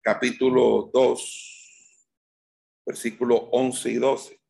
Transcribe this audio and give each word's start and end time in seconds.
capítulo 0.00 0.90
2, 0.92 2.10
versículo 2.86 3.36
11 3.50 3.90
y 3.90 3.94
12. 3.94 4.40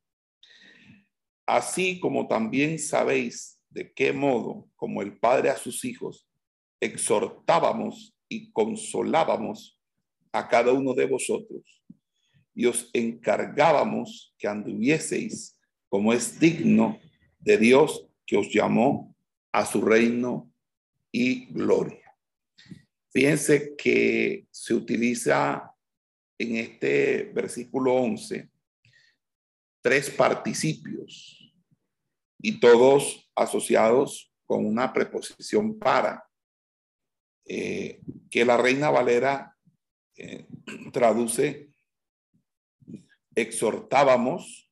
Así 1.46 2.00
como 2.00 2.26
también 2.26 2.78
sabéis 2.78 3.60
de 3.70 3.92
qué 3.92 4.12
modo, 4.12 4.68
como 4.76 5.02
el 5.02 5.18
Padre 5.18 5.50
a 5.50 5.56
sus 5.56 5.84
hijos, 5.84 6.26
exhortábamos 6.80 8.14
y 8.28 8.50
consolábamos 8.52 9.80
a 10.32 10.48
cada 10.48 10.72
uno 10.72 10.92
de 10.92 11.06
vosotros, 11.06 11.62
y 12.54 12.66
os 12.66 12.90
encargábamos 12.92 14.34
que 14.38 14.48
anduvieseis 14.48 15.58
como 15.88 16.12
es 16.12 16.38
digno 16.38 16.98
de 17.38 17.58
Dios 17.58 18.08
que 18.26 18.36
os 18.36 18.52
llamó 18.52 19.14
a 19.52 19.64
su 19.64 19.80
reino 19.80 20.50
y 21.12 21.46
gloria. 21.46 22.05
Fíjense 23.16 23.74
que 23.76 24.46
se 24.50 24.74
utiliza 24.74 25.74
en 26.38 26.56
este 26.56 27.32
versículo 27.32 27.94
11 27.94 28.50
tres 29.80 30.10
participios 30.10 31.50
y 32.38 32.60
todos 32.60 33.26
asociados 33.34 34.30
con 34.44 34.66
una 34.66 34.92
preposición 34.92 35.78
para, 35.78 36.28
eh, 37.46 38.02
que 38.30 38.44
la 38.44 38.58
Reina 38.58 38.90
Valera 38.90 39.56
eh, 40.18 40.46
traduce 40.92 41.70
exhortábamos, 43.34 44.70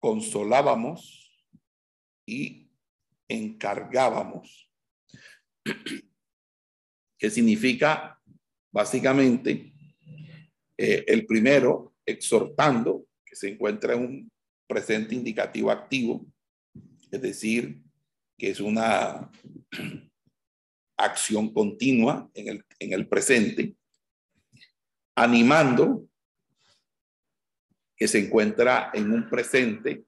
consolábamos 0.00 1.46
y 2.24 2.70
encargábamos. 3.28 4.70
que 7.24 7.30
significa 7.30 8.20
básicamente 8.70 9.72
eh, 10.76 11.04
el 11.06 11.24
primero, 11.24 11.94
exhortando, 12.04 13.06
que 13.24 13.34
se 13.34 13.48
encuentra 13.48 13.94
en 13.94 14.00
un 14.00 14.32
presente 14.66 15.14
indicativo 15.14 15.70
activo, 15.70 16.26
es 17.10 17.22
decir, 17.22 17.80
que 18.36 18.50
es 18.50 18.60
una 18.60 19.30
acción 20.98 21.50
continua 21.54 22.30
en 22.34 22.48
el, 22.48 22.64
en 22.78 22.92
el 22.92 23.08
presente, 23.08 23.74
animando, 25.16 26.06
que 27.96 28.06
se 28.06 28.18
encuentra 28.18 28.90
en 28.92 29.10
un 29.10 29.30
presente 29.30 30.04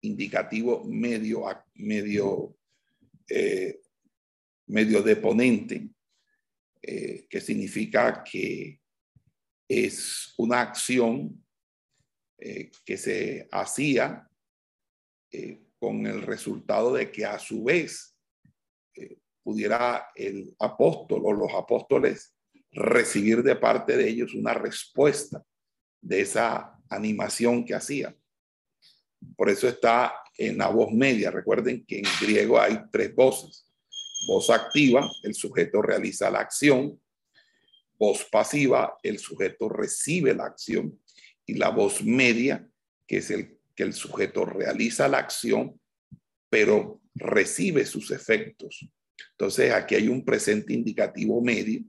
indicativo 0.00 0.84
medio, 0.84 1.44
medio, 1.74 2.56
eh, 3.28 3.78
medio 4.68 5.02
deponente, 5.02 5.90
eh, 6.86 7.26
que 7.28 7.40
significa 7.40 8.22
que 8.22 8.80
es 9.68 10.34
una 10.36 10.60
acción 10.60 11.42
eh, 12.38 12.70
que 12.84 12.96
se 12.96 13.48
hacía 13.50 14.28
con 15.80 16.06
el 16.06 16.22
resultado 16.22 16.94
de 16.94 17.10
que 17.10 17.24
a 17.24 17.40
su 17.40 17.64
vez 17.64 18.16
pudiera 19.42 20.10
el 20.14 20.54
apóstol 20.60 21.22
o 21.24 21.32
los 21.32 21.52
apóstoles 21.54 22.34
recibir 22.70 23.42
de 23.42 23.56
parte 23.56 23.96
de 23.96 24.08
ellos 24.08 24.34
una 24.34 24.54
respuesta 24.54 25.44
de 26.00 26.20
esa 26.20 26.78
animación 26.88 27.64
que 27.64 27.74
hacía. 27.74 28.16
Por 29.36 29.48
eso 29.48 29.68
está 29.68 30.14
en 30.36 30.58
la 30.58 30.68
voz 30.68 30.92
media. 30.92 31.30
Recuerden 31.30 31.84
que 31.86 31.98
en 31.98 32.04
griego 32.20 32.60
hay 32.60 32.78
tres 32.90 33.14
voces. 33.14 33.70
Voz 34.26 34.50
activa, 34.50 35.10
el 35.22 35.34
sujeto 35.34 35.82
realiza 35.82 36.30
la 36.30 36.40
acción. 36.40 37.00
Voz 37.98 38.24
pasiva, 38.30 38.98
el 39.02 39.18
sujeto 39.18 39.68
recibe 39.68 40.34
la 40.34 40.46
acción. 40.46 40.98
Y 41.46 41.54
la 41.54 41.70
voz 41.70 42.02
media, 42.02 42.66
que 43.06 43.18
es 43.18 43.30
el 43.30 43.58
que 43.74 43.82
el 43.82 43.92
sujeto 43.92 44.44
realiza 44.44 45.08
la 45.08 45.18
acción, 45.18 45.80
pero 46.48 47.00
recibe 47.14 47.84
sus 47.86 48.10
efectos. 48.10 48.88
Entonces 49.32 49.72
aquí 49.72 49.94
hay 49.94 50.08
un 50.08 50.24
presente 50.24 50.72
indicativo 50.72 51.42
medio, 51.42 51.82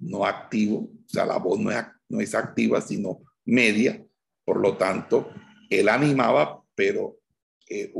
no 0.00 0.24
activo, 0.24 0.78
o 0.78 1.08
sea, 1.08 1.26
la 1.26 1.38
voz 1.38 1.58
no 1.58 1.70
es, 1.70 1.84
no 2.08 2.20
es 2.20 2.34
activa, 2.34 2.80
sino 2.80 3.22
media. 3.44 4.02
Por 4.44 4.60
lo 4.60 4.76
tanto, 4.76 5.30
él 5.68 5.88
animaba, 5.88 6.62
pero, 6.74 7.18
eh, 7.68 7.92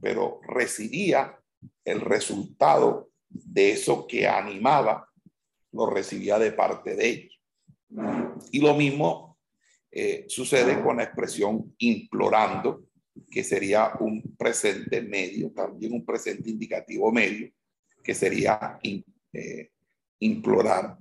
pero 0.00 0.40
recibía 0.46 1.36
el 1.84 2.00
resultado 2.00 3.09
de 3.30 3.72
eso 3.72 4.06
que 4.06 4.26
animaba, 4.26 5.08
lo 5.72 5.86
recibía 5.86 6.38
de 6.38 6.52
parte 6.52 6.96
de 6.96 7.08
ellos. 7.08 7.40
Y 8.52 8.60
lo 8.60 8.74
mismo 8.74 9.38
eh, 9.90 10.24
sucede 10.28 10.82
con 10.82 10.98
la 10.98 11.04
expresión 11.04 11.74
implorando, 11.78 12.84
que 13.30 13.42
sería 13.42 13.92
un 14.00 14.36
presente 14.36 15.02
medio, 15.02 15.50
también 15.50 15.92
un 15.92 16.04
presente 16.04 16.50
indicativo 16.50 17.10
medio, 17.10 17.50
que 18.02 18.14
sería 18.14 18.78
eh, 19.32 19.70
implorar, 20.20 20.96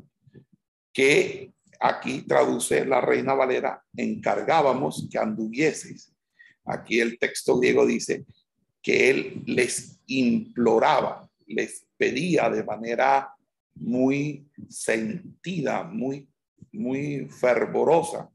que 0.93 1.53
aquí 1.79 2.23
traduce 2.23 2.85
la 2.85 3.01
Reina 3.01 3.33
Valera, 3.33 3.83
encargábamos 3.95 5.07
que 5.09 5.17
anduvieseis 5.17 6.13
Aquí 6.69 6.99
el 6.99 7.17
texto 7.17 7.57
griego 7.57 7.85
dice 7.85 8.25
que 8.81 9.09
él 9.09 9.43
les 9.45 9.99
imploraba, 10.07 11.28
les 11.49 11.85
pedía 11.97 12.49
de 12.49 12.63
manera 12.63 13.33
muy 13.75 14.49
sentida, 14.69 15.83
muy, 15.83 16.29
muy 16.71 17.27
fervorosa, 17.29 18.29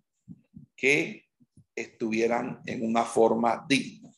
que 0.77 1.27
estuvieran 1.75 2.61
en 2.67 2.85
una 2.85 3.05
forma 3.05 3.65
digna. 3.69 4.13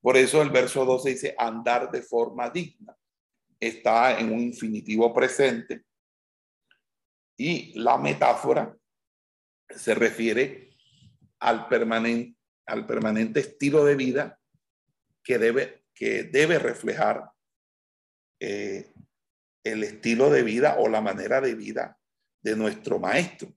Por 0.00 0.16
eso 0.16 0.42
el 0.42 0.50
verso 0.50 0.84
12 0.84 1.10
dice 1.10 1.34
andar 1.38 1.90
de 1.90 2.02
forma 2.02 2.50
digna. 2.50 2.96
Está 3.58 4.18
en 4.18 4.32
un 4.32 4.40
infinitivo 4.40 5.12
presente 5.14 5.84
y 7.36 7.78
la 7.78 7.96
metáfora 7.96 8.76
se 9.68 9.94
refiere 9.94 10.70
al 11.38 11.68
permanente 11.68 12.34
al 12.66 12.86
permanente 12.86 13.40
estilo 13.40 13.84
de 13.84 13.96
vida 13.96 14.40
que 15.22 15.38
debe, 15.38 15.84
que 15.94 16.24
debe 16.24 16.58
reflejar 16.58 17.30
eh, 18.40 18.92
el 19.62 19.82
estilo 19.82 20.30
de 20.30 20.42
vida 20.42 20.76
o 20.78 20.88
la 20.88 21.00
manera 21.00 21.40
de 21.40 21.54
vida 21.54 21.98
de 22.42 22.56
nuestro 22.56 22.98
maestro. 22.98 23.54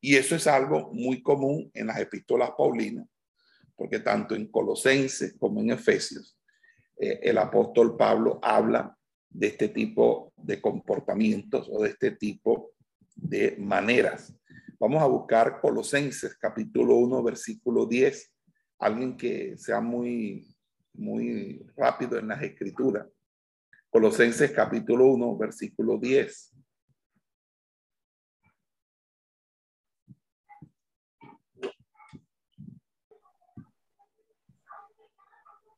Y 0.00 0.16
eso 0.16 0.34
es 0.36 0.46
algo 0.46 0.92
muy 0.92 1.22
común 1.22 1.70
en 1.74 1.88
las 1.88 1.98
epístolas 1.98 2.50
paulinas, 2.56 3.06
porque 3.74 4.00
tanto 4.00 4.34
en 4.34 4.46
Colosenses 4.50 5.36
como 5.38 5.60
en 5.60 5.70
Efesios, 5.70 6.38
eh, 6.98 7.20
el 7.22 7.38
apóstol 7.38 7.96
Pablo 7.96 8.38
habla 8.42 8.96
de 9.28 9.48
este 9.48 9.68
tipo 9.68 10.32
de 10.36 10.60
comportamientos 10.60 11.68
o 11.70 11.82
de 11.82 11.90
este 11.90 12.12
tipo 12.12 12.72
de 13.14 13.56
maneras. 13.58 14.34
Vamos 14.78 15.02
a 15.02 15.06
buscar 15.06 15.60
Colosenses 15.60 16.36
capítulo 16.36 16.96
1, 16.96 17.22
versículo 17.22 17.86
10. 17.86 18.32
Alguien 18.78 19.16
que 19.16 19.56
sea 19.56 19.80
muy, 19.80 20.54
muy 20.94 21.66
rápido 21.76 22.18
en 22.18 22.28
las 22.28 22.42
escrituras. 22.42 23.06
Colosenses 23.96 24.52
capítulo 24.52 25.06
1, 25.06 25.38
versículo 25.38 25.96
10. 25.96 26.52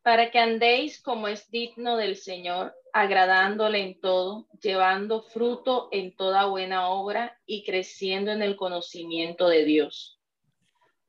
para 0.03 0.33
que 0.33 0.39
andéis 0.41 1.01
como 1.01 1.29
es 1.29 1.49
digno 1.49 1.97
del 1.97 2.17
Señor, 2.17 2.75
agradándole 2.93 3.83
en 3.83 4.01
todo, 4.01 4.49
llevando 4.61 5.23
fruto 5.23 5.89
en 5.93 6.17
toda 6.17 6.47
buena 6.47 6.89
obra 6.89 7.39
y 7.47 7.63
creciendo 7.63 8.33
en 8.33 8.43
el 8.43 8.57
conocimiento 8.57 9.49
de 9.49 9.65
Dios. 9.65 10.21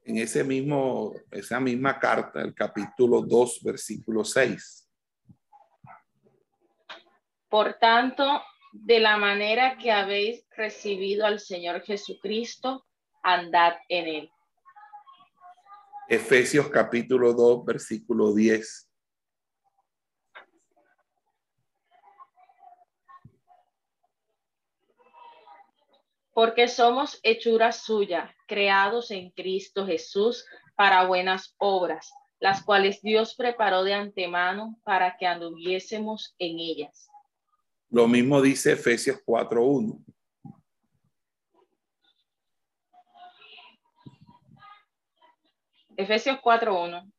En 0.03 0.17
ese 0.17 0.43
mismo, 0.43 1.15
esa 1.31 1.59
misma 1.59 1.97
carta, 1.97 2.43
el 2.43 2.53
capítulo 2.53 3.23
2, 3.23 3.63
versículo 3.63 4.23
6. 4.23 4.78
Por 7.49 7.79
tanto, 7.79 8.43
de 8.71 8.99
la 8.99 9.17
manera 9.17 9.77
que 9.79 9.91
habéis 9.91 10.45
recibido 10.55 11.25
al 11.25 11.39
Señor 11.39 11.81
Jesucristo, 11.81 12.85
andad 13.23 13.73
en 13.89 14.07
él. 14.07 14.31
Efesios 16.07 16.69
capítulo 16.69 17.33
2, 17.33 17.65
versículo 17.65 18.33
10. 18.33 18.87
Porque 26.31 26.67
somos 26.67 27.19
hechura 27.23 27.71
suya, 27.71 28.35
creados 28.47 29.09
en 29.09 29.31
Cristo 29.31 29.87
Jesús 29.87 30.45
para 30.75 31.05
buenas 31.07 31.55
obras, 31.57 32.13
las 32.39 32.63
cuales 32.63 33.01
Dios 33.01 33.33
preparó 33.35 33.83
de 33.83 33.95
antemano 33.95 34.79
para 34.83 35.17
que 35.17 35.25
anduviésemos 35.25 36.35
en 36.37 36.59
ellas. 36.59 37.09
Lo 37.89 38.07
mismo 38.07 38.41
dice 38.41 38.73
Efesios 38.73 39.17
4.1. 39.25 40.03
Efesios 45.97 46.37
4.1. 46.37 47.11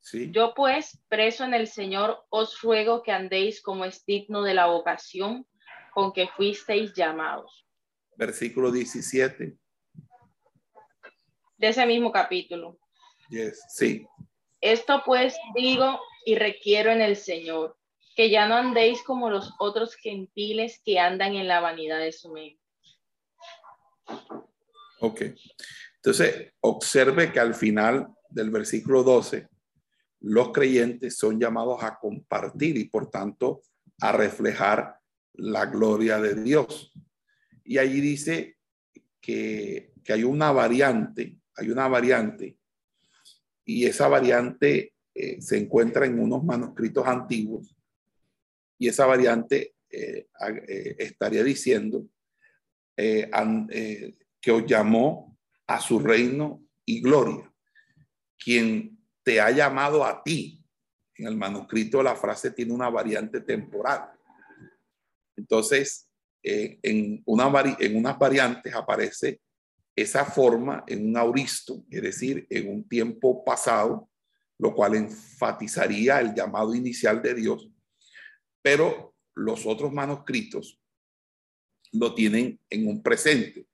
Sí. 0.00 0.30
Yo 0.30 0.52
pues, 0.54 1.00
preso 1.08 1.44
en 1.44 1.54
el 1.54 1.66
Señor, 1.66 2.24
os 2.28 2.60
ruego 2.60 3.02
que 3.02 3.12
andéis 3.12 3.62
como 3.62 3.84
es 3.84 4.04
digno 4.04 4.42
de 4.42 4.54
la 4.54 4.66
vocación 4.66 5.46
con 5.92 6.12
que 6.12 6.28
fuisteis 6.28 6.92
llamados. 6.92 7.66
Versículo 8.16 8.70
17. 8.70 9.56
De 11.56 11.68
ese 11.68 11.86
mismo 11.86 12.12
capítulo. 12.12 12.78
Yes. 13.30 13.64
Sí. 13.68 14.06
Esto 14.60 15.02
pues 15.04 15.36
digo 15.54 15.98
y 16.24 16.34
requiero 16.34 16.90
en 16.90 17.00
el 17.00 17.16
Señor, 17.16 17.75
que 18.16 18.30
ya 18.30 18.48
no 18.48 18.56
andéis 18.56 19.02
como 19.02 19.28
los 19.28 19.52
otros 19.58 19.94
gentiles 19.94 20.80
que 20.82 20.98
andan 20.98 21.34
en 21.34 21.46
la 21.46 21.60
vanidad 21.60 21.98
de 22.00 22.12
su 22.12 22.32
mente. 22.32 22.62
Ok. 25.00 25.20
Entonces, 25.96 26.54
observe 26.60 27.30
que 27.30 27.40
al 27.40 27.54
final 27.54 28.08
del 28.30 28.50
versículo 28.50 29.02
12, 29.02 29.46
los 30.20 30.50
creyentes 30.50 31.18
son 31.18 31.38
llamados 31.38 31.82
a 31.82 31.98
compartir 31.98 32.78
y 32.78 32.88
por 32.88 33.10
tanto 33.10 33.60
a 34.00 34.12
reflejar 34.12 34.98
la 35.34 35.66
gloria 35.66 36.18
de 36.18 36.42
Dios. 36.42 36.92
Y 37.64 37.76
allí 37.76 38.00
dice 38.00 38.56
que, 39.20 39.92
que 40.02 40.14
hay 40.14 40.24
una 40.24 40.52
variante, 40.52 41.38
hay 41.54 41.68
una 41.68 41.86
variante, 41.86 42.56
y 43.66 43.84
esa 43.84 44.08
variante 44.08 44.94
eh, 45.12 45.42
se 45.42 45.58
encuentra 45.58 46.06
en 46.06 46.18
unos 46.18 46.42
manuscritos 46.42 47.06
antiguos 47.06 47.75
y 48.78 48.88
esa 48.88 49.06
variante 49.06 49.74
eh, 49.90 50.28
eh, 50.68 50.96
estaría 50.98 51.42
diciendo 51.42 52.06
eh, 52.96 53.30
que 54.40 54.50
os 54.50 54.66
llamó 54.66 55.38
a 55.66 55.80
su 55.80 55.98
reino 55.98 56.62
y 56.84 57.00
gloria. 57.00 57.52
Quien 58.38 58.98
te 59.22 59.40
ha 59.40 59.50
llamado 59.50 60.04
a 60.04 60.22
ti. 60.22 60.62
En 61.16 61.26
el 61.26 61.36
manuscrito 61.36 62.02
la 62.02 62.14
frase 62.14 62.50
tiene 62.50 62.72
una 62.72 62.90
variante 62.90 63.40
temporal. 63.40 64.10
Entonces, 65.34 66.08
en, 66.42 67.22
una 67.24 67.76
en 67.78 67.96
unas 67.96 68.18
variantes 68.18 68.74
aparece 68.74 69.40
esa 69.96 70.24
forma 70.26 70.84
en 70.86 71.08
un 71.08 71.16
auristo, 71.16 71.82
es 71.90 72.02
decir, 72.02 72.46
en 72.50 72.70
un 72.70 72.86
tiempo 72.86 73.42
pasado, 73.42 74.10
lo 74.58 74.74
cual 74.74 74.94
enfatizaría 74.94 76.20
el 76.20 76.34
llamado 76.34 76.74
inicial 76.74 77.22
de 77.22 77.34
Dios 77.34 77.70
pero 78.66 79.14
los 79.36 79.64
otros 79.64 79.92
manuscritos 79.92 80.76
lo 81.92 82.16
tienen 82.16 82.58
en 82.68 82.88
un 82.88 83.00
presente 83.00 83.68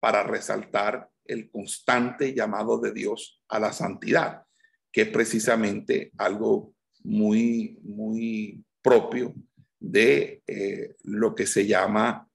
para 0.00 0.24
resaltar 0.24 1.08
el 1.24 1.48
constante 1.48 2.34
llamado 2.34 2.80
de 2.80 2.92
Dios 2.92 3.40
a 3.48 3.60
la 3.60 3.72
santidad, 3.72 4.42
que 4.90 5.02
es 5.02 5.08
precisamente 5.10 6.10
algo 6.18 6.74
muy, 7.04 7.78
muy 7.84 8.64
propio 8.82 9.32
de 9.78 10.42
eh, 10.48 10.96
lo 11.04 11.36
que 11.36 11.46
se 11.46 11.64
llama 11.64 12.28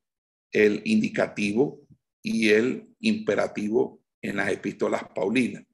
el 0.54 0.81
indicativo 0.86 1.81
y 2.21 2.51
el 2.51 2.88
imperativo 3.01 4.00
en 4.21 4.38
las 4.38 4.50
epístolas 4.50 5.04
paulinas. 5.13 5.65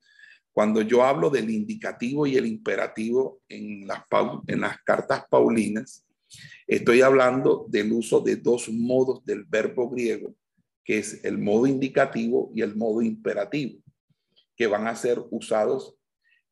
Cuando 0.52 0.82
yo 0.82 1.04
hablo 1.04 1.30
del 1.30 1.52
indicativo 1.52 2.26
y 2.26 2.38
el 2.38 2.48
imperativo 2.48 3.44
en 3.48 3.86
las, 3.86 4.02
en 4.48 4.62
las 4.62 4.82
cartas 4.82 5.26
paulinas, 5.30 6.08
Estoy 6.68 7.02
hablando 7.02 7.66
del 7.70 7.92
uso 7.92 8.22
de 8.22 8.38
dos 8.38 8.70
modos 8.70 9.26
del 9.26 9.44
verbo 9.44 9.90
griego, 9.90 10.36
que 10.84 11.00
es 11.00 11.24
el 11.24 11.38
modo 11.38 11.68
indicativo 11.68 12.52
y 12.56 12.62
el 12.62 12.76
modo 12.76 13.02
imperativo, 13.02 13.82
que 14.56 14.68
van 14.68 14.88
a 14.88 14.96
ser 14.96 15.22
usados 15.32 15.98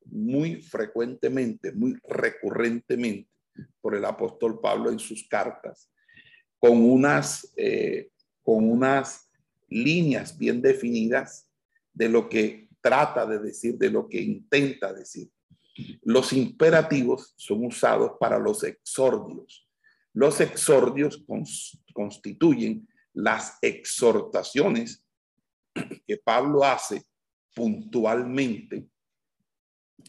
muy 0.04 0.56
frecuentemente, 0.56 1.72
muy 1.72 1.98
recurrentemente 2.08 3.30
por 3.80 3.94
el 3.94 4.04
apóstol 4.04 4.60
Pablo 4.60 4.90
en 4.90 4.98
sus 4.98 5.26
cartas, 5.28 5.90
con 6.58 6.82
unas, 6.82 7.52
eh, 7.56 8.10
con 8.42 8.70
unas 8.70 9.30
líneas 9.68 10.36
bien 10.36 10.60
definidas 10.60 11.48
de 11.92 12.08
lo 12.08 12.28
que 12.28 12.68
trata 12.80 13.26
de 13.26 13.38
decir, 13.38 13.76
de 13.78 13.90
lo 13.90 14.08
que 14.08 14.20
intenta 14.20 14.92
decir. 14.92 15.30
Los 16.02 16.32
imperativos 16.32 17.34
son 17.36 17.64
usados 17.64 18.12
para 18.20 18.38
los 18.38 18.62
exordios, 18.64 19.66
los 20.14 20.40
exordios 20.40 21.24
constituyen 21.92 22.86
las 23.14 23.58
exhortaciones 23.62 25.04
que 26.06 26.18
Pablo 26.18 26.64
hace 26.64 27.02
puntualmente 27.54 28.86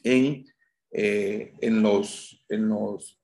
en, 0.03 0.45
eh, 0.91 1.53
en, 1.61 1.81
los, 1.81 2.44
en, 2.50 2.69
los, 2.69 3.19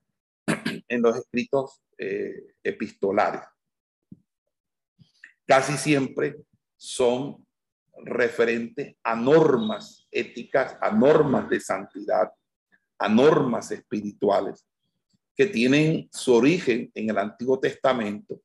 en 0.87 1.01
los 1.01 1.17
escritos 1.17 1.81
eh, 1.97 2.55
epistolares. 2.63 3.41
Casi 5.45 5.77
siempre 5.77 6.35
son 6.77 7.45
referentes 8.05 8.95
a 9.03 9.15
normas 9.15 10.07
éticas, 10.11 10.77
a 10.79 10.91
normas 10.91 11.49
de 11.49 11.59
santidad, 11.59 12.31
a 12.97 13.09
normas 13.09 13.71
espirituales 13.71 14.65
que 15.39 15.45
tienen 15.45 16.09
su 16.11 16.33
origen 16.33 16.91
en 16.93 17.09
el 17.09 17.17
Antiguo 17.17 17.61
Testamento 17.61 18.41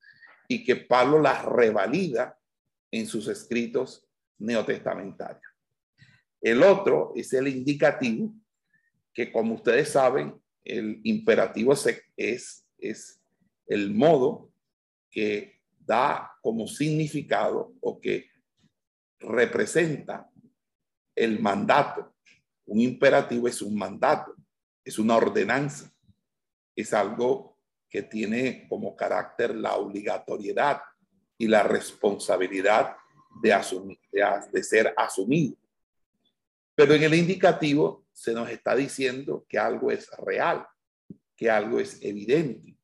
y 0.46 0.62
que 0.62 0.76
Pablo 0.76 1.20
las 1.20 1.44
revalida 1.44 2.38
en 2.92 3.08
sus 3.08 3.26
escritos 3.26 4.06
neotestamentarios. 4.38 5.42
El 6.40 6.62
otro 6.62 7.12
es 7.16 7.32
el 7.32 7.48
indicativo, 7.48 8.32
que 9.12 9.32
como 9.32 9.56
ustedes 9.56 9.88
saben, 9.88 10.40
el 10.62 11.00
imperativo 11.02 11.72
es, 12.16 12.64
es 12.78 13.20
el 13.66 13.92
modo 13.92 14.52
que 15.10 15.62
da 15.80 16.30
como 16.42 16.68
significado 16.68 17.74
o 17.80 18.00
que 18.00 18.30
representa 19.18 20.30
el 21.16 21.40
mandato. 21.40 22.14
Un 22.66 22.78
imperativo 22.78 23.48
es 23.48 23.60
un 23.62 23.76
mandato, 23.76 24.36
es 24.84 24.96
una 25.00 25.16
ordenanza 25.16 25.92
es 26.74 26.92
algo 26.92 27.58
que 27.88 28.02
tiene 28.02 28.66
como 28.68 28.96
carácter 28.96 29.54
la 29.54 29.76
obligatoriedad 29.76 30.80
y 31.38 31.46
la 31.46 31.62
responsabilidad 31.62 32.96
de, 33.40 34.62
ser 34.62 34.92
asumido. 34.96 35.56
Pero 36.74 36.94
en 36.94 37.04
el 37.04 37.14
indicativo 37.14 38.04
se 38.12 38.32
nos 38.32 38.50
está 38.50 38.74
diciendo 38.74 39.46
que 39.48 39.58
algo 39.58 39.90
es 39.90 40.10
real, 40.18 40.66
que 41.36 41.50
algo 41.50 41.78
es 41.78 42.02
evidente, 42.02 42.76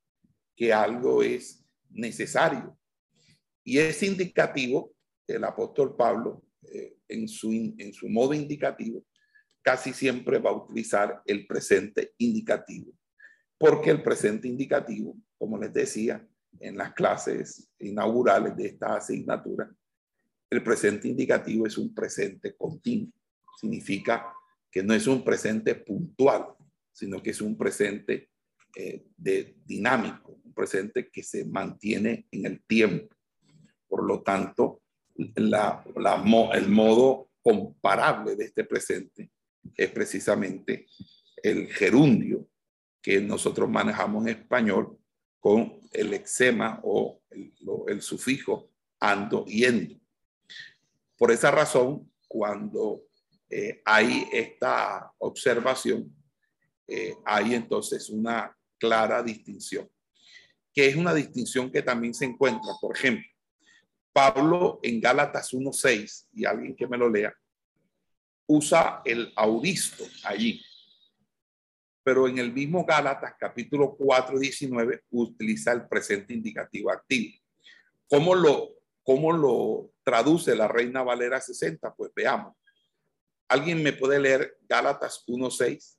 que 0.55 0.73
algo 0.73 1.23
es 1.23 1.65
necesario. 1.91 2.79
Y 3.65 3.79
ese 3.79 4.07
indicativo, 4.07 4.93
el 5.27 5.43
apóstol 5.45 5.97
Pablo, 5.97 6.45
eh, 6.63 6.99
en 7.09 7.29
su 7.29 8.09
modo 8.09 8.33
indicativo, 8.35 9.05
casi 9.63 9.93
siempre 9.93 10.39
va 10.39 10.51
a 10.51 10.57
utilizar 10.57 11.21
el 11.27 11.47
presente 11.47 12.15
indicativo 12.19 12.93
porque 13.61 13.91
el 13.91 14.03
presente 14.03 14.49
indicativo, 14.49 15.15
como 15.37 15.59
les 15.59 15.71
decía 15.71 16.27
en 16.61 16.79
las 16.79 16.95
clases 16.95 17.69
inaugurales 17.79 18.57
de 18.57 18.69
esta 18.69 18.97
asignatura, 18.97 19.71
el 20.49 20.63
presente 20.65 21.09
indicativo 21.09 21.67
es 21.67 21.77
un 21.77 21.95
presente 21.95 22.57
continuo. 22.57 23.13
Significa 23.61 24.33
que 24.71 24.83
no 24.83 24.95
es 24.95 25.07
un 25.07 25.23
presente 25.23 25.75
puntual, 25.75 26.47
sino 26.91 27.23
que 27.23 27.31
es 27.31 27.43
un 27.43 27.59
presente 27.59 28.31
eh, 28.75 29.05
de 29.15 29.59
dinámico, 29.67 30.41
un 30.43 30.55
presente 30.55 31.11
que 31.11 31.23
se 31.23 31.45
mantiene 31.45 32.29
en 32.31 32.47
el 32.47 32.63
tiempo. 32.63 33.15
Por 33.87 34.05
lo 34.05 34.23
tanto, 34.23 34.81
el 35.17 36.69
modo 36.71 37.31
comparable 37.43 38.37
de 38.37 38.45
este 38.47 38.65
presente 38.65 39.31
es 39.77 39.91
precisamente 39.91 40.87
el 41.43 41.67
gerundio 41.69 42.49
que 43.03 43.21
nosotros 43.21 43.69
manejamos 43.69 44.27
en 44.27 44.39
español 44.41 44.99
con 45.39 45.81
el 45.93 46.15
exema 46.15 46.81
o 46.83 47.23
el, 47.31 48.03
sufijo 48.03 48.71
ando, 49.01 49.45
yendo. 49.47 49.97
Por 51.17 51.31
esa 51.31 51.51
razón, 51.51 52.11
cuando 52.29 53.03
eh, 53.49 53.81
hay 53.85 54.29
esta 54.33 55.13
observación, 55.19 56.15
eh, 56.87 57.17
hay 57.25 57.55
entonces 57.55 58.11
una 58.11 58.57
clara 58.79 59.23
distinción, 59.23 59.89
que 60.73 60.89
es 60.89 60.97
una 60.97 61.15
distinción 61.15 61.71
que 61.71 61.83
también 61.83 62.15
se 62.15 62.27
encuentra, 62.27 62.73
por 62.81 62.97
ejemplo, 62.97 63.27
Pablo 64.13 64.81
en 64.83 65.01
Gálatas 65.01 65.53
1.6, 65.53 66.29
y 66.33 66.45
alguien 66.45 66.75
que 66.75 66.87
me 66.87 66.99
lo 66.99 67.09
lea, 67.09 67.33
usa 68.47 69.03
el 69.05 69.33
auristo 69.37 70.05
allí. 70.25 70.61
Pero 72.03 72.29
en 72.29 72.39
el 72.39 72.53
mismo 72.53 72.85
Gálatas 72.85 73.35
capítulo 73.39 73.95
4, 73.97 74.39
19 74.39 75.05
utiliza 75.11 75.73
el 75.73 75.87
presente 75.87 76.33
indicativo 76.33 76.91
activo. 76.91 77.37
¿Cómo 78.09 78.35
lo, 78.35 78.71
cómo 79.03 79.33
lo 79.33 79.93
traduce 80.03 80.57
la 80.57 80.67
Reina 80.67 81.03
Valera 81.03 81.41
60? 81.41 81.95
Pues 81.95 82.11
veamos. 82.15 82.57
¿Alguien 83.49 83.83
me 83.83 83.93
puede 83.93 84.19
leer 84.19 84.59
Gálatas 84.69 85.25
1.6? 85.27 85.97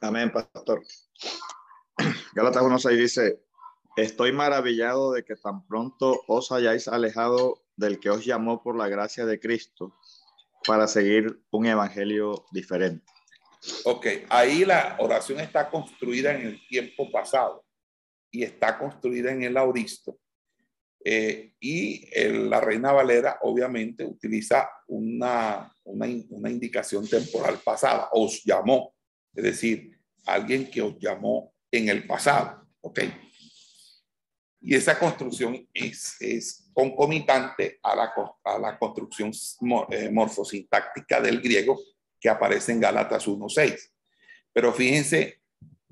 Amén, 0.00 0.30
pastor. 0.30 0.82
Gálatas 2.34 2.62
1.6 2.62 2.96
dice, 2.96 3.42
estoy 3.96 4.32
maravillado 4.32 5.12
de 5.12 5.24
que 5.24 5.34
tan 5.36 5.66
pronto 5.66 6.20
os 6.28 6.52
hayáis 6.52 6.86
alejado 6.86 7.62
del 7.76 7.98
que 7.98 8.10
os 8.10 8.24
llamó 8.24 8.62
por 8.62 8.76
la 8.76 8.88
gracia 8.88 9.26
de 9.26 9.40
Cristo 9.40 9.96
para 10.68 10.86
seguir 10.86 11.40
un 11.50 11.64
evangelio 11.64 12.44
diferente. 12.52 13.02
Ok, 13.84 14.06
ahí 14.28 14.66
la 14.66 14.96
oración 15.00 15.40
está 15.40 15.70
construida 15.70 16.34
en 16.34 16.46
el 16.46 16.66
tiempo 16.68 17.10
pasado 17.10 17.64
y 18.30 18.42
está 18.42 18.78
construida 18.78 19.32
en 19.32 19.42
el 19.44 19.56
auristo. 19.56 20.20
Eh, 21.02 21.54
y 21.58 22.06
la 22.50 22.60
Reina 22.60 22.92
Valera 22.92 23.38
obviamente 23.40 24.04
utiliza 24.04 24.68
una, 24.88 25.72
una, 25.84 26.06
una 26.28 26.50
indicación 26.50 27.08
temporal 27.08 27.58
pasada, 27.64 28.10
os 28.12 28.44
llamó, 28.44 28.94
es 29.34 29.44
decir, 29.44 29.98
alguien 30.26 30.70
que 30.70 30.82
os 30.82 30.98
llamó 30.98 31.54
en 31.72 31.88
el 31.88 32.06
pasado. 32.06 32.68
Ok. 32.82 33.00
Y 34.60 34.74
esa 34.74 34.98
construcción 34.98 35.68
es, 35.72 36.70
concomitante 36.72 37.78
a 37.82 37.96
la, 37.96 38.78
construcción 38.78 39.32
eh, 39.90 40.10
morfosintáctica 40.10 41.20
del 41.20 41.40
griego 41.40 41.78
que 42.20 42.28
aparece 42.28 42.72
en 42.72 42.80
Gálatas 42.80 43.26
1.6. 43.26 43.90
Pero 44.52 44.72
fíjense 44.72 45.40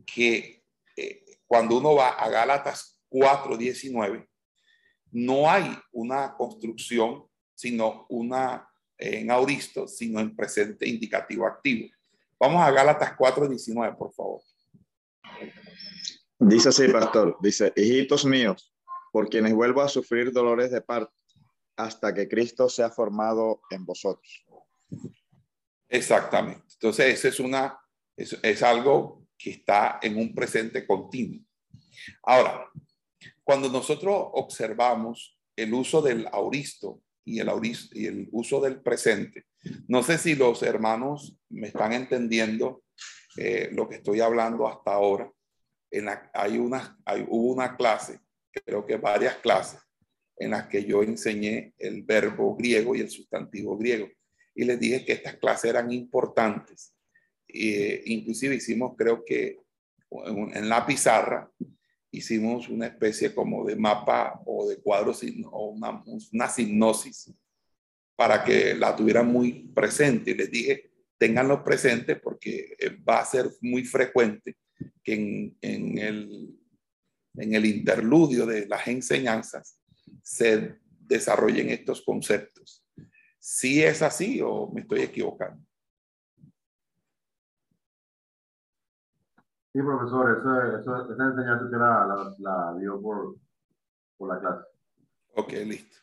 que 0.04 0.64
eh, 0.96 1.24
cuando 1.46 1.78
uno 1.78 1.94
va 1.94 2.10
a 2.10 2.28
Gálatas 2.28 3.00
4.19, 3.10 4.26
no 5.12 5.50
hay 5.50 5.76
una 5.92 6.34
construcción, 6.34 7.26
sino 7.54 8.06
una 8.08 8.68
en 8.98 9.30
auristo, 9.30 9.86
sino 9.86 10.20
en 10.20 10.34
presente 10.34 10.88
indicativo 10.88 11.46
activo. 11.46 11.88
Vamos 12.38 12.62
a 12.62 12.70
Gálatas 12.70 13.16
4.19, 13.16 13.96
por 13.96 14.12
favor. 14.12 14.42
Dice 16.38 16.68
así, 16.68 16.88
pastor, 16.88 17.38
dice, 17.40 17.72
hijitos 17.76 18.26
míos, 18.26 18.74
por 19.10 19.30
quienes 19.30 19.54
vuelvo 19.54 19.80
a 19.80 19.88
sufrir 19.88 20.32
dolores 20.32 20.70
de 20.70 20.82
parto 20.82 21.14
hasta 21.76 22.12
que 22.12 22.28
Cristo 22.28 22.68
sea 22.68 22.90
formado 22.90 23.62
en 23.70 23.86
vosotros. 23.86 24.44
Exactamente. 25.88 26.64
Entonces, 26.74 27.14
eso 27.14 27.28
es 27.28 27.40
una, 27.40 27.78
es, 28.16 28.38
es 28.42 28.62
algo 28.62 29.26
que 29.38 29.50
está 29.50 29.98
en 30.02 30.18
un 30.18 30.34
presente 30.34 30.86
continuo. 30.86 31.42
Ahora, 32.22 32.70
cuando 33.42 33.70
nosotros 33.70 34.28
observamos 34.32 35.38
el 35.56 35.72
uso 35.72 36.02
del 36.02 36.28
auristo 36.32 37.00
y 37.24 37.40
el, 37.40 37.48
auristo, 37.48 37.98
y 37.98 38.06
el 38.06 38.28
uso 38.32 38.60
del 38.60 38.82
presente, 38.82 39.46
no 39.88 40.02
sé 40.02 40.18
si 40.18 40.34
los 40.34 40.62
hermanos 40.62 41.38
me 41.48 41.68
están 41.68 41.94
entendiendo 41.94 42.82
eh, 43.38 43.70
lo 43.72 43.88
que 43.88 43.96
estoy 43.96 44.20
hablando 44.20 44.68
hasta 44.68 44.92
ahora 44.92 45.30
en 45.90 46.08
hay 46.32 46.58
una, 46.58 46.98
hubo 47.28 47.52
una 47.52 47.76
clase, 47.76 48.20
creo 48.50 48.84
que 48.84 48.96
varias 48.96 49.36
clases, 49.36 49.80
en 50.36 50.50
las 50.50 50.66
que 50.68 50.84
yo 50.84 51.02
enseñé 51.02 51.74
el 51.78 52.02
verbo 52.02 52.56
griego 52.56 52.94
y 52.94 53.00
el 53.00 53.10
sustantivo 53.10 53.76
griego. 53.76 54.08
Y 54.54 54.64
les 54.64 54.78
dije 54.78 55.04
que 55.04 55.12
estas 55.12 55.36
clases 55.36 55.70
eran 55.70 55.90
importantes. 55.92 56.94
e 57.48 58.02
inclusive 58.06 58.56
hicimos, 58.56 58.94
creo 58.96 59.24
que 59.24 59.60
en 60.10 60.68
la 60.68 60.84
pizarra, 60.86 61.50
hicimos 62.10 62.68
una 62.68 62.86
especie 62.86 63.34
como 63.34 63.64
de 63.64 63.76
mapa 63.76 64.40
o 64.46 64.68
de 64.68 64.78
cuadro 64.78 65.12
o 65.50 65.66
una, 65.68 66.02
una 66.06 66.52
para 68.16 68.42
que 68.42 68.74
la 68.74 68.96
tuvieran 68.96 69.26
muy 69.26 69.70
presente. 69.74 70.30
Y 70.30 70.34
les 70.34 70.50
dije, 70.50 70.90
tenganlo 71.18 71.62
presente 71.62 72.16
porque 72.16 72.76
va 73.08 73.20
a 73.20 73.24
ser 73.24 73.50
muy 73.60 73.84
frecuente 73.84 74.56
que 75.02 75.54
en, 75.60 75.98
el, 75.98 76.58
en 77.34 77.54
el 77.54 77.64
interludio 77.64 78.46
de 78.46 78.66
las 78.66 78.86
enseñanzas 78.88 79.80
se 80.22 80.78
desarrollen 81.00 81.70
estos 81.70 82.02
conceptos. 82.02 82.84
Si 83.38 83.82
es 83.82 84.02
así 84.02 84.40
o 84.42 84.70
me 84.72 84.80
estoy 84.80 85.02
equivocando. 85.02 85.64
Sí, 89.72 89.82
profesor, 89.82 90.38
eso, 90.38 90.80
eso, 90.80 91.12
esa 91.12 91.24
enseñanza 91.24 91.64
usted 91.66 91.78
la, 91.78 92.34
la, 92.38 92.78
dio 92.80 93.00
por, 93.00 93.36
por 94.16 94.34
la 94.34 94.40
clase. 94.40 94.66
Ok, 95.34 95.52
listo. 95.66 95.98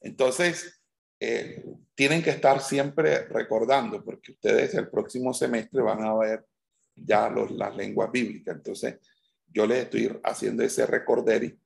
Entonces, 0.00 0.82
eh, 1.20 1.64
tienen 1.94 2.22
que 2.22 2.30
estar 2.30 2.60
siempre 2.60 3.28
recordando, 3.28 4.02
porque 4.02 4.32
ustedes 4.32 4.74
el 4.74 4.88
próximo 4.88 5.32
semestre 5.34 5.82
van 5.82 6.02
a 6.02 6.14
ver 6.14 6.46
ya 6.94 7.28
los, 7.28 7.50
las 7.50 7.74
lenguas 7.76 8.10
bíblicas. 8.10 8.56
Entonces, 8.56 8.98
yo 9.46 9.66
les 9.66 9.84
estoy 9.84 10.18
haciendo 10.24 10.62
ese 10.62 10.86
recorderi 10.86 11.58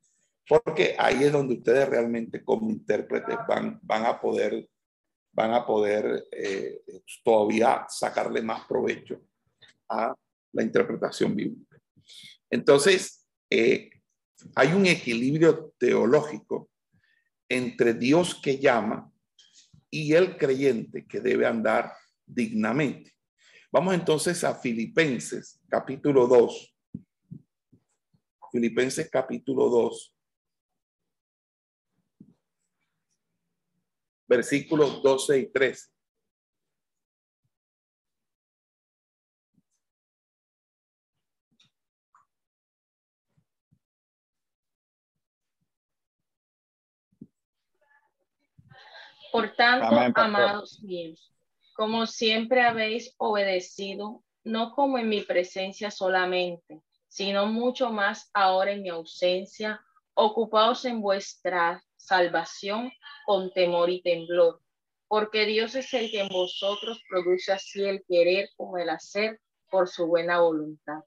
porque 0.48 0.94
ahí 0.98 1.24
es 1.24 1.32
donde 1.32 1.54
ustedes 1.54 1.88
realmente 1.88 2.44
como 2.44 2.70
intérpretes 2.70 3.36
van, 3.48 3.80
van 3.82 4.06
a 4.06 4.20
poder, 4.20 4.68
van 5.32 5.52
a 5.52 5.66
poder 5.66 6.24
eh, 6.30 6.82
todavía 7.24 7.86
sacarle 7.88 8.42
más 8.42 8.64
provecho 8.66 9.20
a 9.88 10.14
la 10.52 10.62
interpretación 10.62 11.34
bíblica. 11.34 11.80
Entonces, 12.48 13.26
eh, 13.50 13.90
hay 14.54 14.72
un 14.72 14.86
equilibrio 14.86 15.72
teológico 15.78 16.70
entre 17.48 17.94
Dios 17.94 18.40
que 18.40 18.58
llama 18.58 19.12
y 19.90 20.12
el 20.14 20.36
creyente 20.36 21.06
que 21.06 21.20
debe 21.20 21.46
andar 21.46 21.92
dignamente. 22.24 23.15
Vamos 23.76 23.92
entonces 23.92 24.42
a 24.42 24.54
Filipenses 24.54 25.60
capítulo 25.68 26.26
2. 26.26 26.74
Filipenses 28.50 29.10
capítulo 29.10 29.68
2. 29.68 30.16
Versículos 34.26 35.02
12 35.02 35.38
y 35.40 35.52
13. 35.52 35.90
Por 49.32 49.54
tanto, 49.54 50.18
amados 50.18 50.82
míos, 50.82 51.35
como 51.76 52.06
siempre 52.06 52.62
habéis 52.62 53.14
obedecido, 53.18 54.24
no 54.44 54.72
como 54.74 54.98
en 54.98 55.08
mi 55.08 55.20
presencia 55.20 55.90
solamente, 55.90 56.80
sino 57.08 57.46
mucho 57.46 57.90
más 57.90 58.30
ahora 58.32 58.72
en 58.72 58.82
mi 58.82 58.88
ausencia, 58.88 59.84
ocupaos 60.14 60.84
en 60.86 61.02
vuestra 61.02 61.82
salvación 61.96 62.90
con 63.26 63.52
temor 63.52 63.90
y 63.90 64.00
temblor, 64.00 64.62
porque 65.06 65.44
Dios 65.44 65.74
es 65.74 65.92
el 65.92 66.10
que 66.10 66.20
en 66.20 66.28
vosotros 66.28 67.02
produce 67.10 67.52
así 67.52 67.84
el 67.84 68.02
querer 68.08 68.48
como 68.56 68.78
el 68.78 68.88
hacer 68.88 69.40
por 69.70 69.88
su 69.88 70.06
buena 70.06 70.40
voluntad. 70.40 71.00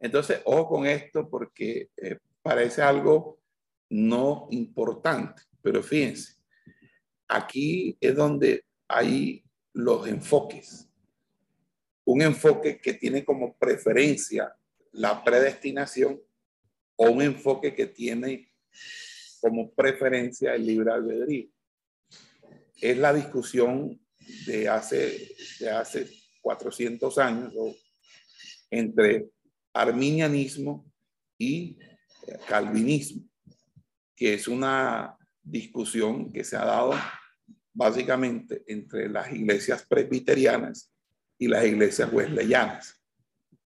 Entonces, 0.00 0.42
ojo 0.44 0.68
con 0.68 0.86
esto 0.86 1.28
porque 1.28 1.90
eh, 1.96 2.18
parece 2.42 2.82
algo 2.82 3.38
no 3.90 4.48
importante, 4.50 5.42
pero 5.62 5.82
fíjense, 5.82 6.34
aquí 7.28 7.96
es 8.00 8.16
donde 8.16 8.64
hay 8.88 9.44
los 9.72 10.06
enfoques. 10.06 10.88
Un 12.04 12.22
enfoque 12.22 12.80
que 12.80 12.94
tiene 12.94 13.24
como 13.24 13.56
preferencia 13.56 14.54
la 14.92 15.22
predestinación 15.24 16.20
o 16.96 17.10
un 17.10 17.22
enfoque 17.22 17.74
que 17.74 17.86
tiene 17.86 18.52
como 19.40 19.72
preferencia 19.72 20.54
el 20.54 20.66
libre 20.66 20.92
albedrío. 20.92 21.48
Es 22.80 22.96
la 22.98 23.12
discusión 23.12 24.00
de 24.46 24.68
hace, 24.68 25.34
de 25.60 25.70
hace 25.70 26.10
400 26.40 27.18
años 27.18 27.52
entre 28.70 29.30
arminianismo 29.72 30.92
y 31.38 31.78
calvinismo, 32.46 33.22
que 34.14 34.34
es 34.34 34.48
una 34.48 35.16
discusión 35.42 36.32
que 36.32 36.44
se 36.44 36.56
ha 36.56 36.64
dado 36.64 36.94
básicamente 37.72 38.62
entre 38.66 39.08
las 39.08 39.32
iglesias 39.32 39.84
presbiterianas 39.86 40.90
y 41.38 41.48
las 41.48 41.64
iglesias 41.64 42.12
wesleyanas, 42.12 43.00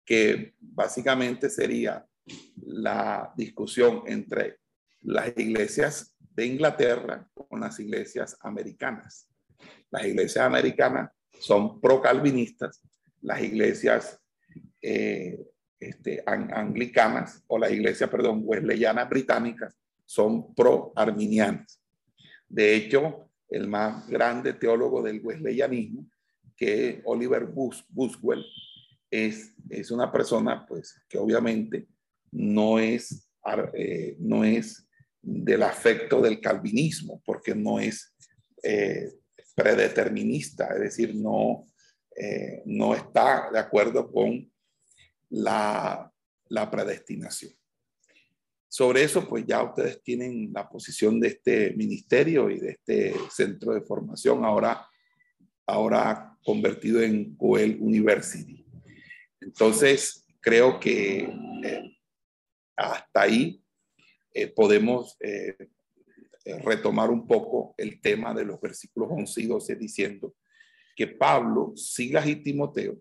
que 0.04 0.54
básicamente 0.60 1.50
sería 1.50 2.06
la 2.56 3.32
discusión 3.36 4.02
entre 4.06 4.58
las 5.02 5.28
iglesias 5.36 6.16
de 6.34 6.46
Inglaterra 6.46 7.28
con 7.32 7.60
las 7.60 7.80
iglesias 7.80 8.36
americanas. 8.40 9.28
Las 9.90 10.04
iglesias 10.04 10.44
americanas 10.44 11.10
son 11.38 11.80
pro-calvinistas, 11.80 12.82
las 13.22 13.40
iglesias 13.40 14.20
eh, 14.82 15.38
este, 15.80 16.22
anglicanas 16.26 17.42
o 17.46 17.58
las 17.58 17.70
iglesias, 17.70 18.08
perdón, 18.10 18.42
wesleyanas 18.44 19.08
británicas 19.08 19.76
son 20.04 20.54
pro-arminianas. 20.54 21.80
De 22.48 22.74
hecho, 22.74 23.25
el 23.48 23.68
más 23.68 24.08
grande 24.08 24.52
teólogo 24.52 25.02
del 25.02 25.20
wesleyanismo, 25.22 26.06
que 26.56 27.02
Oliver 27.04 27.46
Buswell, 27.46 28.44
es, 29.10 29.54
es 29.70 29.90
una 29.90 30.10
persona 30.10 30.66
pues, 30.66 31.00
que 31.08 31.18
obviamente 31.18 31.86
no 32.32 32.78
es, 32.78 33.28
eh, 33.74 34.16
no 34.18 34.44
es 34.44 34.86
del 35.22 35.62
afecto 35.62 36.20
del 36.20 36.40
calvinismo, 36.40 37.22
porque 37.24 37.54
no 37.54 37.78
es 37.80 38.14
eh, 38.62 39.12
predeterminista, 39.54 40.74
es 40.74 40.80
decir, 40.80 41.14
no, 41.14 41.66
eh, 42.14 42.62
no 42.66 42.94
está 42.94 43.50
de 43.52 43.58
acuerdo 43.58 44.10
con 44.10 44.50
la, 45.30 46.12
la 46.48 46.70
predestinación. 46.70 47.52
Sobre 48.76 49.04
eso, 49.04 49.26
pues 49.26 49.46
ya 49.46 49.62
ustedes 49.62 50.02
tienen 50.02 50.52
la 50.52 50.68
posición 50.68 51.18
de 51.18 51.28
este 51.28 51.72
ministerio 51.72 52.50
y 52.50 52.60
de 52.60 52.72
este 52.72 53.14
centro 53.30 53.72
de 53.72 53.80
formación, 53.80 54.44
ahora, 54.44 54.86
ahora 55.66 56.36
convertido 56.44 57.00
en 57.00 57.34
Coel 57.36 57.78
University. 57.80 58.66
Entonces, 59.40 60.26
creo 60.42 60.78
que 60.78 61.20
eh, 61.64 61.96
hasta 62.76 63.22
ahí 63.22 63.64
eh, 64.34 64.48
podemos 64.48 65.16
eh, 65.20 65.56
retomar 66.44 67.08
un 67.08 67.26
poco 67.26 67.74
el 67.78 67.98
tema 68.02 68.34
de 68.34 68.44
los 68.44 68.60
versículos 68.60 69.08
11 69.10 69.40
y 69.40 69.46
12 69.46 69.76
diciendo 69.76 70.34
que 70.94 71.06
Pablo, 71.06 71.72
Silas 71.76 72.26
y 72.26 72.36
Timoteo, 72.36 73.00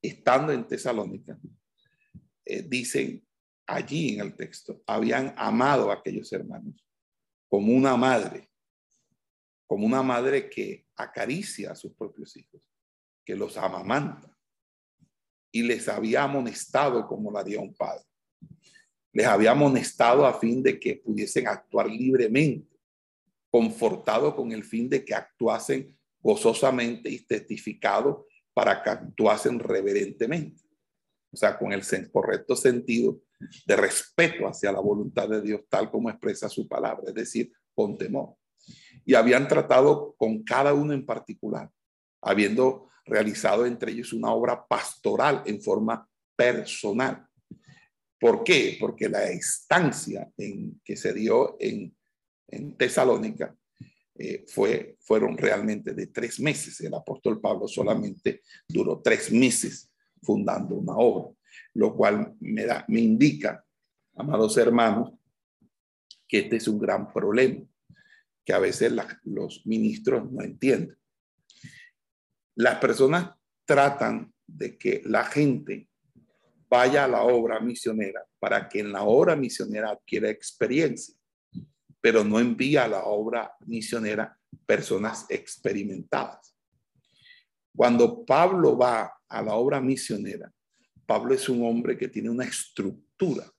estando 0.00 0.54
en 0.54 0.66
Tesalónica, 0.66 1.38
dicen 2.66 3.22
allí 3.66 4.14
en 4.14 4.20
el 4.20 4.36
texto, 4.36 4.82
habían 4.86 5.34
amado 5.36 5.90
a 5.90 5.94
aquellos 5.94 6.32
hermanos 6.32 6.84
como 7.48 7.72
una 7.72 7.96
madre, 7.96 8.48
como 9.66 9.86
una 9.86 10.02
madre 10.02 10.48
que 10.48 10.86
acaricia 10.96 11.72
a 11.72 11.76
sus 11.76 11.92
propios 11.94 12.36
hijos, 12.36 12.62
que 13.24 13.36
los 13.36 13.56
amamanta 13.56 14.34
y 15.52 15.62
les 15.62 15.88
había 15.88 16.22
amonestado 16.22 17.06
como 17.06 17.30
la 17.30 17.40
haría 17.40 17.60
un 17.60 17.74
padre. 17.74 18.04
Les 19.12 19.26
había 19.26 19.50
amonestado 19.50 20.24
a 20.24 20.38
fin 20.38 20.62
de 20.62 20.80
que 20.80 20.96
pudiesen 20.96 21.46
actuar 21.46 21.88
libremente, 21.88 22.80
confortado 23.50 24.34
con 24.34 24.50
el 24.52 24.64
fin 24.64 24.88
de 24.88 25.04
que 25.04 25.14
actuasen 25.14 25.94
gozosamente 26.20 27.10
y 27.10 27.18
testificado 27.18 28.26
para 28.54 28.82
que 28.82 28.90
actuasen 28.90 29.58
reverentemente. 29.58 30.62
O 31.32 31.36
sea, 31.36 31.58
con 31.58 31.72
el 31.72 31.82
correcto 32.10 32.54
sentido 32.54 33.20
de 33.66 33.76
respeto 33.76 34.46
hacia 34.46 34.70
la 34.70 34.80
voluntad 34.80 35.28
de 35.28 35.40
Dios, 35.40 35.62
tal 35.68 35.90
como 35.90 36.10
expresa 36.10 36.48
su 36.48 36.68
palabra, 36.68 37.04
es 37.08 37.14
decir, 37.14 37.52
con 37.74 37.96
temor. 37.96 38.34
Y 39.04 39.14
habían 39.14 39.48
tratado 39.48 40.14
con 40.18 40.42
cada 40.42 40.74
uno 40.74 40.92
en 40.92 41.06
particular, 41.06 41.70
habiendo 42.20 42.88
realizado 43.06 43.66
entre 43.66 43.92
ellos 43.92 44.12
una 44.12 44.32
obra 44.32 44.66
pastoral 44.66 45.42
en 45.46 45.60
forma 45.60 46.06
personal. 46.36 47.26
¿Por 48.20 48.44
qué? 48.44 48.76
Porque 48.78 49.08
la 49.08 49.24
estancia 49.24 50.30
en, 50.36 50.80
que 50.84 50.96
se 50.96 51.12
dio 51.12 51.56
en, 51.58 51.96
Tesalónica 52.76 53.56
eh, 54.14 54.44
fue, 54.46 54.98
fueron 55.00 55.38
realmente 55.38 55.94
de 55.94 56.08
tres 56.08 56.38
meses. 56.38 56.78
El 56.82 56.92
apóstol 56.92 57.40
Pablo 57.40 57.66
solamente 57.66 58.42
duró 58.68 59.00
tres 59.00 59.32
meses 59.32 59.91
fundando 60.22 60.76
una 60.76 60.94
obra 60.96 61.32
lo 61.74 61.94
cual 61.94 62.34
me, 62.40 62.64
da, 62.64 62.84
me 62.88 63.00
indica, 63.00 63.64
amados 64.16 64.56
hermanos, 64.56 65.12
que 66.28 66.40
este 66.40 66.56
es 66.56 66.68
un 66.68 66.78
gran 66.78 67.12
problema, 67.12 67.62
que 68.44 68.52
a 68.52 68.58
veces 68.58 68.92
los 69.24 69.66
ministros 69.66 70.30
no 70.30 70.42
entienden. 70.42 70.96
Las 72.56 72.78
personas 72.78 73.34
tratan 73.64 74.32
de 74.46 74.76
que 74.76 75.02
la 75.04 75.24
gente 75.24 75.88
vaya 76.68 77.04
a 77.04 77.08
la 77.08 77.22
obra 77.22 77.60
misionera 77.60 78.26
para 78.38 78.68
que 78.68 78.80
en 78.80 78.92
la 78.92 79.02
obra 79.02 79.36
misionera 79.36 79.90
adquiera 79.90 80.30
experiencia, 80.30 81.14
pero 82.00 82.24
no 82.24 82.40
envía 82.40 82.84
a 82.84 82.88
la 82.88 83.04
obra 83.04 83.54
misionera 83.66 84.36
personas 84.66 85.26
experimentadas. 85.28 86.51
Cuando 87.74 88.24
Pablo 88.24 88.76
va 88.76 89.12
a 89.28 89.42
la 89.42 89.54
obra 89.54 89.80
misionera, 89.80 90.52
Pablo 91.06 91.34
es 91.34 91.48
un 91.48 91.64
hombre 91.64 91.96
que 91.96 92.08
tiene 92.08 92.30
una 92.30 92.44
estructura, 92.44 93.50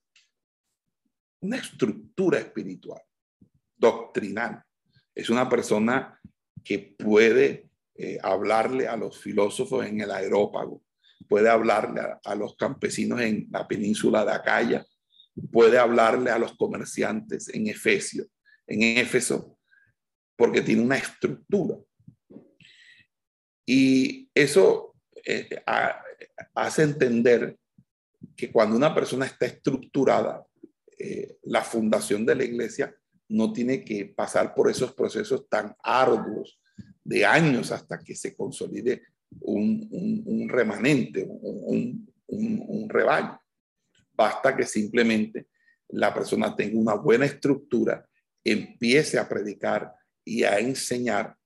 una 1.40 1.56
estructura 1.56 2.38
espiritual, 2.38 3.02
doctrinal. 3.76 4.62
Es 5.14 5.30
una 5.30 5.48
persona 5.48 6.18
que 6.64 6.78
puede 6.98 7.70
eh, 7.96 8.18
hablarle 8.22 8.88
a 8.88 8.96
los 8.96 9.18
filósofos 9.18 9.86
en 9.86 10.00
el 10.00 10.10
aerópago, 10.10 10.82
puede 11.28 11.48
hablarle 11.48 12.00
a, 12.24 12.34
los 12.34 12.56
campesinos 12.56 13.20
en 13.20 13.46
la 13.50 13.68
península 13.68 14.24
de 14.24 14.32
Acaya, 14.32 14.84
puede 15.52 15.78
hablarle 15.78 16.30
a 16.30 16.38
los 16.38 16.56
comerciantes 16.56 17.48
en 17.54 17.68
Efesio, 17.68 18.26
en 18.66 18.98
Éfeso, 18.98 19.58
porque 20.36 20.62
tiene 20.62 20.82
una 20.82 20.96
estructura. 20.96 21.76
Y 23.66 24.28
eso 24.34 24.94
eh, 25.24 25.48
hace 26.54 26.82
entender 26.82 27.56
que 28.36 28.50
cuando 28.50 28.76
una 28.76 28.94
persona 28.94 29.26
está 29.26 29.46
estructurada, 29.46 30.44
eh, 30.98 31.38
la 31.44 31.62
fundación 31.62 32.26
de 32.26 32.34
la 32.34 32.44
iglesia 32.44 32.94
no 33.28 33.52
tiene 33.52 33.84
que 33.84 34.06
pasar 34.06 34.54
por 34.54 34.70
esos 34.70 34.92
procesos 34.92 35.48
tan 35.48 35.74
arduos 35.82 36.60
de 37.02 37.24
años 37.24 37.72
hasta 37.72 37.98
que 37.98 38.14
se 38.14 38.34
consolide 38.34 39.02
un, 39.40 40.46
remanente, 40.48 41.26
un, 41.28 42.06
un 42.26 42.88
rebaño. 42.88 43.40
Basta 44.12 44.56
que 44.56 44.64
simplemente 44.64 45.48
la 45.88 46.14
persona 46.14 46.54
tenga 46.54 46.78
una 46.78 46.94
buena 46.94 47.26
estructura, 47.26 48.06
empiece 48.42 49.18
a 49.18 49.28
predicar 49.28 49.92
y 50.24 50.44
a 50.44 50.58
enseñar 50.58 51.36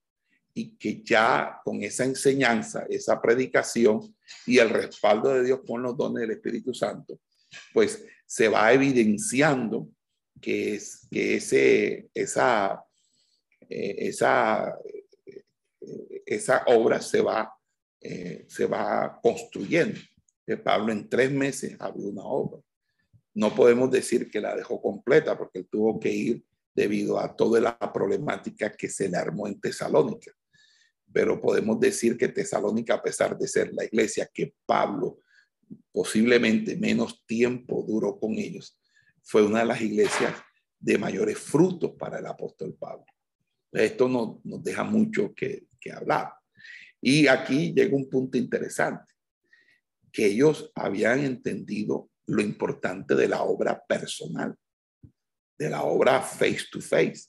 y 0.58 0.76
que 0.76 1.00
ya 1.04 1.60
con 1.64 1.84
esa 1.84 2.04
enseñanza, 2.04 2.84
esa 2.90 3.22
predicación 3.22 4.12
y 4.44 4.58
el 4.58 4.70
respaldo 4.70 5.32
de 5.32 5.44
Dios 5.44 5.60
con 5.64 5.82
los 5.82 5.96
dones 5.96 6.22
del 6.22 6.32
Espíritu 6.32 6.74
Santo, 6.74 7.20
pues 7.72 8.04
se 8.26 8.48
va 8.48 8.72
evidenciando 8.72 9.88
que, 10.40 10.74
es, 10.74 11.06
que 11.08 11.36
ese, 11.36 12.10
esa, 12.12 12.84
eh, 13.68 13.94
esa, 13.98 14.76
eh, 15.24 16.22
esa 16.26 16.64
obra 16.66 17.00
se 17.00 17.20
va, 17.20 17.54
eh, 18.00 18.44
se 18.48 18.66
va 18.66 19.20
construyendo. 19.22 20.00
Pablo 20.64 20.92
en 20.92 21.08
tres 21.08 21.30
meses 21.30 21.76
abrió 21.78 22.08
una 22.08 22.24
obra. 22.24 22.60
No 23.34 23.54
podemos 23.54 23.92
decir 23.92 24.28
que 24.28 24.40
la 24.40 24.56
dejó 24.56 24.82
completa 24.82 25.38
porque 25.38 25.60
él 25.60 25.68
tuvo 25.70 26.00
que 26.00 26.10
ir 26.10 26.44
debido 26.74 27.20
a 27.20 27.36
toda 27.36 27.60
la 27.60 27.78
problemática 27.92 28.72
que 28.72 28.88
se 28.88 29.08
le 29.08 29.18
armó 29.18 29.46
en 29.46 29.60
Tesalónica 29.60 30.32
pero 31.12 31.40
podemos 31.40 31.80
decir 31.80 32.16
que 32.16 32.28
Tesalónica, 32.28 32.94
a 32.94 33.02
pesar 33.02 33.36
de 33.38 33.48
ser 33.48 33.72
la 33.72 33.84
iglesia 33.84 34.30
que 34.32 34.54
Pablo 34.66 35.20
posiblemente 35.92 36.76
menos 36.76 37.24
tiempo 37.26 37.84
duró 37.86 38.18
con 38.18 38.34
ellos, 38.34 38.78
fue 39.22 39.44
una 39.44 39.60
de 39.60 39.66
las 39.66 39.80
iglesias 39.80 40.34
de 40.78 40.98
mayores 40.98 41.38
frutos 41.38 41.92
para 41.98 42.18
el 42.18 42.26
apóstol 42.26 42.76
Pablo. 42.78 43.04
Esto 43.72 44.08
no, 44.08 44.40
nos 44.44 44.62
deja 44.62 44.84
mucho 44.84 45.34
que, 45.34 45.66
que 45.80 45.92
hablar. 45.92 46.32
Y 47.00 47.26
aquí 47.26 47.72
llega 47.74 47.96
un 47.96 48.08
punto 48.08 48.38
interesante, 48.38 49.12
que 50.12 50.26
ellos 50.26 50.70
habían 50.74 51.20
entendido 51.20 52.10
lo 52.26 52.42
importante 52.42 53.14
de 53.14 53.28
la 53.28 53.42
obra 53.42 53.82
personal, 53.86 54.54
de 55.58 55.70
la 55.70 55.82
obra 55.82 56.20
face 56.20 56.66
to 56.70 56.80
face. 56.80 57.28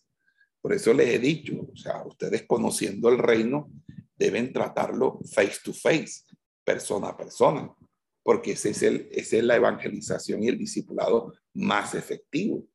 Por 0.61 0.73
eso 0.73 0.93
les 0.93 1.09
he 1.09 1.19
dicho, 1.19 1.67
o 1.71 1.75
sea, 1.75 2.03
ustedes 2.05 2.43
conociendo 2.45 3.09
el 3.09 3.17
reino 3.17 3.71
deben 4.17 4.51
tratarlo 4.51 5.19
face 5.33 5.59
to 5.63 5.73
face, 5.73 6.23
persona 6.63 7.09
a 7.09 7.17
persona. 7.17 7.73
porque 8.21 8.51
ese 8.51 8.71
es 8.71 8.83
el, 8.83 9.07
esa 9.11 9.37
es 9.37 9.43
la 9.43 9.55
evangelización 9.55 10.43
y 10.43 10.49
el 10.49 10.57
discipulado 10.57 11.33
más 11.53 11.95
efectivo, 11.95 12.67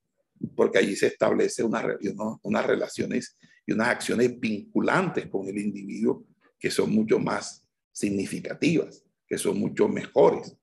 porque 0.57 0.79
allí 0.79 0.97
se 0.97 1.09
establece 1.09 1.63
una, 1.63 1.97
unas 2.43 2.67
relaciones 2.67 3.37
y 3.67 3.73
unas 3.73 3.89
acciones 3.89 4.39
vinculantes 4.41 5.27
con 5.27 5.47
el 5.47 5.59
individuo 5.59 6.25
que 6.59 6.71
son 6.71 6.91
mucho 6.93 7.19
más 7.19 7.65
significativas, 7.93 9.05
que 9.29 9.39
son 9.39 9.59
mucho 9.59 9.87
mejores. 9.87 10.57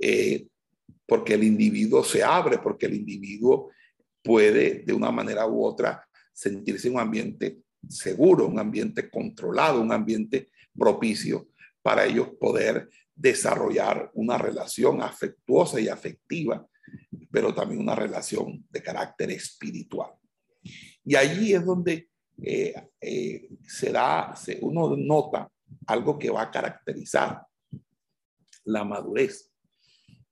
Eh, 0.00 0.48
porque 1.06 1.34
el 1.34 1.44
individuo 1.44 2.02
se 2.02 2.22
abre, 2.22 2.58
porque 2.58 2.86
el 2.86 2.94
individuo 2.94 3.70
puede 4.22 4.82
de 4.84 4.92
una 4.92 5.10
manera 5.10 5.46
u 5.46 5.64
otra 5.64 6.06
sentirse 6.32 6.88
en 6.88 6.94
un 6.94 7.00
ambiente 7.00 7.58
seguro, 7.88 8.46
un 8.46 8.58
ambiente 8.58 9.10
controlado, 9.10 9.80
un 9.80 9.92
ambiente 9.92 10.50
propicio 10.76 11.48
para 11.82 12.04
ellos 12.06 12.30
poder 12.40 12.88
desarrollar 13.14 14.10
una 14.14 14.38
relación 14.38 15.02
afectuosa 15.02 15.80
y 15.80 15.88
afectiva, 15.88 16.66
pero 17.30 17.54
también 17.54 17.80
una 17.80 17.94
relación 17.94 18.64
de 18.70 18.82
carácter 18.82 19.30
espiritual. 19.30 20.12
Y 21.04 21.16
allí 21.16 21.52
es 21.54 21.64
donde 21.64 22.08
eh, 22.42 22.74
eh, 23.00 23.48
se 23.66 23.92
da, 23.92 24.34
uno 24.60 24.96
nota 24.96 25.50
algo 25.86 26.18
que 26.18 26.30
va 26.30 26.42
a 26.42 26.50
caracterizar 26.50 27.42
la 28.64 28.84
madurez. 28.84 29.50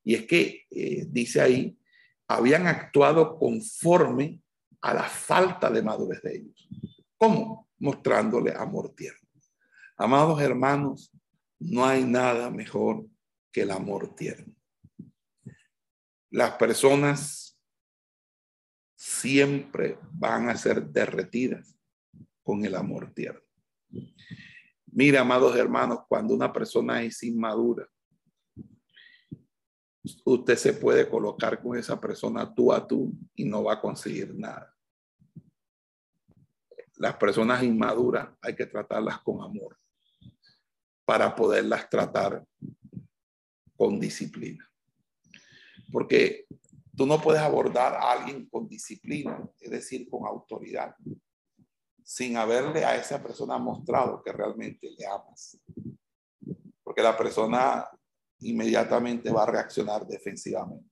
Y 0.05 0.14
es 0.14 0.26
que, 0.26 0.64
eh, 0.70 1.07
dice 1.09 1.40
ahí, 1.40 1.76
habían 2.31 2.69
actuado 2.69 3.37
conforme 3.37 4.40
a 4.81 4.95
la 4.95 5.03
falta 5.03 5.69
de 5.69 5.83
madurez 5.83 6.23
de 6.23 6.37
ellos. 6.37 6.69
¿Cómo? 7.19 7.69
Mostrándole 7.81 8.55
amor 8.55 8.95
tierno. 8.95 9.29
Amados 9.97 10.40
hermanos, 10.40 11.11
no 11.59 11.85
hay 11.85 12.05
nada 12.05 12.49
mejor 12.49 13.05
que 13.51 13.62
el 13.62 13.73
amor 13.73 14.14
tierno. 14.14 14.55
Las 16.31 16.53
personas 16.53 17.59
siempre 18.95 19.99
van 20.12 20.51
a 20.51 20.57
ser 20.57 20.87
derretidas 20.87 21.77
con 22.45 22.64
el 22.64 22.77
amor 22.77 23.12
tierno. 23.12 23.43
Mira, 24.87 25.23
amados 25.23 25.57
hermanos, 25.57 26.01
cuando 26.09 26.33
una 26.33 26.53
persona 26.53 27.03
es 27.03 27.25
inmadura, 27.25 27.88
usted 30.25 30.57
se 30.57 30.73
puede 30.73 31.09
colocar 31.09 31.63
con 31.63 31.77
esa 31.77 32.01
persona 32.01 32.55
tú 32.55 32.73
a 32.73 32.87
tú 32.87 33.13
y 33.35 33.45
no 33.45 33.65
va 33.65 33.75
a 33.75 33.81
conseguir 33.81 34.35
nada. 34.35 34.75
Las 36.97 37.17
personas 37.17 37.63
inmaduras 37.63 38.29
hay 38.43 38.55
que 38.55 38.67
tratarlas 38.67 39.21
con 39.21 39.43
amor 39.43 39.79
para 41.05 41.35
poderlas 41.35 41.89
tratar 41.89 42.45
con 43.77 43.99
disciplina. 43.99 44.71
Porque 45.91 46.47
tú 46.97 47.07
no 47.07 47.21
puedes 47.21 47.41
abordar 47.41 47.95
a 47.95 48.13
alguien 48.13 48.49
con 48.49 48.69
disciplina, 48.69 49.49
es 49.59 49.71
decir, 49.71 50.09
con 50.09 50.27
autoridad, 50.27 50.95
sin 52.05 52.37
haberle 52.37 52.85
a 52.85 52.97
esa 52.97 53.23
persona 53.23 53.59
mostrado 53.59 54.23
que 54.23 54.33
realmente 54.33 54.91
le 54.91 55.07
amas. 55.07 55.59
Porque 56.83 57.03
la 57.03 57.17
persona 57.17 57.89
inmediatamente 58.40 59.31
va 59.31 59.42
a 59.42 59.46
reaccionar 59.46 60.07
defensivamente. 60.07 60.88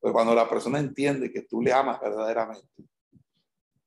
Pero 0.00 0.12
cuando 0.12 0.34
la 0.34 0.48
persona 0.48 0.78
entiende 0.78 1.32
que 1.32 1.42
tú 1.42 1.60
le 1.60 1.72
amas 1.72 2.00
verdaderamente, 2.00 2.84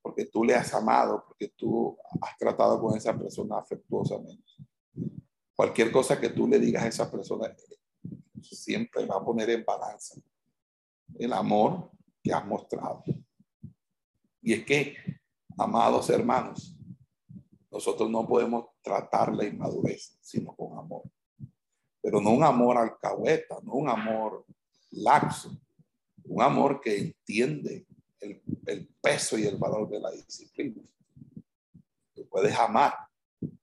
porque 0.02 0.26
tú 0.26 0.44
le 0.44 0.56
has 0.56 0.74
amado, 0.74 1.24
porque 1.28 1.50
tú 1.50 1.98
has 2.22 2.38
tratado 2.38 2.82
con 2.82 2.98
esa 2.98 3.18
persona 3.18 3.58
afectuosamente, 3.60 4.52
cualquier 5.56 5.92
cosa 5.92 6.20
que 6.20 6.30
tú 6.30 6.48
le 6.48 6.60
digas 6.60 6.84
a 6.84 6.88
esa 6.88 7.12
persona 7.12 7.56
siempre 8.42 9.06
va 9.06 9.18
a 9.18 9.26
poner 9.26 9.50
en 9.50 9.66
balanza 9.66 10.20
el 11.18 11.34
amor 11.34 11.92
que 12.24 12.34
has 12.34 12.46
mostrado. 12.46 13.04
Y 14.42 14.54
es 14.54 14.66
que, 14.66 14.96
amados 15.58 16.10
hermanos, 16.10 16.76
nosotros 17.70 18.10
no 18.10 18.26
podemos 18.28 18.66
tratar 18.82 19.36
la 19.36 19.46
inmadurez 19.46 20.18
sino 20.22 20.56
con 20.56 20.78
amor 20.78 21.04
pero 22.08 22.22
no 22.22 22.30
un 22.30 22.42
amor 22.42 22.78
alcahueta, 22.78 23.58
no 23.64 23.74
un 23.74 23.90
amor 23.90 24.46
laxo, 24.92 25.60
un 26.24 26.42
amor 26.42 26.80
que 26.80 26.98
entiende 26.98 27.86
el, 28.22 28.42
el 28.66 28.88
peso 29.02 29.38
y 29.38 29.46
el 29.46 29.58
valor 29.58 29.90
de 29.90 30.00
la 30.00 30.12
disciplina. 30.12 30.84
Tú 32.16 32.26
puedes 32.30 32.58
amar, 32.58 32.94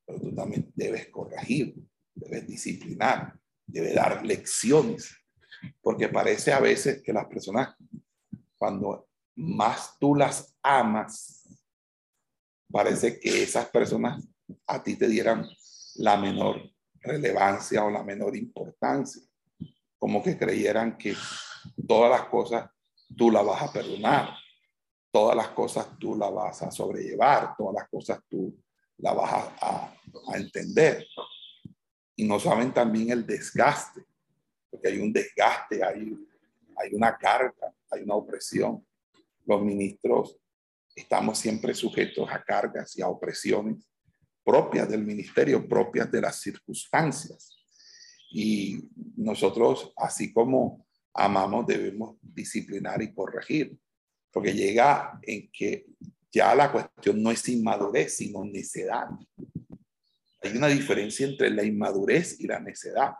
pero 0.04 0.20
tú 0.20 0.35
también 0.35 0.70
debes 0.74 1.09
corregir, 1.09 1.74
debes 2.14 2.46
disciplinar, 2.46 3.35
debes 3.64 3.94
dar 3.94 4.22
lecciones, 4.26 5.16
porque 5.80 6.11
parece 6.11 6.52
a 6.52 6.61
veces 6.61 7.00
que 7.02 7.14
las 7.14 7.24
personas, 7.24 7.74
cuando 8.59 9.09
más 9.37 9.96
tú 9.98 10.14
las 10.14 10.54
amas, 10.62 11.48
parece 12.70 13.18
que 13.18 13.42
esas 13.42 13.70
personas 13.70 14.22
a 14.66 14.83
ti 14.83 14.96
te 14.96 15.09
dieran 15.09 15.48
la 15.94 16.18
menor 16.18 16.74
relevancia 17.05 17.85
o 17.85 17.90
la 17.90 18.03
menor 18.03 18.37
importancia, 18.37 19.23
como 19.99 20.23
que 20.23 20.37
creyeran 20.37 20.97
que 20.97 21.14
todas 21.87 22.11
las 22.11 22.29
cosas 22.29 22.69
tú 23.17 23.31
las 23.31 23.45
vas 23.45 23.62
a 23.62 23.73
perdonar, 23.73 24.31
todas 25.11 25.37
las 25.37 25.49
cosas 25.49 25.87
tú 25.99 26.17
las 26.17 26.33
vas 26.33 26.62
a 26.62 26.71
sobrellevar, 26.71 27.55
todas 27.57 27.75
las 27.75 27.88
cosas 27.88 28.21
tú 28.29 28.57
las 28.99 29.14
vas 29.14 29.33
a, 29.61 29.95
a 30.29 30.37
entender. 30.37 31.07
Y 32.17 32.27
no 32.27 32.38
saben 32.40 32.73
también 32.73 33.11
el 33.11 33.27
desgaste, 33.27 34.05
porque 34.71 34.88
hay 34.88 34.99
un 34.99 35.12
desgaste, 35.12 35.85
hay, 35.85 36.17
hay 36.77 36.95
una 36.95 37.17
carga, 37.17 37.73
hay 37.90 38.03
una 38.03 38.14
opresión. 38.14 38.87
Los 39.45 39.62
ministros 39.62 40.37
estamos 40.95 41.38
siempre 41.38 41.75
sujetos 41.75 42.29
a 42.31 42.43
cargas 42.43 42.97
y 42.97 43.03
a 43.03 43.09
opresiones 43.09 43.87
propias 44.44 44.88
del 44.88 45.04
ministerio, 45.04 45.66
propias 45.66 46.11
de 46.11 46.20
las 46.20 46.40
circunstancias. 46.40 47.57
Y 48.30 48.88
nosotros, 49.16 49.92
así 49.96 50.33
como 50.33 50.87
amamos, 51.12 51.66
debemos 51.66 52.16
disciplinar 52.20 53.00
y 53.02 53.14
corregir, 53.14 53.76
porque 54.30 54.52
llega 54.52 55.18
en 55.22 55.50
que 55.50 55.87
ya 56.30 56.54
la 56.54 56.70
cuestión 56.70 57.22
no 57.22 57.30
es 57.30 57.48
inmadurez, 57.48 58.16
sino 58.16 58.44
necedad. 58.44 59.07
Hay 60.42 60.57
una 60.57 60.66
diferencia 60.66 61.26
entre 61.26 61.48
la 61.48 61.64
inmadurez 61.64 62.38
y 62.40 62.46
la 62.46 62.59
necedad. 62.59 63.12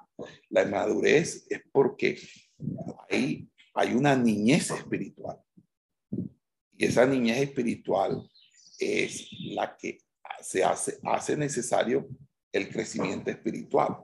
La 0.50 0.64
inmadurez 0.64 1.46
es 1.48 1.62
porque 1.72 2.18
hay, 3.08 3.48
hay 3.72 3.94
una 3.94 4.16
niñez 4.16 4.70
espiritual. 4.72 5.38
Y 6.76 6.87
esa 6.87 7.06
niñez 7.06 7.38
espiritual 7.38 8.28
es 8.78 9.28
la 9.54 9.76
que 9.76 10.00
se 10.40 10.62
hace, 10.62 10.98
hace 11.04 11.37
necesario 11.37 12.08
el 12.52 12.68
crecimiento 12.68 13.30
espiritual, 13.30 13.98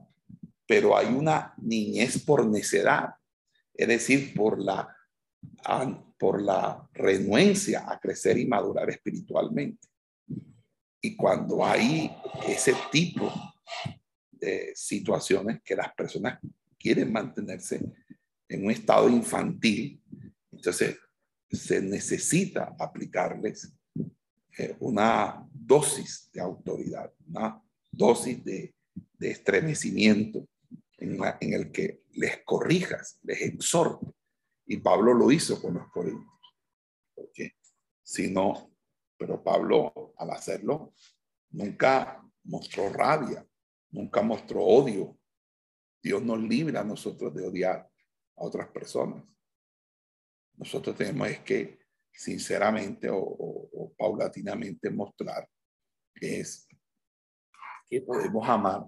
pero 0.66 0.96
hay 0.96 1.06
una 1.06 1.54
niñez 1.58 2.22
por 2.24 2.46
necedad, 2.46 3.14
es 3.74 3.88
decir, 3.88 4.34
por 4.34 4.58
la, 4.58 4.96
por 6.18 6.42
la 6.42 6.88
renuencia 6.92 7.90
a 7.90 7.98
crecer 7.98 8.38
y 8.38 8.46
madurar 8.46 8.90
espiritualmente. 8.90 9.88
Y 11.00 11.16
cuando 11.16 11.64
hay 11.64 12.14
ese 12.46 12.74
tipo 12.90 13.32
de 14.30 14.72
situaciones 14.74 15.60
que 15.64 15.76
las 15.76 15.92
personas 15.94 16.38
quieren 16.78 17.12
mantenerse 17.12 17.80
en 18.48 18.64
un 18.64 18.70
estado 18.70 19.08
infantil, 19.08 20.02
entonces 20.50 20.98
se 21.50 21.80
necesita 21.80 22.74
aplicarles 22.78 23.72
eh, 24.58 24.76
una 24.80 25.46
dosis 25.70 26.28
de 26.32 26.40
autoridad, 26.40 27.14
una 27.28 27.62
dosis 27.92 28.44
de, 28.44 28.74
estremecimiento 29.20 30.48
en, 30.96 31.52
el 31.52 31.70
que 31.70 32.02
les 32.14 32.42
corrijas, 32.44 33.20
les 33.22 33.42
exhorte. 33.42 34.06
Y 34.66 34.78
Pablo 34.78 35.14
lo 35.14 35.30
hizo 35.30 35.60
con 35.62 35.74
los 35.74 35.88
corintios. 35.92 36.26
Porque 37.14 37.52
si 38.02 38.30
no, 38.30 38.74
pero 39.16 39.44
Pablo 39.44 40.12
al 40.16 40.30
hacerlo 40.30 40.94
nunca 41.50 42.20
mostró 42.44 42.88
rabia, 42.88 43.46
nunca 43.90 44.22
mostró 44.22 44.64
odio. 44.64 45.18
Dios 46.02 46.22
nos 46.22 46.40
libra 46.40 46.80
a 46.80 46.84
nosotros 46.84 47.32
de 47.32 47.46
odiar 47.46 47.78
a 48.36 48.44
otras 48.44 48.68
personas. 48.68 49.22
Nosotros 50.56 50.96
tenemos 50.96 51.28
es 51.28 51.40
que 51.40 51.78
sinceramente 52.10 53.08
o, 53.10 53.92
paulatinamente 53.96 54.90
mostrar 54.90 55.46
es 56.14 56.68
que 57.88 58.00
podemos 58.00 58.48
amar, 58.48 58.86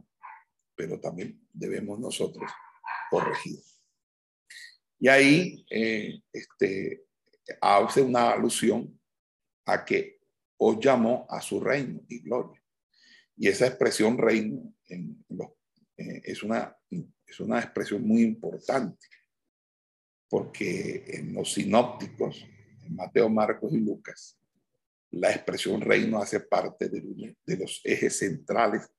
pero 0.75 1.01
también 1.01 1.41
debemos 1.53 1.99
nosotros 1.99 2.51
corregir. 3.11 3.59
Y 4.99 5.09
ahí 5.09 5.67
eh, 5.69 6.23
este, 6.33 7.07
hace 7.61 8.03
una 8.03 8.31
alusión 8.31 8.99
a 9.67 9.85
que 9.85 10.21
os 10.57 10.79
llamó 10.79 11.27
a 11.29 11.41
su 11.41 11.61
reino 11.61 12.01
y 12.09 12.21
gloria. 12.21 12.63
Y 13.37 13.49
esa 13.49 13.67
expresión 13.67 14.17
reino 14.17 14.73
eh, 14.89 16.21
es, 16.25 16.43
una, 16.43 16.77
es 17.27 17.41
una 17.41 17.59
expresión 17.59 18.07
muy 18.07 18.23
importante, 18.23 19.07
porque 20.29 21.05
en 21.09 21.35
los 21.35 21.53
sinópticos, 21.53 22.47
en 22.85 22.95
Mateo, 22.95 23.29
Marcos 23.29 23.73
y 23.73 23.79
Lucas, 23.79 24.39
la 25.13 25.31
expresión 25.31 25.81
reino 25.81 26.21
hace 26.21 26.41
parte 26.41 26.89
de, 26.89 27.57
los 27.57 27.81
ejes 27.85 28.19
centrales 28.19 28.91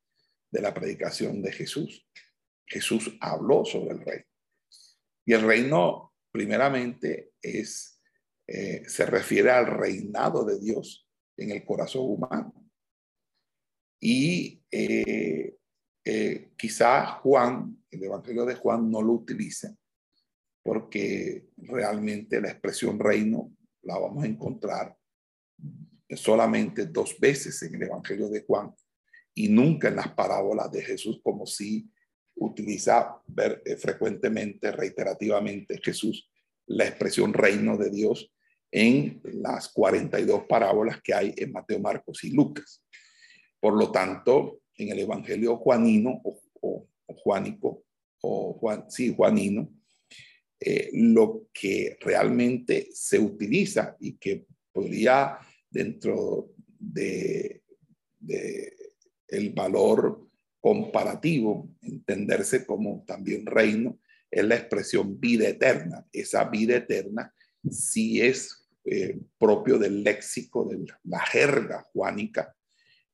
de 0.49 0.61
la 0.61 0.73
predicación 0.73 1.41
de 1.41 1.51
Jesús. 1.51 2.07
Jesús 2.65 3.17
habló 3.19 3.65
sobre 3.65 3.95
el 3.95 4.01
reino. 4.01 4.25
Y 5.25 5.33
el 5.33 5.41
reino, 5.41 6.13
primeramente, 6.31 7.33
es, 7.41 7.99
eh, 8.47 8.83
se 8.87 9.05
refiere 9.05 9.51
al 9.51 9.65
reinado 9.65 10.45
de 10.45 10.59
Dios 10.59 11.07
en 11.37 11.51
el 11.51 11.65
corazón 11.65 12.03
humano. 12.05 12.53
Y 13.99 14.61
eh, 14.69 15.57
eh, 16.05 16.51
quizá 16.57 17.05
Juan, 17.07 17.83
el 17.89 18.03
Evangelio 18.03 18.45
de 18.45 18.55
Juan, 18.55 18.91
no 18.91 19.01
lo 19.01 19.13
utiliza, 19.13 19.75
porque 20.61 21.47
realmente 21.57 22.39
la 22.39 22.51
expresión 22.51 22.99
reino 22.99 23.55
la 23.81 23.97
vamos 23.97 24.23
a 24.23 24.27
encontrar 24.27 24.95
solamente 26.09 26.85
dos 26.85 27.19
veces 27.19 27.61
en 27.63 27.75
el 27.75 27.83
Evangelio 27.83 28.29
de 28.29 28.43
Juan 28.43 28.73
y 29.33 29.49
nunca 29.49 29.87
en 29.87 29.95
las 29.95 30.09
parábolas 30.09 30.71
de 30.71 30.83
Jesús, 30.83 31.19
como 31.23 31.45
si 31.45 31.89
utiliza 32.35 33.21
ver, 33.27 33.61
eh, 33.65 33.75
frecuentemente, 33.75 34.71
reiterativamente 34.71 35.79
Jesús 35.83 36.29
la 36.67 36.87
expresión 36.87 37.33
reino 37.33 37.77
de 37.77 37.89
Dios 37.89 38.31
en 38.71 39.21
las 39.23 39.69
42 39.69 40.45
parábolas 40.47 41.01
que 41.01 41.13
hay 41.13 41.33
en 41.37 41.51
Mateo, 41.51 41.79
Marcos 41.79 42.23
y 42.23 42.31
Lucas. 42.31 42.83
Por 43.59 43.77
lo 43.77 43.91
tanto, 43.91 44.61
en 44.77 44.89
el 44.89 44.99
Evangelio 44.99 45.57
juanino 45.57 46.21
o, 46.23 46.87
juanico, 47.15 47.83
o 48.21 48.53
Juan, 48.53 48.89
sí, 48.89 49.13
juanino, 49.15 49.69
eh, 50.59 50.89
lo 50.93 51.47
que 51.53 51.97
realmente 52.01 52.89
se 52.93 53.19
utiliza 53.19 53.95
y 53.99 54.17
que 54.17 54.45
podría 54.71 55.37
dentro 55.73 56.53
de, 56.79 57.63
el 59.27 59.49
valor 59.51 60.29
comparativo, 60.61 61.75
entenderse 61.81 62.65
como 62.65 63.03
también 63.05 63.45
reino, 63.45 63.99
es 64.31 64.45
la 64.45 64.55
expresión 64.55 65.19
vida 65.19 65.47
eterna. 65.49 66.07
Esa 66.13 66.45
vida 66.45 66.77
eterna 66.77 67.33
sí 67.69 68.21
es 68.21 68.69
eh, 68.85 69.19
propio 69.37 69.77
del 69.77 70.03
léxico, 70.03 70.65
de 70.65 70.85
la 71.03 71.19
jerga 71.19 71.81
juánica, 71.91 72.55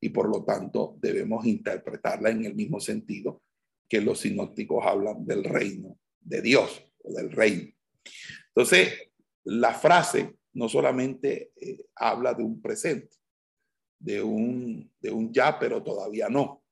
y 0.00 0.10
por 0.10 0.28
lo 0.28 0.44
tanto 0.44 0.96
debemos 1.00 1.44
interpretarla 1.46 2.30
en 2.30 2.44
el 2.44 2.54
mismo 2.54 2.80
sentido 2.80 3.42
que 3.88 4.00
los 4.00 4.20
sinópticos 4.20 4.84
hablan 4.86 5.26
del 5.26 5.44
reino 5.44 5.98
de 6.20 6.42
Dios 6.42 6.82
o 7.02 7.12
del 7.12 7.32
reino. 7.32 7.72
Entonces, 8.48 8.92
la 9.44 9.74
frase 9.74 10.36
no 10.52 10.68
solamente 10.68 11.52
eh, 11.56 11.86
habla 11.94 12.34
de 12.34 12.42
un 12.42 12.60
presente, 12.60 13.16
de 13.98 14.22
un, 14.22 14.90
de 15.00 15.10
un 15.10 15.32
ya, 15.32 15.58
pero 15.58 15.82
todavía 15.82 16.28
no, 16.28 16.62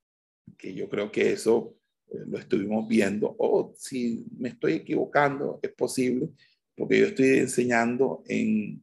que 0.56 0.74
yo 0.74 0.88
creo 0.88 1.12
que 1.12 1.32
eso 1.32 1.76
eh, 2.10 2.18
lo 2.26 2.38
estuvimos 2.38 2.88
viendo, 2.88 3.34
o 3.38 3.74
si 3.76 4.26
me 4.36 4.50
estoy 4.50 4.74
equivocando, 4.74 5.60
es 5.62 5.72
posible, 5.72 6.30
porque 6.74 7.00
yo 7.00 7.06
estoy 7.06 7.38
enseñando 7.38 8.22
en, 8.26 8.82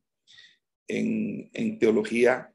en, 0.88 1.50
en 1.54 1.80
teología 1.80 2.52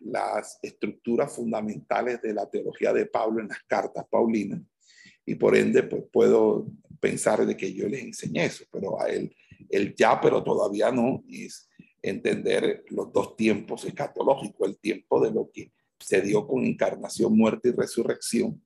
las 0.00 0.58
estructuras 0.62 1.34
fundamentales 1.34 2.22
de 2.22 2.32
la 2.32 2.48
teología 2.48 2.92
de 2.92 3.06
Pablo 3.06 3.40
en 3.40 3.48
las 3.48 3.62
cartas 3.64 4.04
paulinas, 4.10 4.60
y 5.24 5.34
por 5.34 5.56
ende, 5.56 5.82
pues 5.84 6.04
puedo 6.12 6.66
pensar 6.98 7.46
de 7.46 7.56
que 7.56 7.72
yo 7.72 7.88
les 7.88 8.02
enseñé 8.02 8.46
eso, 8.46 8.64
pero 8.70 9.00
a 9.00 9.08
él, 9.08 9.34
el 9.68 9.94
ya, 9.94 10.20
pero 10.20 10.42
todavía 10.42 10.90
no, 10.90 11.24
es 11.28 11.69
entender 12.02 12.84
los 12.88 13.12
dos 13.12 13.36
tiempos 13.36 13.84
escatológicos, 13.84 14.68
el 14.68 14.78
tiempo 14.78 15.24
de 15.24 15.30
lo 15.32 15.50
que 15.52 15.72
se 15.98 16.22
dio 16.22 16.46
con 16.46 16.64
encarnación, 16.64 17.36
muerte 17.36 17.68
y 17.68 17.72
resurrección, 17.72 18.62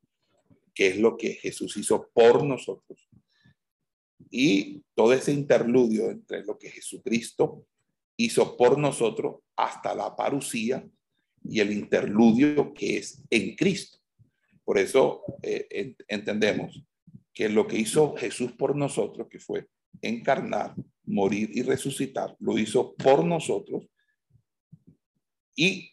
que 0.75 0.89
es 0.89 0.99
lo 0.99 1.17
que 1.17 1.35
Jesús 1.35 1.77
hizo 1.77 2.09
por 2.13 2.45
nosotros. 2.45 3.09
Y 4.31 4.83
todo 4.95 5.13
ese 5.13 5.33
interludio 5.33 6.11
entre 6.11 6.45
lo 6.45 6.59
que 6.59 6.71
Jesucristo 6.71 7.67
hizo 8.17 8.57
por 8.57 8.79
nosotros 8.79 9.41
hasta 9.57 9.95
la 9.95 10.15
parucía 10.15 10.89
y 11.43 11.61
el 11.61 11.73
interludio 11.73 12.73
que 12.73 12.99
es 12.99 13.23
en 13.31 13.55
Cristo. 13.55 13.99
Por 14.65 14.79
eso 14.79 15.23
eh, 15.43 15.95
entendemos 16.09 16.83
que 17.33 17.49
lo 17.49 17.67
que 17.67 17.79
hizo 17.79 18.15
Jesús 18.17 18.53
por 18.53 18.77
nosotros, 18.77 19.29
que 19.29 19.39
fue 19.39 19.69
encarnar, 20.03 20.75
morir 21.05 21.51
y 21.53 21.63
resucitar, 21.63 22.37
lo 22.39 22.59
hizo 22.59 22.95
por 22.95 23.25
nosotros. 23.25 23.85
Y 25.55 25.91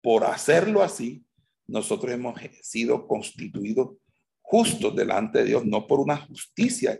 por 0.00 0.24
hacerlo 0.24 0.82
así, 0.82 1.24
nosotros 1.66 2.12
hemos 2.12 2.38
sido 2.62 3.06
constituidos 3.06 3.96
justos 4.40 4.94
delante 4.94 5.38
de 5.38 5.44
Dios, 5.46 5.64
no 5.64 5.86
por 5.86 6.00
una 6.00 6.16
justicia 6.16 6.98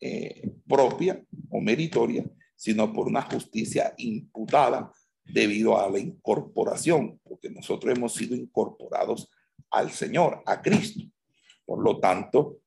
eh, 0.00 0.50
propia 0.66 1.20
o 1.50 1.60
meritoria, 1.60 2.24
sino 2.54 2.92
por 2.92 3.08
una 3.08 3.22
justicia 3.22 3.94
imputada 3.96 4.92
debido 5.24 5.78
a 5.78 5.90
la 5.90 5.98
incorporación, 5.98 7.20
porque 7.22 7.50
nosotros 7.50 7.96
hemos 7.96 8.14
sido 8.14 8.34
incorporados 8.36 9.30
al 9.70 9.90
Señor, 9.90 10.42
a 10.46 10.62
Cristo. 10.62 11.00
Por 11.64 11.82
lo 11.82 11.98
tanto, 11.98 12.60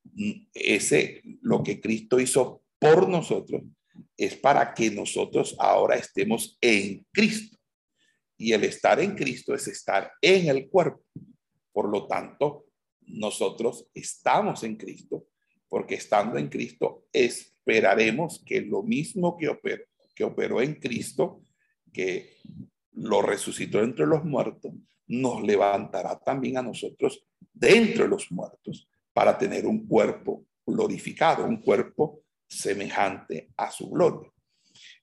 ese 0.54 1.22
lo 1.40 1.62
que 1.62 1.80
Cristo 1.80 2.20
hizo 2.20 2.61
por 2.82 3.08
nosotros 3.08 3.62
es 4.16 4.34
para 4.34 4.74
que 4.74 4.90
nosotros 4.90 5.54
ahora 5.60 5.94
estemos 5.94 6.58
en 6.60 7.06
Cristo. 7.12 7.56
Y 8.36 8.52
el 8.52 8.64
estar 8.64 8.98
en 8.98 9.14
Cristo 9.14 9.54
es 9.54 9.68
estar 9.68 10.10
en 10.20 10.48
el 10.48 10.68
cuerpo. 10.68 11.00
Por 11.70 11.88
lo 11.88 12.08
tanto, 12.08 12.66
nosotros 13.02 13.86
estamos 13.94 14.64
en 14.64 14.74
Cristo, 14.74 15.26
porque 15.68 15.94
estando 15.94 16.38
en 16.38 16.48
Cristo 16.48 17.04
esperaremos 17.12 18.42
que 18.44 18.62
lo 18.62 18.82
mismo 18.82 19.36
que 19.36 19.48
operó, 19.48 19.84
que 20.12 20.24
operó 20.24 20.60
en 20.60 20.74
Cristo, 20.74 21.44
que 21.92 22.38
lo 22.94 23.22
resucitó 23.22 23.80
entre 23.80 24.06
los 24.06 24.24
muertos, 24.24 24.72
nos 25.06 25.40
levantará 25.40 26.18
también 26.18 26.58
a 26.58 26.62
nosotros 26.62 27.24
dentro 27.52 28.04
de 28.04 28.10
los 28.10 28.32
muertos 28.32 28.88
para 29.12 29.38
tener 29.38 29.66
un 29.66 29.86
cuerpo 29.86 30.46
glorificado, 30.66 31.44
un 31.44 31.58
cuerpo 31.58 32.21
semejante 32.52 33.50
a 33.56 33.70
su 33.70 33.90
gloria. 33.90 34.30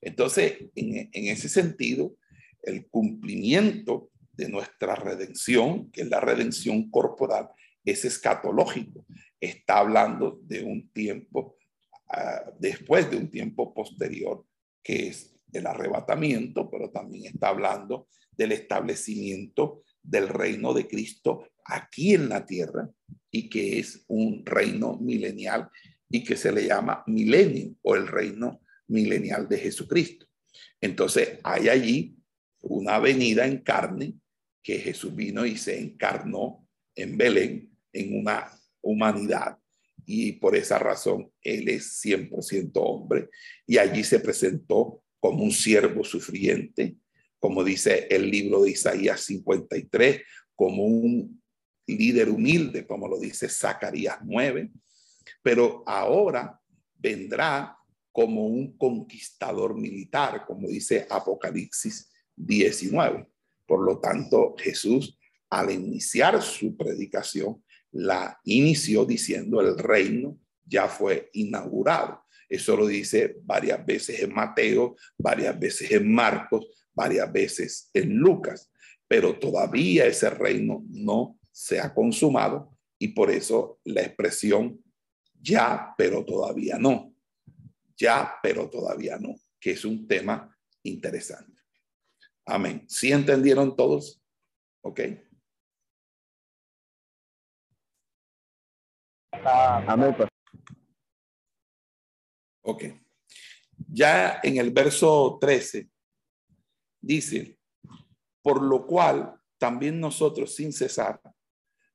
Entonces, 0.00 0.56
en, 0.74 1.10
ese 1.12 1.48
sentido, 1.48 2.16
el 2.62 2.86
cumplimiento 2.88 4.10
de 4.32 4.48
nuestra 4.48 4.94
redención, 4.94 5.90
que 5.90 6.02
es 6.02 6.08
la 6.08 6.20
redención 6.20 6.90
corporal, 6.90 7.50
es 7.84 8.04
escatológico. 8.04 9.04
Está 9.40 9.78
hablando 9.78 10.38
de 10.42 10.62
un 10.62 10.90
tiempo, 10.90 11.56
ah, 12.08 12.52
después 12.58 13.10
de 13.10 13.16
un 13.16 13.30
tiempo 13.30 13.74
posterior, 13.74 14.44
que 14.82 15.08
es 15.08 15.34
el 15.52 15.66
arrebatamiento, 15.66 16.70
pero 16.70 16.90
también 16.90 17.26
está 17.26 17.48
hablando 17.48 18.08
del 18.36 18.52
establecimiento 18.52 19.82
del 20.02 20.28
reino 20.28 20.72
de 20.72 20.86
Cristo 20.86 21.48
aquí 21.64 22.14
en 22.14 22.28
la 22.28 22.46
tierra 22.46 22.88
y 23.30 23.48
que 23.48 23.78
es 23.78 24.04
un 24.08 24.44
reino 24.46 24.96
milenial 24.98 25.68
y 26.10 26.24
que 26.24 26.36
se 26.36 26.52
le 26.52 26.66
llama 26.66 27.04
milenio 27.06 27.76
o 27.82 27.94
el 27.94 28.06
reino 28.06 28.60
milenial 28.88 29.48
de 29.48 29.58
Jesucristo. 29.58 30.26
Entonces 30.80 31.38
hay 31.44 31.68
allí 31.68 32.16
una 32.62 32.98
venida 32.98 33.46
en 33.46 33.58
carne 33.58 34.14
que 34.62 34.78
Jesús 34.78 35.14
vino 35.14 35.46
y 35.46 35.56
se 35.56 35.78
encarnó 35.78 36.68
en 36.94 37.16
Belén 37.16 37.70
en 37.92 38.18
una 38.18 38.50
humanidad 38.82 39.58
y 40.04 40.32
por 40.32 40.56
esa 40.56 40.78
razón 40.78 41.30
él 41.40 41.68
es 41.68 42.02
100% 42.04 42.72
hombre 42.74 43.28
y 43.66 43.78
allí 43.78 44.02
se 44.02 44.18
presentó 44.20 45.04
como 45.20 45.44
un 45.44 45.52
siervo 45.52 46.02
sufriente, 46.02 46.96
como 47.38 47.62
dice 47.62 48.08
el 48.10 48.30
libro 48.30 48.62
de 48.62 48.70
Isaías 48.70 49.20
53, 49.20 50.22
como 50.54 50.84
un 50.84 51.40
líder 51.86 52.30
humilde, 52.30 52.86
como 52.86 53.06
lo 53.06 53.18
dice 53.18 53.48
Zacarías 53.48 54.18
9, 54.24 54.70
pero 55.42 55.82
ahora 55.86 56.60
vendrá 56.96 57.76
como 58.12 58.46
un 58.46 58.76
conquistador 58.76 59.76
militar, 59.76 60.44
como 60.46 60.68
dice 60.68 61.06
Apocalipsis 61.08 62.10
19. 62.36 63.26
Por 63.66 63.84
lo 63.84 63.98
tanto, 64.00 64.54
Jesús, 64.58 65.18
al 65.48 65.70
iniciar 65.70 66.42
su 66.42 66.76
predicación, 66.76 67.62
la 67.92 68.38
inició 68.44 69.04
diciendo 69.04 69.60
el 69.60 69.78
reino 69.78 70.38
ya 70.64 70.88
fue 70.88 71.30
inaugurado. 71.32 72.22
Eso 72.48 72.76
lo 72.76 72.86
dice 72.86 73.36
varias 73.42 73.84
veces 73.84 74.20
en 74.20 74.34
Mateo, 74.34 74.96
varias 75.16 75.58
veces 75.58 75.90
en 75.92 76.12
Marcos, 76.12 76.66
varias 76.92 77.30
veces 77.32 77.90
en 77.94 78.16
Lucas, 78.16 78.70
pero 79.06 79.38
todavía 79.38 80.06
ese 80.06 80.30
reino 80.30 80.84
no 80.88 81.38
se 81.50 81.80
ha 81.80 81.94
consumado 81.94 82.76
y 82.98 83.08
por 83.08 83.30
eso 83.30 83.80
la 83.84 84.02
expresión 84.02 84.82
ya, 85.40 85.94
pero 85.96 86.24
todavía 86.24 86.78
no. 86.78 87.14
Ya, 87.96 88.34
pero 88.42 88.68
todavía 88.68 89.18
no, 89.18 89.34
que 89.58 89.72
es 89.72 89.84
un 89.84 90.06
tema 90.06 90.56
interesante. 90.82 91.60
Amén. 92.46 92.84
¿Sí 92.88 93.12
entendieron 93.12 93.76
todos? 93.76 94.22
Ok. 94.82 95.00
Amén. 99.32 100.16
Ok. 102.62 102.84
Ya 103.88 104.40
en 104.42 104.56
el 104.56 104.70
verso 104.70 105.38
13 105.40 105.90
dice, 107.00 107.58
por 108.42 108.62
lo 108.62 108.86
cual 108.86 109.38
también 109.58 110.00
nosotros 110.00 110.54
sin 110.54 110.72
cesar 110.72 111.20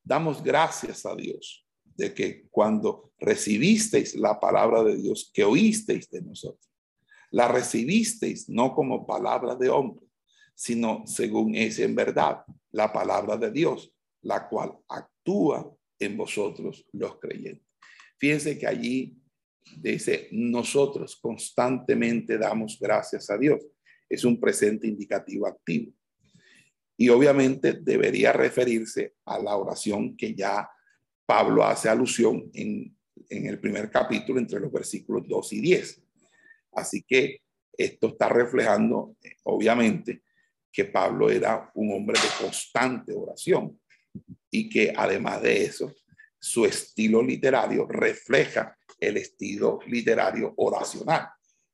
damos 0.03 0.43
gracias 0.43 1.05
a 1.05 1.15
Dios 1.15 1.64
de 1.95 2.13
que 2.13 2.47
cuando 2.49 3.13
recibisteis 3.19 4.15
la 4.15 4.39
palabra 4.39 4.84
de 4.84 4.97
Dios 4.97 5.31
que 5.34 5.43
oísteis 5.43 6.10
de 6.10 6.21
nosotros, 6.21 6.69
la 7.31 7.47
recibisteis 7.47 8.49
no 8.49 8.73
como 8.73 9.05
palabra 9.05 9.55
de 9.55 9.69
hombre, 9.69 10.05
sino 10.53 11.05
según 11.05 11.55
es 11.55 11.79
en 11.79 11.95
verdad 11.95 12.43
la 12.71 12.91
palabra 12.93 13.38
de 13.38 13.51
Dios, 13.51 13.91
la 14.21 14.47
cual 14.47 14.77
actúa 14.88 15.73
en 15.99 16.17
vosotros 16.17 16.86
los 16.93 17.19
creyentes. 17.19 17.65
Fíjense 18.17 18.58
que 18.58 18.67
allí 18.67 19.17
dice, 19.77 20.29
nosotros 20.31 21.17
constantemente 21.17 22.38
damos 22.38 22.77
gracias 22.79 23.29
a 23.29 23.38
Dios. 23.38 23.62
Es 24.08 24.23
un 24.23 24.39
presente 24.39 24.88
indicativo 24.88 25.47
activo. 25.47 25.91
Y 26.97 27.10
obviamente 27.10 27.73
debería 27.73 28.31
referirse 28.31 29.15
a 29.25 29.38
la 29.39 29.58
oración 29.58 30.15
que 30.15 30.34
ya 30.34 30.69
Pablo 31.25 31.63
hace 31.63 31.89
alusión 31.89 32.49
en, 32.53 32.95
el 33.29 33.59
primer 33.59 33.89
capítulo 33.89 34.39
entre 34.39 34.59
los 34.59 34.71
versículos 34.71 35.27
2 35.27 35.53
y 35.53 35.61
10. 35.61 36.03
Así 36.73 37.03
que 37.03 37.41
esto 37.75 38.07
está 38.07 38.29
reflejando, 38.29 39.15
obviamente, 39.43 40.21
que 40.71 40.85
Pablo 40.85 41.29
era 41.29 41.71
un 41.75 41.93
hombre 41.93 42.19
de 42.19 42.43
constante 42.43 43.13
oración 43.13 43.79
y 44.51 44.69
que 44.69 44.93
además 44.95 45.41
de 45.41 45.63
eso, 45.63 45.93
su 46.38 46.65
estilo 46.65 47.23
literario 47.23 47.88
refleja 47.88 48.77
el 48.99 49.17
estilo 49.17 49.79
literario 49.88 50.53
oracional, 50.57 51.27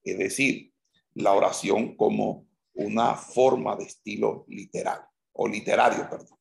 es 0.04 0.18
decir, 0.18 0.72
la 1.16 1.34
oración 1.34 1.96
como 1.96 2.48
una 2.74 3.16
forma 3.16 3.76
de 3.76 3.84
estilo 3.84 4.46
literal 4.48 5.02
o 5.34 5.48
literario, 5.48 6.10
perdón. 6.10 6.41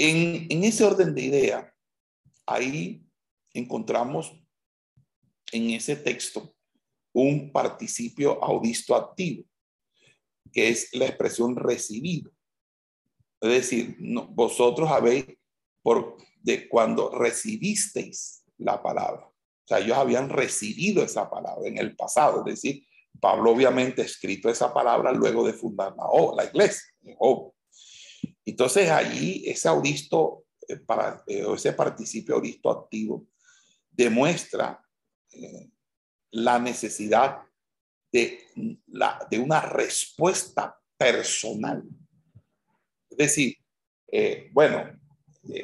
En, 0.00 0.62
ese 0.62 0.84
orden 0.84 1.12
de 1.12 1.22
idea, 1.22 1.74
ahí 2.46 3.04
encontramos 3.52 4.32
en 5.50 5.70
ese 5.70 5.96
texto 5.96 6.54
un 7.12 7.50
participio 7.50 8.42
audisto 8.44 8.94
activo, 8.94 9.44
que 10.52 10.68
es 10.68 10.90
la 10.92 11.06
expresión 11.06 11.56
recibido. 11.56 12.30
Es 13.40 13.50
decir, 13.50 13.96
vosotros 14.30 14.88
habéis, 14.88 15.26
por 15.82 16.16
de 16.42 16.68
cuando 16.68 17.10
recibisteis 17.10 18.44
la 18.58 18.80
palabra. 18.80 19.26
O 19.26 19.66
sea, 19.66 19.80
ellos 19.80 19.96
habían 19.96 20.28
recibido 20.28 21.02
esa 21.02 21.28
palabra 21.28 21.68
en 21.68 21.76
el 21.76 21.96
pasado. 21.96 22.44
Es 22.46 22.62
decir, 22.62 22.86
Pablo 23.20 23.50
obviamente 23.50 24.02
ha 24.02 24.04
escrito 24.04 24.48
esa 24.48 24.72
palabra 24.72 25.10
luego 25.10 25.44
de 25.44 25.54
fundar 25.54 25.94
la, 25.96 26.06
la 26.36 26.44
iglesia. 26.44 26.88
Entonces 28.44 28.90
allí 28.90 29.42
ese 29.46 29.68
auristo, 29.68 30.44
eh, 30.66 30.76
para, 30.76 31.22
eh, 31.26 31.44
ese 31.54 31.72
participio 31.72 32.34
auristo 32.34 32.70
activo 32.70 33.26
demuestra 33.90 34.82
eh, 35.30 35.70
la 36.30 36.58
necesidad 36.58 37.42
de, 38.10 38.40
la, 38.86 39.26
de 39.30 39.38
una 39.38 39.60
respuesta 39.60 40.78
personal. 40.96 41.84
Es 43.10 43.18
decir, 43.18 43.56
bueno, 44.52 44.98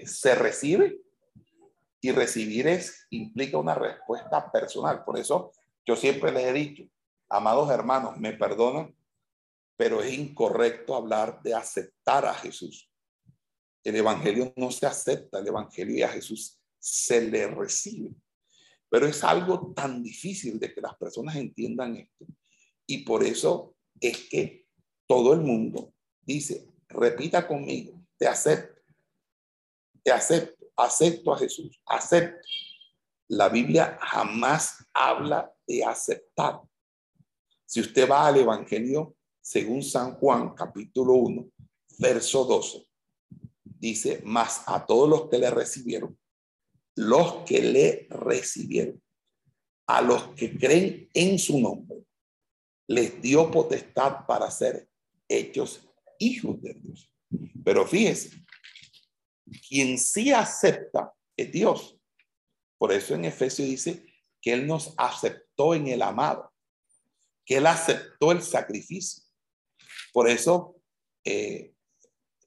se 0.05 0.35
recibe 0.35 0.99
y 2.01 2.13
recibir 2.13 2.69
es, 2.69 3.07
implica 3.11 3.57
una 3.57 3.75
respuesta 3.75 4.51
personal. 4.53 5.05
Por 5.05 5.19
eso 5.19 5.53
yo 5.87 5.97
siempre 5.97 6.33
les 6.33 6.45
he 6.45 6.53
dicho, 6.53 6.85
amados 7.31 7.71
hermanos, 7.71 8.19
me 8.19 8.33
perdonan, 8.33 8.95
pero 9.77 10.03
es 10.03 10.13
incorrecto 10.13 10.95
hablar 10.95 11.43
de 11.43 11.55
aceptar 11.55 12.27
a 12.27 12.35
Jesús. 12.35 12.91
El 13.83 13.97
Evangelio 13.97 14.53
no 14.57 14.71
se 14.71 14.87
acepta, 14.87 15.39
el 15.39 15.49
Evangelio 15.49 15.97
y 15.97 16.03
a 16.03 16.09
Jesús 16.09 16.59
se 16.79 17.21
le 17.21 17.47
recibe. 17.47 18.15
Pero 18.89 19.07
es 19.07 19.25
algo 19.25 19.73
tan 19.75 20.03
difícil 20.03 20.59
de 20.59 20.73
que 20.73 20.81
las 20.81 20.97
personas 20.97 21.37
entiendan 21.37 21.97
esto. 21.97 22.27
Y 22.87 22.99
por 22.99 23.25
eso 23.25 23.75
es 24.01 24.29
que 24.29 24.67
todo 25.07 25.35
el 25.35 25.41
mundo 25.41 25.93
dice, 26.23 26.69
repita 26.89 27.47
conmigo, 27.47 28.01
te 28.17 28.27
acepto, 28.27 28.81
te 30.03 30.13
acepto, 30.13 30.67
acepto 30.77 31.33
a 31.33 31.39
Jesús, 31.39 31.81
acepto. 31.87 32.47
La 33.29 33.49
Biblia 33.49 33.99
jamás 34.01 34.87
habla 34.93 35.53
de 35.67 35.85
aceptar. 35.85 36.61
Si 37.65 37.81
usted 37.81 38.09
va 38.09 38.29
al 38.29 38.37
Evangelio 38.37 39.17
según 39.45 39.83
San 39.83 40.15
Juan 40.15 40.55
capítulo 40.55 41.13
1, 41.17 41.47
verso 41.99 42.47
12, 42.47 42.87
dice, 43.63 44.23
más 44.25 44.63
a 44.67 44.87
todos 44.87 45.07
los 45.07 45.29
que 45.29 45.39
le 45.39 45.51
recibieron, 45.51 46.19
los 46.97 47.45
que 47.45 47.61
le 47.61 48.07
recibieron, 48.09 49.03
a 49.87 50.01
los 50.01 50.29
que 50.29 50.57
creen 50.57 51.11
en 51.13 51.39
su 51.39 51.61
nombre, 51.61 52.07
les 52.89 53.21
dio 53.21 53.51
potestad 53.51 54.25
para 54.27 54.51
ser 54.51 54.89
hechos 55.29 55.87
hijos 56.19 56.63
de 56.63 56.73
Dios. 56.73 57.13
Pero 57.63 57.87
fíjese, 57.87 58.31
quien 59.69 59.99
sí 59.99 60.33
acepta 60.33 61.13
es 61.37 61.53
Dios. 61.53 61.99
Por 62.79 62.93
eso 62.93 63.15
en 63.15 63.27
Efesios 63.27 63.69
dice 63.69 64.07
que 64.41 64.55
Él 64.55 64.67
nos 64.67 64.95
aceptó 64.97 65.75
en 65.75 65.87
el 65.89 66.01
amado, 66.01 66.51
que 67.45 67.59
Él 67.59 67.67
aceptó 67.67 68.33
el 68.33 68.43
sacrificio. 68.43 69.24
Por 70.15 70.29
eso 70.29 70.77
eh, 71.25 71.75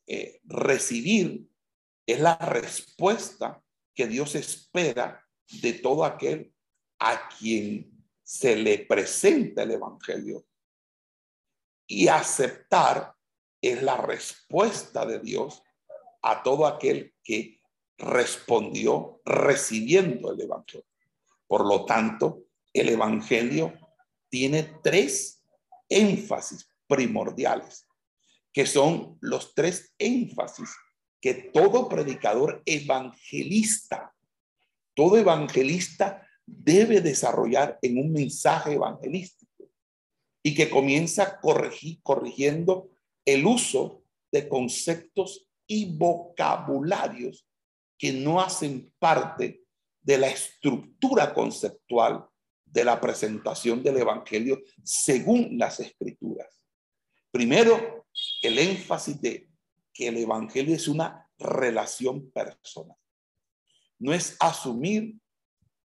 eh, 0.08 0.40
recibir 0.46 1.50
es 2.06 2.20
la 2.22 2.38
respuesta 2.38 3.62
que 3.94 4.08
Dios 4.08 4.36
espera 4.36 5.28
de 5.62 5.74
todo 5.74 6.06
aquel 6.06 6.54
a 7.00 7.28
quien 7.28 7.92
se 8.24 8.56
le 8.56 8.80
presenta 8.80 9.64
el 9.64 9.72
Evangelio. 9.72 10.46
Y 11.86 12.08
aceptar 12.08 13.14
es 13.62 13.84
la 13.84 13.98
respuesta 13.98 15.06
de 15.06 15.20
Dios 15.20 15.62
a 16.22 16.42
todo 16.44 16.68
aquel 16.68 17.16
que 17.22 17.60
respondió 17.98 19.22
recibiendo 19.26 20.32
el 20.32 20.40
Evangelio. 20.40 20.88
Por 21.46 21.66
lo 21.66 21.84
tanto, 21.84 22.46
el 22.72 22.88
Evangelio 22.88 23.74
tiene 24.30 24.80
tres 24.82 25.44
énfasis 25.90 26.72
primordiales, 26.88 27.88
que 28.54 28.66
son 28.66 29.18
los 29.22 29.54
tres 29.54 29.94
énfasis 29.98 30.70
que 31.22 31.34
todo 31.34 31.90
predicador 31.90 32.62
evangelista, 32.66 34.14
todo 34.94 35.18
evangelista 35.18 36.28
debe 36.46 37.02
desarrollar 37.02 37.78
en 37.82 37.98
un 37.98 38.14
mensaje 38.14 38.74
evangelístico 38.74 39.70
y 40.44 40.56
que 40.56 40.70
comienza 40.70 41.40
corregir, 41.40 42.00
corrigiendo 42.02 42.90
el 43.26 43.46
uso 43.46 44.04
de 44.32 44.48
conceptos 44.48 45.50
y 45.68 45.98
vocabularios 45.98 47.48
que 47.98 48.14
no 48.14 48.40
hacen 48.40 48.94
parte 49.00 49.64
de 50.02 50.18
la 50.18 50.30
estructura 50.30 51.34
conceptual 51.34 52.26
de 52.64 52.86
la 52.86 53.02
presentación 53.02 53.84
del 53.84 53.98
Evangelio 53.98 54.62
según 54.84 55.58
las 55.58 55.80
escrituras. 55.80 56.57
Primero, 57.38 58.08
el 58.42 58.58
énfasis 58.58 59.22
de 59.22 59.48
que 59.94 60.08
el 60.08 60.18
Evangelio 60.18 60.74
es 60.76 60.88
una 60.88 61.30
relación 61.38 62.32
personal. 62.32 62.98
No 64.00 64.12
es 64.12 64.36
asumir, 64.40 65.20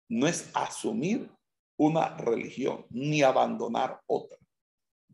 no 0.10 0.26
es 0.26 0.50
asumir 0.56 1.32
una 1.78 2.18
religión 2.18 2.88
ni 2.90 3.22
abandonar 3.22 4.02
otra. 4.08 4.40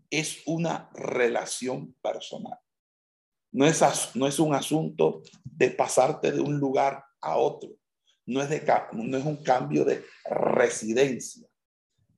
Es 0.09 0.41
una 0.45 0.89
relación 0.93 1.93
personal. 2.01 2.57
No 3.51 3.65
es, 3.65 3.81
no 4.15 4.25
es 4.25 4.39
un 4.39 4.55
asunto 4.55 5.23
de 5.43 5.71
pasarte 5.71 6.31
de 6.31 6.39
un 6.39 6.57
lugar 6.57 7.03
a 7.19 7.35
otro. 7.35 7.71
No 8.25 8.41
es, 8.41 8.49
de, 8.49 8.65
no 8.93 9.17
es 9.17 9.25
un 9.25 9.43
cambio 9.43 9.83
de 9.83 10.05
residencia. 10.29 11.45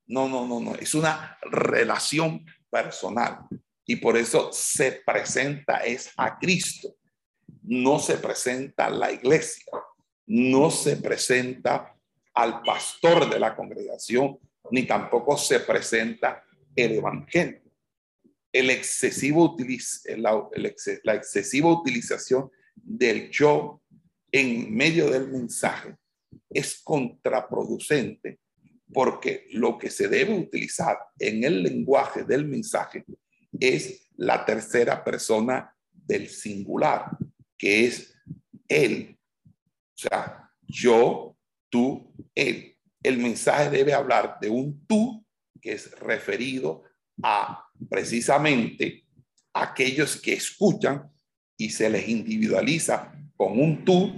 No, 0.06 0.28
no, 0.28 0.46
no, 0.46 0.60
no. 0.60 0.76
Es 0.76 0.94
una 0.94 1.36
relación 1.42 2.46
personal. 2.70 3.48
Y 3.86 3.96
por 3.96 4.16
eso 4.16 4.50
se 4.52 5.02
presenta 5.04 5.78
es 5.78 6.10
a 6.16 6.38
Cristo. 6.38 6.96
No 7.62 7.98
se 7.98 8.16
presenta 8.16 8.90
la 8.90 9.12
iglesia. 9.12 9.64
no 10.26 10.70
se 10.70 10.96
presenta 10.96 11.94
al 12.32 12.62
pastor 12.62 13.28
de 13.28 13.38
la 13.38 13.54
congregación, 13.54 14.38
ni 14.70 14.84
tampoco 14.84 15.36
se 15.36 15.60
presenta 15.60 16.42
el 16.74 16.92
evangelio. 16.92 17.60
El 18.50 18.68
la, 18.68 20.48
la 21.02 21.14
excesiva 21.14 21.68
utilización 21.68 22.50
del 22.74 23.30
yo 23.30 23.82
en 24.32 24.74
medio 24.74 25.10
del 25.10 25.28
mensaje 25.28 25.94
es 26.48 26.80
contraproducente 26.82 28.40
porque 28.92 29.46
lo 29.52 29.76
que 29.76 29.90
se 29.90 30.08
debe 30.08 30.34
utilizar 30.38 30.98
en 31.18 31.44
el 31.44 31.62
lenguaje 31.62 32.24
del 32.24 32.46
mensaje 32.46 33.04
es 33.60 34.08
la 34.16 34.44
tercera 34.44 35.04
persona 35.04 35.74
del 35.92 36.28
singular, 36.28 37.16
que 37.56 37.86
es 37.86 38.14
él. 38.68 39.18
O 39.46 39.96
sea, 39.96 40.50
yo, 40.66 41.36
tú, 41.70 42.12
él. 42.34 42.76
El 43.02 43.18
mensaje 43.18 43.70
debe 43.70 43.92
hablar 43.92 44.38
de 44.40 44.48
un 44.48 44.86
tú 44.86 45.24
que 45.60 45.72
es 45.72 45.90
referido 45.98 46.84
a 47.22 47.66
precisamente 47.88 49.04
aquellos 49.52 50.20
que 50.20 50.34
escuchan 50.34 51.10
y 51.56 51.70
se 51.70 51.88
les 51.88 52.08
individualiza 52.08 53.12
con 53.36 53.58
un 53.58 53.84
tú 53.84 54.12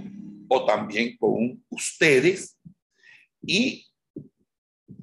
o 0.47 0.65
también 0.65 1.15
con 1.17 1.31
un 1.31 1.65
ustedes 1.69 2.57
y 3.41 3.87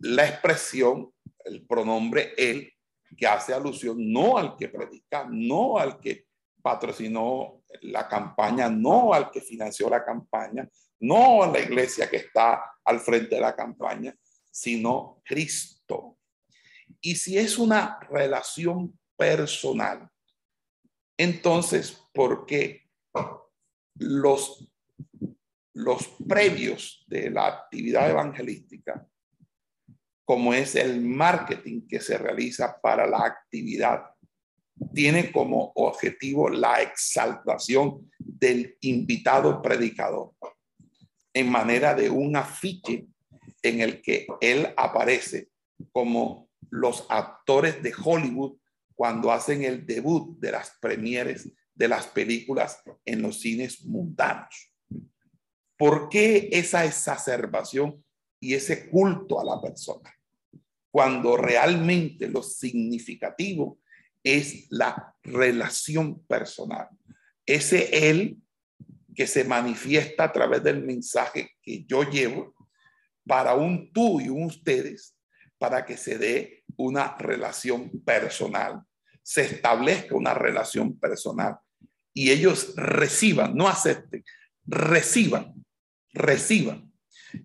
la 0.00 0.28
expresión, 0.28 1.10
el 1.44 1.64
pronombre 1.66 2.34
él, 2.36 2.73
que 3.16 3.26
hace 3.26 3.54
alusión 3.54 3.96
no 4.12 4.38
al 4.38 4.56
que 4.56 4.68
predica, 4.68 5.26
no 5.30 5.78
al 5.78 6.00
que 6.00 6.26
patrocinó 6.62 7.62
la 7.82 8.08
campaña, 8.08 8.68
no 8.68 9.12
al 9.12 9.30
que 9.30 9.40
financió 9.40 9.90
la 9.90 10.04
campaña, 10.04 10.68
no 11.00 11.42
a 11.42 11.48
la 11.48 11.60
iglesia 11.60 12.08
que 12.08 12.16
está 12.16 12.78
al 12.84 13.00
frente 13.00 13.34
de 13.34 13.40
la 13.40 13.54
campaña, 13.54 14.16
sino 14.50 15.20
Cristo. 15.24 16.18
Y 17.00 17.16
si 17.16 17.38
es 17.38 17.58
una 17.58 17.98
relación 18.08 18.98
personal, 19.16 20.08
entonces, 21.16 22.02
¿por 22.12 22.46
qué 22.46 22.88
los, 23.96 24.72
los 25.74 26.08
previos 26.26 27.04
de 27.06 27.30
la 27.30 27.46
actividad 27.46 28.10
evangelística 28.10 29.06
como 30.24 30.54
es 30.54 30.74
el 30.74 31.02
marketing 31.02 31.86
que 31.86 32.00
se 32.00 32.16
realiza 32.18 32.80
para 32.80 33.06
la 33.06 33.24
actividad, 33.24 34.04
tiene 34.92 35.30
como 35.30 35.72
objetivo 35.76 36.48
la 36.48 36.82
exaltación 36.82 38.10
del 38.18 38.76
invitado 38.80 39.62
predicador 39.62 40.32
en 41.32 41.50
manera 41.50 41.94
de 41.94 42.08
un 42.10 42.36
afiche 42.36 43.06
en 43.62 43.80
el 43.80 44.00
que 44.00 44.26
él 44.40 44.72
aparece 44.76 45.48
como 45.92 46.48
los 46.70 47.06
actores 47.08 47.82
de 47.82 47.92
Hollywood 48.02 48.56
cuando 48.94 49.32
hacen 49.32 49.64
el 49.64 49.84
debut 49.84 50.38
de 50.38 50.52
las 50.52 50.72
premieres 50.80 51.50
de 51.74 51.88
las 51.88 52.06
películas 52.06 52.80
en 53.04 53.22
los 53.22 53.40
cines 53.40 53.84
mundanos. 53.84 54.72
¿Por 55.76 56.08
qué 56.08 56.48
esa 56.52 56.84
exacerbación 56.84 58.04
y 58.40 58.54
ese 58.54 58.88
culto 58.88 59.40
a 59.40 59.44
la 59.44 59.60
persona? 59.60 60.13
Cuando 60.94 61.36
realmente 61.36 62.28
lo 62.28 62.40
significativo 62.40 63.80
es 64.22 64.68
la 64.70 65.12
relación 65.24 66.24
personal. 66.24 66.88
Ese 67.44 68.08
él 68.10 68.36
que 69.12 69.26
se 69.26 69.42
manifiesta 69.42 70.22
a 70.22 70.32
través 70.32 70.62
del 70.62 70.84
mensaje 70.84 71.50
que 71.60 71.84
yo 71.84 72.04
llevo 72.04 72.54
para 73.26 73.56
un 73.56 73.92
tú 73.92 74.20
y 74.20 74.28
un 74.28 74.44
ustedes, 74.44 75.16
para 75.58 75.84
que 75.84 75.96
se 75.96 76.16
dé 76.16 76.62
una 76.76 77.16
relación 77.18 77.90
personal, 78.04 78.80
se 79.20 79.46
establezca 79.46 80.14
una 80.14 80.32
relación 80.32 80.96
personal 81.00 81.56
y 82.12 82.30
ellos 82.30 82.72
reciban, 82.76 83.56
no 83.56 83.66
acepten, 83.66 84.22
reciban, 84.64 85.54
reciban. 86.12 86.92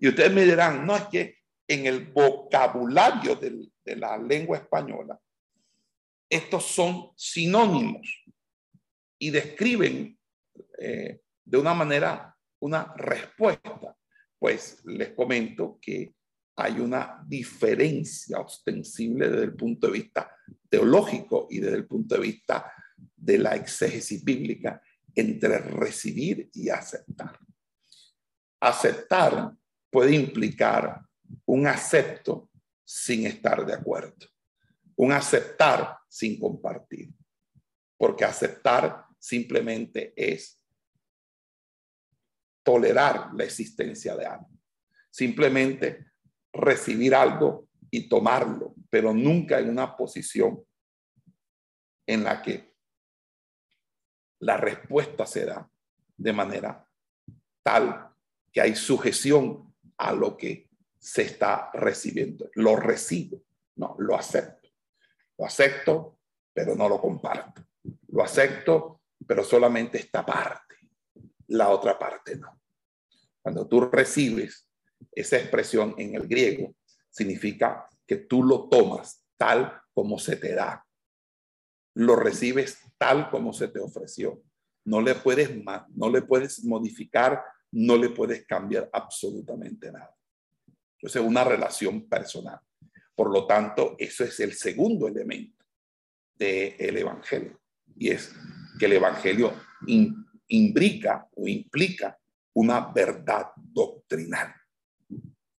Y 0.00 0.06
ustedes 0.06 0.32
me 0.32 0.44
dirán, 0.44 0.86
no 0.86 0.96
es 0.96 1.02
que 1.06 1.39
en 1.70 1.86
el 1.86 2.06
vocabulario 2.06 3.36
de 3.36 3.96
la 3.96 4.18
lengua 4.18 4.58
española, 4.58 5.20
estos 6.28 6.66
son 6.66 7.12
sinónimos 7.14 8.24
y 9.16 9.30
describen 9.30 10.18
eh, 10.78 11.20
de 11.44 11.56
una 11.58 11.72
manera 11.72 12.36
una 12.58 12.92
respuesta. 12.96 13.96
Pues 14.36 14.84
les 14.84 15.10
comento 15.10 15.78
que 15.80 16.12
hay 16.56 16.80
una 16.80 17.22
diferencia 17.24 18.40
ostensible 18.40 19.28
desde 19.28 19.44
el 19.44 19.54
punto 19.54 19.86
de 19.86 19.92
vista 19.92 20.36
teológico 20.68 21.46
y 21.50 21.60
desde 21.60 21.76
el 21.76 21.86
punto 21.86 22.16
de 22.16 22.20
vista 22.20 22.72
de 23.14 23.38
la 23.38 23.54
exégesis 23.54 24.24
bíblica 24.24 24.82
entre 25.14 25.58
recibir 25.58 26.50
y 26.52 26.68
aceptar. 26.68 27.38
Aceptar 28.58 29.52
puede 29.88 30.16
implicar 30.16 31.00
un 31.46 31.66
acepto 31.66 32.50
sin 32.84 33.26
estar 33.26 33.64
de 33.64 33.74
acuerdo, 33.74 34.26
un 34.96 35.12
aceptar 35.12 35.98
sin 36.08 36.38
compartir, 36.38 37.12
porque 37.96 38.24
aceptar 38.24 39.06
simplemente 39.18 40.12
es 40.16 40.60
tolerar 42.62 43.30
la 43.34 43.44
existencia 43.44 44.16
de 44.16 44.26
algo, 44.26 44.50
simplemente 45.10 46.12
recibir 46.52 47.14
algo 47.14 47.68
y 47.90 48.08
tomarlo, 48.08 48.74
pero 48.88 49.12
nunca 49.12 49.58
en 49.58 49.70
una 49.70 49.96
posición 49.96 50.64
en 52.06 52.24
la 52.24 52.42
que 52.42 52.74
la 54.40 54.56
respuesta 54.56 55.26
se 55.26 55.44
da 55.44 55.70
de 56.16 56.32
manera 56.32 56.88
tal 57.62 58.14
que 58.52 58.60
hay 58.60 58.74
sujeción 58.74 59.74
a 59.96 60.12
lo 60.12 60.36
que 60.36 60.69
se 61.00 61.22
está 61.22 61.70
recibiendo. 61.72 62.50
Lo 62.54 62.76
recibo, 62.76 63.42
no, 63.76 63.96
lo 63.98 64.14
acepto. 64.14 64.68
Lo 65.38 65.46
acepto, 65.46 66.18
pero 66.52 66.76
no 66.76 66.88
lo 66.88 67.00
comparto. 67.00 67.64
Lo 68.08 68.22
acepto, 68.22 69.00
pero 69.26 69.42
solamente 69.42 69.98
esta 69.98 70.24
parte. 70.24 70.76
La 71.48 71.70
otra 71.70 71.98
parte 71.98 72.36
no. 72.36 72.60
Cuando 73.40 73.66
tú 73.66 73.80
recibes 73.80 74.68
esa 75.12 75.38
expresión 75.38 75.94
en 75.96 76.14
el 76.14 76.28
griego, 76.28 76.76
significa 77.08 77.88
que 78.06 78.16
tú 78.16 78.42
lo 78.42 78.68
tomas 78.68 79.24
tal 79.38 79.80
como 79.94 80.18
se 80.18 80.36
te 80.36 80.54
da. 80.54 80.86
Lo 81.94 82.14
recibes 82.14 82.78
tal 82.98 83.30
como 83.30 83.54
se 83.54 83.68
te 83.68 83.80
ofreció. 83.80 84.42
No 84.84 85.00
le 85.00 85.14
puedes, 85.14 85.50
no 85.94 86.10
le 86.10 86.22
puedes 86.22 86.62
modificar, 86.64 87.42
no 87.72 87.96
le 87.96 88.10
puedes 88.10 88.46
cambiar 88.46 88.90
absolutamente 88.92 89.90
nada. 89.90 90.14
Entonces, 91.00 91.22
una 91.22 91.44
relación 91.44 92.06
personal. 92.08 92.60
Por 93.14 93.32
lo 93.32 93.46
tanto, 93.46 93.96
eso 93.98 94.24
es 94.24 94.38
el 94.40 94.52
segundo 94.52 95.08
elemento 95.08 95.64
del 96.34 96.96
Evangelio. 96.96 97.58
Y 97.96 98.10
es 98.10 98.34
que 98.78 98.86
el 98.86 98.94
Evangelio 98.94 99.54
imbrica 100.48 101.28
o 101.34 101.48
implica 101.48 102.18
una 102.54 102.92
verdad 102.92 103.46
doctrinal. 103.56 104.54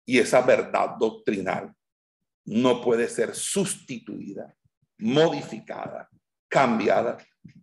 Y 0.05 0.19
esa 0.19 0.41
verdad 0.41 0.95
doctrinal 0.99 1.73
no 2.45 2.81
puede 2.81 3.07
ser 3.07 3.33
sustituida, 3.33 4.55
modificada, 4.97 6.09
cambiada 6.47 7.17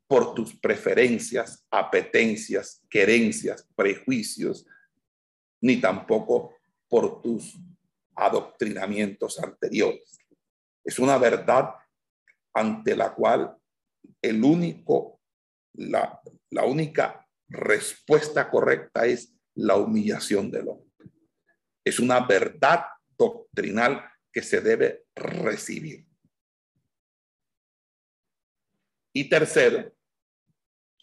por 0.06 0.34
tus 0.34 0.58
preferencias, 0.58 1.66
apetencias, 1.70 2.82
querencias, 2.88 3.68
prejuicios, 3.76 4.66
ni 5.60 5.80
tampoco 5.80 6.54
por 6.88 7.22
tus 7.22 7.56
adoctrinamientos 8.14 9.38
anteriores. 9.38 10.18
Es 10.84 10.98
una 10.98 11.18
verdad 11.18 11.74
ante 12.54 12.96
la 12.96 13.14
cual 13.14 13.56
el 14.22 14.42
único, 14.42 15.20
la, 15.74 16.20
la 16.50 16.64
única 16.64 17.26
respuesta 17.48 18.50
correcta 18.50 19.06
es 19.06 19.34
la 19.54 19.76
humillación 19.76 20.50
del 20.50 20.68
hombre. 20.68 20.88
Es 21.84 21.98
una 21.98 22.20
verdad 22.20 22.86
doctrinal 23.16 24.04
que 24.32 24.42
se 24.42 24.60
debe 24.60 25.04
recibir. 25.14 26.06
Y 29.12 29.28
tercero, 29.28 29.92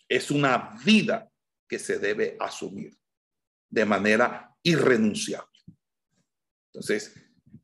es 0.08 0.32
una 0.32 0.78
vida 0.86 1.30
que 1.68 1.80
se 1.80 2.00
debe 2.00 2.38
asumir 2.40 2.96
de 3.70 3.86
manera 3.86 4.56
irrenunciable. 4.64 5.55
Entonces, 6.76 7.16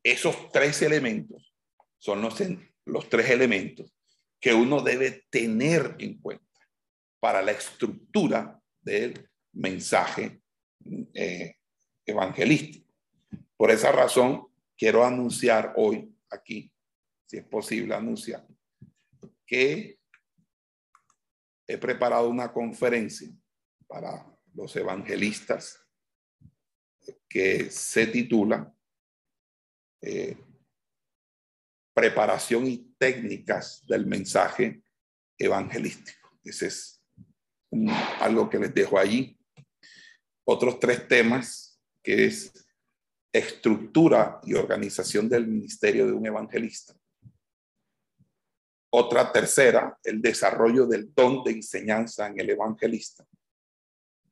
esos 0.04 0.50
tres 0.54 0.82
elementos 0.82 1.54
son 1.98 2.22
los, 2.22 3.10
tres 3.10 3.30
elementos 3.30 3.94
que 4.40 4.54
uno 4.54 4.82
debe 4.82 5.26
tener 5.30 5.98
en 6.00 6.18
cuenta 6.22 6.46
para 7.20 7.42
la 7.42 7.52
estructura 7.52 8.58
del 8.80 9.30
mensaje 9.52 10.42
eh, 11.14 11.58
evangelístico. 12.06 12.90
Por 13.58 13.70
esa 13.70 13.92
razón, 13.92 14.48
quiero 14.78 15.04
anunciar 15.04 15.74
hoy 15.76 16.16
aquí, 16.30 16.72
si 17.26 17.36
es 17.36 17.44
posible 17.44 17.94
anunciar, 17.94 18.48
que 19.46 20.00
he 21.68 21.78
preparado 21.78 22.30
una 22.30 22.54
conferencia 22.54 23.30
para 23.88 24.26
los 24.54 24.74
evangelistas 24.78 25.86
que 27.28 27.70
se 27.70 28.08
titula 28.08 28.74
eh, 30.02 30.38
Preparación 31.94 32.68
y 32.68 32.96
técnicas 32.98 33.86
del 33.86 34.06
mensaje 34.06 34.82
evangelístico. 35.38 36.40
Ese 36.42 36.68
es 36.68 37.04
algo 38.20 38.50
que 38.50 38.60
les 38.60 38.74
dejo 38.74 38.98
allí. 38.98 39.38
Otros 40.46 40.80
tres 40.80 41.06
temas, 41.08 41.82
que 42.02 42.26
es 42.26 42.54
estructura 43.34 44.40
y 44.44 44.54
organización 44.54 45.28
del 45.28 45.48
ministerio 45.48 46.08
de 46.08 46.14
un 46.14 46.26
evangelista. 46.26 46.96
Otra 48.94 49.32
tercera, 49.32 49.98
el 50.04 50.22
desarrollo 50.22 50.86
del 50.86 51.14
don 51.14 51.44
de 51.44 51.52
enseñanza 51.52 52.28
en 52.28 52.40
el 52.40 52.50
evangelista. 52.52 53.26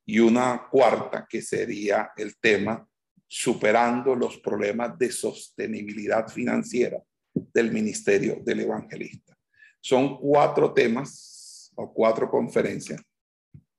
Y 0.05 0.19
una 0.19 0.67
cuarta, 0.69 1.27
que 1.29 1.41
sería 1.41 2.11
el 2.15 2.37
tema 2.39 2.87
superando 3.31 4.15
los 4.15 4.39
problemas 4.39 4.97
de 4.97 5.11
sostenibilidad 5.11 6.27
financiera 6.27 6.99
del 7.31 7.71
ministerio 7.71 8.41
del 8.43 8.61
evangelista. 8.61 9.37
Son 9.79 10.17
cuatro 10.17 10.73
temas 10.73 11.71
o 11.75 11.93
cuatro 11.93 12.27
conferencias 12.29 12.99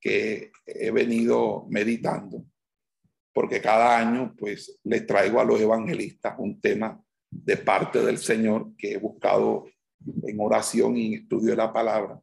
que 0.00 0.52
he 0.64 0.92
venido 0.92 1.66
meditando, 1.68 2.44
porque 3.34 3.60
cada 3.60 3.98
año 3.98 4.34
pues 4.38 4.78
les 4.84 5.04
traigo 5.04 5.40
a 5.40 5.44
los 5.44 5.60
evangelistas 5.60 6.36
un 6.38 6.60
tema 6.60 7.02
de 7.28 7.56
parte 7.56 8.00
del 8.02 8.18
Señor 8.18 8.76
que 8.76 8.92
he 8.92 8.98
buscado 8.98 9.66
en 10.22 10.40
oración 10.40 10.96
y 10.96 11.06
en 11.06 11.22
estudio 11.22 11.50
de 11.50 11.56
la 11.56 11.72
palabra 11.72 12.22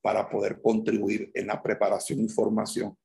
para 0.00 0.28
poder 0.28 0.60
contribuir 0.62 1.30
en 1.34 1.48
la 1.48 1.62
preparación 1.62 2.20
y 2.20 2.28
formación 2.30 2.96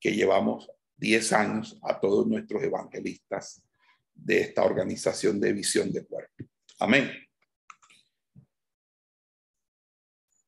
que 0.00 0.12
llevamos 0.12 0.70
10 0.96 1.32
años 1.32 1.78
a 1.82 1.98
todos 2.00 2.26
nuestros 2.26 2.62
evangelistas 2.62 3.62
de 4.14 4.40
esta 4.40 4.64
organización 4.64 5.40
de 5.40 5.52
visión 5.52 5.92
de 5.92 6.04
cuerpo. 6.04 6.44
Amén. 6.78 7.10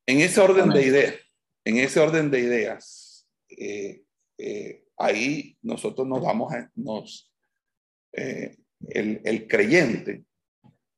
En 0.07 0.21
ese 0.21 0.41
orden 0.41 0.71
de 0.71 0.83
ideas, 0.83 1.15
en 1.65 1.77
ese 1.77 2.01
orden 2.01 2.31
de 2.31 2.41
ideas, 2.41 3.29
eh, 3.51 4.03
eh, 4.39 4.85
ahí 4.97 5.59
nosotros 5.63 6.07
nos 6.07 6.23
damos, 6.23 6.53
nos, 6.77 7.33
eh, 8.13 8.57
el, 8.89 9.21
el 9.25 9.47
creyente 9.47 10.25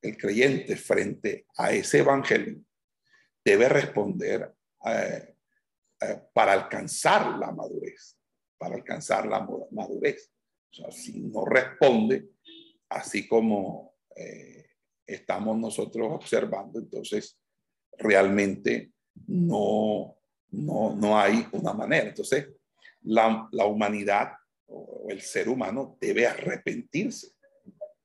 el 0.02 0.16
creyente 0.16 0.76
frente 0.76 1.46
a 1.56 1.72
ese 1.72 1.98
evangelio 1.98 2.60
debe 3.44 3.68
responder 3.68 4.54
para 6.32 6.52
alcanzar 6.52 7.38
la 7.38 7.52
madurez, 7.52 8.16
para 8.60 8.74
alcanzar 8.74 9.26
la 9.26 9.48
madurez. 9.70 10.30
Si 10.90 11.18
no 11.18 11.46
responde, 11.46 12.28
así 12.90 13.26
como 13.26 13.94
eh, 14.14 14.66
estamos 15.06 15.58
nosotros 15.58 16.08
observando, 16.12 16.78
entonces 16.78 17.40
realmente 17.96 18.92
no, 19.26 20.18
no, 20.50 20.94
no 20.94 21.18
hay 21.18 21.46
una 21.52 21.72
manera. 21.72 22.08
Entonces, 22.08 22.48
la, 23.00 23.48
la 23.50 23.64
humanidad 23.64 24.32
o 24.66 25.06
el 25.08 25.22
ser 25.22 25.48
humano 25.48 25.96
debe 25.98 26.26
arrepentirse, 26.26 27.28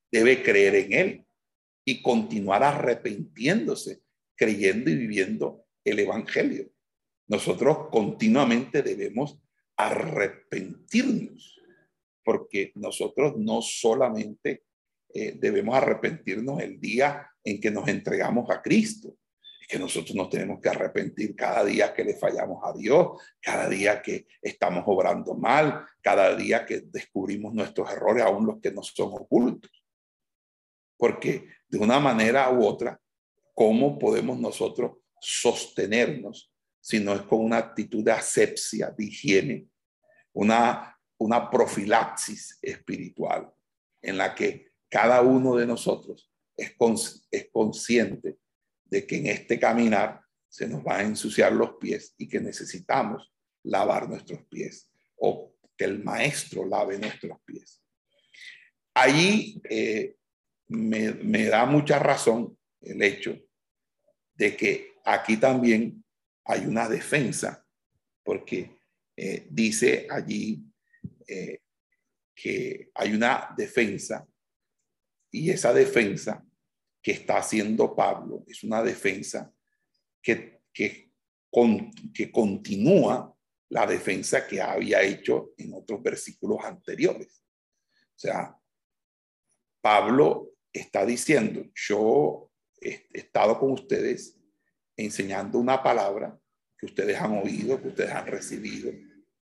debe 0.09 0.41
creer 0.41 0.75
en 0.75 0.93
él, 0.93 1.25
y 1.83 2.01
continuar 2.01 2.63
arrepintiéndose, 2.63 4.01
creyendo 4.37 4.89
y 4.89 4.95
viviendo 4.95 5.65
el 5.83 5.99
Evangelio. 5.99 6.71
Nosotros 7.27 7.89
continuamente 7.91 8.81
debemos 8.81 9.37
arrepentirnos, 9.77 11.59
porque 12.23 12.71
nosotros 12.75 13.35
no 13.37 13.61
solamente 13.61 14.63
eh, 15.13 15.33
debemos 15.37 15.75
arrepentirnos 15.75 16.61
el 16.61 16.79
día 16.79 17.29
en 17.43 17.61
que 17.61 17.71
nos 17.71 17.87
entregamos 17.87 18.49
a 18.49 18.61
Cristo, 18.61 19.15
es 19.61 19.67
que 19.67 19.79
nosotros 19.79 20.15
nos 20.15 20.29
tenemos 20.29 20.59
que 20.61 20.69
arrepentir 20.69 21.35
cada 21.35 21.63
día 21.63 21.93
que 21.93 22.03
le 22.03 22.15
fallamos 22.15 22.63
a 22.63 22.73
Dios, 22.73 23.21
cada 23.41 23.67
día 23.67 24.01
que 24.01 24.27
estamos 24.41 24.83
obrando 24.85 25.33
mal, 25.35 25.85
cada 26.01 26.35
día 26.35 26.65
que 26.65 26.81
descubrimos 26.81 27.53
nuestros 27.53 27.91
errores, 27.91 28.23
aún 28.23 28.45
los 28.45 28.59
que 28.59 28.71
no 28.71 28.83
son 28.83 29.13
ocultos. 29.13 29.71
Porque 30.97 31.47
de 31.67 31.77
una 31.77 31.99
manera 31.99 32.49
u 32.51 32.63
otra, 32.65 32.99
¿cómo 33.53 33.97
podemos 33.97 34.39
nosotros 34.39 34.97
sostenernos 35.19 36.51
si 36.85 36.99
no 36.99 37.15
es 37.15 37.23
con 37.23 37.39
una 37.39 37.57
actitud 37.57 38.03
de 38.03 38.11
asepsia, 38.11 38.93
de 38.95 39.05
higiene, 39.05 39.67
una, 40.33 40.95
una 41.17 41.49
profilaxis 41.49 42.59
espiritual 42.61 43.51
en 44.03 44.19
la 44.19 44.35
que 44.35 44.73
cada 44.87 45.23
uno 45.23 45.55
de 45.55 45.65
nosotros 45.65 46.31
es, 46.55 46.75
es 47.31 47.49
consciente 47.51 48.37
de 48.83 49.07
que 49.07 49.17
en 49.17 49.25
este 49.25 49.59
caminar 49.59 50.21
se 50.47 50.67
nos 50.67 50.85
va 50.85 50.97
a 50.97 51.01
ensuciar 51.01 51.53
los 51.53 51.73
pies 51.77 52.13
y 52.19 52.27
que 52.27 52.39
necesitamos 52.39 53.33
lavar 53.63 54.07
nuestros 54.07 54.45
pies 54.45 54.91
o 55.15 55.55
que 55.75 55.85
el 55.85 56.03
maestro 56.03 56.67
lave 56.67 56.99
nuestros 56.99 57.39
pies. 57.45 57.81
Allí 58.93 59.59
eh, 59.67 60.17
me, 60.67 61.45
da 61.45 61.65
mucha 61.65 61.97
razón 61.97 62.55
el 62.81 63.01
hecho 63.01 63.35
de 64.35 64.55
que 64.55 64.93
aquí 65.03 65.37
también 65.37 66.04
hay 66.45 66.65
una 66.65 66.87
defensa, 66.87 67.65
porque 68.23 68.77
eh, 69.15 69.47
dice 69.49 70.07
allí 70.09 70.63
eh, 71.27 71.61
que 72.33 72.91
hay 72.93 73.13
una 73.13 73.53
defensa 73.57 74.27
y 75.31 75.49
esa 75.49 75.73
defensa 75.73 76.45
que 77.01 77.11
está 77.11 77.37
haciendo 77.37 77.95
Pablo 77.95 78.43
es 78.47 78.63
una 78.63 78.81
defensa 78.81 79.53
que, 80.21 80.61
que, 80.73 81.11
que 82.13 82.31
continúa 82.31 83.35
la 83.69 83.85
defensa 83.87 84.47
que 84.47 84.61
había 84.61 85.01
hecho 85.01 85.53
en 85.57 85.73
otros 85.73 86.01
versículos 86.01 86.63
anteriores. 86.63 87.43
O 88.15 88.19
sea, 88.19 88.57
Pablo 89.81 90.53
está 90.71 91.05
diciendo, 91.05 91.65
yo 91.73 92.51
he 92.81 93.07
estado 93.13 93.59
con 93.59 93.71
ustedes 93.71 94.34
enseñando 94.97 95.59
una 95.59 95.81
palabra 95.81 96.37
que 96.77 96.85
ustedes 96.85 97.19
han 97.19 97.37
oído, 97.37 97.81
que 97.81 97.89
ustedes 97.89 98.11
han 98.11 98.27
recibido, 98.27 98.91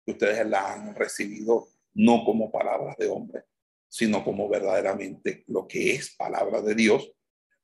que 0.05 0.11
ustedes 0.11 0.45
la 0.47 0.73
han 0.73 0.95
recibido 0.95 1.67
no 1.93 2.23
como 2.25 2.51
palabras 2.51 2.97
de 2.97 3.07
hombre, 3.07 3.43
sino 3.87 4.23
como 4.23 4.49
verdaderamente 4.49 5.43
lo 5.47 5.67
que 5.67 5.93
es 5.93 6.15
palabra 6.15 6.61
de 6.61 6.75
Dios, 6.75 7.11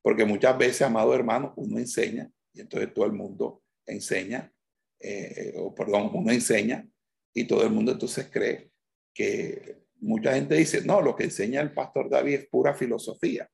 porque 0.02 0.24
muchas 0.24 0.56
veces, 0.56 0.82
amado 0.82 1.14
hermano, 1.14 1.52
uno 1.56 1.78
enseña 1.78 2.30
y 2.52 2.60
entonces 2.60 2.92
todo 2.94 3.04
el 3.06 3.12
mundo 3.12 3.62
enseña, 3.86 4.52
eh, 4.98 5.54
o 5.56 5.74
perdón, 5.74 6.10
uno 6.14 6.30
enseña 6.30 6.88
y 7.34 7.44
todo 7.44 7.64
el 7.64 7.70
mundo 7.70 7.92
entonces 7.92 8.28
cree 8.30 8.70
que 9.12 9.80
mucha 10.00 10.34
gente 10.34 10.54
dice, 10.54 10.82
no, 10.84 11.00
lo 11.02 11.14
que 11.14 11.24
enseña 11.24 11.60
el 11.60 11.72
pastor 11.72 12.08
David 12.08 12.34
es 12.34 12.48
pura 12.48 12.74
filosofía. 12.74 13.50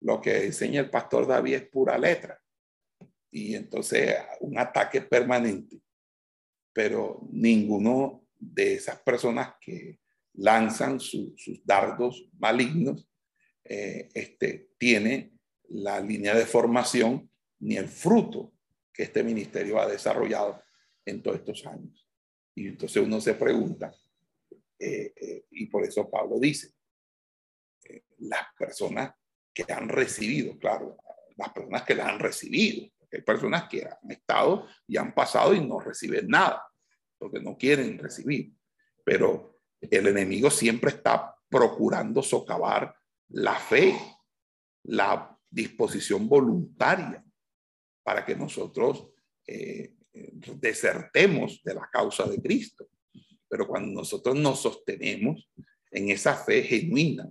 Lo 0.00 0.20
que 0.20 0.46
enseña 0.46 0.80
el 0.80 0.90
pastor 0.90 1.26
David 1.26 1.54
es 1.54 1.68
pura 1.68 1.98
letra. 1.98 2.40
Y 3.30 3.54
entonces 3.54 4.16
un 4.40 4.58
ataque 4.58 5.02
permanente. 5.02 5.80
Pero 6.72 7.26
ninguno 7.30 8.26
de 8.38 8.74
esas 8.74 9.00
personas 9.00 9.54
que 9.60 9.98
lanzan 10.34 11.00
sus 11.00 11.34
dardos 11.64 12.28
malignos 12.38 13.08
eh, 13.64 14.08
este, 14.14 14.70
tiene 14.78 15.32
la 15.68 16.00
línea 16.00 16.34
de 16.34 16.46
formación 16.46 17.30
ni 17.60 17.76
el 17.76 17.88
fruto 17.88 18.54
que 18.92 19.02
este 19.02 19.22
ministerio 19.22 19.80
ha 19.80 19.86
desarrollado 19.86 20.62
en 21.04 21.22
todos 21.22 21.38
estos 21.38 21.66
años. 21.66 22.08
Y 22.54 22.68
entonces 22.68 23.02
uno 23.02 23.20
se 23.20 23.34
pregunta, 23.34 23.94
eh, 24.78 25.12
eh, 25.14 25.44
y 25.50 25.66
por 25.66 25.84
eso 25.84 26.08
Pablo 26.08 26.38
dice, 26.38 26.72
las 28.18 28.46
personas 28.58 29.12
que 29.52 29.64
han 29.68 29.88
recibido, 29.88 30.58
claro, 30.58 30.96
las 31.36 31.52
personas 31.52 31.82
que 31.82 31.94
las 31.94 32.08
han 32.08 32.18
recibido, 32.18 32.88
hay 33.16 33.22
personas 33.22 33.68
que 33.68 33.84
han 33.84 34.10
estado 34.10 34.66
y 34.86 34.96
han 34.96 35.14
pasado 35.14 35.54
y 35.54 35.60
no 35.60 35.80
reciben 35.80 36.28
nada, 36.28 36.62
porque 37.18 37.40
no 37.40 37.56
quieren 37.56 37.98
recibir, 37.98 38.52
pero 39.04 39.60
el 39.80 40.06
enemigo 40.08 40.50
siempre 40.50 40.90
está 40.90 41.34
procurando 41.48 42.22
socavar 42.22 42.94
la 43.28 43.54
fe, 43.54 43.94
la 44.84 45.36
disposición 45.50 46.28
voluntaria 46.28 47.24
para 48.02 48.24
que 48.24 48.36
nosotros 48.36 49.10
desertemos 50.12 51.62
de 51.62 51.74
la 51.74 51.88
causa 51.90 52.26
de 52.26 52.40
Cristo. 52.40 52.88
Pero 53.48 53.66
cuando 53.66 54.00
nosotros 54.00 54.36
nos 54.36 54.60
sostenemos 54.60 55.50
en 55.90 56.10
esa 56.10 56.34
fe 56.34 56.62
genuina, 56.62 57.28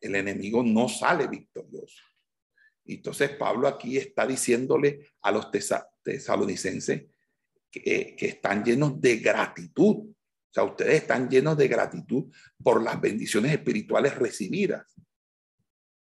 el 0.00 0.14
enemigo 0.14 0.62
no 0.62 0.88
sale 0.88 1.26
victorioso. 1.26 2.02
Entonces 2.94 3.30
Pablo 3.30 3.68
aquí 3.68 3.96
está 3.96 4.26
diciéndole 4.26 5.08
a 5.22 5.30
los 5.30 5.50
tesalonicenses 6.02 7.06
que, 7.70 8.16
que 8.16 8.26
están 8.26 8.64
llenos 8.64 9.00
de 9.00 9.16
gratitud. 9.18 9.96
O 9.96 10.52
sea, 10.52 10.64
ustedes 10.64 11.02
están 11.02 11.28
llenos 11.28 11.56
de 11.56 11.68
gratitud 11.68 12.32
por 12.62 12.82
las 12.82 13.00
bendiciones 13.00 13.52
espirituales 13.52 14.16
recibidas, 14.16 14.94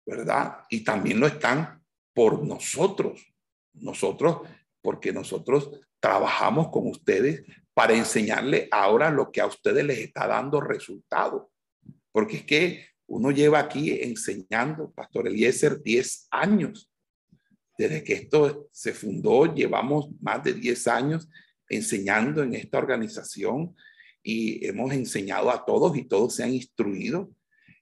¿verdad? 0.07 0.59
Y 0.70 0.84
también 0.84 1.18
lo 1.18 1.26
están 1.26 1.82
por 2.14 2.45
nosotros. 2.45 3.26
Nosotros, 3.74 4.49
porque 4.80 5.12
nosotros 5.12 5.70
trabajamos 6.01 6.68
con 6.70 6.87
ustedes 6.87 7.43
para 7.74 7.95
enseñarle 7.95 8.68
ahora 8.70 9.11
lo 9.11 9.30
que 9.30 9.43
a 9.43 9.47
ustedes 9.47 9.84
les 9.84 9.99
está 9.99 10.26
dando 10.26 10.61
resultado. 10.61 11.51
Porque 12.11 12.39
es 12.39 12.45
que 12.45 12.87
uno 13.07 13.31
lleva 13.31 13.61
aquí 13.61 13.93
enseñando, 14.03 14.93
Pastor 14.93 15.29
Eliezer, 15.29 15.83
10 15.83 16.29
años. 16.31 16.91
Desde 17.79 18.03
que 18.03 18.15
esto 18.15 18.69
se 18.73 18.93
fundó, 18.93 19.55
llevamos 19.55 20.09
más 20.21 20.43
de 20.43 20.55
10 20.55 20.89
años 20.89 21.29
enseñando 21.69 22.43
en 22.43 22.55
esta 22.55 22.79
organización 22.79 23.75
y 24.23 24.65
hemos 24.67 24.93
enseñado 24.93 25.51
a 25.51 25.65
todos 25.65 25.97
y 25.97 26.05
todos 26.05 26.35
se 26.35 26.43
han 26.43 26.53
instruido. 26.53 27.31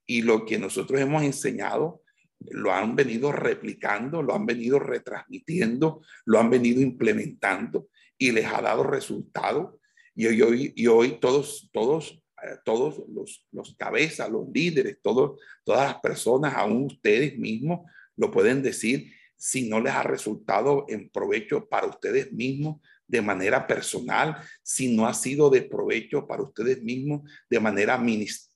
Y 0.07 0.23
lo 0.23 0.45
que 0.45 0.59
nosotros 0.59 1.01
hemos 1.01 1.23
enseñado 1.23 2.03
lo 2.41 2.73
han 2.73 2.95
venido 2.95 3.33
replicando, 3.33 4.23
lo 4.23 4.35
han 4.35 4.45
venido 4.45 4.79
retransmitiendo, 4.79 6.03
lo 6.27 6.39
han 6.39 6.51
venido 6.51 6.83
implementando 6.83 7.89
y 8.19 8.33
les 8.33 8.47
ha 8.47 8.61
dado 8.61 8.83
resultado. 8.83 9.81
Y 10.15 10.27
hoy, 10.43 10.73
y 10.77 10.87
hoy 10.87 11.19
todos, 11.21 11.71
todos 11.73 12.23
todos 12.65 13.03
los, 13.09 13.47
los 13.53 13.75
cabezas, 13.77 14.31
los 14.31 14.49
líderes, 14.53 14.99
todos, 15.03 15.41
todas 15.65 15.93
las 15.93 16.01
personas, 16.01 16.55
aún 16.55 16.85
ustedes 16.85 17.39
mismos, 17.39 17.81
lo 18.17 18.31
pueden 18.31 18.63
decir 18.63 19.13
si 19.37 19.69
no 19.69 19.81
les 19.81 19.93
ha 19.93 20.03
resultado 20.03 20.87
en 20.89 21.11
provecho 21.11 21.69
para 21.69 21.87
ustedes 21.87 22.33
mismos 22.33 22.81
de 23.07 23.21
manera 23.21 23.67
personal, 23.67 24.37
si 24.63 24.95
no 24.95 25.07
ha 25.07 25.15
sido 25.15 25.51
de 25.51 25.63
provecho 25.63 26.27
para 26.27 26.43
ustedes 26.43 26.83
mismos 26.83 27.31
de 27.51 27.61
manera 27.61 28.03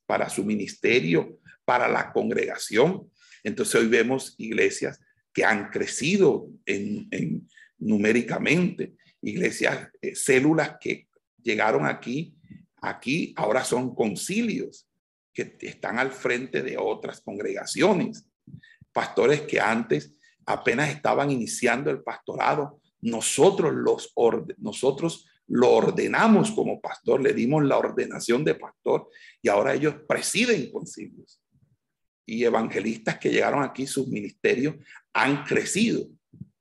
para 0.06 0.28
su 0.30 0.44
ministerio, 0.44 1.38
para 1.64 1.88
la 1.88 2.12
congregación. 2.12 3.10
Entonces 3.44 3.74
hoy 3.74 3.88
vemos 3.88 4.34
iglesias 4.38 5.00
que 5.32 5.44
han 5.44 5.68
crecido 5.70 6.48
en, 6.64 7.46
numéricamente, 7.78 8.94
iglesias, 9.20 9.88
eh, 10.00 10.14
células 10.14 10.76
que 10.80 11.08
llegaron 11.42 11.84
aquí 11.86 12.34
Aquí 12.80 13.32
ahora 13.36 13.64
son 13.64 13.94
concilios 13.94 14.88
que 15.32 15.56
están 15.60 15.98
al 15.98 16.10
frente 16.10 16.62
de 16.62 16.76
otras 16.78 17.20
congregaciones. 17.20 18.26
Pastores 18.92 19.42
que 19.42 19.60
antes 19.60 20.18
apenas 20.46 20.90
estaban 20.90 21.30
iniciando 21.30 21.90
el 21.90 22.02
pastorado, 22.02 22.80
nosotros 23.00 23.72
los 23.72 24.12
nosotros 24.58 25.26
lo 25.46 25.70
ordenamos 25.70 26.50
como 26.50 26.80
pastor, 26.80 27.22
le 27.22 27.32
dimos 27.32 27.64
la 27.64 27.78
ordenación 27.78 28.44
de 28.44 28.54
pastor 28.54 29.08
y 29.40 29.48
ahora 29.48 29.74
ellos 29.74 29.94
presiden 30.06 30.70
concilios. 30.70 31.40
Y 32.26 32.44
evangelistas 32.44 33.18
que 33.18 33.30
llegaron 33.30 33.62
aquí, 33.62 33.86
sus 33.86 34.08
ministerios 34.08 34.76
han 35.14 35.44
crecido. 35.44 36.06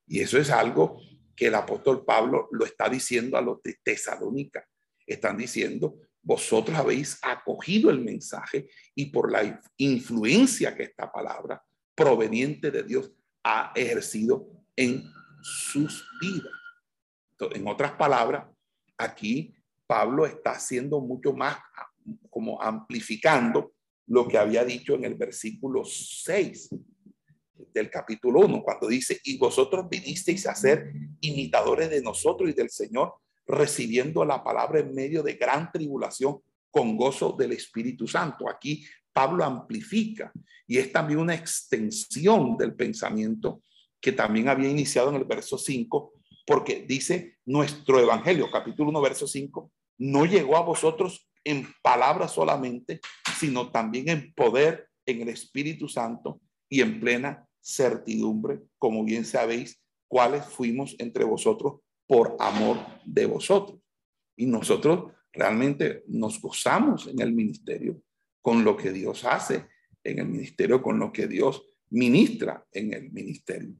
Y 0.06 0.20
eso 0.20 0.38
es 0.38 0.50
algo 0.50 1.02
que 1.36 1.48
el 1.48 1.54
apóstol 1.54 2.04
Pablo 2.04 2.48
lo 2.50 2.64
está 2.64 2.88
diciendo 2.88 3.36
a 3.36 3.42
los 3.42 3.62
de 3.62 3.76
Tesalónica. 3.82 4.66
Están 5.06 5.36
diciendo, 5.36 5.98
vosotros 6.22 6.76
habéis 6.76 7.18
acogido 7.22 7.90
el 7.90 8.00
mensaje 8.00 8.68
y 8.94 9.06
por 9.06 9.30
la 9.30 9.60
influencia 9.76 10.74
que 10.76 10.84
esta 10.84 11.10
palabra 11.10 11.62
proveniente 11.94 12.70
de 12.70 12.82
Dios 12.82 13.10
ha 13.44 13.72
ejercido 13.74 14.46
en 14.76 15.04
sus 15.42 16.06
vidas. 16.20 16.52
en 17.54 17.68
otras 17.68 17.92
palabras, 17.92 18.46
aquí 18.96 19.54
Pablo 19.86 20.26
está 20.26 20.52
haciendo 20.52 21.00
mucho 21.00 21.32
más 21.32 21.56
como 22.30 22.60
amplificando 22.60 23.72
lo 24.06 24.26
que 24.26 24.38
había 24.38 24.64
dicho 24.64 24.94
en 24.94 25.04
el 25.04 25.14
versículo 25.14 25.84
6 25.84 26.70
del 27.72 27.90
capítulo 27.90 28.40
1, 28.40 28.62
cuando 28.62 28.88
dice, 28.88 29.20
y 29.24 29.36
vosotros 29.38 29.88
vinisteis 29.88 30.46
a 30.46 30.54
ser 30.54 30.92
imitadores 31.20 31.90
de 31.90 32.02
nosotros 32.02 32.48
y 32.48 32.52
del 32.52 32.70
Señor, 32.70 33.14
recibiendo 33.48 34.24
la 34.24 34.44
palabra 34.44 34.80
en 34.80 34.94
medio 34.94 35.22
de 35.22 35.34
gran 35.34 35.72
tribulación 35.72 36.38
con 36.70 36.96
gozo 36.96 37.32
del 37.32 37.52
Espíritu 37.52 38.06
Santo. 38.06 38.48
Aquí 38.48 38.84
Pablo 39.12 39.42
amplifica 39.42 40.30
y 40.66 40.76
es 40.76 40.92
también 40.92 41.18
una 41.18 41.34
extensión 41.34 42.58
del 42.58 42.74
pensamiento 42.74 43.62
que 44.00 44.12
también 44.12 44.48
había 44.48 44.68
iniciado 44.68 45.08
en 45.08 45.16
el 45.16 45.24
verso 45.24 45.58
5, 45.58 46.12
porque 46.46 46.84
dice 46.86 47.38
nuestro 47.46 47.98
Evangelio, 47.98 48.50
capítulo 48.50 48.90
1, 48.90 49.00
verso 49.00 49.26
5, 49.26 49.72
no 49.98 50.26
llegó 50.26 50.56
a 50.56 50.62
vosotros 50.62 51.28
en 51.42 51.66
palabras 51.82 52.32
solamente, 52.32 53.00
sino 53.40 53.70
también 53.70 54.08
en 54.08 54.32
poder, 54.34 54.88
en 55.06 55.22
el 55.22 55.30
Espíritu 55.30 55.88
Santo 55.88 56.40
y 56.68 56.82
en 56.82 57.00
plena 57.00 57.48
certidumbre, 57.60 58.60
como 58.78 59.02
bien 59.04 59.24
sabéis, 59.24 59.82
cuáles 60.06 60.44
fuimos 60.44 60.94
entre 60.98 61.24
vosotros 61.24 61.80
por 62.08 62.36
amor 62.40 62.78
de 63.04 63.26
vosotros. 63.26 63.78
Y 64.34 64.46
nosotros 64.46 65.12
realmente 65.32 66.02
nos 66.08 66.40
gozamos 66.40 67.06
en 67.06 67.20
el 67.20 67.32
ministerio 67.32 68.02
con 68.42 68.64
lo 68.64 68.76
que 68.76 68.90
Dios 68.90 69.24
hace 69.24 69.66
en 70.02 70.18
el 70.18 70.26
ministerio, 70.28 70.82
con 70.82 70.98
lo 70.98 71.12
que 71.12 71.26
Dios 71.28 71.62
ministra 71.90 72.66
en 72.72 72.94
el 72.94 73.12
ministerio. 73.12 73.74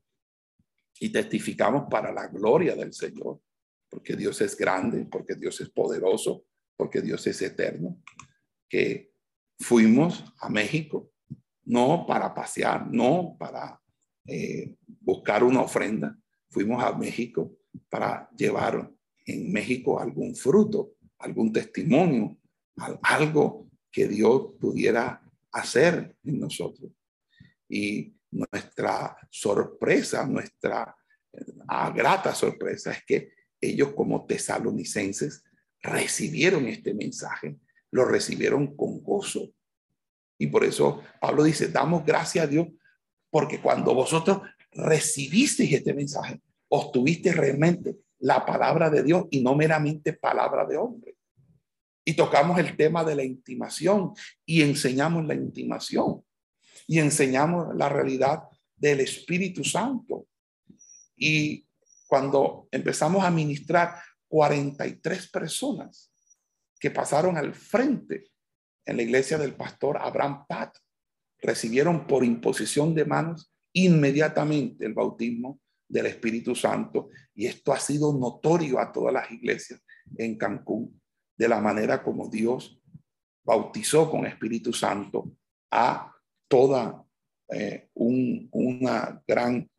Y 1.00 1.10
testificamos 1.10 1.84
para 1.90 2.12
la 2.12 2.26
gloria 2.26 2.74
del 2.74 2.92
Señor, 2.92 3.40
porque 3.88 4.14
Dios 4.14 4.40
es 4.40 4.56
grande, 4.56 5.06
porque 5.06 5.34
Dios 5.34 5.60
es 5.60 5.70
poderoso, 5.70 6.44
porque 6.76 7.00
Dios 7.00 7.26
es 7.26 7.40
eterno, 7.40 8.02
que 8.68 9.12
fuimos 9.58 10.24
a 10.40 10.50
México, 10.50 11.12
no 11.64 12.04
para 12.06 12.34
pasear, 12.34 12.90
no 12.90 13.36
para 13.38 13.80
eh, 14.26 14.76
buscar 15.00 15.42
una 15.44 15.62
ofrenda, 15.62 16.18
fuimos 16.50 16.82
a 16.82 16.92
México 16.92 17.57
para 17.88 18.28
llevar 18.36 18.90
en 19.26 19.52
México 19.52 20.00
algún 20.00 20.34
fruto, 20.34 20.94
algún 21.18 21.52
testimonio, 21.52 22.38
algo 23.02 23.68
que 23.90 24.08
Dios 24.08 24.52
pudiera 24.60 25.22
hacer 25.52 26.16
en 26.24 26.40
nosotros. 26.40 26.92
Y 27.68 28.14
nuestra 28.30 29.16
sorpresa, 29.30 30.26
nuestra 30.26 30.94
ah, 31.66 31.90
grata 31.90 32.34
sorpresa 32.34 32.92
es 32.92 33.04
que 33.04 33.32
ellos 33.60 33.92
como 33.94 34.26
tesalonicenses 34.26 35.44
recibieron 35.82 36.66
este 36.66 36.94
mensaje, 36.94 37.58
lo 37.90 38.04
recibieron 38.04 38.76
con 38.76 39.02
gozo. 39.02 39.52
Y 40.38 40.46
por 40.46 40.64
eso 40.64 41.02
Pablo 41.20 41.42
dice, 41.44 41.68
damos 41.68 42.04
gracias 42.04 42.44
a 42.44 42.48
Dios 42.48 42.68
porque 43.30 43.60
cuando 43.60 43.94
vosotros 43.94 44.42
recibisteis 44.72 45.72
este 45.72 45.92
mensaje, 45.92 46.40
obtuviste 46.68 47.32
realmente 47.32 47.96
la 48.20 48.44
palabra 48.44 48.90
de 48.90 49.02
Dios 49.02 49.26
y 49.30 49.40
no 49.42 49.54
meramente 49.54 50.12
palabra 50.12 50.66
de 50.66 50.76
hombre. 50.76 51.16
Y 52.04 52.14
tocamos 52.14 52.58
el 52.58 52.76
tema 52.76 53.04
de 53.04 53.14
la 53.14 53.24
intimación 53.24 54.12
y 54.44 54.62
enseñamos 54.62 55.26
la 55.26 55.34
intimación 55.34 56.24
y 56.86 56.98
enseñamos 56.98 57.74
la 57.76 57.88
realidad 57.88 58.44
del 58.76 59.00
Espíritu 59.00 59.62
Santo. 59.62 60.26
Y 61.16 61.66
cuando 62.06 62.68
empezamos 62.70 63.24
a 63.24 63.30
ministrar 63.30 63.94
43 64.28 65.28
personas 65.28 66.10
que 66.80 66.90
pasaron 66.90 67.36
al 67.36 67.54
frente 67.54 68.30
en 68.86 68.96
la 68.96 69.02
iglesia 69.02 69.36
del 69.36 69.54
pastor 69.54 69.98
Abraham 69.98 70.46
Pat, 70.48 70.74
recibieron 71.40 72.06
por 72.06 72.24
imposición 72.24 72.94
de 72.94 73.04
manos 73.04 73.52
inmediatamente 73.72 74.86
el 74.86 74.94
bautismo 74.94 75.60
del 75.88 76.06
Espíritu 76.06 76.54
Santo 76.54 77.08
y 77.34 77.46
esto 77.46 77.72
ha 77.72 77.80
sido 77.80 78.12
notorio 78.12 78.78
a 78.78 78.92
todas 78.92 79.12
las 79.12 79.30
iglesias 79.30 79.80
en 80.16 80.36
Cancún 80.36 81.00
de 81.36 81.48
la 81.48 81.60
manera 81.60 82.02
como 82.02 82.28
Dios 82.28 82.80
bautizó 83.44 84.10
con 84.10 84.26
Espíritu 84.26 84.72
Santo 84.72 85.32
a 85.70 86.14
toda 86.48 87.04
eh, 87.50 87.88
una, 87.94 89.22
gran, 89.26 89.70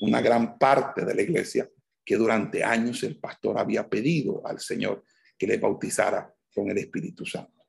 una 0.00 0.20
gran 0.20 0.56
parte 0.56 1.04
de 1.04 1.14
la 1.14 1.22
iglesia 1.22 1.68
que 2.04 2.16
durante 2.16 2.62
años 2.62 3.02
el 3.02 3.18
pastor 3.18 3.58
había 3.58 3.88
pedido 3.88 4.46
al 4.46 4.60
Señor 4.60 5.04
que 5.36 5.46
le 5.46 5.58
bautizara 5.58 6.32
con 6.54 6.70
el 6.70 6.78
Espíritu 6.78 7.26
Santo. 7.26 7.64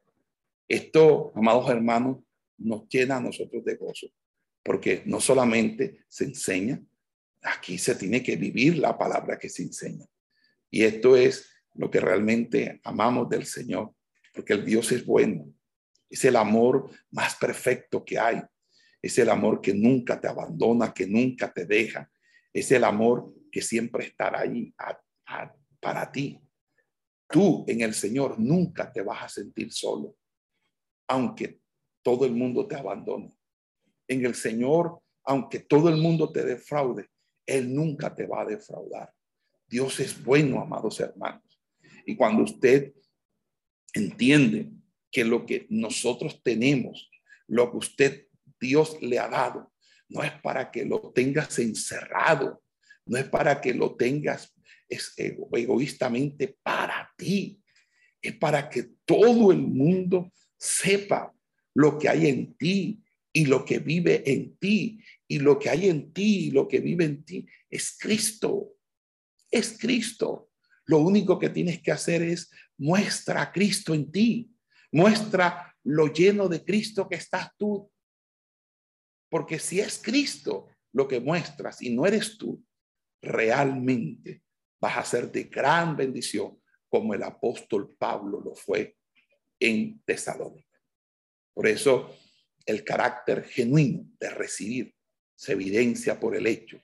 Esto, 0.68 1.32
amados 1.36 1.70
hermanos, 1.70 2.20
nos 2.60 2.88
llena 2.88 3.18
a 3.18 3.22
nosotros 3.22 3.64
de 3.66 3.76
gozo, 3.76 4.08
porque 4.64 5.02
no 5.06 5.20
solamente 5.20 6.06
se 6.08 6.26
enseña, 6.26 6.82
Aquí 7.42 7.78
se 7.78 7.96
tiene 7.96 8.22
que 8.22 8.36
vivir 8.36 8.78
la 8.78 8.98
palabra 8.98 9.38
que 9.38 9.50
se 9.50 9.64
enseña. 9.64 10.06
Y 10.70 10.84
esto 10.84 11.16
es 11.16 11.50
lo 11.74 11.90
que 11.90 12.00
realmente 12.00 12.80
amamos 12.84 13.30
del 13.30 13.46
Señor, 13.46 13.94
porque 14.34 14.54
el 14.54 14.66
Dios 14.66 14.92
es 14.92 15.06
bueno 15.06 15.54
Es 16.10 16.26
el 16.26 16.36
amor 16.36 16.90
más 17.12 17.36
perfecto 17.36 18.04
que 18.04 18.20
hay. 18.20 18.42
Es 19.02 19.18
el 19.18 19.30
amor 19.30 19.62
que 19.62 19.74
nunca 19.74 20.20
te 20.20 20.28
abandona, 20.28 20.94
que 20.94 21.08
nunca 21.08 21.52
te 21.52 21.66
deja. 21.66 22.12
Es 22.52 22.72
el 22.72 22.84
amor 22.84 23.34
que 23.52 23.62
siempre 23.62 24.06
estará 24.06 24.42
ahí 24.42 24.74
para 25.80 26.12
ti. 26.12 26.40
Tú 27.30 27.64
en 27.68 27.82
el 27.82 27.94
Señor 27.94 28.40
nunca 28.40 28.92
te 28.92 29.02
vas 29.02 29.24
a 29.24 29.30
sentir 29.30 29.72
solo, 29.72 30.18
aunque 31.08 31.62
todo 32.02 32.26
el 32.26 32.34
mundo 32.34 32.68
te 32.68 32.76
abandone. 32.76 33.38
En 34.08 34.26
el 34.26 34.34
Señor, 34.34 35.00
aunque 35.24 35.60
todo 35.60 35.90
el 35.90 35.98
mundo 35.98 36.32
te 36.32 36.44
defraude, 36.44 37.08
Él 37.50 37.74
nunca 37.74 38.14
te 38.14 38.28
va 38.28 38.42
a 38.42 38.46
defraudar. 38.46 39.12
Dios 39.68 40.00
es 40.00 40.24
bueno, 40.24 40.62
amados 40.62 41.00
hermanos. 41.00 41.60
Y 42.06 42.16
cuando 42.16 42.44
usted 42.44 42.94
entiende 43.94 44.70
que 45.12 45.24
lo 45.24 45.46
que 45.46 45.66
nosotros 45.70 46.42
tenemos, 46.44 47.10
lo 47.48 47.72
que 47.72 47.78
usted, 47.78 48.28
Dios 48.60 49.02
le 49.02 49.18
ha 49.18 49.28
dado, 49.28 49.72
no 50.10 50.24
es 50.24 50.32
para 50.42 50.70
que 50.70 50.86
lo 50.86 51.12
tengas 51.12 51.58
encerrado, 51.58 52.62
no 53.06 53.18
es 53.18 53.28
para 53.28 53.60
que 53.60 53.74
lo 53.74 53.96
tengas 53.96 54.54
es 54.88 55.14
egoístamente 55.18 56.58
para 56.64 57.12
ti, 57.16 57.62
es 58.22 58.36
para 58.36 58.70
que 58.70 58.90
todo 59.06 59.52
el 59.52 59.60
mundo 59.60 60.32
sepa 60.58 61.34
lo 61.74 61.98
que 61.98 62.10
hay 62.10 62.28
en 62.28 62.56
ti 62.56 63.04
y 63.32 63.46
lo 63.46 63.64
que 63.64 63.80
vive 63.80 64.24
en 64.32 64.58
ti 64.58 65.04
y 65.28 65.40
lo 65.40 65.60
que 65.60 65.70
hay 65.70 65.90
en 65.90 66.12
ti 66.12 66.48
y 66.48 66.52
lo 66.52 66.68
que 66.68 66.80
vive 66.80 67.06
en 67.06 67.24
ti 67.24 67.48
es 67.70 67.98
Cristo. 67.98 68.74
Es 69.52 69.78
Cristo. 69.80 70.50
Lo 70.86 71.00
único 71.00 71.38
que 71.38 71.50
tienes 71.50 71.82
que 71.82 71.92
hacer 71.92 72.24
es 72.24 72.50
muestra 72.78 73.44
a 73.44 73.52
Cristo 73.52 73.94
en 73.94 74.12
ti. 74.12 74.52
Muestra 74.92 75.76
lo 75.84 76.08
lleno 76.08 76.50
de 76.50 76.64
Cristo 76.64 77.08
que 77.08 77.16
estás 77.16 77.56
tú. 77.58 77.92
Porque 79.30 79.60
si 79.60 79.80
es 79.80 80.00
Cristo 80.02 80.68
lo 80.92 81.08
que 81.08 81.20
muestras 81.20 81.82
y 81.82 81.92
no 81.92 82.08
eres 82.08 82.38
tú, 82.38 82.64
realmente 83.22 84.44
vas 84.82 84.98
a 84.98 85.06
ser 85.06 85.32
de 85.32 85.44
gran 85.44 85.96
bendición 85.96 86.60
como 86.88 87.14
el 87.14 87.22
apóstol 87.22 87.96
Pablo 88.00 88.42
lo 88.44 88.56
fue 88.56 88.98
en 89.60 90.02
Tesalónica. 90.04 90.82
Por 91.54 91.68
eso 91.68 92.16
el 92.70 92.84
carácter 92.84 93.46
genuino 93.46 94.06
de 94.20 94.30
recibir 94.30 94.94
se 95.36 95.54
evidencia 95.54 96.20
por 96.20 96.36
el 96.36 96.46
hecho 96.46 96.80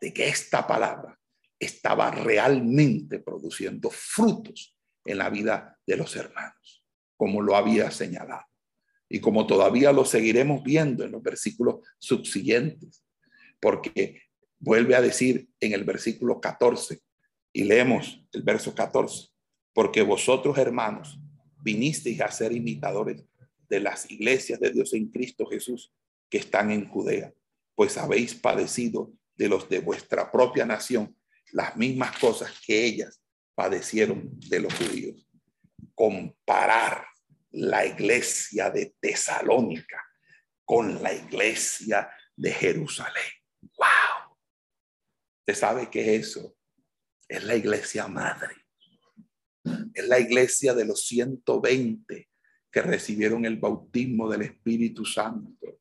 de 0.00 0.12
que 0.12 0.28
esta 0.28 0.64
palabra 0.64 1.18
estaba 1.58 2.12
realmente 2.12 3.18
produciendo 3.18 3.90
frutos 3.90 4.78
en 5.04 5.18
la 5.18 5.30
vida 5.30 5.76
de 5.84 5.96
los 5.96 6.14
hermanos, 6.14 6.84
como 7.16 7.42
lo 7.42 7.56
había 7.56 7.90
señalado. 7.90 8.46
Y 9.08 9.20
como 9.20 9.44
todavía 9.44 9.92
lo 9.92 10.04
seguiremos 10.04 10.62
viendo 10.62 11.04
en 11.04 11.10
los 11.10 11.22
versículos 11.22 11.80
subsiguientes, 11.98 13.04
porque 13.60 14.22
vuelve 14.60 14.94
a 14.94 15.00
decir 15.00 15.48
en 15.58 15.72
el 15.72 15.82
versículo 15.82 16.40
14, 16.40 17.00
y 17.52 17.64
leemos 17.64 18.24
el 18.32 18.42
verso 18.42 18.72
14, 18.72 19.30
porque 19.72 20.02
vosotros 20.02 20.58
hermanos 20.58 21.18
vinisteis 21.60 22.20
a 22.20 22.30
ser 22.30 22.52
imitadores 22.52 23.24
de 23.68 23.80
las 23.80 24.10
iglesias 24.10 24.60
de 24.60 24.70
Dios 24.70 24.92
en 24.94 25.10
Cristo 25.10 25.46
Jesús 25.46 25.92
que 26.28 26.38
están 26.38 26.70
en 26.70 26.88
Judea, 26.88 27.32
pues 27.74 27.96
habéis 27.96 28.34
padecido 28.34 29.12
de 29.36 29.48
los 29.48 29.68
de 29.68 29.80
vuestra 29.80 30.30
propia 30.30 30.64
nación 30.64 31.16
las 31.52 31.76
mismas 31.76 32.18
cosas 32.18 32.52
que 32.66 32.84
ellas 32.84 33.20
padecieron 33.54 34.30
de 34.48 34.60
los 34.60 34.74
judíos. 34.74 35.28
Comparar 35.94 37.06
la 37.52 37.86
iglesia 37.86 38.70
de 38.70 38.94
Tesalónica 39.00 40.02
con 40.64 41.02
la 41.02 41.12
iglesia 41.12 42.10
de 42.34 42.52
Jerusalén. 42.52 43.22
¡Wow! 43.60 44.36
¿Usted 45.40 45.54
sabe 45.54 45.90
qué 45.90 46.16
es 46.16 46.28
eso? 46.28 46.56
Es 47.28 47.44
la 47.44 47.54
iglesia 47.54 48.08
madre. 48.08 48.54
Es 49.94 50.06
la 50.08 50.18
iglesia 50.18 50.74
de 50.74 50.84
los 50.84 51.06
120 51.06 52.28
que 52.74 52.82
recibieron 52.82 53.44
el 53.44 53.56
bautismo 53.56 54.28
del 54.28 54.42
Espíritu 54.42 55.04
Santo 55.04 55.78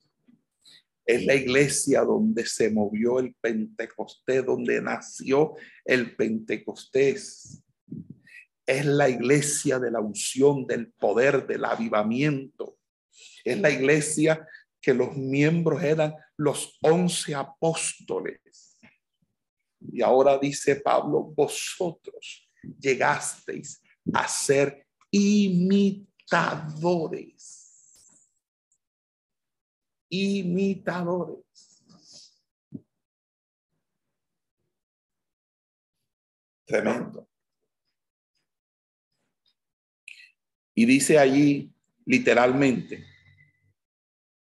es 1.04 1.26
la 1.26 1.34
iglesia 1.34 2.02
donde 2.02 2.46
se 2.46 2.70
movió 2.70 3.18
el 3.18 3.34
Pentecostés, 3.42 4.46
donde 4.46 4.80
nació 4.80 5.56
el 5.84 6.16
Pentecostés. 6.16 7.64
Es 8.64 8.86
la 8.86 9.10
iglesia 9.10 9.80
de 9.80 9.90
la 9.90 10.02
unción, 10.02 10.68
del 10.68 10.94
poder, 10.94 11.48
del 11.48 11.66
avivamiento. 11.66 12.78
Es 13.44 13.60
la 13.60 13.72
iglesia 13.72 14.48
que 14.80 14.94
los 14.94 15.18
miembros 15.18 15.82
eran 15.82 16.14
los 16.38 16.78
once 16.80 17.34
apóstoles. 17.34 18.78
Y 19.92 20.04
ahora 20.04 20.38
dice 20.38 20.76
Pablo, 20.76 21.34
vosotros 21.36 22.48
llegasteis 22.80 23.82
a 24.14 24.28
ser 24.28 24.86
imitadores 25.10 26.13
imitadores. 30.14 31.44
Tremendo. 36.66 37.28
Y 40.76 40.86
dice 40.86 41.18
allí 41.20 41.72
literalmente 42.06 43.06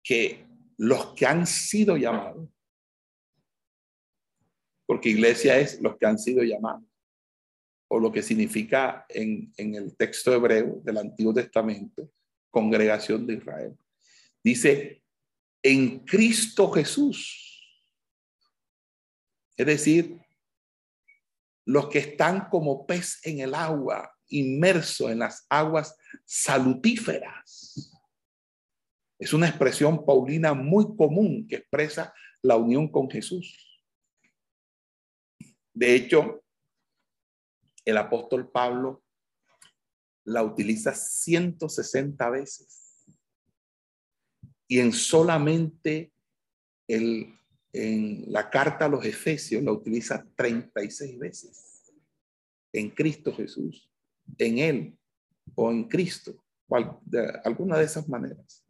que 0.03 0.45
los 0.78 1.13
que 1.13 1.26
han 1.26 1.47
sido 1.47 1.97
llamados, 1.97 2.49
porque 4.86 5.09
iglesia 5.09 5.57
es 5.57 5.82
los 5.82 5.97
que 5.97 6.05
han 6.05 6.20
sido 6.20 6.43
llamados, 6.43 6.84
o 7.95 7.99
lo 7.99 8.11
que 8.11 8.21
significa 8.21 9.05
en, 9.07 9.53
en 9.55 9.73
el 9.73 9.95
texto 9.95 10.33
hebreo 10.33 10.81
del 10.83 10.97
Antiguo 10.97 11.33
Testamento, 11.33 12.11
congregación 12.51 13.25
de 13.25 13.35
Israel. 13.35 13.77
Dice 14.43 15.01
en 15.63 15.99
Cristo 15.99 16.69
Jesús. 16.71 17.81
Es 19.55 19.65
decir, 19.65 20.19
los 21.65 21.87
que 21.87 21.99
están 21.99 22.49
como 22.49 22.85
pez 22.85 23.25
en 23.25 23.39
el 23.39 23.55
agua, 23.55 24.13
inmerso 24.27 25.09
en 25.09 25.19
las 25.19 25.45
aguas 25.47 25.95
salutíferas. 26.25 27.93
Es 29.17 29.31
una 29.31 29.47
expresión 29.47 30.05
paulina 30.05 30.53
muy 30.53 30.97
común 30.97 31.47
que 31.47 31.55
expresa 31.55 32.13
la 32.41 32.57
unión 32.57 32.89
con 32.89 33.09
Jesús. 33.09 33.81
De 35.73 35.95
hecho, 35.95 36.44
el 37.86 37.97
apóstol 37.97 38.51
Pablo 38.51 39.03
la 40.25 40.43
utiliza 40.43 40.93
160 40.93 42.29
veces 42.31 43.05
y 44.67 44.79
en 44.79 44.91
solamente 44.91 46.11
en 46.88 47.36
la 48.31 48.49
carta 48.49 48.86
a 48.86 48.89
los 48.89 49.05
Efesios 49.05 49.63
la 49.63 49.71
utiliza 49.71 50.25
36 50.36 51.19
veces. 51.19 51.93
En 52.73 52.89
Cristo 52.89 53.33
Jesús, 53.33 53.89
en 54.38 54.57
Él 54.57 54.97
o 55.53 55.71
en 55.71 55.86
Cristo, 55.88 56.43
de 57.03 57.39
alguna 57.43 57.77
de 57.77 57.86
esas 57.86 58.07
maneras. 58.09 58.65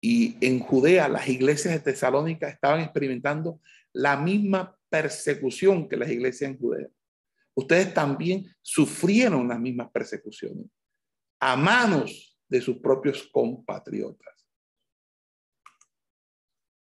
Y 0.00 0.36
en 0.40 0.60
Judea, 0.60 1.08
las 1.08 1.28
iglesias 1.28 1.74
de 1.74 1.80
Tesalónica 1.80 2.48
estaban 2.48 2.80
experimentando 2.80 3.60
la 3.92 4.16
misma 4.16 4.76
persecución 5.02 5.88
que 5.88 5.96
las 5.96 6.08
iglesias 6.08 6.50
en 6.50 6.58
Judea. 6.58 6.88
Ustedes 7.54 7.92
también 7.92 8.46
sufrieron 8.62 9.46
las 9.48 9.60
mismas 9.60 9.90
persecuciones 9.90 10.66
a 11.40 11.54
manos 11.54 12.38
de 12.48 12.60
sus 12.62 12.78
propios 12.78 13.28
compatriotas. 13.30 14.34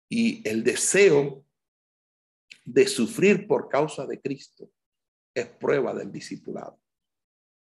Y 0.09 0.47
el 0.49 0.65
deseo 0.65 1.45
de 2.65 2.87
sufrir 2.87 3.47
por 3.47 3.69
causa 3.69 4.07
de 4.07 4.21
Cristo 4.21 4.71
es 5.35 5.47
prueba 5.47 5.95
del 5.95 6.11
discipulado. 6.11 6.81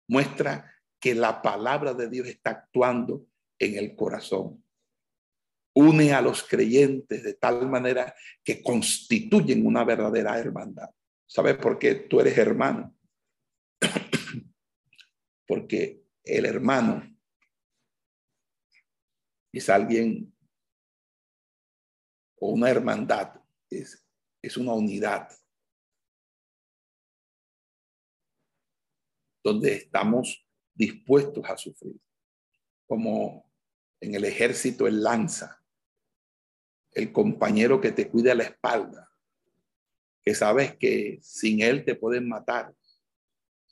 Muestra 0.09 0.72
que 1.01 1.14
la 1.14 1.41
palabra 1.41 1.95
de 1.95 2.09
Dios 2.09 2.27
está 2.27 2.51
actuando 2.51 3.27
en 3.59 3.77
el 3.77 3.95
corazón. 3.95 4.64
Une 5.79 6.14
a 6.14 6.22
los 6.22 6.43
creyentes 6.43 7.22
de 7.22 7.35
tal 7.35 7.68
manera 7.68 8.14
que 8.43 8.62
constituyen 8.62 9.66
una 9.66 9.85
verdadera 9.85 10.39
hermandad. 10.39 10.89
¿Sabes 11.27 11.57
por 11.57 11.79
qué 11.79 11.95
tú 11.95 12.18
eres 12.18 12.39
hermano? 12.39 12.97
Porque 15.47 16.03
el 16.24 16.47
hermano 16.47 17.14
es 19.53 19.68
alguien 19.68 20.35
o 22.39 22.51
una 22.53 22.70
hermandad, 22.70 23.35
es, 23.68 24.07
es 24.41 24.57
una 24.57 24.72
unidad 24.72 25.29
donde 29.45 29.74
estamos 29.74 30.45
dispuestos 30.74 31.45
a 31.49 31.57
sufrir, 31.57 32.01
como 32.87 33.53
en 34.01 34.14
el 34.14 34.24
ejército 34.24 34.87
el 34.87 35.03
lanza, 35.03 35.62
el 36.97 37.12
compañero 37.12 37.78
que 37.78 37.92
te 37.92 38.09
cuida 38.09 38.34
la 38.34 38.44
espalda, 38.44 39.12
que 40.24 40.34
sabes 40.34 40.76
que 40.76 41.18
sin 41.20 41.61
él 41.61 41.84
te 41.84 41.94
pueden 41.94 42.26
matar 42.26 42.74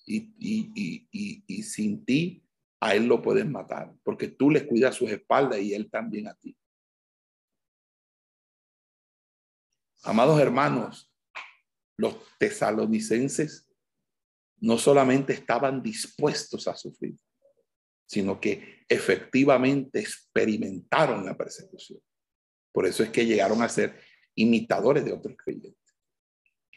y, 0.05 0.31
y, 0.39 1.63
sin 1.63 2.05
ti 2.05 2.45
a 2.81 2.95
él 2.95 3.07
lo 3.07 3.23
pueden 3.23 3.51
matar, 3.51 3.95
porque 4.03 4.29
tú 4.29 4.51
le 4.51 4.67
cuidas 4.67 4.95
sus 4.95 5.11
espaldas 5.11 5.59
y 5.61 5.73
él 5.73 5.91
también 5.91 6.29
a 6.29 6.35
ti. 6.35 6.55
Amados 10.03 10.39
hermanos, 10.39 11.11
los 11.97 12.19
tesalonicenses 12.39 13.67
no 14.59 14.77
solamente 14.77 15.33
estaban 15.33 15.83
dispuestos 15.83 16.69
a 16.69 16.77
sufrir, 16.77 17.17
sino 18.05 18.39
que 18.39 18.85
efectivamente 18.87 20.01
experimentaron 20.01 21.25
la 21.25 21.35
persecución. 21.35 22.03
Por 22.75 22.87
eso 22.87 23.05
es 23.05 23.11
que 23.11 23.25
llegaron 23.25 23.63
a 23.63 23.69
ser 23.69 23.95
imitadores 24.35 25.05
de 25.05 25.13
otros 25.13 25.37
creyentes. 25.37 25.95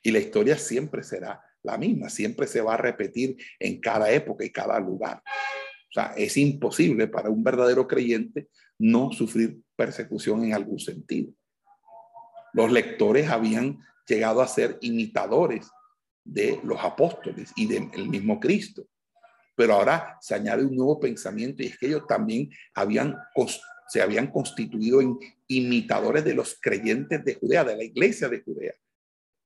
Y 0.03 0.11
la 0.11 0.19
historia 0.19 0.55
siempre 0.55 1.01
será 1.01 1.43
la 1.63 1.75
misma, 1.75 2.07
siempre 2.07 2.45
se 2.45 2.61
va 2.61 2.75
a 2.75 2.77
repetir 2.77 3.35
en 3.59 3.81
cada 3.81 4.11
época 4.11 4.45
y 4.45 4.51
cada 4.51 4.79
lugar. 4.79 5.23
O 5.25 5.91
sea, 5.91 6.13
es 6.15 6.37
imposible 6.37 7.07
para 7.07 7.31
un 7.31 7.43
verdadero 7.43 7.87
creyente 7.87 8.47
no 8.77 9.11
sufrir 9.11 9.59
persecución 9.75 10.45
en 10.45 10.53
algún 10.53 10.77
sentido. 10.77 11.33
Los 12.53 12.71
lectores 12.71 13.27
habían 13.29 13.79
llegado 14.07 14.41
a 14.41 14.47
ser 14.47 14.77
imitadores 14.81 15.67
de 16.23 16.59
los 16.63 16.79
apóstoles 16.79 17.51
y 17.55 17.65
del 17.65 18.07
mismo 18.07 18.39
Cristo. 18.39 18.87
Pero 19.55 19.73
ahora 19.73 20.19
se 20.21 20.35
añade 20.35 20.63
un 20.63 20.75
nuevo 20.75 20.99
pensamiento 20.99 21.63
y 21.63 21.67
es 21.67 21.79
que 21.79 21.87
ellos 21.87 22.05
también 22.07 22.51
habían, 22.75 23.17
se 23.89 24.01
habían 24.01 24.31
constituido 24.31 25.01
en 25.01 25.17
imitadores 25.47 26.23
de 26.23 26.33
los 26.33 26.57
creyentes 26.59 27.23
de 27.23 27.35
Judea, 27.35 27.63
de 27.63 27.77
la 27.77 27.83
iglesia 27.83 28.27
de 28.29 28.41
Judea. 28.41 28.73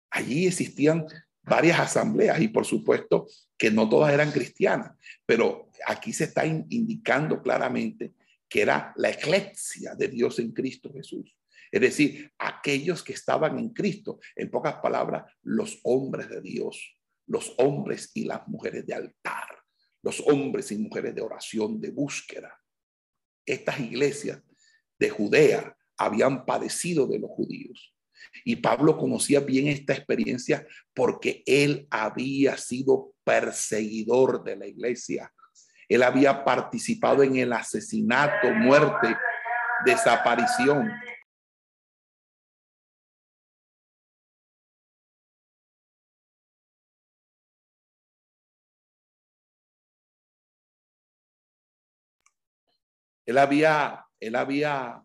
Allí 0.09 0.47
existían 0.47 1.05
varias 1.43 1.79
asambleas 1.79 2.39
y 2.41 2.47
por 2.47 2.65
supuesto 2.65 3.27
que 3.57 3.71
no 3.71 3.89
todas 3.89 4.13
eran 4.13 4.31
cristianas, 4.31 4.91
pero 5.25 5.69
aquí 5.87 6.13
se 6.13 6.25
está 6.25 6.45
indicando 6.45 7.41
claramente 7.41 8.13
que 8.47 8.61
era 8.61 8.93
la 8.97 9.09
eclesia 9.09 9.95
de 9.95 10.07
Dios 10.07 10.39
en 10.39 10.51
Cristo 10.51 10.91
Jesús. 10.93 11.35
Es 11.71 11.79
decir, 11.79 12.31
aquellos 12.37 13.01
que 13.01 13.13
estaban 13.13 13.57
en 13.57 13.69
Cristo, 13.69 14.19
en 14.35 14.51
pocas 14.51 14.75
palabras, 14.75 15.31
los 15.41 15.79
hombres 15.83 16.27
de 16.29 16.41
Dios, 16.41 16.97
los 17.27 17.55
hombres 17.57 18.11
y 18.13 18.25
las 18.25 18.45
mujeres 18.47 18.85
de 18.85 18.93
altar, 18.93 19.47
los 20.03 20.19
hombres 20.27 20.71
y 20.71 20.77
mujeres 20.77 21.15
de 21.15 21.21
oración, 21.21 21.79
de 21.79 21.91
búsqueda. 21.91 22.60
Estas 23.51 23.81
iglesias 23.81 24.41
de 24.97 25.09
Judea 25.09 25.75
habían 25.97 26.45
padecido 26.45 27.05
de 27.05 27.19
los 27.19 27.29
judíos. 27.31 27.93
Y 28.45 28.55
Pablo 28.55 28.97
conocía 28.97 29.41
bien 29.41 29.67
esta 29.67 29.93
experiencia 29.93 30.65
porque 30.93 31.43
él 31.45 31.85
había 31.89 32.55
sido 32.55 33.13
perseguidor 33.25 34.45
de 34.45 34.55
la 34.55 34.67
iglesia. 34.67 35.33
Él 35.89 36.03
había 36.03 36.45
participado 36.45 37.23
en 37.23 37.35
el 37.35 37.51
asesinato, 37.51 38.49
muerte, 38.51 39.17
desaparición 39.85 40.89
Él 53.25 53.37
había, 53.37 54.05
él 54.19 54.35
había 54.35 55.03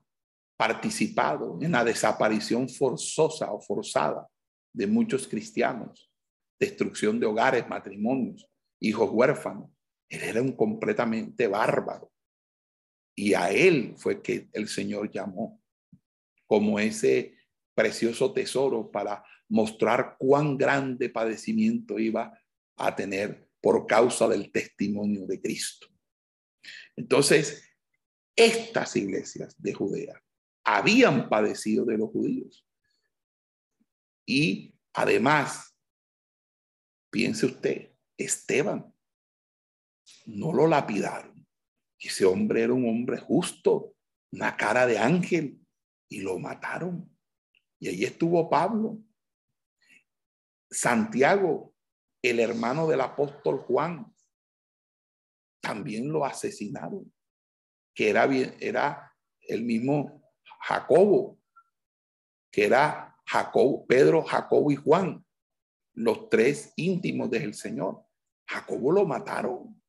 participado 0.56 1.58
en 1.60 1.72
la 1.72 1.84
desaparición 1.84 2.68
forzosa 2.68 3.52
o 3.52 3.60
forzada 3.60 4.26
de 4.72 4.86
muchos 4.86 5.28
cristianos, 5.28 6.10
destrucción 6.58 7.20
de 7.20 7.26
hogares, 7.26 7.68
matrimonios, 7.68 8.46
hijos 8.80 9.10
huérfanos. 9.12 9.70
Él 10.08 10.22
era 10.22 10.42
un 10.42 10.52
completamente 10.52 11.46
bárbaro. 11.46 12.10
Y 13.14 13.34
a 13.34 13.50
él 13.50 13.94
fue 13.96 14.22
que 14.22 14.48
el 14.52 14.68
Señor 14.68 15.10
llamó 15.10 15.62
como 16.46 16.78
ese 16.78 17.34
precioso 17.74 18.32
tesoro 18.32 18.90
para 18.90 19.24
mostrar 19.48 20.16
cuán 20.18 20.56
grande 20.56 21.08
padecimiento 21.08 21.98
iba 21.98 22.38
a 22.76 22.94
tener 22.94 23.48
por 23.60 23.86
causa 23.86 24.28
del 24.28 24.50
testimonio 24.52 25.26
de 25.26 25.40
Cristo. 25.40 25.88
Entonces, 26.94 27.65
estas 28.36 28.94
iglesias 28.96 29.60
de 29.60 29.72
Judea 29.72 30.22
habían 30.62 31.28
padecido 31.28 31.84
de 31.86 31.96
los 31.96 32.10
judíos. 32.10 32.66
Y 34.26 34.74
además, 34.92 35.74
piense 37.10 37.46
usted, 37.46 37.92
Esteban, 38.18 38.92
no 40.26 40.52
lo 40.52 40.66
lapidaron. 40.66 41.46
Ese 41.98 42.26
hombre 42.26 42.62
era 42.62 42.74
un 42.74 42.88
hombre 42.88 43.18
justo, 43.18 43.94
una 44.32 44.56
cara 44.56 44.86
de 44.86 44.98
ángel, 44.98 45.58
y 46.08 46.20
lo 46.20 46.38
mataron. 46.38 47.10
Y 47.78 47.88
ahí 47.88 48.04
estuvo 48.04 48.50
Pablo. 48.50 48.98
Santiago, 50.70 51.74
el 52.22 52.40
hermano 52.40 52.86
del 52.86 53.00
apóstol 53.00 53.60
Juan, 53.60 54.12
también 55.60 56.12
lo 56.12 56.24
asesinaron 56.24 57.12
que 57.96 58.10
era, 58.10 58.26
era 58.60 59.12
el 59.40 59.62
mismo 59.64 60.22
Jacobo, 60.60 61.40
que 62.52 62.66
era 62.66 63.16
Jacobo, 63.24 63.86
Pedro, 63.86 64.22
Jacobo 64.22 64.70
y 64.70 64.76
Juan, 64.76 65.24
los 65.94 66.28
tres 66.28 66.74
íntimos 66.76 67.30
del 67.30 67.54
Señor. 67.54 68.04
Jacobo 68.46 68.92
lo 68.92 69.06
mataron 69.06 69.82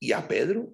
y 0.00 0.12
a 0.12 0.26
Pedro, 0.26 0.72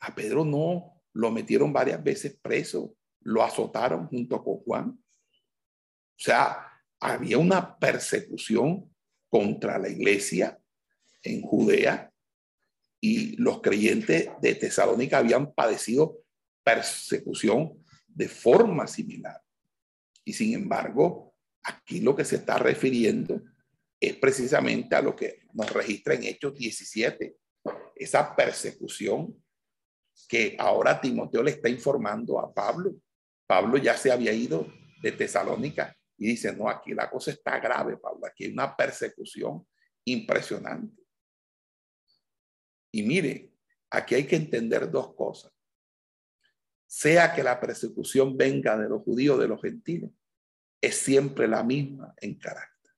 a 0.00 0.14
Pedro 0.14 0.44
no, 0.44 1.02
lo 1.14 1.30
metieron 1.30 1.72
varias 1.72 2.04
veces 2.04 2.38
preso, 2.40 2.94
lo 3.20 3.42
azotaron 3.42 4.06
junto 4.08 4.44
con 4.44 4.58
Juan. 4.58 4.88
O 4.90 6.18
sea, 6.18 6.70
había 7.00 7.38
una 7.38 7.78
persecución 7.78 8.94
contra 9.30 9.78
la 9.78 9.88
iglesia 9.88 10.60
en 11.22 11.40
Judea 11.40 12.13
y 13.06 13.36
los 13.36 13.60
creyentes 13.60 14.30
de 14.40 14.54
Tesalónica 14.54 15.18
habían 15.18 15.52
padecido 15.52 16.22
persecución 16.64 17.84
de 18.08 18.28
forma 18.28 18.86
similar. 18.86 19.42
Y 20.24 20.32
sin 20.32 20.54
embargo, 20.54 21.34
aquí 21.62 22.00
lo 22.00 22.16
que 22.16 22.24
se 22.24 22.36
está 22.36 22.56
refiriendo 22.56 23.42
es 24.00 24.16
precisamente 24.16 24.96
a 24.96 25.02
lo 25.02 25.14
que 25.14 25.40
nos 25.52 25.70
registra 25.70 26.14
en 26.14 26.24
Hechos 26.24 26.54
17, 26.54 27.36
esa 27.96 28.34
persecución 28.34 29.38
que 30.26 30.56
ahora 30.58 30.98
Timoteo 30.98 31.42
le 31.42 31.50
está 31.50 31.68
informando 31.68 32.40
a 32.40 32.54
Pablo. 32.54 32.94
Pablo 33.46 33.76
ya 33.76 33.98
se 33.98 34.12
había 34.12 34.32
ido 34.32 34.66
de 35.02 35.12
Tesalónica 35.12 35.94
y 36.16 36.28
dice, 36.28 36.56
no, 36.56 36.70
aquí 36.70 36.94
la 36.94 37.10
cosa 37.10 37.32
está 37.32 37.58
grave, 37.58 37.98
Pablo, 37.98 38.26
aquí 38.26 38.44
hay 38.44 38.52
una 38.52 38.74
persecución 38.74 39.66
impresionante. 40.06 41.03
Y 42.94 43.02
mire, 43.02 43.50
aquí 43.90 44.14
hay 44.14 44.24
que 44.24 44.36
entender 44.36 44.88
dos 44.88 45.16
cosas. 45.16 45.52
Sea 46.86 47.34
que 47.34 47.42
la 47.42 47.58
persecución 47.58 48.36
venga 48.36 48.78
de 48.78 48.88
los 48.88 49.02
judíos, 49.02 49.36
de 49.40 49.48
los 49.48 49.60
gentiles, 49.60 50.12
es 50.80 50.94
siempre 50.94 51.48
la 51.48 51.64
misma 51.64 52.14
en 52.18 52.38
carácter. 52.38 52.92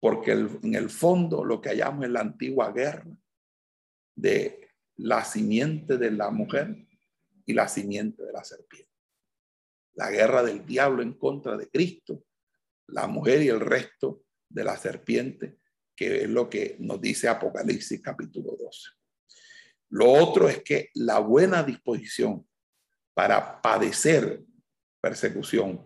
Porque 0.00 0.32
en 0.32 0.74
el 0.74 0.90
fondo 0.90 1.44
lo 1.44 1.60
que 1.60 1.68
hallamos 1.68 2.06
en 2.06 2.12
la 2.12 2.22
antigua 2.22 2.72
guerra 2.72 3.16
de 4.16 4.68
la 4.96 5.24
simiente 5.24 5.96
de 5.96 6.10
la 6.10 6.32
mujer 6.32 6.76
y 7.46 7.52
la 7.52 7.68
simiente 7.68 8.24
de 8.24 8.32
la 8.32 8.42
serpiente. 8.42 8.90
La 9.94 10.10
guerra 10.10 10.42
del 10.42 10.66
diablo 10.66 11.02
en 11.02 11.12
contra 11.12 11.56
de 11.56 11.70
Cristo, 11.70 12.24
la 12.88 13.06
mujer 13.06 13.42
y 13.42 13.48
el 13.48 13.60
resto 13.60 14.24
de 14.48 14.64
la 14.64 14.76
serpiente 14.76 15.60
que 15.98 16.22
es 16.22 16.30
lo 16.30 16.48
que 16.48 16.76
nos 16.78 17.00
dice 17.00 17.26
Apocalipsis 17.26 18.00
capítulo 18.00 18.52
12. 18.56 18.90
Lo 19.88 20.12
otro 20.12 20.48
es 20.48 20.62
que 20.62 20.90
la 20.94 21.18
buena 21.18 21.64
disposición 21.64 22.46
para 23.14 23.60
padecer 23.60 24.44
persecución 25.00 25.84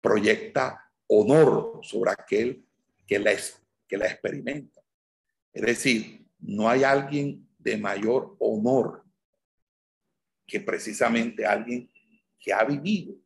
proyecta 0.00 0.90
honor 1.06 1.80
sobre 1.82 2.12
aquel 2.12 2.64
que 3.06 3.18
la, 3.18 3.32
que 3.86 3.98
la 3.98 4.06
experimenta. 4.06 4.80
Es 5.52 5.66
decir, 5.66 6.26
no 6.38 6.70
hay 6.70 6.82
alguien 6.82 7.46
de 7.58 7.76
mayor 7.76 8.34
honor 8.38 9.04
que 10.46 10.60
precisamente 10.60 11.44
alguien 11.44 11.92
que 12.40 12.54
ha 12.54 12.64
vivido 12.64 13.16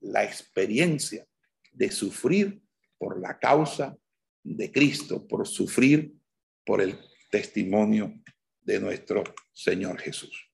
la 0.00 0.22
experiencia 0.22 1.26
de 1.72 1.90
sufrir 1.90 2.62
por 2.98 3.18
la 3.18 3.38
causa 3.38 3.96
de 4.42 4.72
Cristo, 4.72 5.26
por 5.26 5.46
sufrir 5.46 6.14
por 6.64 6.80
el 6.80 6.98
testimonio 7.30 8.20
de 8.60 8.80
nuestro 8.80 9.24
Señor 9.52 9.98
Jesús. 9.98 10.50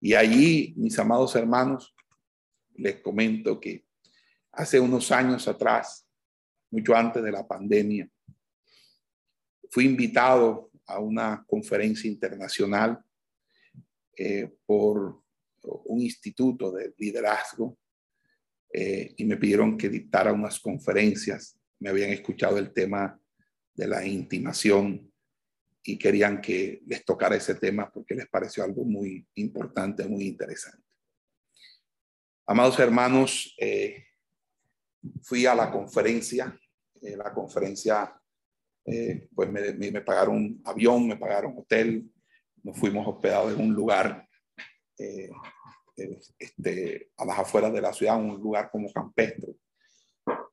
Y 0.00 0.14
allí, 0.14 0.74
mis 0.76 0.98
amados 0.98 1.34
hermanos, 1.36 1.94
les 2.74 3.00
comento 3.00 3.60
que 3.60 3.86
hace 4.52 4.78
unos 4.78 5.10
años 5.10 5.48
atrás, 5.48 6.06
mucho 6.70 6.94
antes 6.94 7.22
de 7.22 7.32
la 7.32 7.46
pandemia, 7.46 8.08
fui 9.70 9.86
invitado 9.86 10.70
a 10.86 10.98
una 10.98 11.44
conferencia 11.46 12.10
internacional 12.10 13.02
eh, 14.16 14.48
por 14.66 15.22
un 15.62 16.00
instituto 16.00 16.70
de 16.70 16.94
liderazgo 16.98 17.78
eh, 18.72 19.14
y 19.16 19.24
me 19.24 19.36
pidieron 19.36 19.78
que 19.78 19.88
dictara 19.88 20.32
unas 20.32 20.60
conferencias. 20.60 21.58
Me 21.84 21.90
habían 21.90 22.08
escuchado 22.12 22.56
el 22.56 22.72
tema 22.72 23.20
de 23.74 23.86
la 23.86 24.06
intimación 24.06 25.12
y 25.82 25.98
querían 25.98 26.40
que 26.40 26.80
les 26.86 27.04
tocara 27.04 27.36
ese 27.36 27.56
tema 27.56 27.92
porque 27.92 28.14
les 28.14 28.26
pareció 28.26 28.64
algo 28.64 28.84
muy 28.84 29.28
importante, 29.34 30.02
muy 30.06 30.28
interesante. 30.28 30.82
Amados 32.46 32.78
hermanos, 32.78 33.54
eh, 33.58 34.02
fui 35.24 35.44
a 35.44 35.54
la 35.54 35.70
conferencia, 35.70 36.58
eh, 37.02 37.18
la 37.18 37.34
conferencia, 37.34 38.18
eh, 38.86 39.28
pues 39.34 39.50
me, 39.52 39.74
me, 39.74 40.00
pagaron 40.00 40.62
avión, 40.64 41.06
me 41.06 41.18
pagaron 41.18 41.52
hotel, 41.58 42.10
nos 42.62 42.78
fuimos 42.78 43.06
hospedados 43.06 43.52
en 43.52 43.60
un 43.60 43.74
lugar 43.74 44.26
este, 46.38 47.10
a 47.18 47.26
las 47.26 47.38
afueras 47.40 47.74
de 47.74 47.82
la 47.82 47.92
ciudad, 47.92 48.18
un 48.18 48.40
lugar 48.40 48.70
como 48.70 48.90
campestre. 48.90 49.54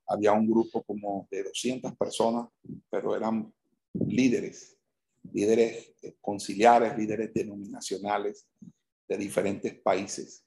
Había 0.08 0.34
un 0.34 0.50
grupo 0.50 0.84
como 0.84 1.28
de 1.32 1.44
200 1.44 1.96
personas, 1.96 2.50
pero 2.90 3.16
eran 3.16 3.54
líderes 3.94 4.78
líderes 5.24 5.94
conciliares, 6.20 6.98
líderes 6.98 7.34
denominacionales 7.34 8.48
de 9.08 9.18
diferentes 9.18 9.80
países. 9.80 10.46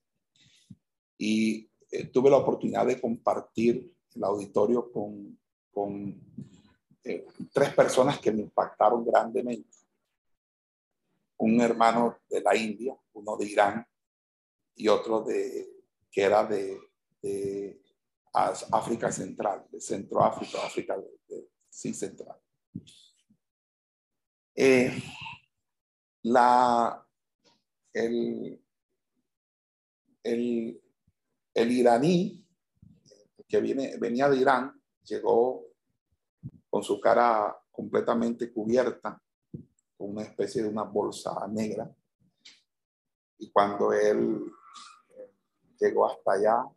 Y 1.19 1.71
eh, 1.91 2.07
tuve 2.07 2.31
la 2.31 2.39
oportunidad 2.39 2.87
de 2.87 3.01
compartir 3.01 3.93
el 4.15 4.25
auditorio 4.25 4.91
con, 4.91 5.39
con 5.71 6.21
eh, 7.03 7.27
tres 7.53 7.75
personas 7.75 8.19
que 8.19 8.33
me 8.33 8.43
impactaron 8.43 9.05
grandemente. 9.05 9.79
Un 11.37 11.61
hermano 11.61 12.19
de 12.29 12.41
la 12.41 12.57
India, 12.57 12.97
uno 13.13 13.37
de 13.37 13.47
Irán 13.47 13.87
y 14.77 14.89
otro 14.89 15.23
de, 15.23 15.69
que 16.11 16.23
era 16.23 16.45
de, 16.45 16.79
de 17.23 17.81
África 18.35 19.13
Central, 19.13 19.67
de 19.71 19.81
Centroáfrica, 19.81 20.59
África 20.67 20.97
de, 20.97 21.49
sí, 21.69 21.95
Central. 21.95 22.37
Eh, 24.57 24.91
la, 26.23 27.07
el, 27.93 28.61
el, 30.23 30.83
el, 31.55 31.71
iraní 31.71 32.45
que 33.47 33.61
viene, 33.61 33.97
venía 33.99 34.29
de 34.29 34.39
Irán 34.39 34.83
llegó 35.05 35.67
con 36.69 36.83
su 36.83 37.01
cara 37.01 37.57
completamente 37.71 38.53
cubierta 38.53 39.21
con 39.97 40.11
una 40.11 40.23
especie 40.23 40.63
de 40.63 40.69
una 40.69 40.83
bolsa 40.83 41.47
negra 41.49 41.95
y 43.39 43.51
cuando 43.51 43.93
él 43.93 44.45
llegó 45.79 46.07
hasta 46.07 46.33
allá 46.33 46.74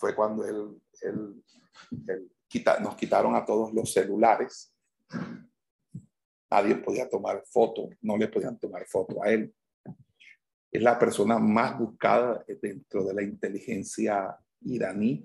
fue 0.00 0.14
cuando 0.14 0.80
quita, 2.48 2.80
nos 2.80 2.96
quitaron 2.96 3.36
a 3.36 3.44
todos 3.44 3.72
los 3.74 3.92
celulares 3.92 4.74
Nadie 6.50 6.74
podía 6.76 7.08
tomar 7.08 7.44
foto, 7.46 7.90
no 8.02 8.16
le 8.16 8.26
podían 8.26 8.58
tomar 8.58 8.84
foto 8.86 9.22
a 9.22 9.30
él. 9.30 9.54
Es 10.72 10.82
la 10.82 10.98
persona 10.98 11.38
más 11.38 11.78
buscada 11.78 12.44
dentro 12.60 13.04
de 13.04 13.14
la 13.14 13.22
inteligencia 13.22 14.36
iraní, 14.62 15.24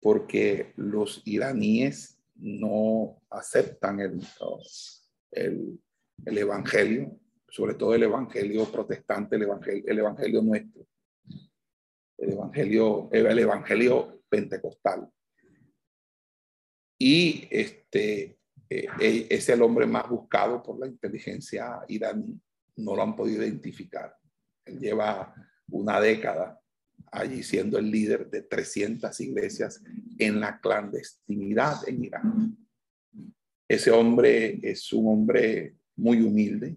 porque 0.00 0.72
los 0.76 1.22
iraníes 1.24 2.18
no 2.34 3.22
aceptan 3.30 4.00
el, 4.00 4.20
el, 5.30 5.80
el 6.24 6.38
evangelio, 6.38 7.16
sobre 7.48 7.74
todo 7.74 7.94
el 7.94 8.02
evangelio 8.02 8.64
protestante, 8.72 9.36
el 9.36 9.46
el 9.86 9.98
evangelio 9.98 10.42
nuestro, 10.42 10.84
el 12.22 12.32
evangelio, 12.32 13.08
el 13.10 13.38
evangelio 13.38 14.22
pentecostal. 14.28 15.10
Y 16.98 17.48
este, 17.50 18.38
eh, 18.70 18.86
eh, 19.00 19.26
es 19.28 19.48
el 19.48 19.60
hombre 19.62 19.86
más 19.86 20.08
buscado 20.08 20.62
por 20.62 20.78
la 20.78 20.86
inteligencia 20.86 21.80
iraní. 21.88 22.40
No 22.76 22.94
lo 22.94 23.02
han 23.02 23.16
podido 23.16 23.42
identificar. 23.42 24.16
Él 24.64 24.78
lleva 24.78 25.34
una 25.68 26.00
década 26.00 26.60
allí 27.10 27.42
siendo 27.42 27.78
el 27.78 27.90
líder 27.90 28.30
de 28.30 28.42
300 28.42 29.20
iglesias 29.20 29.82
en 30.16 30.38
la 30.38 30.60
clandestinidad 30.60 31.88
en 31.88 32.04
Irán. 32.04 32.56
Ese 33.68 33.90
hombre 33.90 34.60
es 34.62 34.92
un 34.92 35.08
hombre 35.08 35.76
muy 35.96 36.22
humilde 36.22 36.76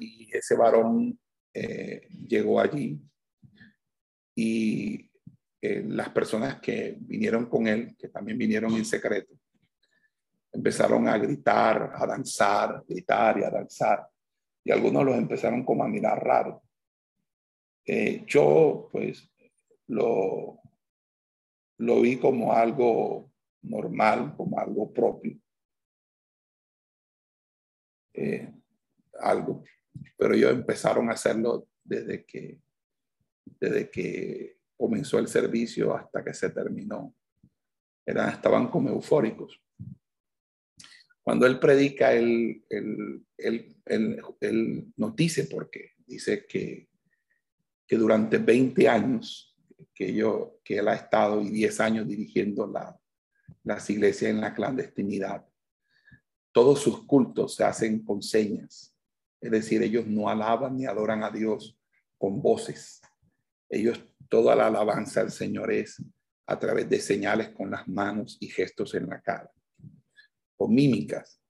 y 0.00 0.28
ese 0.32 0.56
varón 0.56 1.18
eh, 1.52 2.08
llegó 2.26 2.60
allí 2.60 3.00
y 4.34 5.10
las 5.62 6.08
personas 6.08 6.60
que 6.60 6.96
vinieron 7.00 7.46
con 7.46 7.66
él, 7.66 7.94
que 7.98 8.08
también 8.08 8.38
vinieron 8.38 8.72
en 8.74 8.84
secreto, 8.84 9.34
empezaron 10.52 11.06
a 11.08 11.18
gritar, 11.18 11.92
a 11.94 12.06
danzar, 12.06 12.84
gritar 12.88 13.38
y 13.38 13.44
a 13.44 13.50
danzar. 13.50 14.08
Y 14.64 14.70
algunos 14.70 15.04
los 15.04 15.16
empezaron 15.16 15.64
como 15.64 15.84
a 15.84 15.88
mirar 15.88 16.24
raro. 16.24 16.62
Eh, 17.84 18.24
yo, 18.26 18.88
pues, 18.92 19.30
lo, 19.88 20.60
lo 21.78 22.00
vi 22.00 22.18
como 22.18 22.52
algo 22.52 23.30
normal, 23.62 24.34
como 24.36 24.58
algo 24.58 24.92
propio. 24.92 25.38
Eh, 28.12 28.52
algo. 29.20 29.64
Pero 30.16 30.34
ellos 30.34 30.52
empezaron 30.52 31.08
a 31.08 31.14
hacerlo 31.14 31.68
desde 31.82 32.24
que, 32.24 32.60
desde 33.58 33.90
que 33.90 34.58
comenzó 34.76 35.18
el 35.18 35.28
servicio 35.28 35.94
hasta 35.94 36.24
que 36.24 36.34
se 36.34 36.50
terminó. 36.50 37.14
Eran, 38.06 38.30
estaban 38.30 38.68
como 38.70 38.88
eufóricos. 38.88 39.60
Cuando 41.22 41.46
él 41.46 41.58
predica, 41.58 42.12
él, 42.12 42.64
él, 42.68 43.26
él, 43.36 44.22
él 44.40 44.92
nos 44.96 45.14
dice 45.14 45.44
por 45.44 45.70
qué. 45.70 45.92
Dice 46.06 46.46
que, 46.46 46.88
que 47.86 47.96
durante 47.96 48.38
20 48.38 48.88
años 48.88 49.54
que, 49.94 50.14
yo, 50.14 50.60
que 50.64 50.78
él 50.78 50.88
ha 50.88 50.94
estado 50.94 51.42
y 51.42 51.50
10 51.50 51.80
años 51.80 52.08
dirigiendo 52.08 52.66
la, 52.66 52.98
las 53.64 53.88
iglesias 53.90 54.30
en 54.30 54.40
la 54.40 54.54
clandestinidad, 54.54 55.46
todos 56.52 56.80
sus 56.80 57.04
cultos 57.06 57.54
se 57.54 57.64
hacen 57.64 58.02
con 58.02 58.22
señas. 58.22 58.96
Es 59.40 59.50
decir, 59.50 59.82
ellos 59.82 60.06
no 60.06 60.28
alaban 60.28 60.76
ni 60.76 60.86
adoran 60.86 61.22
a 61.22 61.30
Dios 61.30 61.78
con 62.18 62.42
voces. 62.42 63.00
Ellos, 63.70 64.04
toda 64.28 64.56
la 64.56 64.66
alabanza 64.66 65.20
al 65.20 65.30
Señor 65.30 65.72
es 65.72 66.02
a 66.46 66.58
través 66.58 66.90
de 66.90 67.00
señales 67.00 67.50
con 67.50 67.70
las 67.70 67.86
manos 67.86 68.36
y 68.40 68.48
gestos 68.48 68.94
en 68.94 69.08
la 69.08 69.20
cara 69.20 69.50
o 70.56 70.68
mímicas, 70.68 71.40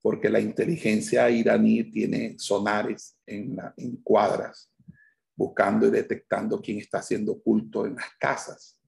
porque 0.00 0.28
la 0.28 0.38
inteligencia 0.38 1.28
iraní 1.30 1.90
tiene 1.90 2.38
sonares 2.38 3.18
en, 3.26 3.56
en 3.76 3.96
cuadras, 3.96 4.70
buscando 5.34 5.86
y 5.86 5.90
detectando 5.90 6.60
quién 6.60 6.78
está 6.78 6.98
haciendo 6.98 7.40
culto 7.42 7.86
en 7.86 7.96
las 7.96 8.14
casas 8.20 8.78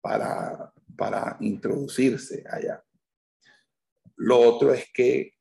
para, 0.00 0.72
para 0.96 1.36
introducirse 1.40 2.44
allá. 2.48 2.80
Lo 4.14 4.38
otro 4.38 4.72
es 4.72 4.86
que 4.92 5.34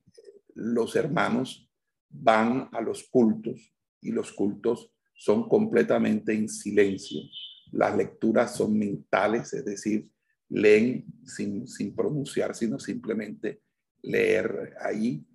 los 0.56 0.96
hermanos 0.96 1.70
van 2.10 2.70
a 2.72 2.82
los 2.82 3.04
cultos 3.04 3.76
y 4.02 4.12
los 4.12 4.32
cultos 4.32 4.92
son 5.16 5.48
completamente 5.48 6.34
en 6.34 6.48
silencio. 6.50 7.22
Las 7.72 7.96
lecturas 7.96 8.56
son 8.56 8.78
mentales, 8.78 9.54
es 9.54 9.66
decir, 9.66 10.08
leen 10.50 11.06
sin, 11.26 11.68
sin 11.68 11.96
pronunciar, 11.96 12.56
sino 12.56 12.80
simplemente 12.80 13.62
leer 14.02 14.76
ahí. 14.82 15.26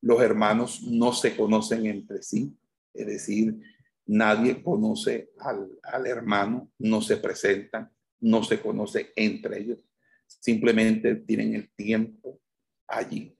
Los 0.00 0.22
hermanos 0.22 0.82
no 0.84 1.12
se 1.12 1.36
conocen 1.36 1.86
entre 1.86 2.22
sí, 2.22 2.56
es 2.94 3.06
decir, 3.06 3.60
nadie 4.06 4.62
conoce 4.62 5.30
al, 5.38 5.68
al 5.82 6.06
hermano, 6.06 6.70
no 6.78 7.02
se 7.02 7.18
presentan, 7.18 7.90
no 8.20 8.42
se 8.42 8.60
conoce 8.60 9.12
entre 9.16 9.60
ellos, 9.60 9.84
simplemente 10.26 11.16
tienen 11.16 11.54
el 11.54 11.70
tiempo 11.72 12.40
allí. 12.86 13.36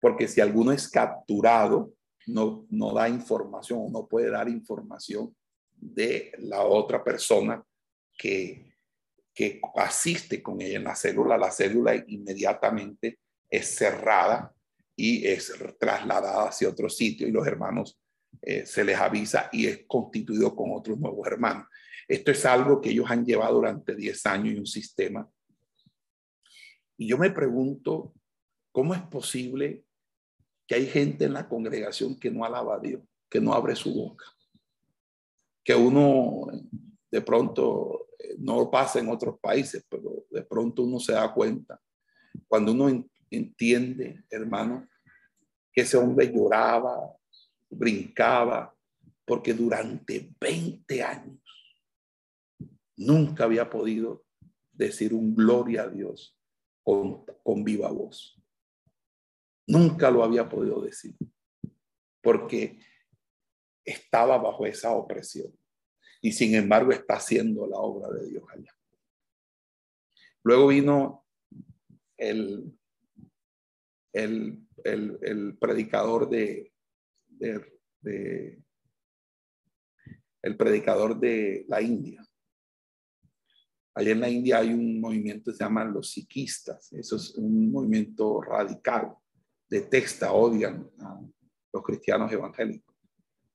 Porque 0.00 0.28
si 0.28 0.40
alguno 0.40 0.72
es 0.72 0.88
capturado, 0.88 1.94
no, 2.26 2.66
no 2.70 2.92
da 2.92 3.08
información 3.08 3.80
o 3.82 3.90
no 3.90 4.06
puede 4.06 4.30
dar 4.30 4.48
información 4.48 5.34
de 5.76 6.32
la 6.38 6.62
otra 6.62 7.02
persona 7.02 7.62
que, 8.16 8.74
que 9.34 9.60
asiste 9.76 10.42
con 10.42 10.60
ella 10.60 10.78
en 10.78 10.84
la 10.84 10.94
célula, 10.94 11.36
la 11.36 11.50
célula 11.50 11.94
inmediatamente 12.06 13.18
es 13.50 13.76
cerrada 13.76 14.52
y 14.96 15.26
es 15.26 15.52
trasladada 15.78 16.48
hacia 16.48 16.68
otro 16.68 16.88
sitio 16.88 17.26
y 17.26 17.32
los 17.32 17.46
hermanos 17.46 17.98
eh, 18.42 18.66
se 18.66 18.84
les 18.84 18.96
avisa 18.96 19.48
y 19.52 19.66
es 19.66 19.84
constituido 19.86 20.54
con 20.54 20.70
otros 20.72 20.98
nuevos 20.98 21.26
hermanos. 21.26 21.66
Esto 22.06 22.30
es 22.30 22.44
algo 22.44 22.80
que 22.80 22.90
ellos 22.90 23.10
han 23.10 23.24
llevado 23.24 23.54
durante 23.54 23.94
10 23.94 24.26
años 24.26 24.54
y 24.54 24.58
un 24.58 24.66
sistema. 24.66 25.28
Y 26.96 27.08
yo 27.08 27.18
me 27.18 27.30
pregunto, 27.30 28.12
¿cómo 28.70 28.94
es 28.94 29.02
posible 29.02 29.84
que 30.66 30.74
hay 30.74 30.86
gente 30.86 31.24
en 31.24 31.34
la 31.34 31.48
congregación 31.48 32.18
que 32.18 32.30
no 32.30 32.44
alaba 32.44 32.76
a 32.76 32.80
Dios, 32.80 33.02
que 33.28 33.40
no 33.40 33.52
abre 33.52 33.76
su 33.76 33.92
boca? 33.92 34.24
Que 35.62 35.74
uno 35.74 36.46
de 37.10 37.20
pronto 37.22 38.08
eh, 38.18 38.36
no 38.38 38.70
pasa 38.70 38.98
en 38.98 39.08
otros 39.08 39.38
países, 39.40 39.84
pero 39.88 40.26
de 40.30 40.42
pronto 40.42 40.82
uno 40.82 40.98
se 40.98 41.12
da 41.12 41.32
cuenta. 41.32 41.80
Cuando 42.48 42.72
uno 42.72 43.06
entiende, 43.30 44.24
hermano, 44.30 44.88
que 45.72 45.82
ese 45.82 45.96
hombre 45.96 46.32
lloraba, 46.32 47.16
brincaba, 47.70 48.74
porque 49.24 49.54
durante 49.54 50.30
20 50.40 51.02
años 51.02 51.38
nunca 52.96 53.44
había 53.44 53.68
podido 53.68 54.24
decir 54.72 55.14
un 55.14 55.34
gloria 55.34 55.82
a 55.82 55.88
Dios 55.88 56.38
con, 56.82 57.24
con 57.42 57.64
viva 57.64 57.90
voz. 57.90 58.40
Nunca 59.66 60.10
lo 60.10 60.22
había 60.22 60.48
podido 60.48 60.80
decir, 60.82 61.14
porque 62.22 62.78
estaba 63.84 64.38
bajo 64.38 64.66
esa 64.66 64.92
opresión 64.92 65.52
y 66.20 66.32
sin 66.32 66.54
embargo 66.54 66.92
está 66.92 67.16
haciendo 67.16 67.66
la 67.66 67.78
obra 67.78 68.10
de 68.10 68.28
Dios 68.28 68.44
allá. 68.50 68.74
Luego 70.42 70.68
vino 70.68 71.26
el, 72.16 72.78
el, 74.12 74.66
el, 74.84 75.56
predicador 75.58 76.28
de, 76.28 76.72
de, 77.28 78.62
el 80.42 80.56
predicador 80.56 81.18
de 81.18 81.64
la 81.68 81.80
India. 81.80 82.22
Allá 83.94 84.12
en 84.12 84.20
la 84.20 84.28
India 84.28 84.58
hay 84.58 84.72
un 84.72 85.00
movimiento 85.00 85.50
que 85.50 85.56
se 85.56 85.64
llama 85.64 85.84
los 85.84 86.10
psiquistas. 86.10 86.92
Eso 86.92 87.16
es 87.16 87.34
un 87.36 87.70
movimiento 87.70 88.40
radical. 88.40 89.14
Detesta, 89.68 90.32
odian 90.32 90.90
a 91.00 91.20
los 91.72 91.82
cristianos 91.82 92.30
evangélicos. 92.32 92.94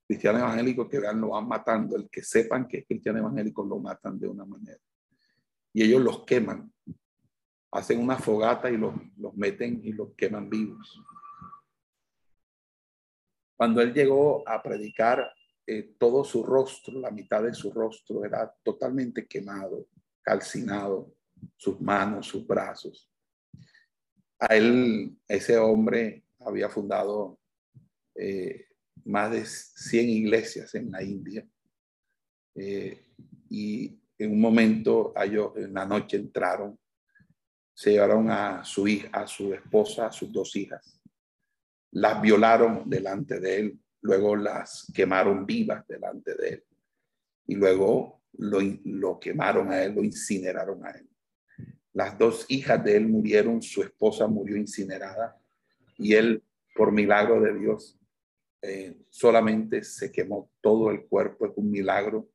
Cristianos 0.07 0.41
evangélicos 0.41 0.89
que 0.89 0.99
vean 0.99 1.21
lo 1.21 1.29
van 1.29 1.47
matando. 1.47 1.95
El 1.95 2.09
que 2.09 2.23
sepan 2.23 2.67
que 2.67 2.79
es 2.79 2.85
cristiano 2.87 3.19
evangélico 3.19 3.63
lo 3.63 3.79
matan 3.79 4.19
de 4.19 4.27
una 4.27 4.45
manera. 4.45 4.79
Y 5.71 5.83
ellos 5.83 6.01
los 6.01 6.25
queman 6.25 6.71
hacen 7.71 7.99
una 7.99 8.17
fogata 8.17 8.69
y 8.69 8.77
los, 8.77 8.93
los 9.17 9.35
meten 9.35 9.81
y 9.83 9.93
los 9.93 10.13
queman 10.15 10.49
vivos. 10.49 11.01
Cuando 13.55 13.81
él 13.81 13.93
llegó 13.93 14.47
a 14.47 14.61
predicar, 14.63 15.31
eh, 15.67 15.95
todo 15.99 16.23
su 16.23 16.43
rostro, 16.43 16.99
la 16.99 17.11
mitad 17.11 17.43
de 17.43 17.53
su 17.53 17.71
rostro 17.71 18.25
era 18.25 18.51
totalmente 18.63 19.27
quemado, 19.27 19.87
calcinado, 20.21 21.13
sus 21.55 21.79
manos, 21.79 22.27
sus 22.27 22.47
brazos. 22.47 23.08
A 24.39 24.55
él, 24.55 25.17
ese 25.27 25.57
hombre 25.57 26.23
había 26.39 26.69
fundado 26.69 27.39
eh, 28.15 28.67
más 29.05 29.31
de 29.31 29.45
100 29.45 30.09
iglesias 30.09 30.75
en 30.75 30.91
la 30.91 31.03
India. 31.03 31.45
Eh, 32.55 33.05
y 33.49 33.99
en 34.17 34.31
un 34.31 34.41
momento, 34.41 35.13
ellos 35.15 35.51
en 35.55 35.73
la 35.73 35.85
noche 35.85 36.17
entraron 36.17 36.77
se 37.79 37.91
llevaron 37.91 38.29
a 38.29 38.65
su 38.65 38.89
hija, 38.89 39.07
a 39.13 39.25
su 39.25 39.53
esposa, 39.53 40.07
a 40.07 40.11
sus 40.11 40.29
dos 40.33 40.53
hijas. 40.57 40.99
Las 41.91 42.21
violaron 42.21 42.89
delante 42.89 43.39
de 43.39 43.57
él, 43.57 43.79
luego 44.01 44.35
las 44.35 44.91
quemaron 44.93 45.45
vivas 45.45 45.87
delante 45.87 46.35
de 46.35 46.49
él 46.49 46.63
y 47.47 47.55
luego 47.55 48.23
lo, 48.33 48.59
lo 48.83 49.17
quemaron 49.17 49.71
a 49.71 49.81
él, 49.81 49.95
lo 49.95 50.03
incineraron 50.03 50.85
a 50.85 50.91
él. 50.91 51.08
Las 51.99 52.17
dos 52.17 52.45
hijas 52.47 52.81
de 52.81 52.95
él 52.95 53.09
murieron, 53.09 53.61
su 53.61 53.83
esposa 53.83 54.25
murió 54.25 54.55
incinerada 54.55 55.37
y 55.97 56.13
él, 56.13 56.41
por 56.73 56.93
milagro 56.93 57.41
de 57.41 57.59
Dios, 57.59 57.99
eh, 58.61 58.95
solamente 59.09 59.83
se 59.83 60.09
quemó 60.09 60.49
todo 60.61 60.91
el 60.91 61.07
cuerpo, 61.07 61.45
es 61.45 61.51
un 61.57 61.69
milagro, 61.69 62.29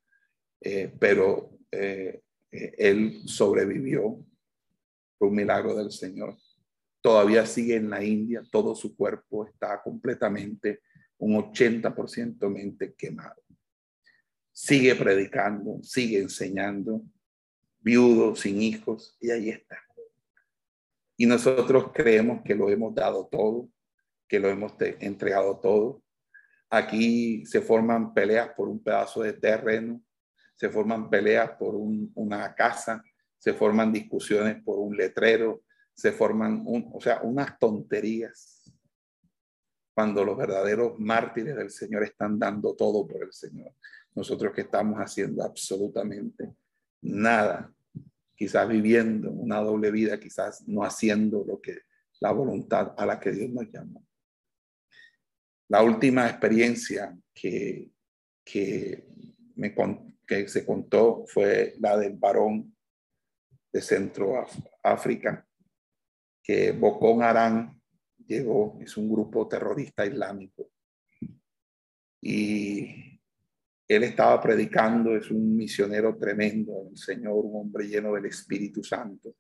eh, 0.61 0.95
pero 1.01 1.57
eh, 1.71 2.21
él 2.51 3.23
sobrevivió 3.25 4.23
un 5.21 5.35
milagro 5.35 5.75
del 5.75 5.93
Señor. 5.93 6.37
Todavía 7.01 7.47
sigue 7.47 7.77
en 7.77 7.89
la 7.89 8.05
India, 8.05 8.43
todo 8.53 8.75
su 8.75 8.95
cuerpo 8.95 9.47
está 9.47 9.81
completamente, 9.83 10.81
un 11.17 11.37
80% 11.37 12.51
mente 12.51 12.93
quemado. 12.93 13.43
Sigue 14.53 14.95
predicando, 14.95 15.83
sigue 15.83 16.19
enseñando, 16.19 17.03
viudo, 17.85 18.35
sin 18.35 18.63
hijos, 18.63 19.17
y 19.21 19.31
ahí 19.31 19.51
está. 19.51 19.77
Y 21.17 21.27
nosotros 21.27 21.91
creemos 21.93 22.43
que 22.43 22.55
lo 22.55 22.71
hemos 22.71 22.95
dado 22.95 23.29
todo, 23.31 23.69
que 24.27 24.41
lo 24.41 24.49
hemos 24.49 24.73
entregado 24.81 25.61
todo. 25.61 26.03
Aquí 26.71 27.45
se 27.45 27.61
forman 27.61 28.15
peleas 28.15 28.49
por 28.57 28.69
un 28.69 28.83
pedazo 28.83 29.23
de 29.23 29.35
terreno, 29.35 30.03
se 30.57 30.71
forman 30.71 31.11
peleas 31.11 31.51
por 31.53 31.75
una 31.77 32.55
casa, 32.55 33.05
se 33.39 33.53
forman 33.53 33.93
discusiones 33.93 34.63
por 34.65 34.79
un 34.79 34.97
letrero, 34.97 35.63
se 35.93 36.11
forman, 36.11 36.65
o 36.67 37.01
sea, 37.01 37.21
unas 37.23 37.59
tonterías. 37.59 38.73
Cuando 39.95 40.25
los 40.25 40.37
verdaderos 40.37 40.99
mártires 40.99 41.55
del 41.55 41.71
Señor 41.71 42.03
están 42.03 42.39
dando 42.39 42.75
todo 42.75 43.07
por 43.07 43.23
el 43.23 43.33
Señor. 43.33 43.73
Nosotros 44.15 44.53
que 44.53 44.63
estamos 44.63 44.99
haciendo 44.99 45.45
absolutamente 45.45 46.57
nada, 47.05 47.73
quizás 48.35 48.69
viviendo 48.69 49.31
una 49.31 49.61
doble 49.61 49.91
vida, 49.91 50.19
quizás 50.19 50.67
no 50.67 50.83
haciendo 50.83 51.45
lo 51.47 51.61
que 51.61 51.83
la 52.21 52.33
voluntad 52.33 52.95
a 52.97 53.07
la 53.07 53.21
que 53.21 53.33
Dios 53.33 53.51
nos 53.51 53.71
llamó. 53.71 54.05
La 55.69 55.83
última 55.83 56.27
experiencia 56.29 57.17
que, 57.33 57.91
que, 58.45 59.07
me, 59.57 59.75
que 60.27 60.49
se 60.49 60.65
contó 60.65 61.25
fue 61.27 61.75
la 61.79 61.97
del 61.97 62.15
varón 62.15 62.75
de 63.73 63.81
Centro 63.83 64.47
África, 64.83 65.47
que 66.43 66.73
Boko 66.73 67.21
Haram 67.23 67.81
llegó, 68.27 68.79
es 68.81 68.97
un 68.97 69.11
grupo 69.11 69.49
terrorista 69.49 70.07
islámico. 70.07 70.71
Y 72.21 73.04
él 73.87 74.03
estaba 74.05 74.41
predicando, 74.41 75.15
es 75.17 75.31
un 75.31 75.57
misionero 75.57 76.17
tremendo, 76.17 76.89
el 76.91 76.97
Señor, 76.97 77.45
un 77.45 77.61
hombre 77.61 77.87
lleno 77.87 78.15
del 78.15 78.27
Espíritu 78.27 78.83
Santo. 78.83 79.35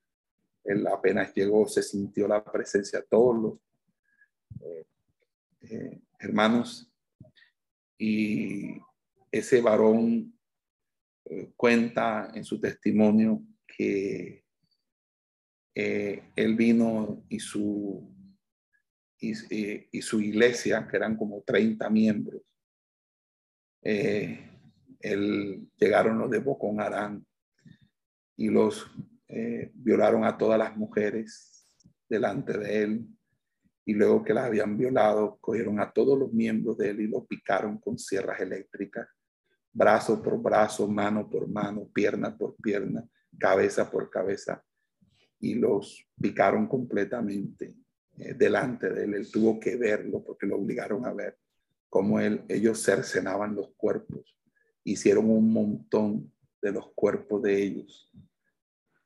Él 0.63 0.87
apenas 0.87 1.33
llegó, 1.35 1.67
se 1.67 1.83
sintió 1.83 2.29
la 2.29 2.45
presencia 2.45 3.01
de 3.01 3.07
todos 3.09 3.37
los 3.43 3.59
eh, 4.63 4.87
eh, 5.63 6.01
hermanos. 6.19 6.91
Y 7.99 8.79
ese 9.31 9.61
varón 9.61 10.39
eh, 11.25 11.53
cuenta 11.57 12.31
en 12.35 12.45
su 12.45 12.61
testimonio 12.61 13.43
que 13.67 14.43
él 15.77 16.55
vino 16.55 17.25
y 17.29 17.41
su, 17.41 18.15
y, 19.19 20.03
su 20.03 20.21
iglesia, 20.21 20.87
que 20.89 20.97
eran 20.97 21.17
como 21.17 21.43
30 21.43 21.91
miembros, 21.91 22.43
eh, 23.85 24.51
él, 25.01 25.69
llegaron 25.79 26.19
los 26.19 26.31
de 26.31 26.39
Bocón 26.39 26.81
Arán 26.81 27.25
y 28.37 28.49
los 28.49 28.91
eh, 29.29 29.71
violaron 29.75 30.25
a 30.25 30.37
todas 30.37 30.59
las 30.59 30.77
mujeres 30.77 31.69
delante 32.09 32.57
de 32.57 32.83
él. 32.83 33.07
Y 33.87 33.93
luego 33.93 34.25
que 34.25 34.33
las 34.33 34.47
habían 34.47 34.79
violado, 34.79 35.37
cogieron 35.41 35.79
a 35.79 35.93
todos 35.93 36.19
los 36.19 36.33
miembros 36.33 36.79
de 36.79 36.91
él 36.91 37.03
y 37.03 37.07
los 37.07 37.27
picaron 37.27 37.77
con 37.77 37.99
sierras 37.99 38.41
eléctricas, 38.41 39.07
brazo 39.71 40.23
por 40.23 40.41
brazo, 40.41 40.89
mano 40.89 41.29
por 41.29 41.47
mano, 41.47 41.87
pierna 41.93 42.35
por 42.35 42.57
pierna, 42.57 43.07
cabeza 43.39 43.91
por 43.91 44.09
cabeza 44.09 44.65
y 45.39 45.55
los 45.55 46.09
picaron 46.19 46.67
completamente 46.67 47.75
eh, 48.17 48.33
delante 48.33 48.89
de 48.89 49.05
él. 49.05 49.15
Él 49.15 49.31
tuvo 49.31 49.61
que 49.61 49.77
verlo 49.77 50.25
porque 50.25 50.47
lo 50.47 50.57
obligaron 50.57 51.05
a 51.05 51.13
ver 51.13 51.37
cómo 51.95 52.19
ellos 52.19 52.83
cercenaban 52.83 53.55
los 53.55 53.69
cuerpos. 53.77 54.37
Hicieron 54.83 55.31
un 55.31 55.53
montón 55.53 56.33
de 56.61 56.73
los 56.73 56.93
cuerpos 56.93 57.41
de 57.41 57.63
ellos. 57.63 58.11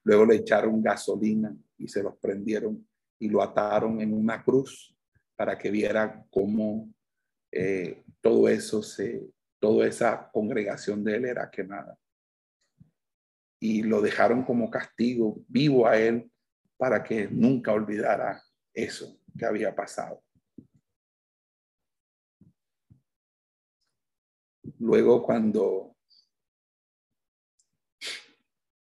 Luego 0.05 0.25
le 0.25 0.37
echaron 0.37 0.83
gasolina 0.83 1.55
y 1.77 1.87
se 1.87 2.03
los 2.03 2.17
prendieron 2.17 2.89
y 3.19 3.29
lo 3.29 3.43
ataron 3.43 4.01
en 4.01 4.15
una 4.15 4.43
cruz 4.43 4.97
para 5.37 5.59
que 5.59 5.71
viera 5.71 6.25
cómo 6.31 6.91
eh, 7.53 8.05
todo 8.23 8.49
eso 8.49 8.83
se, 8.83 9.23
toda 9.61 9.87
esa 9.87 10.31
congregación 10.33 11.05
de 11.05 11.17
él 11.17 11.27
era 11.27 11.51
quemada 11.51 11.95
y 13.61 13.83
lo 13.83 14.01
dejaron 14.01 14.45
como 14.45 14.71
castigo 14.71 15.45
vivo 15.47 15.87
a 15.87 15.99
él 15.99 16.33
para 16.79 17.05
que 17.05 17.29
nunca 17.29 17.71
olvidara 17.71 18.43
eso 18.73 19.21
que 19.39 19.45
había 19.45 19.75
pasado. 19.75 20.23
Luego 24.79 25.23
cuando, 25.23 25.97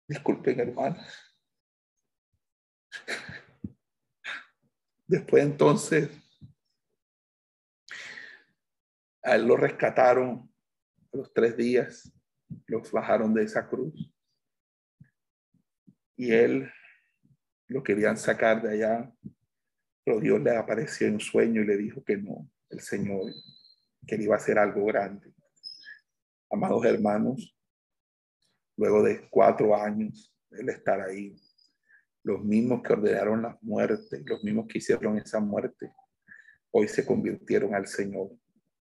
disculpen 0.07 0.61
hermano, 0.61 1.03
después 5.07 5.43
entonces 5.43 6.11
a 9.23 9.37
él 9.37 9.47
lo 9.47 9.57
rescataron 9.57 10.53
los 11.13 11.33
tres 11.33 11.57
días, 11.57 12.13
los 12.67 12.91
bajaron 12.91 13.35
de 13.35 13.45
esa 13.45 13.69
cruz 13.69 14.13
y 16.17 16.33
él 16.33 16.71
lo 17.69 17.83
querían 17.83 18.17
sacar 18.17 18.63
de 18.63 18.73
allá, 18.73 19.13
pero 20.05 20.21
Dios 20.21 20.41
le 20.41 20.57
apareció 20.57 21.07
en 21.07 21.21
sueño 21.21 21.63
y 21.63 21.67
le 21.67 21.77
dijo 21.77 22.05
que 22.05 22.17
no, 22.17 22.51
el 22.69 22.81
Señor, 22.81 23.33
que 24.07 24.17
él 24.17 24.23
iba 24.23 24.35
a 24.35 24.39
hacer 24.39 24.59
algo 24.59 24.85
grande. 24.87 25.33
Amados 26.51 26.85
hermanos, 26.85 27.57
luego 28.77 29.03
de 29.03 29.29
cuatro 29.31 29.75
años 29.77 30.35
él 30.51 30.69
estar 30.69 31.01
ahí, 31.01 31.37
los 32.25 32.43
mismos 32.43 32.83
que 32.83 32.93
ordenaron 32.93 33.43
la 33.43 33.57
muerte, 33.63 34.23
los 34.27 34.43
mismos 34.43 34.67
que 34.67 34.79
hicieron 34.79 35.17
esa 35.17 35.41
muerte, 35.41 35.93
hoy 36.71 36.89
se 36.89 37.07
convirtieron 37.07 37.75
al 37.75 37.87
Señor 37.87 38.31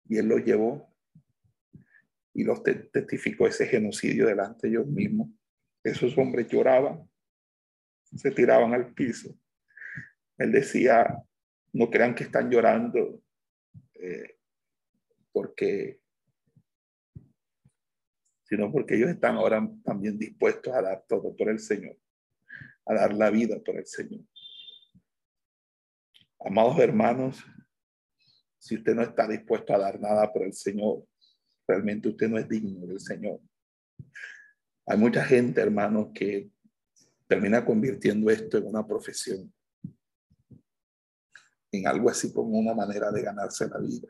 y 0.06 0.18
él 0.18 0.28
los 0.28 0.44
llevó 0.44 0.94
y 2.34 2.44
los 2.44 2.64
testificó 2.64 3.48
ese 3.48 3.68
genocidio 3.68 4.26
delante 4.26 4.68
de 4.68 4.74
ellos 4.74 4.88
mismos. 4.88 5.30
Esos 5.84 6.18
hombres 6.18 6.48
lloraban 6.48 7.10
se 8.18 8.32
tiraban 8.32 8.74
al 8.74 8.94
piso. 8.94 9.38
Él 10.38 10.52
decía, 10.52 11.22
no 11.74 11.90
crean 11.90 12.16
que 12.16 12.24
están 12.24 12.50
llorando 12.50 13.22
eh, 13.96 14.38
porque, 15.32 16.02
sino 18.50 18.72
porque 18.72 18.96
ellos 18.96 19.12
están 19.12 19.36
ahora 19.36 19.70
también 19.84 20.18
dispuestos 20.18 20.74
a 20.74 20.82
dar 20.82 21.06
todo 21.08 21.36
por 21.36 21.50
el 21.50 21.60
Señor, 21.60 21.96
a 22.86 22.96
dar 22.96 23.14
la 23.14 23.30
vida 23.30 23.60
por 23.64 23.78
el 23.78 23.86
Señor. 23.86 24.22
Amados 26.40 26.80
hermanos, 26.80 27.46
si 28.58 28.76
usted 28.76 28.96
no 28.96 29.04
está 29.04 29.28
dispuesto 29.28 29.74
a 29.74 29.78
dar 29.78 30.00
nada 30.00 30.34
por 30.34 30.44
el 30.44 30.54
Señor, 30.54 31.06
realmente 31.68 32.10
usted 32.10 32.28
no 32.28 32.40
es 32.40 32.50
digno 32.50 32.88
del 32.88 33.00
Señor. 33.00 33.40
Hay 34.88 34.98
mucha 34.98 35.24
gente, 35.24 35.62
hermanos, 35.62 36.08
que 36.16 36.50
termina 37.28 37.64
convirtiendo 37.64 38.32
esto 38.32 38.58
en 38.58 38.66
una 38.66 38.88
profesión, 38.88 39.54
en 41.72 41.86
algo 41.86 42.10
así 42.10 42.34
como 42.34 42.58
una 42.58 42.74
manera 42.74 43.12
de 43.12 43.22
ganarse 43.22 43.70
la 43.70 43.78
vida. 43.78 44.08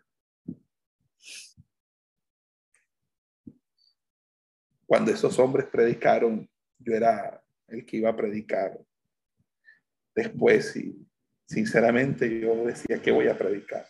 Cuando 4.89 5.11
esos 5.11 5.37
hombres 5.37 5.67
predicaron, 5.67 6.49
yo 6.79 6.95
era 6.95 7.45
el 7.67 7.85
que 7.85 7.97
iba 7.97 8.09
a 8.09 8.15
predicar. 8.15 8.83
Después, 10.15 10.75
y 10.77 11.07
sinceramente, 11.45 12.39
yo 12.39 12.65
decía 12.65 12.99
que 12.99 13.11
voy 13.11 13.27
a 13.27 13.37
predicar. 13.37 13.85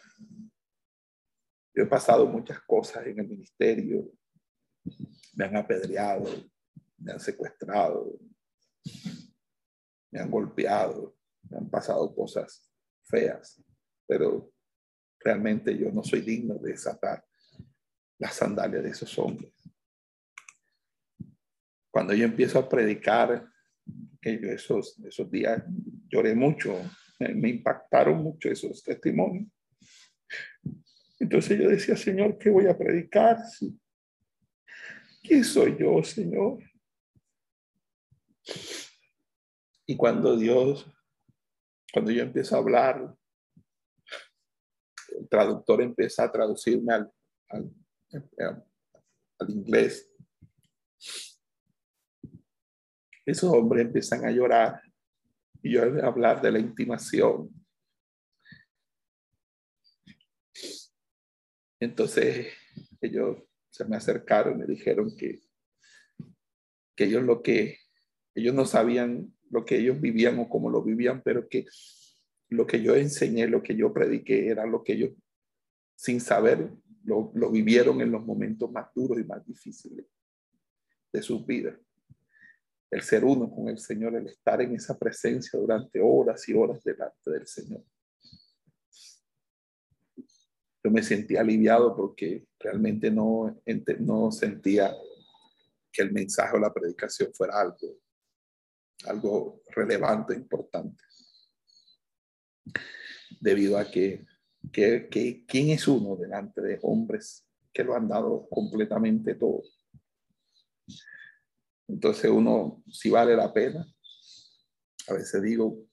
Yo 1.74 1.84
he 1.84 1.86
pasado 1.86 2.26
muchas 2.26 2.60
cosas 2.64 3.08
en 3.08 3.18
el 3.18 3.30
ministerio. 3.30 4.12
Me 5.36 5.46
han 5.46 5.56
apedreado, 5.56 6.26
me 6.98 7.14
han 7.14 7.20
secuestrado, 7.22 8.20
me 10.12 10.20
han 10.20 10.30
golpeado, 10.30 11.16
me 11.50 11.60
han 11.60 11.70
pasado 11.70 12.14
cosas 12.14 12.70
feas, 13.06 13.64
pero 14.06 14.52
realmente 15.18 15.78
yo 15.78 15.94
no 15.94 16.04
soy 16.04 16.20
digno 16.20 16.56
de 16.56 16.72
desatar 16.72 17.24
las 18.18 18.36
sandalias 18.36 18.84
de 18.84 18.90
esos 18.90 19.18
hombres. 19.18 19.59
Cuando 22.00 22.14
yo 22.14 22.24
empiezo 22.24 22.58
a 22.60 22.70
predicar, 22.70 23.46
esos, 24.22 24.96
días 25.30 25.62
lloré 26.08 26.34
mucho, 26.34 26.82
me, 27.20 27.50
impactaron 27.50 28.24
mucho 28.24 28.50
esos 28.50 28.82
testimonios. 28.82 29.52
Entonces 31.20 31.60
yo 31.60 31.68
decía, 31.68 31.98
Señor, 31.98 32.38
¿qué 32.38 32.52
voy 32.52 32.68
a 32.68 32.78
predicar? 32.78 33.40
¿Quién 35.22 35.44
soy 35.44 35.76
yo, 35.78 36.02
Señor? 36.02 36.60
Y 39.86 39.98
cuando 39.98 40.38
Dios, 40.38 40.90
cuando 41.92 42.12
yo 42.12 42.24
empiezo 42.24 42.56
a 42.56 42.60
hablar, 42.60 43.14
el 45.20 45.28
traductor 45.28 45.82
empieza 45.82 46.24
a 46.24 46.32
traducirme 46.32 46.94
al, 46.94 47.12
inglés. 49.50 50.09
Esos 53.30 53.54
hombres 53.54 53.86
empiezan 53.86 54.26
a 54.26 54.32
llorar 54.32 54.82
y 55.62 55.74
yo 55.74 55.84
a 55.84 56.08
hablar 56.08 56.42
de 56.42 56.52
la 56.52 56.58
intimación. 56.58 57.50
Entonces 61.80 62.48
ellos 63.00 63.38
se 63.70 63.86
me 63.86 63.96
acercaron 63.96 64.56
y 64.56 64.58
me 64.58 64.66
dijeron 64.66 65.16
que, 65.16 65.42
que 66.96 67.04
ellos 67.04 67.24
lo 67.24 67.44
que 67.44 67.78
ellos 68.34 68.56
no 68.56 68.66
sabían 68.66 69.32
lo 69.52 69.64
que 69.64 69.78
ellos 69.78 70.02
vivían 70.02 70.40
o 70.40 70.50
cómo 70.50 70.70
lo 70.70 70.84
vivían, 70.84 71.22
pero 71.24 71.48
que 71.48 71.66
lo 72.50 72.66
que 72.66 72.82
yo 72.82 72.96
enseñé, 72.96 73.48
lo 73.48 73.62
que 73.62 73.76
yo 73.76 73.94
prediqué, 73.94 74.48
era 74.48 74.66
lo 74.66 74.84
que 74.84 74.94
ellos, 74.94 75.12
sin 75.96 76.20
saber, 76.20 76.72
lo, 77.04 77.32
lo 77.36 77.52
vivieron 77.52 78.02
en 78.02 78.12
los 78.12 78.26
momentos 78.26 78.72
más 78.72 78.94
duros 78.94 79.20
y 79.20 79.24
más 79.24 79.46
difíciles 79.46 80.06
de 81.12 81.22
su 81.22 81.46
vida. 81.46 81.80
El 82.92 83.02
ser 83.02 83.24
uno 83.24 83.50
con 83.50 83.68
el 83.70 83.78
Señor, 83.78 84.16
el 84.16 84.28
estar 84.28 84.62
en 84.62 84.76
esa 84.76 84.98
presencia 84.98 85.60
durante 85.60 86.02
horas 86.02 86.48
y 86.50 86.54
horas 86.54 86.84
delante 86.84 87.30
del 87.30 87.46
Señor. 87.46 87.84
Yo 90.84 90.92
me 90.92 91.04
sentí 91.04 91.36
aliviado 91.36 91.96
porque 91.96 92.48
realmente 92.60 93.12
no, 93.12 93.62
no 94.00 94.32
sentía 94.32 94.96
que 95.92 96.02
el 96.02 96.12
mensaje 96.12 96.56
o 96.56 96.60
la 96.60 96.74
predicación 96.74 97.34
fuera 97.34 97.60
algo 97.60 98.00
algo 99.06 99.62
relevante, 99.68 100.34
importante. 100.34 101.04
Debido 103.40 103.78
a 103.78 103.90
que, 103.90 104.26
que, 104.72 105.08
que, 105.10 105.46
¿quién 105.46 105.70
es 105.70 105.88
uno 105.88 106.16
delante 106.16 106.62
de 106.62 106.80
hombres 106.82 107.46
que 107.72 107.84
lo 107.84 107.96
han 107.96 108.08
dado 108.08 108.48
completamente 108.50 109.36
todo? 109.36 109.64
Entonces 111.90 112.30
uno, 112.30 112.84
si 112.88 113.10
vale 113.10 113.36
la 113.36 113.52
pena, 113.52 113.86
a 115.08 115.14
veces 115.14 115.42
digo, 115.42 115.88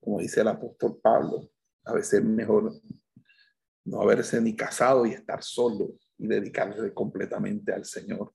como 0.00 0.20
dice 0.20 0.40
el 0.40 0.48
apóstol 0.48 0.98
Pablo, 1.02 1.50
a 1.84 1.92
veces 1.92 2.20
es 2.20 2.24
mejor 2.24 2.72
no 3.84 4.00
haberse 4.00 4.40
ni 4.40 4.56
casado 4.56 5.04
y 5.04 5.12
estar 5.12 5.42
solo 5.42 5.94
y 6.16 6.26
dedicarse 6.26 6.92
completamente 6.94 7.72
al 7.72 7.84
Señor 7.84 8.34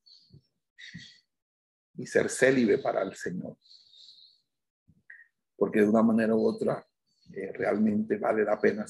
y 1.95 2.05
ser 2.05 2.29
célibe 2.29 2.77
para 2.77 3.01
el 3.01 3.15
Señor. 3.15 3.57
Porque 5.55 5.81
de 5.81 5.89
una 5.89 6.03
manera 6.03 6.35
u 6.35 6.45
otra 6.45 6.85
eh, 7.33 7.51
realmente 7.53 8.17
vale 8.17 8.43
la 8.43 8.59
pena 8.59 8.85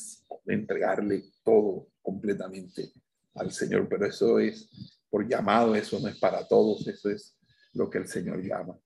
entregarle 0.46 1.24
todo 1.44 1.88
completamente 2.02 2.92
al 3.36 3.52
Señor, 3.52 3.88
pero 3.88 4.06
eso 4.06 4.40
es 4.40 5.00
por 5.10 5.28
llamado, 5.28 5.74
eso 5.76 6.00
no 6.00 6.10
es 6.10 6.18
para 6.18 6.46
todos, 6.48 6.86
eso 6.88 7.10
es 7.10 7.38
lo 7.74 7.90
que 7.90 7.98
el 7.98 8.08
Señor 8.08 8.42
llama. 8.42 8.80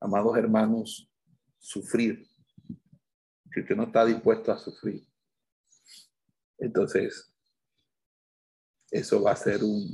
Amados 0.00 0.36
hermanos, 0.36 1.10
sufrir, 1.58 2.28
si 3.52 3.60
usted 3.60 3.76
no 3.76 3.84
está 3.84 4.04
dispuesto 4.04 4.52
a 4.52 4.58
sufrir, 4.58 5.06
entonces 6.58 7.32
eso 8.90 9.22
va 9.22 9.32
a 9.32 9.36
ser 9.36 9.62
un, 9.64 9.88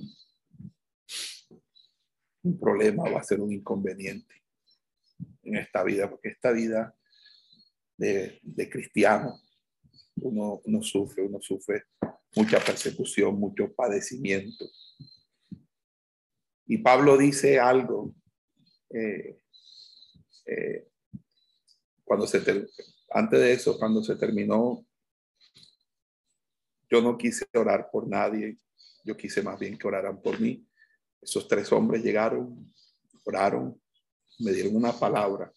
problema, 2.59 3.09
va 3.11 3.21
a 3.21 3.25
ser 3.25 3.41
un 3.41 3.53
inconveniente 3.53 4.35
en 5.43 5.57
esta 5.57 5.85
vida, 5.85 6.09
porque 6.09 6.31
esta 6.31 6.53
vida 6.53 6.97
de, 7.97 8.41
cristiano, 8.71 9.41
uno 10.17 10.83
sufre, 10.83 11.23
uno 11.23 11.41
sufre 11.41 11.85
mucha 12.35 12.59
persecución, 12.61 13.39
mucho 13.39 13.73
padecimiento. 13.73 14.65
Y 16.71 16.79
Pablo 16.79 17.19
dice 17.19 17.59
algo 17.59 18.15
eh, 18.91 19.43
eh, 20.47 20.89
cuando 22.05 22.29
se 22.29 22.39
antes 23.11 23.41
de 23.41 23.53
eso, 23.53 23.77
cuando 23.77 24.05
se 24.05 24.15
terminó, 24.15 24.87
yo 26.89 27.03
no 27.03 27.19
quise 27.19 27.45
orar 27.55 27.91
por 27.91 28.07
nadie, 28.07 28.61
yo 29.03 29.17
quise 29.17 29.43
más 29.43 29.59
bien 29.59 29.77
que 29.77 29.89
oraran 29.89 30.23
por 30.23 30.39
mí. 30.39 30.65
Esos 31.21 31.49
tres 31.49 31.73
hombres 31.73 32.05
llegaron, 32.05 32.73
oraron, 33.25 33.83
me 34.39 34.53
dieron 34.53 34.77
una 34.77 34.93
palabra, 34.93 35.53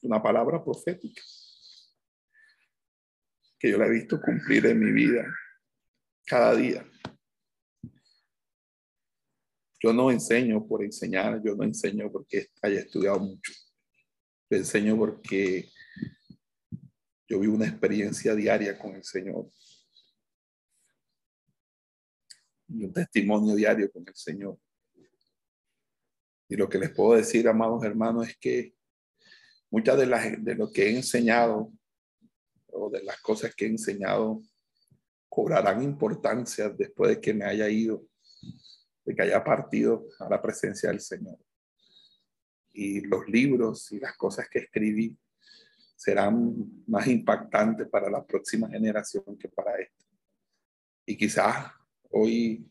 una 0.00 0.22
palabra 0.22 0.64
profética, 0.64 1.20
que 3.58 3.70
yo 3.70 3.76
la 3.76 3.88
he 3.88 3.90
visto 3.90 4.18
cumplir 4.18 4.64
en 4.64 4.80
mi 4.80 4.90
vida 4.90 5.26
cada 6.24 6.54
día. 6.54 6.90
Yo 9.82 9.94
no 9.94 10.10
enseño 10.10 10.66
por 10.66 10.84
enseñar, 10.84 11.42
yo 11.42 11.56
no 11.56 11.64
enseño 11.64 12.12
porque 12.12 12.48
haya 12.60 12.80
estudiado 12.80 13.18
mucho. 13.18 13.52
Enseño 14.50 14.96
porque 14.96 15.70
yo 17.26 17.40
vivo 17.40 17.54
una 17.54 17.66
experiencia 17.66 18.34
diaria 18.34 18.78
con 18.78 18.94
el 18.94 19.04
Señor. 19.04 19.48
Un 22.68 22.92
testimonio 22.92 23.54
diario 23.54 23.90
con 23.90 24.04
el 24.06 24.14
Señor. 24.14 24.58
Y 26.48 26.56
lo 26.56 26.68
que 26.68 26.78
les 26.78 26.90
puedo 26.90 27.16
decir, 27.16 27.48
amados 27.48 27.82
hermanos, 27.82 28.28
es 28.28 28.36
que 28.36 28.74
muchas 29.70 29.96
de 29.96 30.06
las 30.06 30.44
de 30.44 30.54
lo 30.56 30.70
que 30.70 30.88
he 30.88 30.96
enseñado 30.96 31.72
o 32.66 32.90
de 32.90 33.02
las 33.02 33.20
cosas 33.22 33.54
que 33.54 33.64
he 33.64 33.68
enseñado 33.68 34.42
cobrarán 35.28 35.82
importancia 35.82 36.68
después 36.68 37.12
de 37.12 37.20
que 37.20 37.32
me 37.32 37.44
haya 37.44 37.68
ido 37.68 38.09
que 39.14 39.22
haya 39.22 39.42
partido 39.42 40.06
a 40.18 40.28
la 40.28 40.40
presencia 40.40 40.90
del 40.90 41.00
Señor. 41.00 41.38
Y 42.72 43.00
los 43.02 43.26
libros 43.28 43.90
y 43.92 43.98
las 43.98 44.16
cosas 44.16 44.48
que 44.48 44.60
escribí 44.60 45.16
serán 45.96 46.84
más 46.86 47.06
impactantes 47.08 47.88
para 47.88 48.08
la 48.08 48.24
próxima 48.24 48.68
generación 48.68 49.36
que 49.38 49.48
para 49.48 49.76
esta. 49.76 50.06
Y 51.04 51.16
quizás 51.16 51.72
hoy 52.10 52.66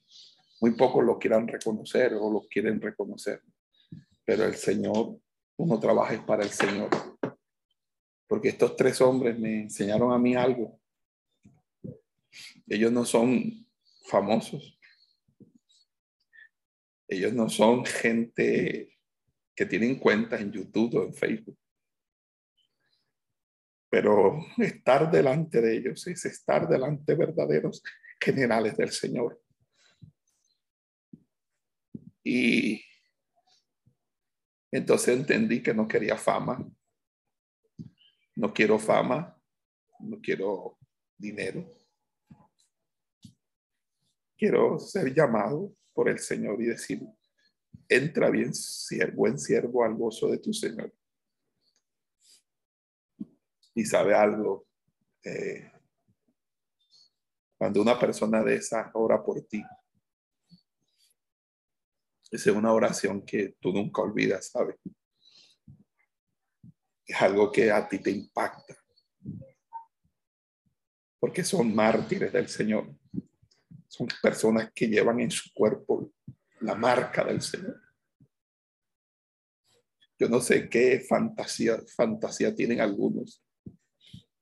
muy 0.62 0.72
pocos 0.72 1.06
lo 1.06 1.20
quieran 1.20 1.48
reconocer 1.48 2.14
o 2.16 2.32
lo 2.32 2.42
quieren 2.50 2.82
reconocer, 2.82 3.42
pero 4.26 4.46
el 4.46 4.56
Señor, 4.56 5.20
uno 5.58 5.80
trabaja 5.80 6.26
para 6.26 6.44
el 6.44 6.50
Señor. 6.50 6.90
Porque 8.28 8.50
estos 8.50 8.76
tres 8.76 9.02
hombres 9.02 9.38
me 9.38 9.62
enseñaron 9.62 10.12
a 10.12 10.18
mí 10.18 10.36
algo. 10.36 10.80
Ellos 12.68 12.92
no 12.92 13.06
son 13.06 13.68
famosos, 14.08 14.79
ellos 17.10 17.34
no 17.34 17.50
son 17.50 17.84
gente 17.86 19.00
que 19.56 19.66
tienen 19.66 19.98
cuentas 19.98 20.40
en 20.42 20.52
YouTube 20.52 20.96
o 20.96 21.04
en 21.06 21.14
Facebook. 21.14 21.58
Pero 23.90 24.40
estar 24.60 25.10
delante 25.10 25.60
de 25.60 25.76
ellos 25.76 26.06
es 26.06 26.24
estar 26.26 26.70
delante 26.70 27.12
de 27.12 27.18
verdaderos 27.18 27.82
generales 28.22 28.78
del 28.78 28.92
Señor. 28.92 29.42
Y 32.24 32.86
entonces 34.72 35.18
entendí 35.18 35.64
que 35.64 35.74
no 35.74 35.88
quería 35.88 36.16
fama. 36.16 36.64
No 38.36 38.54
quiero 38.54 38.78
fama, 38.78 39.36
no 40.00 40.22
quiero 40.22 40.78
dinero. 41.18 41.68
Quiero 44.38 44.78
ser 44.78 45.12
llamado 45.12 45.76
por 46.00 46.08
el 46.08 46.20
Señor 46.20 46.62
y 46.62 46.68
decir, 46.68 47.06
entra 47.90 48.30
bien, 48.30 48.54
buen 49.16 49.38
siervo 49.38 49.84
al 49.84 49.96
gozo 49.96 50.30
de 50.30 50.38
tu 50.38 50.54
Señor. 50.54 50.96
Y 53.76 53.84
sabe 53.84 54.16
algo, 54.16 54.66
eh, 55.26 55.70
cuando 57.58 57.82
una 57.82 58.00
persona 58.00 58.42
de 58.46 58.56
esa 58.56 58.90
ora 58.94 59.22
por 59.22 59.42
ti, 59.42 59.62
es 62.32 62.48
una 62.48 62.72
oración 62.72 63.26
que 63.26 63.58
tú 63.60 63.74
nunca 63.74 64.02
olvidas, 64.02 64.52
¿sabes? 64.52 64.78
Es 67.06 67.22
algo 67.22 67.52
que 67.52 67.74
a 67.74 67.86
ti 67.90 68.00
te 68.00 68.12
impacta. 68.12 68.78
Porque 71.20 71.44
son 71.44 71.76
mártires 71.76 72.32
del 72.32 72.48
Señor. 72.48 72.99
Son 73.90 74.08
personas 74.22 74.72
que 74.74 74.88
llevan 74.88 75.20
en 75.20 75.32
su 75.32 75.52
cuerpo 75.54 76.14
la 76.62 76.76
marca 76.76 77.24
del 77.26 77.42
Señor. 77.42 77.82
Yo 80.18 80.30
no 80.30 80.40
sé 80.40 80.70
qué 80.70 81.00
fantasía, 81.00 81.80
fantasía 81.96 82.54
tienen 82.54 82.82
algunos 82.82 83.44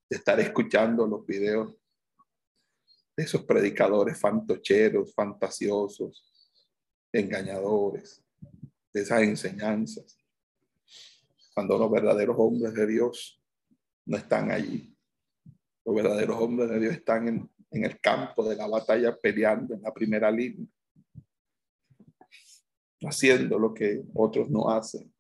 de 0.10 0.18
estar 0.18 0.40
escuchando 0.40 1.08
los 1.08 1.26
videos 1.26 1.76
de 3.16 3.24
esos 3.24 3.44
predicadores 3.46 4.20
fantocheros, 4.20 5.14
fantasiosos, 5.14 6.30
engañadores, 7.12 8.24
de 8.94 9.02
esas 9.02 9.22
enseñanzas, 9.22 10.18
cuando 11.54 11.78
los 11.78 11.90
verdaderos 11.90 12.36
hombres 12.38 12.74
de 12.74 12.86
Dios 12.86 13.42
no 14.06 14.18
están 14.18 14.52
allí. 14.52 14.94
Los 15.86 15.96
verdaderos 15.96 16.38
hombres 16.38 16.70
de 16.70 16.80
Dios 16.80 16.94
están 16.94 17.28
en, 17.28 17.57
en 17.72 17.84
el 17.84 18.00
campo 18.00 18.48
de 18.48 18.56
la 18.56 18.68
batalla 18.68 19.16
peleando 19.16 19.74
en 19.74 19.82
la 19.82 19.94
primera 19.94 20.32
línea, 20.32 20.68
haciendo 23.02 23.60
lo 23.60 23.74
que 23.74 24.04
otros 24.14 24.50
no 24.50 24.70
hacen. 24.70 25.14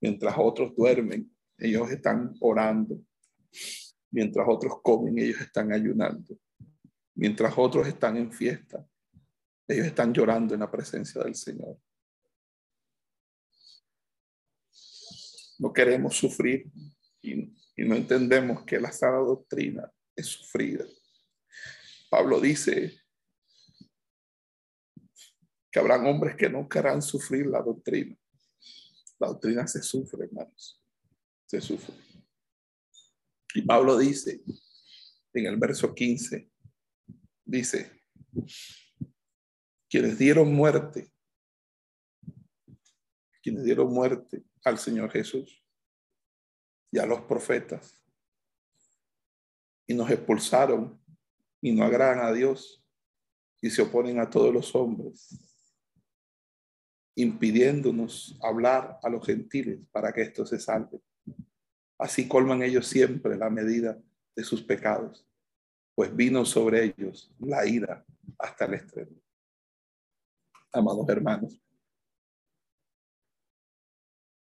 Mientras 0.00 0.34
otros 0.36 0.74
duermen, 0.74 1.30
ellos 1.58 1.90
están 1.90 2.34
orando. 2.40 3.00
Mientras 4.10 4.46
otros 4.48 4.80
comen, 4.82 5.18
ellos 5.18 5.40
están 5.40 5.72
ayunando. 5.72 6.36
Mientras 7.14 7.54
otros 7.56 7.86
están 7.86 8.16
en 8.16 8.32
fiesta, 8.32 8.86
ellos 9.68 9.86
están 9.86 10.12
llorando 10.12 10.54
en 10.54 10.60
la 10.60 10.70
presencia 10.70 11.22
del 11.22 11.34
Señor. 11.34 11.78
No 15.58 15.72
queremos 15.72 16.16
sufrir 16.16 16.70
y, 17.20 17.52
no 17.76 17.96
entendemos 17.96 18.64
que 18.64 18.78
la 18.78 18.92
sana 18.92 19.18
doctrina 19.18 19.90
es 20.14 20.26
sufrida. 20.26 20.84
Pablo 22.12 22.38
dice 22.40 23.00
que 25.70 25.78
habrán 25.78 26.04
hombres 26.04 26.36
que 26.36 26.50
no 26.50 26.68
querrán 26.68 27.00
sufrir 27.00 27.46
la 27.46 27.62
doctrina. 27.62 28.14
La 29.18 29.28
doctrina 29.28 29.66
se 29.66 29.82
sufre, 29.82 30.26
hermanos. 30.26 30.84
Se 31.46 31.58
sufre. 31.58 31.94
Y 33.54 33.62
Pablo 33.62 33.96
dice 33.96 34.42
en 35.32 35.46
el 35.46 35.56
verso 35.56 35.94
15, 35.94 36.52
dice, 37.46 38.04
quienes 39.88 40.18
dieron 40.18 40.52
muerte, 40.52 41.10
quienes 43.42 43.64
dieron 43.64 43.90
muerte 43.90 44.44
al 44.64 44.78
Señor 44.78 45.10
Jesús 45.10 45.64
y 46.90 46.98
a 46.98 47.06
los 47.06 47.22
profetas 47.22 48.04
y 49.86 49.94
nos 49.94 50.10
expulsaron 50.10 51.01
y 51.62 51.72
no 51.72 51.84
agradan 51.84 52.20
a 52.20 52.32
Dios 52.32 52.84
y 53.62 53.70
se 53.70 53.80
oponen 53.80 54.18
a 54.18 54.28
todos 54.28 54.52
los 54.52 54.74
hombres, 54.74 55.38
impidiéndonos 57.14 58.36
hablar 58.42 58.98
a 59.02 59.08
los 59.08 59.24
gentiles 59.24 59.78
para 59.92 60.12
que 60.12 60.22
esto 60.22 60.44
se 60.44 60.58
salve. 60.58 61.00
Así 61.98 62.26
colman 62.26 62.62
ellos 62.62 62.88
siempre 62.88 63.36
la 63.36 63.48
medida 63.48 64.02
de 64.34 64.42
sus 64.42 64.62
pecados, 64.62 65.24
pues 65.94 66.14
vino 66.14 66.44
sobre 66.44 66.84
ellos 66.84 67.32
la 67.38 67.64
ira 67.64 68.04
hasta 68.38 68.64
el 68.64 68.74
extremo. 68.74 69.16
Amados 70.72 71.08
hermanos, 71.08 71.62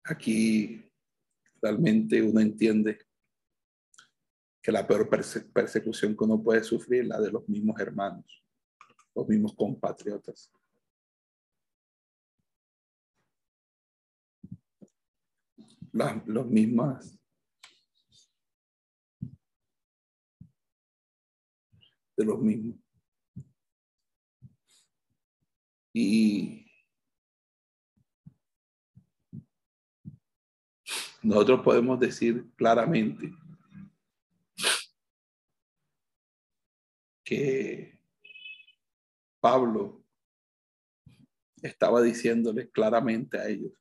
aquí 0.02 0.90
realmente 1.62 2.20
uno 2.20 2.40
entiende 2.40 3.03
que 4.64 4.72
la 4.72 4.86
peor 4.86 5.10
persecución 5.52 6.16
que 6.16 6.24
uno 6.24 6.42
puede 6.42 6.64
sufrir 6.64 7.04
la 7.04 7.20
de 7.20 7.30
los 7.30 7.46
mismos 7.46 7.78
hermanos, 7.78 8.42
los 9.14 9.28
mismos 9.28 9.54
compatriotas. 9.54 10.50
Las 15.92 16.26
los 16.26 16.46
mismas 16.46 17.20
de 22.16 22.24
los 22.24 22.40
mismos. 22.40 22.76
Y 25.92 26.66
nosotros 31.22 31.60
podemos 31.60 32.00
decir 32.00 32.50
claramente 32.56 33.30
que 37.24 37.98
Pablo 39.40 40.04
estaba 41.62 42.02
diciéndole 42.02 42.70
claramente 42.70 43.38
a 43.38 43.48
ellos 43.48 43.72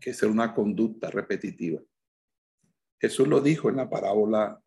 que 0.00 0.10
es 0.10 0.22
una 0.24 0.52
conducta 0.52 1.10
repetitiva. 1.10 1.80
Jesús 3.00 3.28
lo 3.28 3.40
dijo 3.40 3.68
en 3.68 3.76
la 3.76 3.88
parábola 3.88 4.60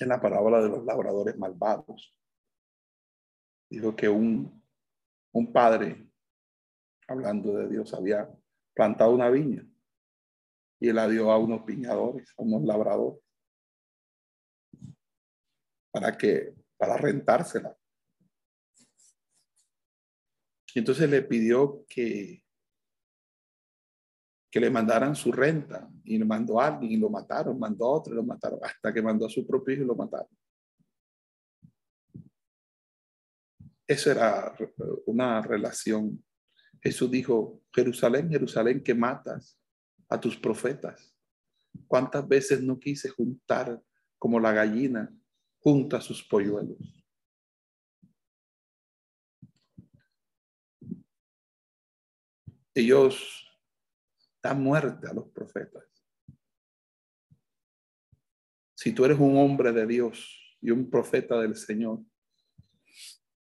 en 0.00 0.08
la 0.08 0.20
parábola 0.20 0.62
de 0.62 0.68
los 0.68 0.84
labradores 0.84 1.36
malvados. 1.36 2.16
Dijo 3.68 3.96
que 3.96 4.08
un, 4.08 4.62
un 5.32 5.52
padre, 5.52 6.08
hablando 7.08 7.52
de 7.54 7.68
Dios, 7.68 7.92
había 7.94 8.30
plantado 8.74 9.12
una 9.12 9.28
viña 9.28 9.66
y 10.78 10.92
la 10.92 11.08
dio 11.08 11.32
a 11.32 11.38
unos 11.38 11.62
piñadores, 11.64 12.32
a 12.38 12.42
unos 12.42 12.62
labradores 12.62 13.27
para 15.98 16.16
que, 16.16 16.54
para 16.76 16.96
rentársela. 16.96 17.76
Y 20.72 20.78
entonces 20.78 21.10
le 21.10 21.22
pidió 21.22 21.84
que, 21.88 22.44
que 24.48 24.60
le 24.60 24.70
mandaran 24.70 25.16
su 25.16 25.32
renta 25.32 25.90
y 26.04 26.18
le 26.18 26.24
mandó 26.24 26.60
a 26.60 26.68
alguien 26.68 26.92
y 26.92 26.96
lo 26.98 27.10
mataron, 27.10 27.58
mandó 27.58 27.86
a 27.86 27.96
otro 27.96 28.12
y 28.12 28.16
lo 28.16 28.22
mataron, 28.22 28.60
hasta 28.62 28.94
que 28.94 29.02
mandó 29.02 29.26
a 29.26 29.28
su 29.28 29.44
propio 29.44 29.74
hijo 29.74 29.82
y 29.82 29.86
lo 29.86 29.96
mataron. 29.96 30.28
Esa 33.84 34.12
era 34.12 34.56
una 35.06 35.42
relación. 35.42 36.24
Jesús 36.80 37.10
dijo, 37.10 37.60
Jerusalén, 37.74 38.30
Jerusalén, 38.30 38.84
que 38.84 38.94
matas 38.94 39.58
a 40.08 40.20
tus 40.20 40.36
profetas. 40.36 41.12
¿Cuántas 41.88 42.28
veces 42.28 42.62
no 42.62 42.78
quise 42.78 43.08
juntar 43.08 43.82
como 44.16 44.38
la 44.38 44.52
gallina 44.52 45.12
junta 45.68 46.00
sus 46.00 46.22
polluelos? 46.22 46.78
Ellos 52.74 53.44
dan 54.42 54.62
muerte 54.62 55.08
a 55.08 55.12
los 55.12 55.28
profetas. 55.28 55.84
Si 58.74 58.92
tú 58.92 59.04
eres 59.04 59.18
un 59.18 59.36
hombre 59.36 59.72
de 59.72 59.86
Dios 59.86 60.56
y 60.62 60.70
un 60.70 60.88
profeta 60.88 61.38
del 61.38 61.54
Señor, 61.54 62.02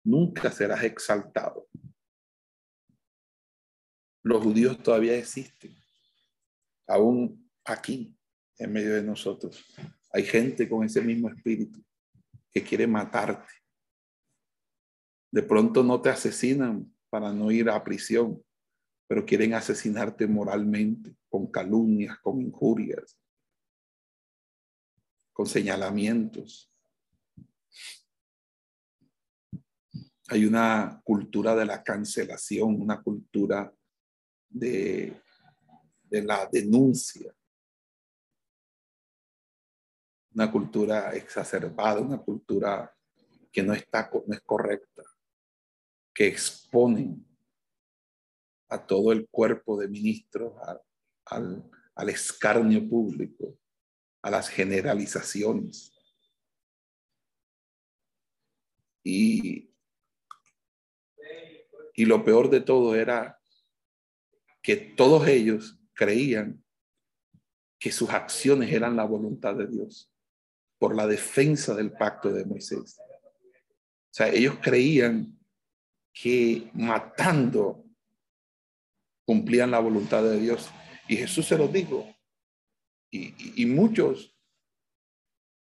nunca 0.04 0.52
serás 0.52 0.84
exaltado. 0.84 1.70
Los 4.24 4.44
judíos 4.44 4.84
todavía 4.84 5.16
existen, 5.16 5.76
aún 6.88 7.50
aquí, 7.64 8.18
en 8.58 8.74
medio 8.74 8.96
de 8.96 9.04
nosotros. 9.04 9.64
Hay 10.12 10.24
gente 10.24 10.68
con 10.68 10.84
ese 10.84 11.02
mismo 11.02 11.30
espíritu 11.30 11.82
que 12.52 12.64
quiere 12.64 12.88
matarte. 12.88 13.54
De 15.32 15.44
pronto 15.44 15.84
no 15.84 16.02
te 16.02 16.10
asesinan 16.10 16.94
para 17.10 17.32
no 17.32 17.52
ir 17.52 17.70
a 17.70 17.84
prisión, 17.84 18.44
pero 19.08 19.26
quieren 19.26 19.54
asesinarte 19.54 20.28
moralmente, 20.28 21.16
con 21.30 21.48
calumnias, 21.48 22.18
con 22.20 22.42
injurias, 22.42 23.18
con 25.34 25.46
señalamientos. 25.46 26.72
Hay 30.28 30.46
una 30.46 31.02
cultura 31.04 31.56
de 31.56 31.66
la 31.66 31.84
cancelación, 31.84 32.82
una 32.82 33.02
cultura 33.02 33.74
de, 34.50 35.22
de 36.04 36.24
la 36.24 36.48
denuncia, 36.52 37.34
una 40.34 40.52
cultura 40.52 41.14
exacerbada, 41.14 42.02
una 42.02 42.18
cultura 42.18 42.94
que 43.52 43.64
no 43.64 43.74
está 43.74 44.10
no 44.26 44.34
es 44.34 44.42
correcta, 44.42 45.04
que 46.14 46.28
exponen 46.28 47.26
a 48.70 48.86
todo 48.86 49.12
el 49.12 49.28
cuerpo 49.30 49.78
de 49.80 49.88
ministros 49.88 50.54
al, 51.26 51.70
al 51.96 52.10
escarnio 52.10 52.88
público, 52.88 53.58
a 54.22 54.32
las 54.32 54.50
generalizaciones. 54.50 55.92
Y 59.04 59.72
y 61.94 62.06
lo 62.06 62.24
peor 62.24 62.50
de 62.50 62.62
todo 62.62 62.96
era 62.96 63.40
que 64.62 64.76
todos 64.76 65.28
ellos 65.28 65.80
creían 65.94 66.64
que 67.80 67.92
sus 67.92 68.10
acciones 68.10 68.72
eran 68.72 68.96
la 68.96 69.06
voluntad 69.06 69.56
de 69.56 69.68
Dios 69.68 70.11
por 70.82 70.96
la 70.96 71.06
defensa 71.06 71.76
del 71.76 71.92
pacto 71.92 72.34
de 72.34 72.44
Moisés. 72.44 73.00
O 73.00 74.14
sea, 74.14 74.30
ellos 74.30 74.56
creían 74.60 75.40
que 76.12 76.72
matando 76.74 77.86
cumplían 79.24 79.70
la 79.70 79.78
voluntad 79.78 80.24
de 80.24 80.40
Dios. 80.40 80.72
Y 81.08 81.18
Jesús 81.18 81.46
se 81.46 81.56
los 81.56 81.72
dijo. 81.72 82.12
Y, 83.12 83.62
y 83.62 83.68
muchos 83.68 84.36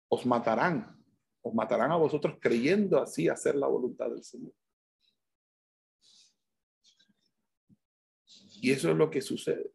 os 0.09 0.25
matarán, 0.25 0.99
os 1.43 1.53
matarán 1.53 1.91
a 1.91 1.97
vosotros 1.97 2.39
creyendo 2.41 2.99
así 2.99 3.29
hacer 3.29 3.53
la 3.53 3.67
voluntad 3.67 4.09
del 4.09 4.23
Señor. 4.23 4.55
Y 8.59 8.71
eso 8.71 8.89
es 8.89 8.97
lo 8.97 9.11
que 9.11 9.21
sucede. 9.21 9.71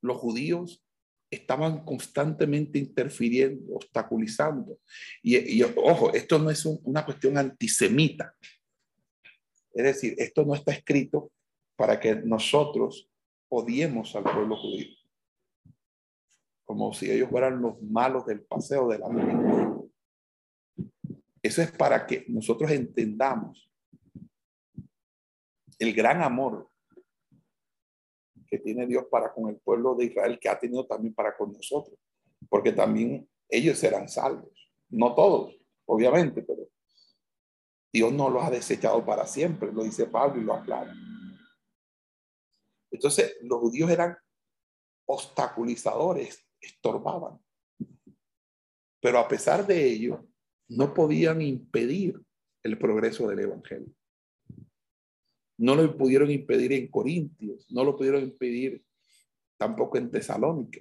Los 0.00 0.18
judíos 0.18 0.85
estaban 1.30 1.84
constantemente 1.84 2.78
interfiriendo, 2.78 3.74
obstaculizando. 3.74 4.78
Y, 5.22 5.62
ojo, 5.62 6.12
esto 6.12 6.38
no 6.38 6.50
es 6.50 6.64
una 6.64 7.04
cuestión 7.04 7.36
antisemita. 7.38 8.34
Es 9.72 9.84
decir, 9.84 10.14
esto 10.18 10.44
no 10.44 10.54
está 10.54 10.72
escrito 10.72 11.32
para 11.76 12.00
que 12.00 12.14
nosotros 12.14 13.10
odiemos 13.48 14.14
al 14.16 14.24
pueblo 14.24 14.56
judío. 14.56 14.88
Como 16.64 16.92
si 16.94 17.10
ellos 17.10 17.28
fueran 17.30 17.60
los 17.60 17.80
malos 17.82 18.26
del 18.26 18.42
paseo 18.42 18.88
de 18.88 18.98
la 18.98 19.08
película. 19.08 19.76
Eso 21.42 21.62
es 21.62 21.70
para 21.70 22.06
que 22.06 22.24
nosotros 22.28 22.70
entendamos 22.70 23.70
el 25.78 25.92
gran 25.92 26.22
amor 26.22 26.70
que 28.46 28.58
tiene 28.58 28.86
Dios 28.86 29.06
para 29.10 29.32
con 29.32 29.48
el 29.48 29.56
pueblo 29.56 29.94
de 29.94 30.06
Israel, 30.06 30.38
que 30.40 30.48
ha 30.48 30.58
tenido 30.58 30.86
también 30.86 31.14
para 31.14 31.36
con 31.36 31.52
nosotros, 31.52 31.98
porque 32.48 32.72
también 32.72 33.28
ellos 33.48 33.78
serán 33.78 34.08
salvos, 34.08 34.70
no 34.88 35.14
todos, 35.14 35.56
obviamente, 35.86 36.42
pero 36.42 36.68
Dios 37.92 38.12
no 38.12 38.28
los 38.28 38.44
ha 38.44 38.50
desechado 38.50 39.04
para 39.04 39.26
siempre, 39.26 39.72
lo 39.72 39.82
dice 39.82 40.06
Pablo 40.06 40.40
y 40.40 40.44
lo 40.44 40.54
aclara. 40.54 40.92
Entonces, 42.90 43.36
los 43.42 43.58
judíos 43.60 43.90
eran 43.90 44.16
obstaculizadores, 45.06 46.46
estorbaban, 46.60 47.38
pero 49.00 49.18
a 49.18 49.28
pesar 49.28 49.66
de 49.66 49.84
ello, 49.84 50.26
no 50.68 50.92
podían 50.92 51.40
impedir 51.40 52.20
el 52.62 52.78
progreso 52.78 53.28
del 53.28 53.40
Evangelio. 53.40 53.95
No 55.58 55.74
lo 55.74 55.96
pudieron 55.96 56.30
impedir 56.30 56.72
en 56.72 56.88
Corintios, 56.88 57.66
no 57.70 57.84
lo 57.84 57.96
pudieron 57.96 58.22
impedir 58.22 58.84
tampoco 59.56 59.96
en 59.98 60.10
Tesalónica. 60.10 60.80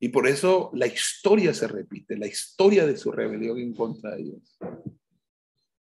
Y 0.00 0.10
por 0.10 0.28
eso 0.28 0.70
la 0.74 0.86
historia 0.86 1.52
se 1.52 1.66
repite, 1.66 2.16
la 2.16 2.26
historia 2.26 2.86
de 2.86 2.96
su 2.96 3.10
rebelión 3.10 3.58
en 3.58 3.74
contra 3.74 4.14
de 4.14 4.24
Dios. 4.24 4.58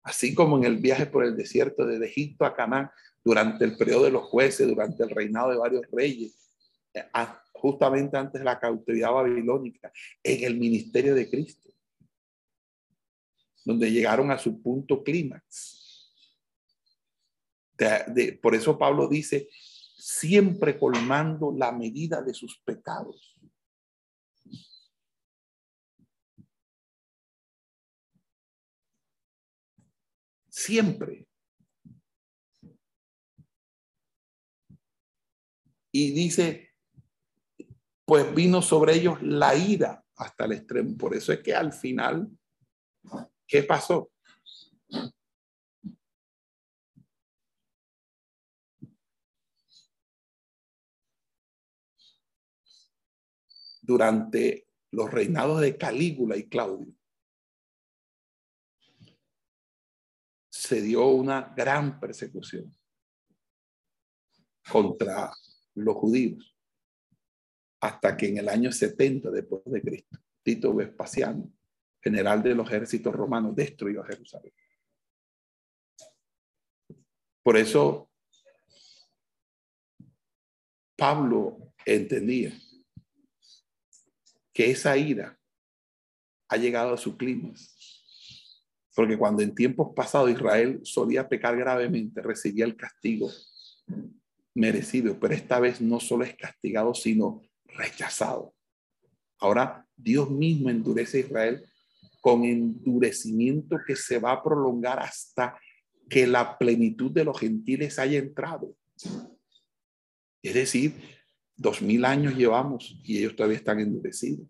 Así 0.03 0.35
como 0.35 0.57
en 0.57 0.65
el 0.65 0.77
viaje 0.77 1.05
por 1.05 1.23
el 1.23 1.37
desierto 1.37 1.85
de 1.85 2.05
Egipto 2.05 2.45
a 2.45 2.53
Canaán, 2.53 2.91
durante 3.23 3.63
el 3.63 3.77
periodo 3.77 4.03
de 4.03 4.11
los 4.11 4.23
jueces, 4.23 4.67
durante 4.67 5.01
el 5.03 5.09
reinado 5.09 5.51
de 5.51 5.57
varios 5.57 5.83
reyes, 5.91 6.37
justamente 7.53 8.17
antes 8.17 8.41
de 8.41 8.45
la 8.45 8.59
cautividad 8.59 9.13
babilónica, 9.13 9.91
en 10.21 10.43
el 10.43 10.59
ministerio 10.59 11.15
de 11.15 11.29
Cristo 11.29 11.72
donde 13.63 13.91
llegaron 13.91 14.31
a 14.31 14.37
su 14.37 14.61
punto 14.61 15.03
clímax. 15.03 16.11
por 18.41 18.55
eso 18.55 18.77
Pablo 18.77 19.07
dice, 19.07 19.47
siempre 19.97 20.77
colmando 20.77 21.53
la 21.55 21.71
medida 21.71 22.21
de 22.21 22.33
sus 22.33 22.59
pecados. 22.59 23.35
Siempre. 30.49 31.27
Y 35.91 36.11
dice, 36.11 36.71
pues 38.05 38.33
vino 38.33 38.61
sobre 38.61 38.95
ellos 38.95 39.21
la 39.21 39.55
ira 39.55 40.03
hasta 40.15 40.45
el 40.45 40.53
extremo. 40.53 40.97
Por 40.97 41.15
eso 41.15 41.31
es 41.33 41.39
que 41.39 41.55
al 41.55 41.71
final 41.73 42.29
¿Qué 43.47 43.63
pasó? 43.63 44.11
Durante 53.81 54.67
los 54.91 55.11
reinados 55.11 55.59
de 55.59 55.77
Calígula 55.77 56.37
y 56.37 56.47
Claudio, 56.47 56.93
se 60.49 60.81
dio 60.81 61.07
una 61.07 61.53
gran 61.55 61.99
persecución 61.99 62.73
contra 64.71 65.31
los 65.75 65.95
judíos, 65.97 66.55
hasta 67.81 68.15
que 68.15 68.29
en 68.29 68.37
el 68.37 68.47
año 68.47 68.71
70 68.71 69.29
después 69.29 69.61
de 69.65 69.81
Cristo, 69.81 70.17
Tito 70.41 70.73
Vespasiano 70.73 71.51
general 72.03 72.43
de 72.43 72.53
los 72.53 72.67
ejércitos 72.67 73.13
romanos, 73.13 73.55
destruyó 73.55 74.01
a 74.01 74.07
Jerusalén. 74.07 74.53
Por 77.41 77.57
eso 77.57 78.09
Pablo 80.95 81.73
entendía 81.85 82.53
que 84.53 84.69
esa 84.69 84.95
ira 84.97 85.37
ha 86.47 86.57
llegado 86.57 86.93
a 86.93 86.97
su 86.97 87.17
clima. 87.17 87.53
Porque 88.95 89.17
cuando 89.17 89.41
en 89.41 89.55
tiempos 89.55 89.93
pasados 89.95 90.29
Israel 90.29 90.81
solía 90.83 91.27
pecar 91.27 91.57
gravemente, 91.57 92.21
recibía 92.21 92.65
el 92.65 92.77
castigo 92.77 93.31
merecido, 94.53 95.19
pero 95.19 95.33
esta 95.33 95.59
vez 95.59 95.81
no 95.81 95.99
solo 95.99 96.23
es 96.23 96.35
castigado, 96.35 96.93
sino 96.93 97.41
rechazado. 97.65 98.53
Ahora 99.39 99.87
Dios 99.95 100.29
mismo 100.29 100.69
endurece 100.69 101.17
a 101.17 101.21
Israel 101.21 101.72
con 102.23 102.45
endurecimiento 102.45 103.75
que 103.85 103.97
se 103.97 104.17
va 104.17 104.31
a 104.31 104.41
prolongar 104.41 104.97
hasta 104.97 105.59
que 106.09 106.25
la 106.25 106.57
plenitud 106.57 107.11
de 107.11 107.25
los 107.25 107.37
gentiles 107.37 107.99
haya 107.99 108.17
entrado. 108.17 108.77
Es 110.41 110.53
decir, 110.53 110.93
dos 111.57 111.81
mil 111.81 112.05
años 112.05 112.33
llevamos 112.33 112.97
y 113.03 113.17
ellos 113.17 113.35
todavía 113.35 113.57
están 113.57 113.81
endurecidos. 113.81 114.47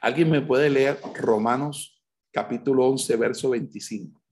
¿Alguien 0.00 0.30
me 0.30 0.40
puede 0.40 0.70
leer 0.70 0.98
Romanos 1.14 2.02
capítulo 2.32 2.86
11, 2.88 3.16
verso 3.16 3.50
25? 3.50 4.23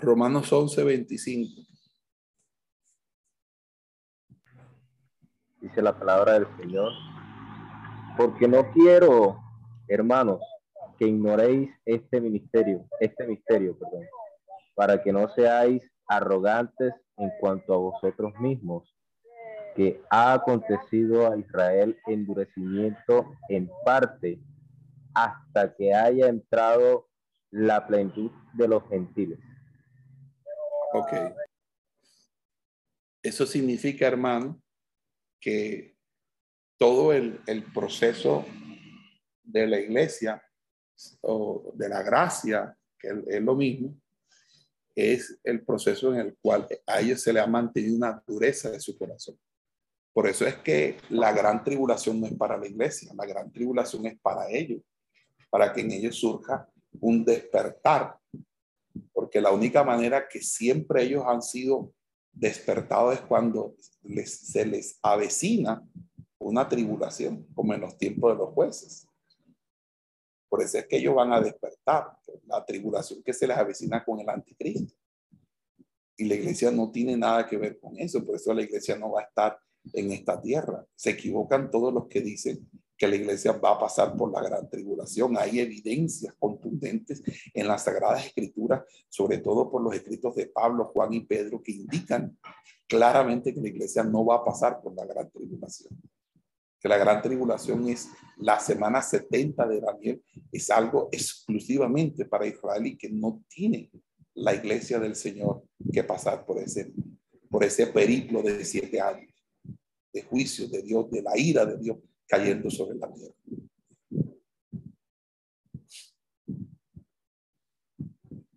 Romanos 0.00 0.52
11, 0.52 0.84
25. 0.84 1.62
Dice 5.60 5.82
la 5.82 5.98
palabra 5.98 6.34
del 6.34 6.46
Señor. 6.56 6.92
Porque 8.16 8.46
no 8.46 8.70
quiero, 8.72 9.40
hermanos, 9.88 10.40
que 10.98 11.06
ignoréis 11.06 11.70
este 11.84 12.20
ministerio, 12.20 12.86
este 13.00 13.26
misterio, 13.26 13.76
perdón, 13.78 14.06
para 14.74 15.02
que 15.02 15.12
no 15.12 15.28
seáis 15.30 15.82
arrogantes 16.06 16.94
en 17.16 17.30
cuanto 17.40 17.74
a 17.74 17.78
vosotros 17.78 18.32
mismos, 18.40 18.94
que 19.74 20.00
ha 20.10 20.32
acontecido 20.32 21.30
a 21.30 21.36
Israel 21.36 21.96
endurecimiento 22.06 23.32
en 23.48 23.70
parte 23.84 24.40
hasta 25.14 25.74
que 25.74 25.92
haya 25.92 26.28
entrado 26.28 27.08
la 27.50 27.86
plenitud 27.86 28.30
de 28.54 28.68
los 28.68 28.88
gentiles. 28.88 29.38
Ok. 30.92 31.12
Eso 33.22 33.46
significa, 33.46 34.06
hermano, 34.06 34.62
que 35.40 35.96
todo 36.78 37.12
el, 37.12 37.40
proceso 37.74 38.44
de 39.42 39.66
la 39.66 39.78
iglesia 39.78 40.42
o 41.20 41.72
de 41.74 41.88
la 41.88 42.02
gracia, 42.02 42.76
que 42.98 43.08
es 43.26 43.42
lo 43.42 43.54
mismo, 43.54 43.94
es 44.94 45.38
el 45.44 45.64
proceso 45.64 46.12
en 46.12 46.20
el 46.20 46.36
cual 46.40 46.66
a 46.86 47.00
ellos 47.00 47.20
se 47.20 47.32
le 47.32 47.40
ha 47.40 47.46
mantenido 47.46 47.96
una 47.96 48.22
dureza 48.26 48.70
de 48.70 48.80
su 48.80 48.96
corazón. 48.96 49.38
Por 50.12 50.26
eso 50.26 50.46
es 50.46 50.56
que 50.56 50.96
la 51.10 51.32
gran 51.32 51.62
tribulación 51.62 52.20
no 52.20 52.26
es 52.26 52.34
para 52.34 52.56
la 52.56 52.66
iglesia, 52.66 53.12
la 53.14 53.26
gran 53.26 53.52
tribulación 53.52 54.06
es 54.06 54.18
para 54.18 54.50
ellos, 54.50 54.82
para 55.50 55.72
que 55.72 55.82
en 55.82 55.92
ellos 55.92 56.16
surja 56.16 56.68
un 57.00 57.24
despertar 57.24 58.17
porque 59.12 59.40
la 59.40 59.52
única 59.52 59.84
manera 59.84 60.28
que 60.28 60.40
siempre 60.40 61.02
ellos 61.02 61.24
han 61.26 61.42
sido 61.42 61.92
despertados 62.32 63.14
es 63.14 63.20
cuando 63.20 63.74
se 64.24 64.64
les 64.64 64.98
avecina 65.02 65.82
una 66.38 66.68
tribulación, 66.68 67.46
como 67.54 67.74
en 67.74 67.80
los 67.80 67.96
tiempos 67.98 68.32
de 68.32 68.38
los 68.38 68.50
jueces. 68.50 69.06
Por 70.48 70.62
eso 70.62 70.78
es 70.78 70.86
que 70.86 70.96
ellos 70.96 71.14
van 71.14 71.32
a 71.32 71.40
despertar, 71.40 72.16
la 72.46 72.64
tribulación 72.64 73.22
que 73.22 73.32
se 73.32 73.46
les 73.46 73.56
avecina 73.56 74.04
con 74.04 74.20
el 74.20 74.28
anticristo. 74.28 74.94
Y 76.16 76.24
la 76.24 76.34
iglesia 76.34 76.70
no 76.70 76.90
tiene 76.90 77.16
nada 77.16 77.46
que 77.46 77.56
ver 77.56 77.78
con 77.78 77.98
eso, 77.98 78.24
por 78.24 78.36
eso 78.36 78.54
la 78.54 78.62
iglesia 78.62 78.96
no 78.96 79.12
va 79.12 79.20
a 79.20 79.24
estar 79.24 79.58
en 79.92 80.10
esta 80.12 80.40
tierra. 80.40 80.84
Se 80.94 81.10
equivocan 81.10 81.70
todos 81.70 81.92
los 81.92 82.08
que 82.08 82.20
dicen 82.20 82.68
que 82.98 83.06
la 83.06 83.14
iglesia 83.14 83.52
va 83.52 83.70
a 83.70 83.78
pasar 83.78 84.16
por 84.16 84.32
la 84.32 84.42
gran 84.42 84.68
tribulación. 84.68 85.38
Hay 85.38 85.60
evidencias 85.60 86.34
contundentes 86.36 87.22
en 87.54 87.68
las 87.68 87.84
Sagradas 87.84 88.26
Escrituras, 88.26 88.82
sobre 89.08 89.38
todo 89.38 89.70
por 89.70 89.82
los 89.82 89.94
escritos 89.94 90.34
de 90.34 90.46
Pablo, 90.46 90.86
Juan 90.86 91.14
y 91.14 91.20
Pedro, 91.20 91.62
que 91.62 91.72
indican 91.72 92.36
claramente 92.88 93.54
que 93.54 93.60
la 93.60 93.68
iglesia 93.68 94.02
no 94.02 94.26
va 94.26 94.36
a 94.36 94.44
pasar 94.44 94.82
por 94.82 94.94
la 94.96 95.06
gran 95.06 95.30
tribulación. 95.30 95.96
Que 96.80 96.88
la 96.88 96.98
gran 96.98 97.22
tribulación 97.22 97.88
es 97.88 98.08
la 98.36 98.58
semana 98.58 99.00
70 99.00 99.68
de 99.68 99.80
Daniel, 99.80 100.22
es 100.50 100.68
algo 100.70 101.08
exclusivamente 101.12 102.24
para 102.24 102.46
Israel 102.46 102.86
y 102.86 102.96
que 102.96 103.10
no 103.10 103.42
tiene 103.48 103.90
la 104.34 104.54
iglesia 104.54 104.98
del 104.98 105.14
Señor 105.14 105.62
que 105.92 106.02
pasar 106.02 106.44
por 106.44 106.58
ese, 106.58 106.92
por 107.48 107.62
ese 107.62 107.86
periplo 107.88 108.42
de 108.42 108.64
siete 108.64 109.00
años 109.00 109.32
de 110.12 110.22
juicio 110.22 110.68
de 110.68 110.82
Dios, 110.82 111.10
de 111.10 111.22
la 111.22 111.36
ira 111.36 111.66
de 111.66 111.76
Dios 111.76 111.98
cayendo 112.28 112.70
sobre 112.70 112.98
la 112.98 113.12
tierra. 113.12 113.34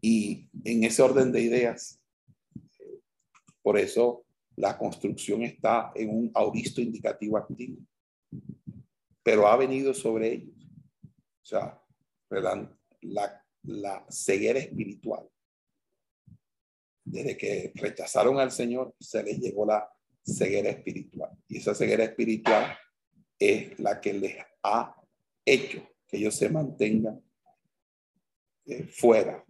Y 0.02 0.50
en 0.64 0.84
ese 0.84 1.02
orden 1.02 1.32
de 1.32 1.42
ideas, 1.42 2.00
por 3.62 3.78
eso 3.78 4.26
la 4.56 4.78
construcción 4.78 5.44
está 5.44 5.92
en 5.96 6.10
un 6.10 6.32
auristo 6.34 6.82
indicativo 6.82 7.38
activo, 7.38 7.78
pero 9.24 9.48
ha 9.48 9.56
venido 9.56 9.94
sobre 9.94 10.34
ellos. 10.34 10.56
O 11.44 11.46
sea, 11.46 11.82
la, 12.30 13.46
la 13.64 14.06
ceguera 14.10 14.60
espiritual. 14.60 15.28
Desde 17.04 17.38
que 17.38 17.72
rechazaron 17.76 18.40
al 18.40 18.52
Señor, 18.52 18.96
se 19.00 19.24
les 19.24 19.40
llegó 19.40 19.66
la 19.66 19.88
ceguera 20.24 20.70
espiritual. 20.70 21.32
Y 21.48 21.58
esa 21.58 21.76
ceguera 21.76 22.04
espiritual 22.04 22.78
es 23.42 23.80
la 23.80 24.00
que 24.00 24.14
les 24.14 24.38
ha 24.62 24.96
hecho 25.44 25.82
que 26.08 26.18
ellos 26.18 26.36
se 26.36 26.48
mantengan 26.48 27.20
eh, 28.66 28.84
fuera. 28.84 29.44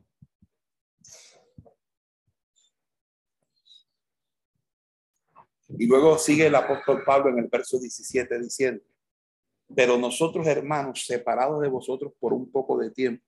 Y 5.78 5.88
luego 5.88 6.18
sigue 6.18 6.48
el 6.48 6.56
apóstol 6.56 7.04
Pablo 7.06 7.32
en 7.32 7.40
el 7.40 7.48
verso 7.50 7.78
17 7.80 8.40
diciendo, 8.40 8.82
pero 9.76 9.98
nosotros 9.98 10.48
hermanos, 10.48 11.06
separados 11.06 11.62
de 11.62 11.68
vosotros 11.68 12.14
por 12.18 12.32
un 12.32 12.50
poco 12.50 12.78
de 12.78 12.92
tiempo, 12.92 13.26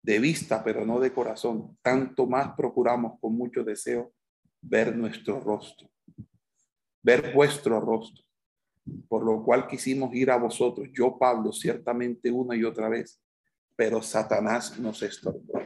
de 0.00 0.18
vista, 0.18 0.64
pero 0.64 0.86
no 0.86 1.00
de 1.00 1.12
corazón, 1.12 1.76
tanto 1.82 2.26
más 2.26 2.54
procuramos 2.56 3.20
con 3.20 3.34
mucho 3.36 3.62
deseo 3.62 4.14
ver 4.62 4.96
nuestro 4.96 5.38
rostro, 5.38 5.90
ver 7.02 7.34
vuestro 7.34 7.78
rostro 7.78 8.24
por 9.08 9.24
lo 9.24 9.44
cual 9.44 9.66
quisimos 9.66 10.14
ir 10.14 10.30
a 10.30 10.36
vosotros, 10.36 10.88
yo 10.92 11.16
Pablo, 11.18 11.52
ciertamente 11.52 12.30
una 12.30 12.56
y 12.56 12.64
otra 12.64 12.88
vez, 12.88 13.20
pero 13.76 14.02
Satanás 14.02 14.78
nos 14.78 15.02
estorbó. 15.02 15.60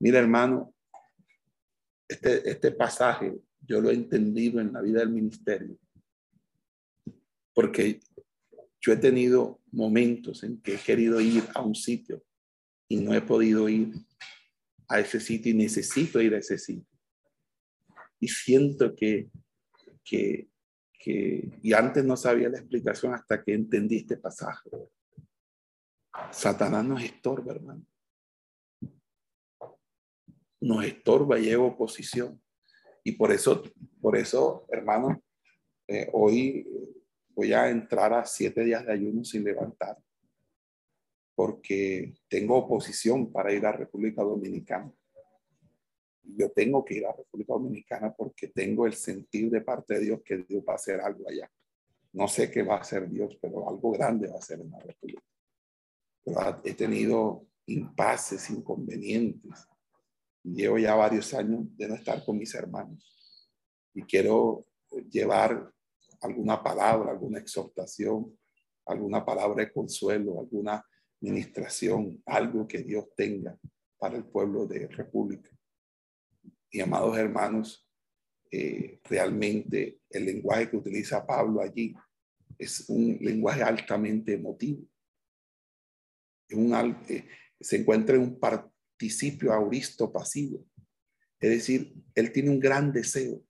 Mira, 0.00 0.18
hermano, 0.18 0.74
este, 2.08 2.48
este 2.48 2.72
pasaje 2.72 3.34
yo 3.60 3.80
lo 3.80 3.90
he 3.90 3.94
entendido 3.94 4.60
en 4.60 4.72
la 4.72 4.80
vida 4.80 5.00
del 5.00 5.10
ministerio, 5.10 5.78
porque 7.52 8.00
yo 8.80 8.92
he 8.92 8.96
tenido 8.96 9.60
momentos 9.72 10.42
en 10.44 10.60
que 10.60 10.74
he 10.74 10.78
querido 10.78 11.20
ir 11.20 11.44
a 11.54 11.62
un 11.62 11.74
sitio 11.74 12.22
y 12.88 12.98
no 12.98 13.14
he 13.14 13.22
podido 13.22 13.68
ir 13.68 13.92
a 14.88 15.00
ese 15.00 15.18
sitio 15.18 15.50
y 15.52 15.56
necesito 15.56 16.20
ir 16.20 16.34
a 16.34 16.38
ese 16.38 16.58
sitio. 16.58 16.86
Y 18.20 18.28
siento 18.28 18.94
que, 18.94 19.28
que 20.04 20.48
y 21.08 21.72
antes 21.72 22.04
no 22.04 22.16
sabía 22.16 22.48
la 22.48 22.58
explicación 22.58 23.14
hasta 23.14 23.42
que 23.42 23.54
entendí 23.54 23.98
este 23.98 24.16
pasaje. 24.16 24.70
Satanás 26.32 26.84
nos 26.84 27.02
estorba, 27.02 27.52
hermano. 27.52 27.86
Nos 30.60 30.84
estorba 30.84 31.38
y 31.38 31.44
llega 31.44 31.62
oposición. 31.62 32.42
Y 33.04 33.12
por 33.12 33.30
eso, 33.30 33.62
por 34.00 34.16
eso, 34.16 34.66
hermano, 34.68 35.22
eh, 35.86 36.08
hoy 36.12 36.66
voy 37.28 37.52
a 37.52 37.68
entrar 37.68 38.12
a 38.12 38.24
siete 38.24 38.64
días 38.64 38.84
de 38.84 38.92
ayuno 38.92 39.22
sin 39.22 39.44
levantar, 39.44 39.96
porque 41.36 42.14
tengo 42.28 42.56
oposición 42.56 43.30
para 43.30 43.52
ir 43.52 43.64
a 43.64 43.72
República 43.72 44.22
Dominicana 44.22 44.92
yo 46.36 46.50
tengo 46.50 46.84
que 46.84 46.94
ir 46.94 47.06
a 47.06 47.12
República 47.12 47.52
Dominicana 47.52 48.14
porque 48.14 48.48
tengo 48.48 48.86
el 48.86 48.94
sentir 48.94 49.50
de 49.50 49.60
parte 49.60 49.94
de 49.94 50.00
Dios 50.00 50.20
que 50.24 50.38
Dios 50.38 50.64
va 50.68 50.72
a 50.72 50.76
hacer 50.76 51.00
algo 51.00 51.28
allá. 51.28 51.50
No 52.12 52.28
sé 52.28 52.50
qué 52.50 52.62
va 52.62 52.76
a 52.76 52.80
hacer 52.80 53.08
Dios, 53.08 53.38
pero 53.40 53.68
algo 53.68 53.92
grande 53.92 54.28
va 54.28 54.36
a 54.36 54.38
hacer 54.38 54.60
en 54.60 54.70
la 54.70 54.78
República. 54.80 55.22
Pero 56.24 56.60
he 56.64 56.74
tenido 56.74 57.46
impases, 57.66 58.50
inconvenientes. 58.50 59.68
Llevo 60.42 60.78
ya 60.78 60.94
varios 60.94 61.34
años 61.34 61.66
de 61.76 61.88
no 61.88 61.94
estar 61.94 62.24
con 62.24 62.38
mis 62.38 62.54
hermanos 62.54 63.16
y 63.96 64.02
quiero 64.02 64.66
llevar 65.10 65.72
alguna 66.20 66.62
palabra, 66.62 67.12
alguna 67.12 67.38
exhortación, 67.38 68.38
alguna 68.84 69.24
palabra 69.24 69.64
de 69.64 69.72
consuelo, 69.72 70.38
alguna 70.38 70.84
ministración, 71.20 72.22
algo 72.26 72.68
que 72.68 72.82
Dios 72.82 73.06
tenga 73.16 73.58
para 73.98 74.16
el 74.16 74.24
pueblo 74.24 74.66
de 74.66 74.86
República. 74.88 75.50
Y 76.70 76.80
amados 76.80 77.16
hermanos, 77.16 77.88
eh, 78.50 79.00
realmente 79.04 80.00
el 80.10 80.26
lenguaje 80.26 80.70
que 80.70 80.76
utiliza 80.76 81.26
Pablo 81.26 81.60
allí 81.60 81.94
es 82.58 82.88
un 82.88 83.18
lenguaje 83.20 83.62
altamente 83.62 84.34
emotivo. 84.34 84.86
Un, 86.52 86.74
eh, 87.08 87.28
se 87.60 87.76
encuentra 87.76 88.16
en 88.16 88.22
un 88.22 88.38
participio 88.38 89.52
auristo 89.52 90.12
pasivo. 90.12 90.64
Es 91.40 91.50
decir, 91.50 91.94
él 92.14 92.32
tiene 92.32 92.50
un 92.50 92.60
gran 92.60 92.92
deseo. 92.92 93.42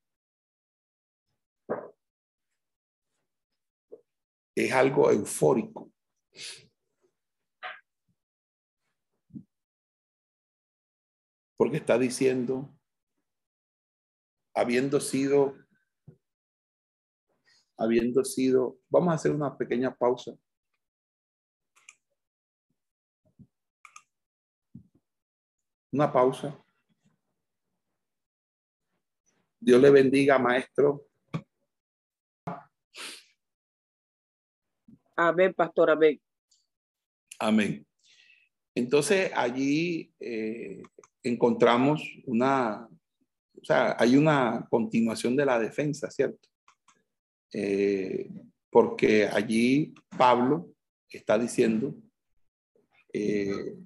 Es 4.54 4.72
algo 4.72 5.10
eufórico. 5.10 5.92
Porque 11.58 11.76
está 11.78 11.98
diciendo, 11.98 12.75
habiendo 14.56 15.00
sido, 15.00 15.54
habiendo 17.76 18.24
sido, 18.24 18.78
vamos 18.88 19.12
a 19.12 19.16
hacer 19.16 19.32
una 19.32 19.56
pequeña 19.56 19.94
pausa. 19.94 20.32
Una 25.92 26.10
pausa. 26.10 26.58
Dios 29.60 29.80
le 29.80 29.90
bendiga, 29.90 30.38
maestro. 30.38 31.06
Amén, 35.16 35.52
pastor, 35.52 35.90
amén. 35.90 36.20
Amén. 37.38 37.86
Entonces 38.74 39.30
allí 39.34 40.14
eh, 40.18 40.82
encontramos 41.22 42.02
una, 42.24 42.88
sea, 43.66 43.96
hay 43.98 44.16
una 44.16 44.64
continuación 44.70 45.34
de 45.34 45.44
la 45.44 45.58
defensa, 45.58 46.08
¿cierto? 46.08 46.48
Eh, 47.52 48.30
porque 48.70 49.26
allí 49.26 49.92
Pablo 50.16 50.70
está 51.10 51.36
diciendo 51.36 51.94
eh, 53.12 53.76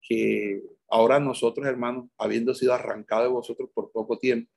que 0.00 0.62
ahora 0.88 1.20
nosotros, 1.20 1.66
hermanos, 1.66 2.08
habiendo 2.16 2.54
sido 2.54 2.72
arrancados 2.72 3.26
de 3.26 3.32
vosotros 3.32 3.68
por 3.74 3.92
poco 3.92 4.18
tiempo, 4.18 4.50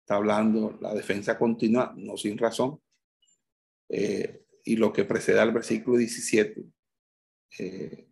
está 0.00 0.16
hablando 0.16 0.78
la 0.80 0.94
defensa 0.94 1.38
continua, 1.38 1.92
no 1.94 2.16
sin 2.16 2.38
razón, 2.38 2.80
eh, 3.90 4.44
y 4.64 4.76
lo 4.76 4.92
que 4.92 5.04
precede 5.04 5.40
al 5.40 5.52
versículo 5.52 5.98
17 5.98 6.64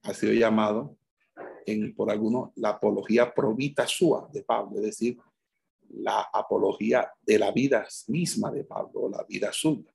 ha 0.03 0.15
sido 0.15 0.32
llamado 0.32 0.98
por 1.97 2.10
algunos 2.10 2.51
la 2.56 2.70
apología 2.70 3.32
provita 3.32 3.86
sua 3.86 4.28
de 4.32 4.43
Pablo, 4.43 4.76
es 4.76 4.84
decir, 4.84 5.18
la 5.90 6.28
apología 6.32 7.10
de 7.22 7.38
la 7.38 7.51
vida 7.52 7.86
misma 8.09 8.51
de 8.51 8.64
Pablo, 8.64 9.09
la 9.09 9.24
vida 9.24 9.52
suya. 9.52 9.93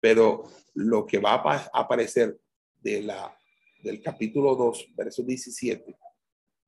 Pero 0.00 0.44
lo 0.74 1.06
que 1.06 1.18
va 1.18 1.34
a 1.34 1.70
aparecer 1.72 2.38
de 2.80 3.02
la, 3.02 3.36
del 3.82 4.02
capítulo 4.02 4.54
2, 4.54 4.88
verso 4.94 5.22
17, 5.22 5.96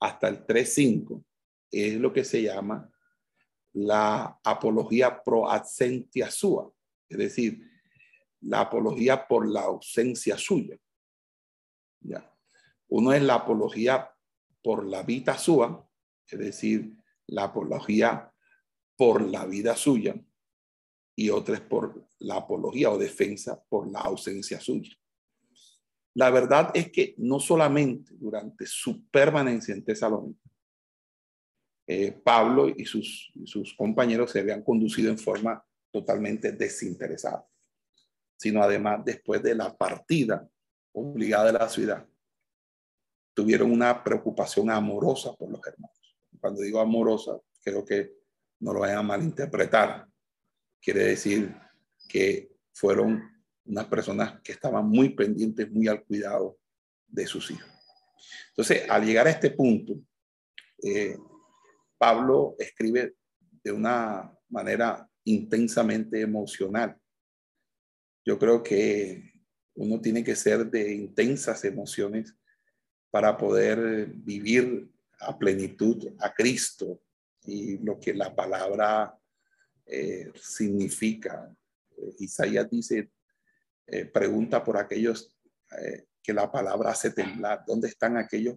hasta 0.00 0.28
el 0.28 0.46
3.5, 0.46 1.22
es 1.70 1.94
lo 1.94 2.12
que 2.12 2.24
se 2.24 2.42
llama 2.42 2.90
la 3.74 4.40
apología 4.42 5.22
pro 5.22 5.50
absentia 5.50 6.30
sua, 6.30 6.72
es 7.08 7.18
decir, 7.18 7.60
la 8.40 8.60
apología 8.60 9.26
por 9.26 9.46
la 9.46 9.62
ausencia 9.62 10.38
suya. 10.38 10.78
¿Ya? 12.00 12.35
Uno 12.88 13.12
es 13.12 13.22
la 13.22 13.34
apología 13.34 14.10
por 14.62 14.86
la 14.86 15.02
vida 15.02 15.38
suya, 15.38 15.80
es 16.28 16.38
decir, 16.38 16.96
la 17.26 17.44
apología 17.44 18.32
por 18.96 19.22
la 19.22 19.46
vida 19.46 19.76
suya, 19.76 20.14
y 21.16 21.30
otra 21.30 21.56
es 21.56 21.60
por 21.62 22.08
la 22.18 22.36
apología 22.36 22.90
o 22.90 22.98
defensa 22.98 23.62
por 23.68 23.90
la 23.90 24.00
ausencia 24.00 24.60
suya. 24.60 24.94
La 26.14 26.30
verdad 26.30 26.70
es 26.74 26.90
que 26.90 27.14
no 27.18 27.40
solamente 27.40 28.14
durante 28.14 28.66
su 28.66 29.08
permanencia 29.08 29.74
en 29.74 29.84
Tesalónica, 29.84 30.50
eh, 31.86 32.12
Pablo 32.12 32.68
y 32.68 32.84
sus, 32.84 33.32
sus 33.44 33.74
compañeros 33.74 34.30
se 34.30 34.40
habían 34.40 34.62
conducido 34.62 35.10
en 35.10 35.18
forma 35.18 35.64
totalmente 35.92 36.52
desinteresada, 36.52 37.46
sino 38.36 38.62
además 38.62 39.04
después 39.04 39.42
de 39.42 39.54
la 39.54 39.76
partida 39.76 40.48
obligada 40.92 41.46
de 41.46 41.58
la 41.58 41.68
ciudad, 41.68 42.06
tuvieron 43.36 43.70
una 43.70 44.02
preocupación 44.02 44.70
amorosa 44.70 45.34
por 45.34 45.50
los 45.50 45.60
hermanos. 45.66 46.16
Cuando 46.40 46.62
digo 46.62 46.80
amorosa, 46.80 47.38
creo 47.62 47.84
que 47.84 48.14
no 48.60 48.72
lo 48.72 48.80
vayan 48.80 48.96
a 48.96 49.02
malinterpretar. 49.02 50.08
Quiere 50.80 51.04
decir 51.04 51.54
que 52.08 52.50
fueron 52.72 53.22
unas 53.66 53.84
personas 53.88 54.40
que 54.40 54.52
estaban 54.52 54.88
muy 54.88 55.10
pendientes, 55.10 55.70
muy 55.70 55.86
al 55.86 56.02
cuidado 56.04 56.58
de 57.06 57.26
sus 57.26 57.50
hijos. 57.50 57.68
Entonces, 58.48 58.88
al 58.88 59.04
llegar 59.04 59.26
a 59.26 59.30
este 59.30 59.50
punto, 59.50 60.00
eh, 60.82 61.18
Pablo 61.98 62.56
escribe 62.58 63.16
de 63.62 63.70
una 63.70 64.32
manera 64.48 65.06
intensamente 65.24 66.22
emocional. 66.22 66.96
Yo 68.24 68.38
creo 68.38 68.62
que 68.62 69.30
uno 69.74 70.00
tiene 70.00 70.24
que 70.24 70.36
ser 70.36 70.70
de 70.70 70.94
intensas 70.94 71.62
emociones 71.66 72.34
para 73.10 73.36
poder 73.36 74.06
vivir 74.06 74.90
a 75.20 75.38
plenitud 75.38 76.14
a 76.18 76.32
Cristo 76.32 77.00
y 77.44 77.78
lo 77.78 77.98
que 77.98 78.12
la 78.12 78.34
palabra 78.34 79.18
eh, 79.86 80.32
significa. 80.34 81.54
Isaías 82.18 82.68
dice, 82.68 83.10
eh, 83.86 84.04
pregunta 84.04 84.62
por 84.62 84.76
aquellos 84.76 85.36
eh, 85.80 86.06
que 86.22 86.32
la 86.32 86.50
palabra 86.50 86.90
hace 86.90 87.10
temblar. 87.10 87.64
¿Dónde 87.66 87.88
están 87.88 88.16
aquellos 88.16 88.56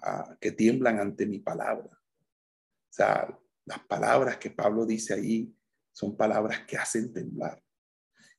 ah, 0.00 0.36
que 0.40 0.52
tiemblan 0.52 1.00
ante 1.00 1.26
mi 1.26 1.40
palabra? 1.40 1.90
O 1.90 2.94
sea, 2.94 3.38
las 3.64 3.80
palabras 3.86 4.36
que 4.38 4.50
Pablo 4.50 4.86
dice 4.86 5.14
ahí 5.14 5.52
son 5.92 6.16
palabras 6.16 6.64
que 6.66 6.76
hacen 6.76 7.12
temblar. 7.12 7.62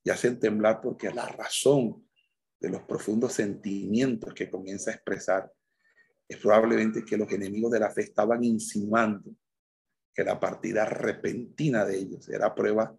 Y 0.03 0.09
hacen 0.09 0.39
temblar 0.39 0.81
porque 0.81 1.11
la 1.11 1.27
razón 1.27 2.07
de 2.63 2.69
los 2.69 2.83
profundos 2.83 3.33
sentimientos 3.33 4.33
que 4.33 4.49
comienza 4.49 4.89
a 4.89 4.93
expresar, 4.93 5.51
es 6.29 6.37
probablemente 6.37 7.03
que 7.03 7.17
los 7.17 7.29
enemigos 7.29 7.73
de 7.73 7.81
la 7.81 7.91
fe 7.91 8.03
estaban 8.03 8.41
insinuando 8.41 9.35
que 10.13 10.23
la 10.23 10.39
partida 10.39 10.85
repentina 10.85 11.83
de 11.83 11.97
ellos 11.97 12.29
era 12.29 12.55
prueba 12.55 12.97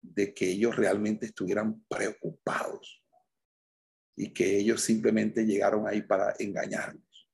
de 0.00 0.32
que 0.32 0.48
ellos 0.48 0.74
realmente 0.76 1.26
estuvieran 1.26 1.84
preocupados 1.88 3.04
y 4.16 4.32
que 4.32 4.56
ellos 4.56 4.80
simplemente 4.80 5.44
llegaron 5.44 5.86
ahí 5.86 6.00
para 6.00 6.34
engañarlos. 6.38 7.28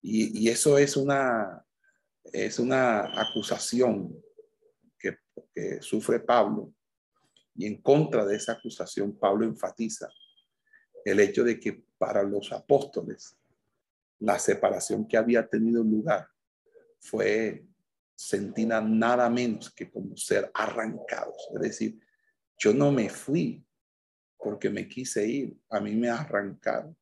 Y, 0.00 0.48
eso 0.48 0.78
es 0.78 0.96
una, 0.96 1.66
es 2.22 2.60
una 2.60 3.20
acusación 3.20 4.14
que 5.00 5.18
sufre 5.80 6.20
Pablo 6.20 6.72
y 7.56 7.66
en 7.66 7.82
contra 7.82 8.24
de 8.24 8.36
esa 8.36 8.52
acusación 8.52 9.18
Pablo 9.18 9.44
enfatiza 9.44 10.08
el 11.06 11.20
hecho 11.20 11.44
de 11.44 11.58
que 11.60 11.84
para 11.98 12.22
los 12.22 12.52
apóstoles 12.52 13.36
la 14.18 14.38
separación 14.38 15.06
que 15.06 15.16
había 15.16 15.46
tenido 15.46 15.82
lugar 15.84 16.28
fue 16.98 17.64
sentida 18.14 18.80
nada 18.80 19.28
menos 19.30 19.70
que 19.70 19.90
como 19.90 20.16
ser 20.16 20.50
arrancados. 20.52 21.36
Es 21.54 21.60
decir, 21.60 22.00
yo 22.58 22.72
no 22.72 22.90
me 22.90 23.08
fui 23.08 23.64
porque 24.36 24.68
me 24.70 24.88
quise 24.88 25.26
ir, 25.26 25.56
a 25.70 25.80
mí 25.80 25.94
me 25.94 26.08
arrancaron, 26.08 26.96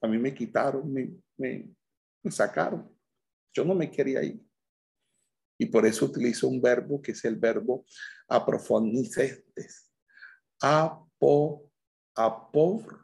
a 0.00 0.06
mí 0.06 0.18
me 0.18 0.34
quitaron, 0.34 0.92
me, 0.92 1.12
me, 1.36 1.74
sacaron. 2.30 2.88
Yo 3.52 3.64
no 3.64 3.74
me 3.74 3.90
quería 3.90 4.22
ir. 4.22 4.40
Y 5.58 5.66
por 5.66 5.84
eso 5.86 6.06
utilizo 6.06 6.48
un 6.48 6.60
verbo 6.60 7.00
que 7.00 7.12
es 7.12 7.24
el 7.24 7.36
verbo 7.36 7.84
aprofonicestes. 8.28 9.90
Apo, 10.60 11.70
apor, 12.14 13.01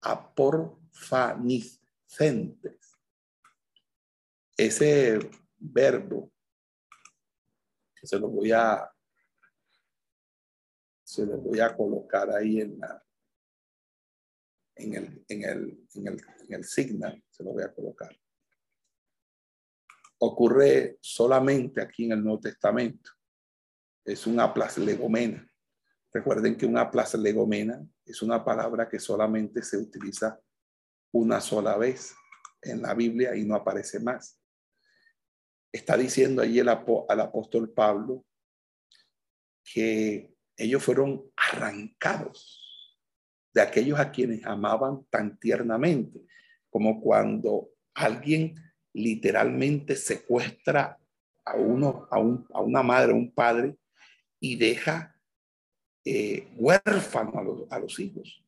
Aporfaniscentes. 0.00 2.98
Ese 4.56 5.30
verbo, 5.58 6.32
se 8.02 8.18
lo 8.18 8.28
voy 8.28 8.50
a, 8.52 8.90
se 11.04 11.24
lo 11.24 11.38
voy 11.38 11.60
a 11.60 11.76
colocar 11.76 12.28
ahí 12.30 12.60
en 12.60 12.80
la, 12.80 13.00
en 14.74 14.94
el, 14.94 15.24
en 15.28 15.44
el, 15.44 15.86
en 15.94 16.08
el, 16.08 16.20
en 16.48 16.54
el 16.54 16.64
signal, 16.64 17.22
se 17.30 17.44
lo 17.44 17.52
voy 17.52 17.62
a 17.62 17.72
colocar. 17.72 18.10
ocurre 20.24 20.98
solamente 21.00 21.80
aquí 21.80 22.04
en 22.04 22.12
el 22.12 22.22
Nuevo 22.22 22.40
Testamento. 22.40 23.10
Es 24.04 24.26
una 24.26 24.52
legomena. 24.78 25.48
Recuerden 26.12 26.56
que 26.56 26.66
una 26.66 26.90
legomena 27.14 27.86
es 28.04 28.20
una 28.22 28.44
palabra 28.44 28.88
que 28.88 28.98
solamente 28.98 29.62
se 29.62 29.78
utiliza 29.78 30.40
una 31.12 31.40
sola 31.40 31.76
vez 31.76 32.14
en 32.60 32.82
la 32.82 32.94
Biblia 32.94 33.34
y 33.36 33.44
no 33.44 33.54
aparece 33.54 34.00
más. 34.00 34.38
Está 35.72 35.96
diciendo 35.96 36.42
allí 36.42 36.58
el, 36.58 36.68
al 36.68 37.20
apóstol 37.20 37.72
Pablo 37.72 38.26
que 39.64 40.34
ellos 40.56 40.82
fueron 40.82 41.30
arrancados 41.36 42.60
de 43.54 43.60
aquellos 43.60 43.98
a 43.98 44.10
quienes 44.10 44.44
amaban 44.44 45.04
tan 45.10 45.38
tiernamente, 45.38 46.20
como 46.70 47.00
cuando 47.00 47.70
alguien 47.94 48.54
literalmente 48.92 49.96
secuestra 49.96 50.98
a 51.44 51.54
uno, 51.56 52.08
a, 52.10 52.16
a 52.16 52.60
una 52.60 52.82
madre, 52.82 53.12
a 53.12 53.16
un 53.16 53.32
padre, 53.32 53.76
y 54.42 54.56
deja 54.56 55.16
eh, 56.04 56.48
huérfano 56.56 57.68
a 57.70 57.78
los, 57.78 58.00
hijos. 58.00 58.44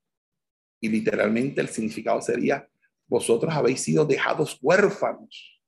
Y 0.81 0.89
literalmente 0.89 1.61
el 1.61 1.69
significado 1.69 2.21
sería, 2.21 2.69
vosotros 3.07 3.55
habéis 3.55 3.81
sido 3.83 4.05
dejados 4.05 4.59
huérfanos, 4.61 5.63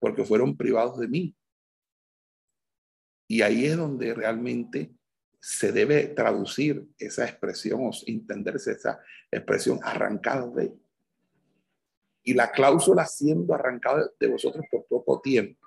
porque 0.00 0.24
fueron 0.24 0.56
privados 0.56 0.98
de 0.98 1.08
mí. 1.08 1.36
Y 3.28 3.42
ahí 3.42 3.66
es 3.66 3.76
donde 3.76 4.14
realmente 4.14 4.94
se 5.38 5.72
debe 5.72 6.06
traducir 6.06 6.88
esa 6.98 7.26
expresión 7.26 7.80
o 7.82 7.90
entenderse 8.06 8.72
esa 8.72 8.98
expresión 9.30 9.78
arrancada 9.82 10.46
de. 10.48 10.74
Y 12.22 12.32
la 12.32 12.50
cláusula 12.50 13.04
siendo 13.04 13.54
arrancada 13.54 14.10
de 14.18 14.28
vosotros 14.28 14.64
por 14.70 14.86
poco 14.86 15.20
tiempo 15.20 15.61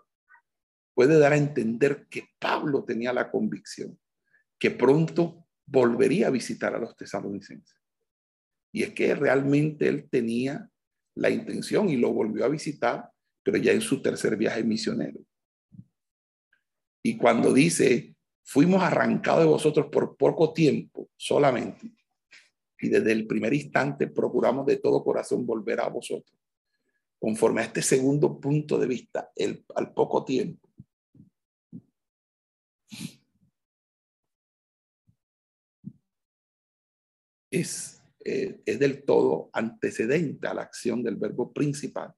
puede 0.96 1.20
dar 1.20 1.34
a 1.34 1.38
entender 1.38 2.08
que 2.10 2.30
Pablo 2.40 2.84
tenía 2.84 3.14
la 3.14 3.30
convicción 3.30 4.00
que 4.58 4.72
pronto 4.72 5.46
volvería 5.66 6.28
a 6.28 6.32
visitar 6.32 6.74
a 6.74 6.80
los 6.80 6.96
tesalonicenses. 6.96 7.78
Y 8.72 8.84
es 8.84 8.94
que 8.94 9.14
realmente 9.14 9.88
él 9.88 10.08
tenía 10.10 10.70
la 11.16 11.30
intención 11.30 11.90
y 11.90 11.98
lo 11.98 12.12
volvió 12.14 12.46
a 12.46 12.50
visitar, 12.50 13.10
pero 13.44 13.58
ya 13.58 13.72
en 13.72 13.82
su 13.82 14.02
tercer 14.02 14.36
viaje 14.38 14.64
misionero. 14.64 15.20
Y 17.04 17.18
cuando 17.18 17.54
dice, 17.54 18.16
fuimos 18.44 18.82
arrancados 18.82 19.44
de 19.44 19.50
vosotros 19.50 19.88
por 19.92 20.18
poco 20.18 20.54
tiempo 20.54 21.10
solamente. 21.16 21.92
Y 22.80 22.90
desde 22.90 23.12
el 23.12 23.28
primer 23.28 23.54
instante 23.54 24.08
procuramos 24.08 24.66
de 24.66 24.78
todo 24.78 25.04
corazón 25.04 25.46
volver 25.46 25.80
a 25.80 25.88
vosotros. 25.88 26.38
Conforme 27.20 27.62
a 27.62 27.66
este 27.66 27.82
segundo 27.82 28.40
punto 28.40 28.78
de 28.78 28.88
vista, 28.88 29.32
al 29.76 29.94
poco 29.94 30.26
tiempo. 30.26 30.65
Es, 37.52 38.02
eh, 38.24 38.62
es 38.66 38.80
del 38.80 39.04
todo 39.04 39.50
antecedente 39.54 40.48
a 40.48 40.54
la 40.54 40.64
acción 40.64 41.04
del 41.04 41.16
verbo 41.16 41.54
principal. 41.54 42.14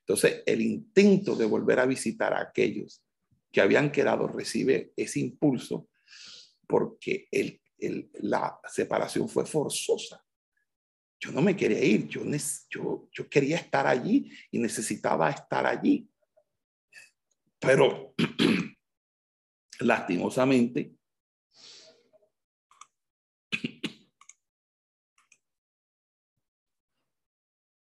Entonces, 0.00 0.42
el 0.46 0.60
intento 0.60 1.34
de 1.34 1.46
volver 1.46 1.80
a 1.80 1.86
visitar 1.86 2.32
a 2.32 2.40
aquellos 2.40 3.02
que 3.50 3.60
habían 3.60 3.90
quedado 3.90 4.28
recibe 4.28 4.92
ese 4.96 5.20
impulso 5.20 5.88
porque 6.66 7.28
el, 7.30 7.60
la 8.20 8.60
separación 8.68 9.28
fue 9.28 9.46
forzosa. 9.46 10.22
Yo 11.18 11.32
no 11.32 11.40
me 11.40 11.56
quería 11.56 11.82
ir, 11.82 12.08
yo, 12.08 12.22
yo, 12.68 13.08
yo 13.10 13.28
quería 13.28 13.56
estar 13.56 13.86
allí 13.86 14.30
y 14.50 14.58
necesitaba 14.58 15.30
estar 15.30 15.66
allí. 15.66 16.08
Pero 17.58 18.14
lastimosamente, 19.80 20.94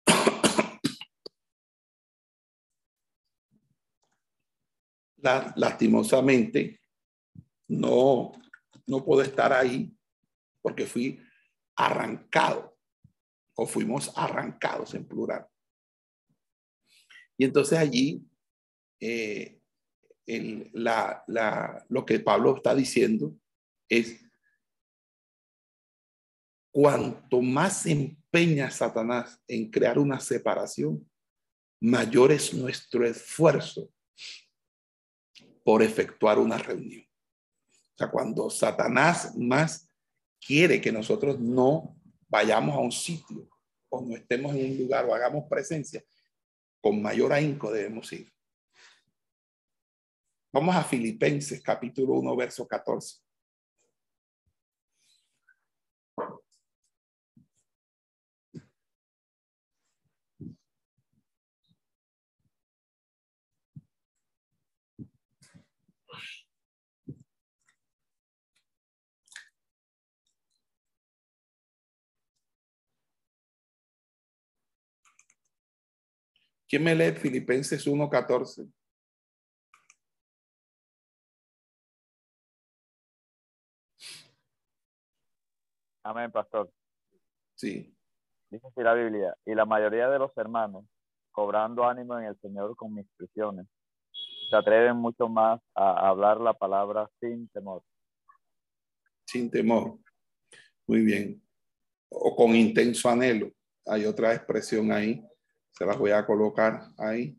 lastimosamente, 5.55 6.81
no, 7.67 8.31
no 8.85 9.03
puedo 9.03 9.21
estar 9.21 9.51
ahí 9.53 9.93
porque 10.61 10.85
fui 10.85 11.19
arrancado 11.75 12.77
o 13.55 13.65
fuimos 13.65 14.11
arrancados 14.15 14.93
en 14.93 15.07
plural. 15.07 15.47
Y 17.37 17.45
entonces 17.45 17.77
allí 17.77 18.25
eh, 18.99 19.56
lo 20.27 22.05
que 22.05 22.19
Pablo 22.19 22.57
está 22.57 22.75
diciendo 22.75 23.35
es, 23.89 24.23
cuanto 26.71 27.41
más 27.41 27.85
empeña 27.85 28.69
Satanás 28.69 29.41
en 29.47 29.71
crear 29.71 29.97
una 29.97 30.19
separación, 30.19 31.09
mayor 31.79 32.31
es 32.31 32.53
nuestro 32.53 33.05
esfuerzo 33.05 33.89
por 35.63 35.81
efectuar 35.81 36.39
una 36.39 36.57
reunión. 36.57 37.03
O 37.93 37.97
sea, 37.97 38.09
cuando 38.09 38.49
Satanás 38.49 39.35
más 39.37 39.89
quiere 40.39 40.79
que 40.79 40.91
nosotros 40.91 41.39
no 41.39 41.97
vayamos 42.27 42.75
a 42.75 42.79
un 42.79 42.91
sitio 42.91 43.49
o 43.89 44.01
no 44.01 44.15
estemos 44.15 44.53
en 44.55 44.71
un 44.71 44.77
lugar 44.77 45.05
o 45.05 45.15
hagamos 45.15 45.45
presencia, 45.49 46.03
con 46.81 47.01
mayor 47.01 47.33
ahínco 47.33 47.71
debemos 47.71 48.11
ir. 48.13 48.31
Vamos 50.51 50.75
a 50.75 50.83
Filipenses 50.83 51.61
capítulo 51.61 52.13
1, 52.15 52.35
verso 52.35 52.67
14. 52.67 53.17
¿Quién 76.69 76.83
me 76.83 76.93
lee 76.95 77.13
Filipenses 77.13 77.87
1.14? 77.87 78.76
Amén, 86.07 86.31
pastor. 86.31 86.71
Sí. 87.55 87.93
Dice 88.49 88.65
así 88.65 88.81
la 88.81 88.93
Biblia, 88.93 89.35
y 89.45 89.53
la 89.53 89.65
mayoría 89.65 90.09
de 90.09 90.17
los 90.17 90.31
hermanos, 90.37 90.85
cobrando 91.31 91.83
ánimo 91.83 92.17
en 92.17 92.27
el 92.27 92.39
Señor 92.39 92.77
con 92.77 92.93
mis 92.93 93.05
prisiones, 93.17 93.67
se 94.49 94.55
atreven 94.55 94.95
mucho 94.95 95.27
más 95.27 95.59
a 95.75 96.07
hablar 96.07 96.39
la 96.39 96.53
palabra 96.53 97.09
sin 97.19 97.49
temor. 97.49 97.83
Sin 99.25 99.51
temor. 99.51 99.99
Muy 100.87 101.01
bien. 101.01 101.41
O 102.09 102.33
con 102.37 102.55
intenso 102.55 103.09
anhelo. 103.09 103.51
Hay 103.85 104.05
otra 104.05 104.33
expresión 104.33 104.93
ahí 104.93 105.21
se 105.71 105.85
las 105.85 105.97
voy 105.97 106.11
a 106.11 106.25
colocar 106.25 106.87
ahí 106.97 107.37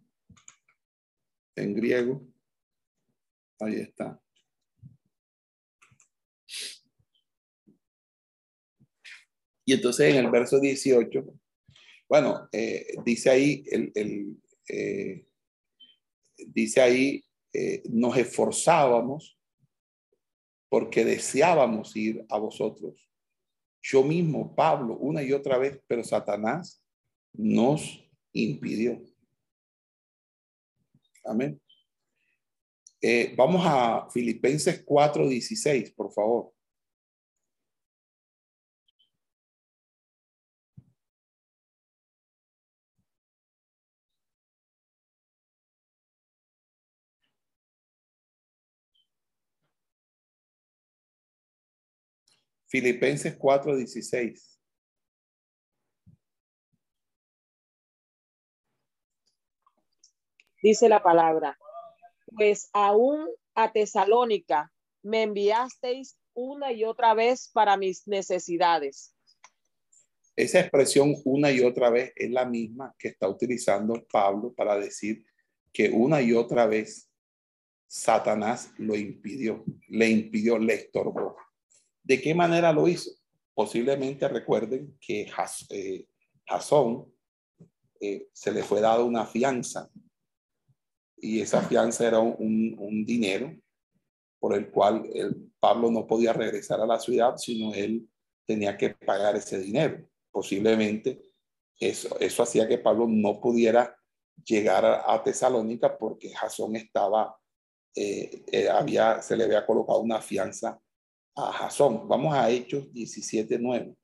en 1.56 1.74
griego. 1.74 2.22
Ahí 3.60 3.76
está. 3.76 4.20
Y 9.68 9.74
entonces 9.74 10.14
en 10.14 10.24
el 10.24 10.30
verso 10.30 10.58
18, 10.58 11.26
bueno, 12.08 12.48
eh, 12.52 12.86
dice 13.04 13.28
ahí, 13.28 13.62
el, 13.70 14.34
eh, 14.66 15.26
dice 16.38 16.80
ahí, 16.80 17.22
eh, 17.52 17.82
nos 17.90 18.16
esforzábamos 18.16 19.38
porque 20.70 21.04
deseábamos 21.04 21.94
ir 21.96 22.24
a 22.30 22.38
vosotros. 22.38 23.10
Yo 23.82 24.02
mismo, 24.02 24.54
Pablo, 24.54 24.96
una 24.96 25.22
y 25.22 25.34
otra 25.34 25.58
vez, 25.58 25.78
pero 25.86 26.02
Satanás 26.02 26.82
nos 27.34 28.02
impidió. 28.32 29.02
Amén. 31.24 31.60
Vamos 33.36 33.62
a 33.66 34.08
Filipenses 34.08 34.82
4:16, 34.82 35.92
por 35.94 36.10
favor. 36.10 36.54
Filipenses 52.68 53.36
4:16. 53.38 54.58
Dice 60.62 60.88
la 60.88 61.02
palabra, 61.02 61.56
pues 62.36 62.68
aún 62.72 63.28
a 63.54 63.72
Tesalónica 63.72 64.72
me 65.02 65.22
enviasteis 65.22 66.18
una 66.34 66.72
y 66.72 66.84
otra 66.84 67.14
vez 67.14 67.48
para 67.52 67.76
mis 67.76 68.06
necesidades. 68.06 69.14
Esa 70.36 70.60
expresión 70.60 71.14
una 71.24 71.50
y 71.50 71.60
otra 71.60 71.90
vez 71.90 72.12
es 72.14 72.30
la 72.30 72.44
misma 72.44 72.94
que 72.98 73.08
está 73.08 73.28
utilizando 73.28 74.04
Pablo 74.12 74.52
para 74.52 74.78
decir 74.78 75.24
que 75.72 75.90
una 75.90 76.20
y 76.20 76.32
otra 76.32 76.66
vez 76.66 77.10
Satanás 77.86 78.72
lo 78.78 78.94
impidió, 78.94 79.64
le 79.88 80.08
impidió, 80.08 80.58
le 80.58 80.74
estorbó. 80.74 81.36
¿De 82.08 82.22
qué 82.22 82.34
manera 82.34 82.72
lo 82.72 82.88
hizo? 82.88 83.10
Posiblemente 83.52 84.26
recuerden 84.28 84.96
que 84.98 85.30
eh, 85.68 86.06
Jasón 86.46 87.12
eh, 88.00 88.28
se 88.32 88.50
le 88.50 88.62
fue 88.62 88.80
dado 88.80 89.04
una 89.04 89.26
fianza 89.26 89.90
y 91.18 91.42
esa 91.42 91.60
fianza 91.60 92.06
era 92.06 92.18
un, 92.18 93.04
dinero 93.04 93.54
por 94.38 94.56
el 94.56 94.70
cual 94.70 95.04
el, 95.12 95.52
Pablo 95.60 95.90
no 95.90 96.06
podía 96.06 96.32
regresar 96.32 96.80
a 96.80 96.86
la 96.86 96.98
ciudad, 96.98 97.36
sino 97.36 97.74
él 97.74 98.08
tenía 98.46 98.74
que 98.78 98.90
pagar 98.94 99.36
ese 99.36 99.58
dinero. 99.58 100.08
Posiblemente 100.30 101.20
eso, 101.78 102.18
eso 102.20 102.42
hacía 102.42 102.66
que 102.66 102.78
Pablo 102.78 103.06
no 103.06 103.38
pudiera 103.38 103.94
llegar 104.46 104.86
a, 104.86 105.22
Tesalónica 105.22 105.98
porque 105.98 106.30
Jasón 106.30 106.76
estaba, 106.76 107.36
eh, 107.94 108.66
había, 108.72 109.20
se 109.20 109.36
le 109.36 109.44
había 109.44 109.66
colocado 109.66 110.00
una 110.00 110.22
fianza 110.22 110.80
a 111.38 111.52
Jasón. 111.52 112.08
Vamos 112.08 112.34
a 112.34 112.50
Hechos 112.50 112.84
17.9. 112.92 113.96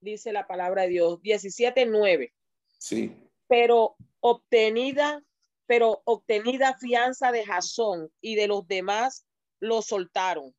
dice 0.00 0.32
la 0.32 0.46
palabra 0.46 0.82
de 0.82 0.88
Dios, 0.88 1.20
17.9. 1.20 2.32
Sí. 2.78 3.14
Pero 3.46 3.96
obtenida, 4.20 5.22
pero 5.66 6.02
obtenida 6.04 6.76
fianza 6.78 7.32
de 7.32 7.44
Jasón 7.44 8.10
y 8.20 8.34
de 8.34 8.48
los 8.48 8.66
demás 8.66 9.26
lo 9.60 9.82
soltaron. 9.82 10.54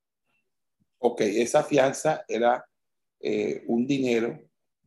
Ok, 0.99 1.21
esa 1.21 1.63
fianza 1.63 2.23
era 2.27 2.65
eh, 3.19 3.63
un 3.67 3.87
dinero 3.87 4.39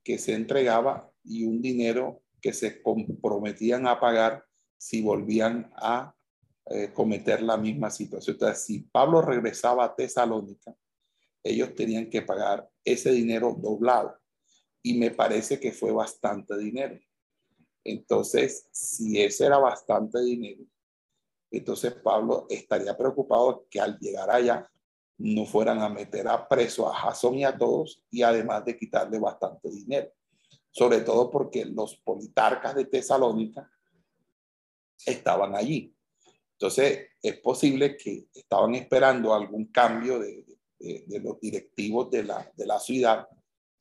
que 0.04 0.18
se 0.18 0.34
entregaba 0.34 1.10
y 1.24 1.44
un 1.44 1.62
dinero 1.62 2.21
que 2.42 2.52
se 2.52 2.82
comprometían 2.82 3.86
a 3.86 3.98
pagar 3.98 4.44
si 4.76 5.00
volvían 5.00 5.72
a 5.76 6.14
eh, 6.66 6.92
cometer 6.92 7.40
la 7.40 7.56
misma 7.56 7.88
situación. 7.88 8.34
Entonces, 8.34 8.64
si 8.64 8.80
Pablo 8.80 9.22
regresaba 9.22 9.84
a 9.84 9.94
Tesalónica, 9.94 10.76
ellos 11.42 11.74
tenían 11.74 12.10
que 12.10 12.22
pagar 12.22 12.68
ese 12.84 13.12
dinero 13.12 13.56
doblado 13.58 14.18
y 14.82 14.98
me 14.98 15.10
parece 15.12 15.60
que 15.60 15.72
fue 15.72 15.92
bastante 15.92 16.58
dinero. 16.58 16.98
Entonces, 17.84 18.68
si 18.72 19.22
ese 19.22 19.46
era 19.46 19.58
bastante 19.58 20.20
dinero, 20.20 20.64
entonces 21.50 21.92
Pablo 21.94 22.46
estaría 22.48 22.96
preocupado 22.96 23.66
que 23.70 23.80
al 23.80 23.98
llegar 23.98 24.30
allá 24.30 24.68
no 25.18 25.44
fueran 25.44 25.80
a 25.80 25.88
meter 25.88 26.26
a 26.26 26.48
preso 26.48 26.88
a 26.88 26.94
Jasón 26.94 27.34
y 27.36 27.44
a 27.44 27.56
todos 27.56 28.02
y 28.10 28.22
además 28.22 28.64
de 28.64 28.76
quitarle 28.76 29.18
bastante 29.18 29.70
dinero. 29.70 30.10
Sobre 30.72 31.02
todo 31.02 31.30
porque 31.30 31.64
los 31.64 31.96
politarcas 31.96 32.74
de 32.74 32.86
Tesalónica 32.86 33.70
estaban 35.06 35.54
allí. 35.54 35.94
Entonces, 36.52 37.08
es 37.20 37.38
posible 37.40 37.96
que 37.96 38.26
estaban 38.34 38.74
esperando 38.74 39.34
algún 39.34 39.66
cambio 39.66 40.18
de, 40.18 40.44
los 41.20 41.38
directivos 41.38 42.10
de 42.10 42.24
la, 42.24 42.50
de 42.56 42.66
la 42.66 42.80
ciudad 42.80 43.28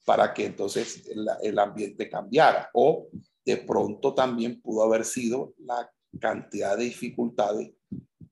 para 0.05 0.33
que 0.33 0.45
entonces 0.45 1.07
el, 1.41 1.59
ambiente 1.59 2.09
cambiara. 2.09 2.69
O 2.73 3.07
de 3.45 3.57
pronto 3.57 4.13
también 4.13 4.61
pudo 4.61 4.83
haber 4.83 5.05
sido 5.05 5.53
la 5.59 5.91
cantidad 6.19 6.77
de 6.77 6.85
dificultades 6.85 7.71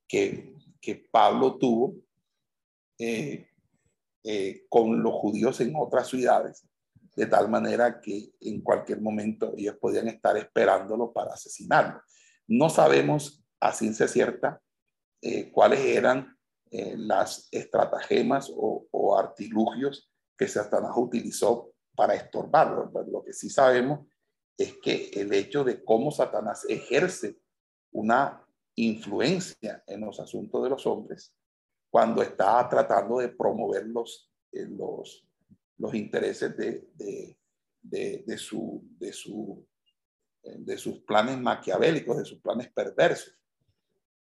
que, 0.07 0.53
que 0.81 0.95
Pablo 0.95 1.57
tuvo 1.57 1.95
eh, 2.97 3.47
eh, 4.23 4.65
con 4.67 5.01
los 5.01 5.13
judíos 5.13 5.59
en 5.61 5.73
otras 5.75 6.07
ciudades, 6.07 6.65
de 7.19 7.27
tal 7.27 7.49
manera 7.49 7.99
que 7.99 8.31
en 8.39 8.61
cualquier 8.61 9.01
momento 9.01 9.53
ellos 9.57 9.75
podían 9.75 10.07
estar 10.07 10.37
esperándolo 10.37 11.11
para 11.11 11.33
asesinarlo. 11.33 12.01
No 12.47 12.69
sabemos 12.69 13.43
a 13.59 13.73
ciencia 13.73 14.07
cierta 14.07 14.61
eh, 15.21 15.51
cuáles 15.51 15.81
eran 15.81 16.35
las 16.71 17.47
estratagemas 17.51 18.51
o, 18.55 18.87
o 18.91 19.17
artilugios 19.17 20.11
que 20.37 20.47
Satanás 20.47 20.91
utilizó 20.95 21.73
para 21.95 22.13
estorbarlo. 22.13 22.91
Lo 23.11 23.23
que 23.23 23.33
sí 23.33 23.49
sabemos 23.49 24.07
es 24.55 24.75
que 24.83 25.09
el 25.13 25.33
hecho 25.33 25.63
de 25.63 25.83
cómo 25.83 26.11
Satanás 26.11 26.65
ejerce 26.69 27.39
una 27.91 28.45
influencia 28.75 29.83
en 29.87 30.01
los 30.01 30.19
asuntos 30.19 30.63
de 30.63 30.69
los 30.69 30.85
hombres 30.85 31.33
cuando 31.89 32.21
está 32.21 32.67
tratando 32.69 33.17
de 33.17 33.29
promover 33.29 33.87
los, 33.87 34.31
eh, 34.51 34.67
los, 34.67 35.27
los 35.79 35.95
intereses 35.95 36.55
de, 36.55 36.87
de, 36.93 38.23
de, 38.25 38.37
su, 38.37 38.85
de, 38.99 39.11
su, 39.11 39.65
eh, 40.43 40.55
de 40.59 40.77
sus 40.77 40.99
planes 40.99 41.39
maquiavélicos, 41.39 42.17
de 42.17 42.25
sus 42.25 42.39
planes 42.39 42.71
perversos. 42.71 43.33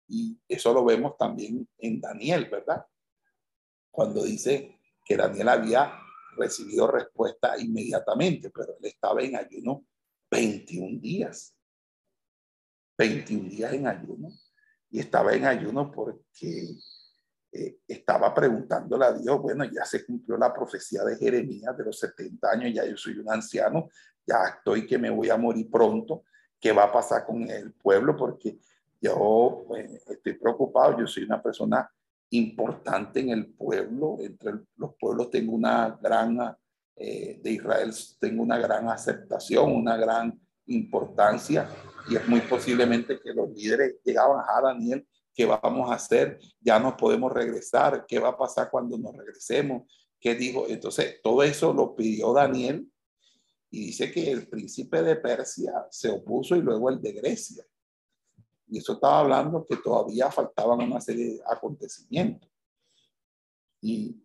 Y 0.08 0.40
eso 0.48 0.72
lo 0.72 0.84
vemos 0.84 1.16
también 1.18 1.68
en 1.76 2.00
Daniel, 2.00 2.48
¿verdad? 2.50 2.86
Cuando 3.90 4.22
dice 4.22 4.80
que 5.04 5.16
Daniel 5.16 5.48
había 5.48 5.92
recibido 6.36 6.86
respuesta 6.86 7.58
inmediatamente, 7.58 8.50
pero 8.50 8.76
él 8.78 8.86
estaba 8.86 9.22
en 9.22 9.36
ayuno 9.36 9.84
21 10.30 11.00
días. 11.00 11.54
21 12.96 13.48
días 13.48 13.72
en 13.72 13.86
ayuno. 13.86 14.28
Y 14.90 15.00
estaba 15.00 15.34
en 15.34 15.44
ayuno 15.44 15.90
porque 15.90 16.68
eh, 17.50 17.78
estaba 17.88 18.34
preguntándole 18.34 19.04
a 19.06 19.12
Dios, 19.12 19.40
bueno, 19.40 19.64
ya 19.64 19.84
se 19.84 20.04
cumplió 20.04 20.36
la 20.36 20.52
profecía 20.52 21.02
de 21.04 21.16
Jeremías 21.16 21.76
de 21.76 21.84
los 21.84 21.98
70 21.98 22.50
años, 22.50 22.74
ya 22.74 22.84
yo 22.84 22.96
soy 22.96 23.18
un 23.18 23.30
anciano, 23.30 23.88
ya 24.26 24.36
estoy 24.56 24.86
que 24.86 24.98
me 24.98 25.10
voy 25.10 25.30
a 25.30 25.36
morir 25.36 25.70
pronto, 25.70 26.24
¿qué 26.60 26.72
va 26.72 26.84
a 26.84 26.92
pasar 26.92 27.24
con 27.24 27.48
el 27.48 27.72
pueblo? 27.72 28.16
Porque 28.16 28.58
yo 29.00 29.64
pues, 29.66 29.90
estoy 30.06 30.34
preocupado, 30.34 30.98
yo 30.98 31.06
soy 31.06 31.24
una 31.24 31.42
persona 31.42 31.90
importante 32.30 33.20
en 33.20 33.30
el 33.30 33.46
pueblo, 33.46 34.16
entre 34.20 34.52
los 34.76 34.94
pueblos 35.00 35.30
tengo 35.30 35.54
una 35.54 35.98
gran, 36.02 36.38
eh, 36.96 37.40
de 37.42 37.50
Israel 37.50 37.94
tengo 38.20 38.42
una 38.42 38.58
gran 38.58 38.88
aceptación, 38.88 39.74
una 39.74 39.96
gran 39.96 40.38
importancia 40.66 41.66
y 42.10 42.16
es 42.16 42.28
muy 42.28 42.40
posiblemente 42.40 43.20
que 43.20 43.32
los 43.32 43.50
líderes 43.50 43.96
llegaban 44.04 44.44
a 44.46 44.60
Daniel, 44.60 45.06
¿qué 45.38 45.46
vamos 45.46 45.88
a 45.88 45.94
hacer? 45.94 46.40
Ya 46.60 46.80
no 46.80 46.96
podemos 46.96 47.32
regresar, 47.32 48.04
¿qué 48.08 48.18
va 48.18 48.30
a 48.30 48.36
pasar 48.36 48.68
cuando 48.72 48.98
nos 48.98 49.16
regresemos? 49.16 49.84
¿Qué 50.18 50.34
dijo? 50.34 50.66
Entonces, 50.66 51.22
todo 51.22 51.44
eso 51.44 51.72
lo 51.72 51.94
pidió 51.94 52.32
Daniel 52.32 52.90
y 53.70 53.86
dice 53.86 54.10
que 54.10 54.32
el 54.32 54.48
príncipe 54.48 55.00
de 55.00 55.14
Persia 55.14 55.86
se 55.92 56.10
opuso 56.10 56.56
y 56.56 56.60
luego 56.60 56.90
el 56.90 57.00
de 57.00 57.12
Grecia. 57.12 57.64
Y 58.66 58.78
eso 58.78 58.94
estaba 58.94 59.20
hablando 59.20 59.64
que 59.64 59.76
todavía 59.76 60.28
faltaban 60.28 60.80
una 60.80 61.00
serie 61.00 61.34
de 61.34 61.40
acontecimientos. 61.46 62.50
Y 63.80 64.20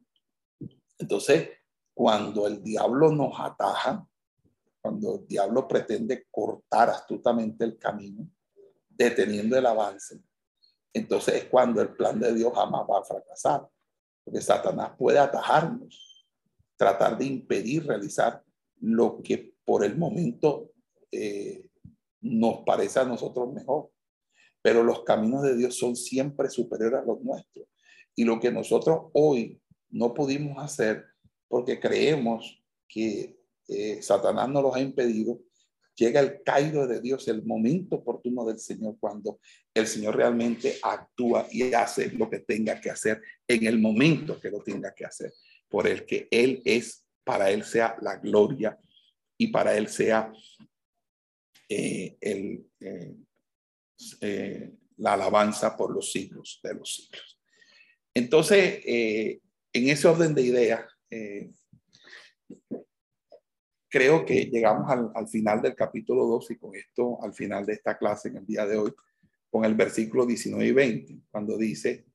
entonces, 0.97 1.47
cuando 1.93 2.47
el 2.47 2.63
diablo 2.63 3.11
nos 3.11 3.39
ataja, 3.39 4.03
cuando 4.81 5.17
el 5.17 5.27
diablo 5.27 5.67
pretende 5.67 6.25
cortar 6.31 6.89
astutamente 6.89 7.65
el 7.65 7.77
camino, 7.77 8.27
deteniendo 8.89 9.55
el 9.55 9.65
avance, 9.67 10.19
entonces 10.93 11.35
es 11.35 11.45
cuando 11.45 11.81
el 11.81 11.95
plan 11.95 12.19
de 12.19 12.33
Dios 12.33 12.53
jamás 12.53 12.83
va 12.89 12.99
a 12.99 13.03
fracasar. 13.03 13.67
Porque 14.23 14.41
Satanás 14.41 14.91
puede 14.97 15.19
atajarnos, 15.19 16.25
tratar 16.77 17.17
de 17.17 17.25
impedir 17.25 17.85
realizar 17.85 18.41
lo 18.79 19.21
que 19.21 19.53
por 19.65 19.83
el 19.83 19.97
momento 19.97 20.71
eh, 21.11 21.69
nos 22.21 22.59
parece 22.65 22.99
a 22.99 23.05
nosotros 23.05 23.51
mejor 23.51 23.93
pero 24.63 24.81
los 24.81 25.03
caminos 25.03 25.43
de 25.43 25.57
Dios 25.57 25.77
son 25.77 25.95
siempre 25.95 26.49
superiores 26.49 27.01
a 27.01 27.05
los 27.05 27.21
nuestros. 27.21 27.67
Y 28.15 28.23
lo 28.23 28.39
que 28.39 28.49
nosotros 28.49 29.11
hoy 29.13 29.61
no 29.89 30.13
pudimos 30.13 30.57
hacer 30.57 31.05
porque 31.49 31.79
creemos 31.79 32.63
que 32.87 33.37
eh, 33.67 34.01
Satanás 34.01 34.49
nos 34.49 34.63
los 34.63 34.75
ha 34.75 34.79
impedido, 34.79 35.37
llega 35.95 36.19
el 36.19 36.41
caído 36.43 36.87
de 36.87 37.01
Dios, 37.01 37.27
el 37.27 37.43
momento 37.43 37.97
oportuno 37.97 38.45
del 38.45 38.59
Señor, 38.59 38.97
cuando 38.99 39.39
el 39.73 39.87
Señor 39.87 40.15
realmente 40.15 40.77
actúa 40.81 41.47
y 41.51 41.73
hace 41.73 42.11
lo 42.11 42.29
que 42.29 42.39
tenga 42.39 42.79
que 42.79 42.89
hacer 42.89 43.21
en 43.47 43.65
el 43.65 43.79
momento 43.79 44.39
que 44.39 44.49
lo 44.49 44.61
tenga 44.61 44.93
que 44.93 45.05
hacer, 45.05 45.33
por 45.69 45.87
el 45.87 46.05
que 46.05 46.27
Él 46.31 46.61
es, 46.65 47.05
para 47.23 47.51
Él 47.51 47.63
sea 47.63 47.95
la 48.01 48.17
gloria 48.17 48.77
y 49.37 49.47
para 49.47 49.75
Él 49.75 49.87
sea 49.87 50.31
eh, 51.69 52.17
eh, 52.21 53.15
eh, 54.21 54.71
la 54.97 55.13
alabanza 55.13 55.75
por 55.75 55.93
los 55.93 56.11
siglos 56.11 56.59
de 56.63 56.73
los 56.73 56.95
siglos. 56.95 57.39
Entonces, 58.13 58.79
en 58.85 59.89
ese 59.89 60.07
orden 60.07 60.35
de 60.35 60.43
ideas, 60.43 60.85
creo 63.93 64.25
que 64.25 64.45
llegamos 64.45 64.89
al, 64.89 65.11
al, 65.13 65.27
final 65.27 65.61
del 65.61 65.75
capítulo 65.75 66.25
2 66.25 66.49
y 66.49 66.57
con 66.57 66.75
esto, 66.75 67.21
al 67.21 67.31
final 67.31 67.63
de 67.63 67.73
esta 67.73 67.95
clase 67.95 68.29
en 68.29 68.37
el 68.37 68.45
día 68.47 68.65
de 68.65 68.75
hoy, 68.75 68.91
con 69.51 69.65
el 69.65 69.75
versículo 69.75 70.25
19 70.25 70.65
y 70.65 70.71
20, 70.71 71.17
cuando 71.29 71.55
dice 71.59 72.07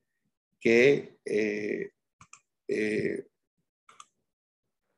que 0.59 1.19
eh, 1.23 1.91
eh, 2.67 3.25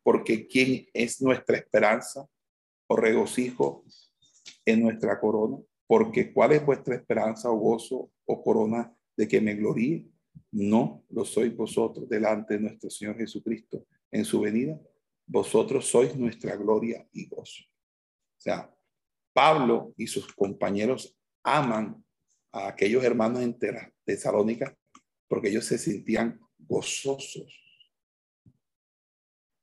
porque 0.01 0.47
quién 0.47 0.87
es 0.91 1.21
nuestra 1.21 1.55
esperanza 1.55 2.27
o 2.87 2.95
regocijo 2.95 3.85
en 4.65 4.81
nuestra 4.81 5.19
corona, 5.19 5.59
porque 5.85 6.33
cuál 6.33 6.53
es 6.53 6.65
vuestra 6.65 6.95
esperanza 6.95 7.51
o 7.51 7.57
gozo 7.57 8.09
o 8.25 8.43
corona 8.43 8.91
de 9.15 9.27
que 9.27 9.39
me 9.39 9.53
gloríe, 9.53 10.07
no 10.49 11.03
lo 11.11 11.25
sois 11.25 11.55
vosotros 11.55 12.09
delante 12.09 12.55
de 12.55 12.61
nuestro 12.61 12.89
Señor 12.89 13.17
Jesucristo 13.17 13.85
en 14.09 14.25
su 14.25 14.41
venida, 14.41 14.81
vosotros 15.31 15.87
sois 15.87 16.13
nuestra 16.17 16.57
gloria 16.57 17.07
y 17.13 17.25
gozo. 17.25 17.63
O 17.63 18.41
sea, 18.41 18.69
Pablo 19.31 19.93
y 19.95 20.05
sus 20.07 20.27
compañeros 20.33 21.17
aman 21.41 22.03
a 22.51 22.67
aquellos 22.67 23.01
hermanos 23.01 23.41
en 23.41 23.57
Tesalónica 24.03 24.77
porque 25.29 25.47
ellos 25.47 25.63
se 25.65 25.77
sentían 25.77 26.37
gozosos. 26.57 27.57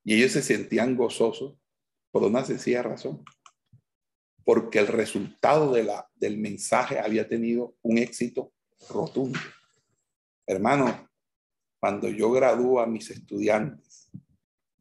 Y 0.05 0.15
ellos 0.15 0.33
se 0.33 0.43
sentían 0.43 0.97
gozosos 0.97 1.59
por 2.11 2.23
una 2.23 2.43
sencilla 2.47 2.83
razón, 2.83 3.23
porque 4.45 4.79
el 4.79 4.87
resultado 4.87 5.75
de 5.75 5.85
la, 5.85 6.09
del 6.15 6.39
mensaje 6.39 6.99
había 6.99 7.29
tenido 7.29 7.77
un 7.83 7.99
éxito 7.99 8.55
rotundo. 8.89 9.39
Hermano, 10.47 11.11
cuando 11.79 12.09
yo 12.09 12.31
gradúo 12.31 12.81
a 12.81 12.87
mis 12.87 13.11
estudiantes 13.11 14.11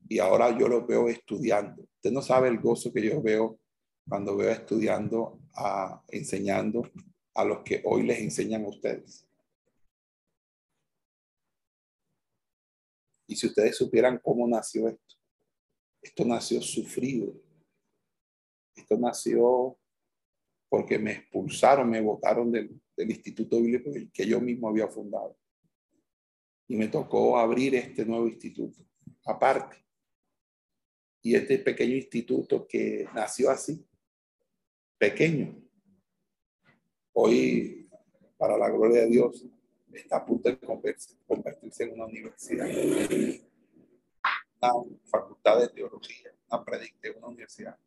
y 0.10 0.20
ahora 0.20 0.58
yo 0.58 0.68
los 0.68 0.88
veo 0.88 1.10
estudiando, 1.10 1.84
usted 1.84 2.12
no 2.12 2.22
sabe 2.22 2.48
el 2.48 2.60
gozo 2.60 2.94
que 2.94 3.02
yo 3.02 3.22
veo 3.22 3.60
cuando 4.08 4.38
veo 4.38 4.52
estudiando, 4.52 5.40
a, 5.54 6.02
enseñando 6.08 6.90
a 7.34 7.44
los 7.44 7.64
que 7.64 7.82
hoy 7.86 8.04
les 8.04 8.20
enseñan 8.20 8.64
a 8.64 8.70
ustedes. 8.70 9.28
Y 13.28 13.36
si 13.36 13.48
ustedes 13.48 13.76
supieran 13.76 14.20
cómo 14.24 14.48
nació 14.48 14.88
esto, 14.88 15.16
esto 16.02 16.24
nació 16.24 16.62
sufrido. 16.62 17.34
Esto 18.74 18.98
nació 18.98 19.78
porque 20.70 20.98
me 20.98 21.12
expulsaron, 21.12 21.90
me 21.90 22.02
votaron 22.02 22.52
del, 22.52 22.80
del 22.96 23.12
instituto 23.12 23.62
bíblico 23.62 23.92
que 24.14 24.26
yo 24.26 24.40
mismo 24.40 24.70
había 24.70 24.88
fundado. 24.88 25.38
Y 26.70 26.78
me 26.78 26.88
tocó 26.88 27.38
abrir 27.38 27.76
este 27.76 28.06
nuevo 28.06 28.28
instituto, 28.28 28.82
aparte. 29.26 29.87
Y 31.22 31.36
este 31.36 31.60
pequeño 31.60 31.96
instituto 31.96 32.68
que 32.68 33.08
nació 33.14 33.50
así, 33.50 33.86
pequeño, 34.98 35.62
hoy, 37.14 37.90
para 38.38 38.58
la 38.58 38.70
gloria 38.70 39.02
de 39.02 39.08
Dios, 39.08 39.46
está 39.92 40.18
a 40.18 40.26
punto 40.26 40.50
de 40.50 40.60
convertirse 40.60 41.84
en 41.84 41.94
una 41.94 42.06
universidad, 42.06 42.68
una 44.62 44.74
facultad 45.06 45.62
de 45.62 45.70
teología, 45.70 46.32
una 46.50 46.64
predicte, 46.64 47.12
una 47.12 47.28
universidad 47.28 47.78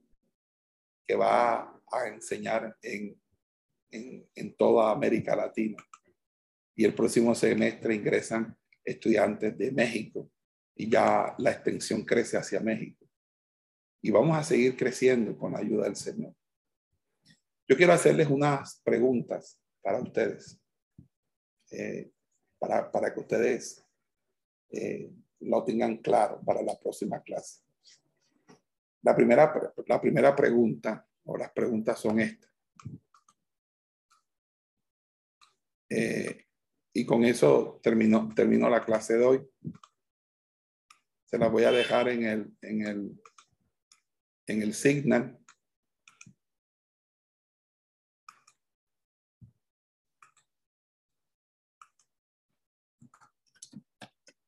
que 1.06 1.14
va 1.16 1.80
a 1.90 2.08
enseñar 2.08 2.76
en, 2.82 3.20
en, 3.90 4.28
en 4.34 4.54
toda 4.54 4.92
América 4.92 5.34
Latina. 5.34 5.76
Y 6.76 6.84
el 6.84 6.94
próximo 6.94 7.34
semestre 7.34 7.94
ingresan 7.94 8.56
estudiantes 8.84 9.56
de 9.58 9.72
México 9.72 10.30
y 10.74 10.88
ya 10.88 11.34
la 11.38 11.50
extensión 11.50 12.04
crece 12.04 12.36
hacia 12.36 12.60
México. 12.60 12.99
Y 14.02 14.10
vamos 14.10 14.36
a 14.36 14.42
seguir 14.42 14.76
creciendo 14.76 15.36
con 15.36 15.52
la 15.52 15.58
ayuda 15.58 15.84
del 15.84 15.96
Señor. 15.96 16.34
Yo 17.68 17.76
quiero 17.76 17.92
hacerles 17.92 18.28
unas 18.28 18.80
preguntas 18.82 19.60
para 19.82 20.00
ustedes. 20.00 20.60
Eh, 21.70 22.10
para, 22.58 22.90
para, 22.90 23.14
que 23.14 23.20
ustedes 23.20 23.86
eh, 24.70 25.12
lo 25.40 25.64
tengan 25.64 25.98
claro 25.98 26.40
para 26.44 26.62
la 26.62 26.78
próxima 26.78 27.22
clase. 27.22 27.62
La 29.02 29.14
primera, 29.14 29.72
la 29.86 30.00
primera 30.00 30.36
pregunta, 30.36 31.06
o 31.24 31.36
las 31.36 31.52
preguntas 31.52 31.98
son 31.98 32.20
estas. 32.20 32.50
Eh, 35.88 36.46
y 36.92 37.04
con 37.06 37.24
eso 37.24 37.80
terminó, 37.82 38.32
terminó 38.34 38.68
la 38.68 38.84
clase 38.84 39.16
de 39.16 39.24
hoy. 39.24 39.48
Se 41.24 41.38
la 41.38 41.48
voy 41.48 41.64
a 41.64 41.72
dejar 41.72 42.08
en 42.08 42.24
el, 42.24 42.56
en 42.62 42.86
el, 42.86 43.22
en 44.50 44.62
el 44.62 44.74
signal. 44.74 45.38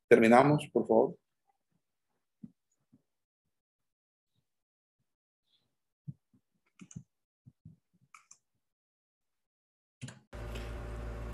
Terminamos, 0.09 0.69
por 0.73 0.87
favor. 0.87 1.17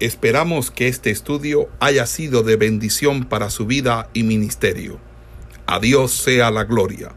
Esperamos 0.00 0.70
que 0.70 0.86
este 0.86 1.10
estudio 1.10 1.68
haya 1.80 2.06
sido 2.06 2.44
de 2.44 2.54
bendición 2.54 3.28
para 3.28 3.50
su 3.50 3.66
vida 3.66 4.10
y 4.14 4.22
ministerio. 4.22 5.00
A 5.66 5.80
Dios 5.80 6.12
sea 6.12 6.52
la 6.52 6.62
gloria. 6.62 7.16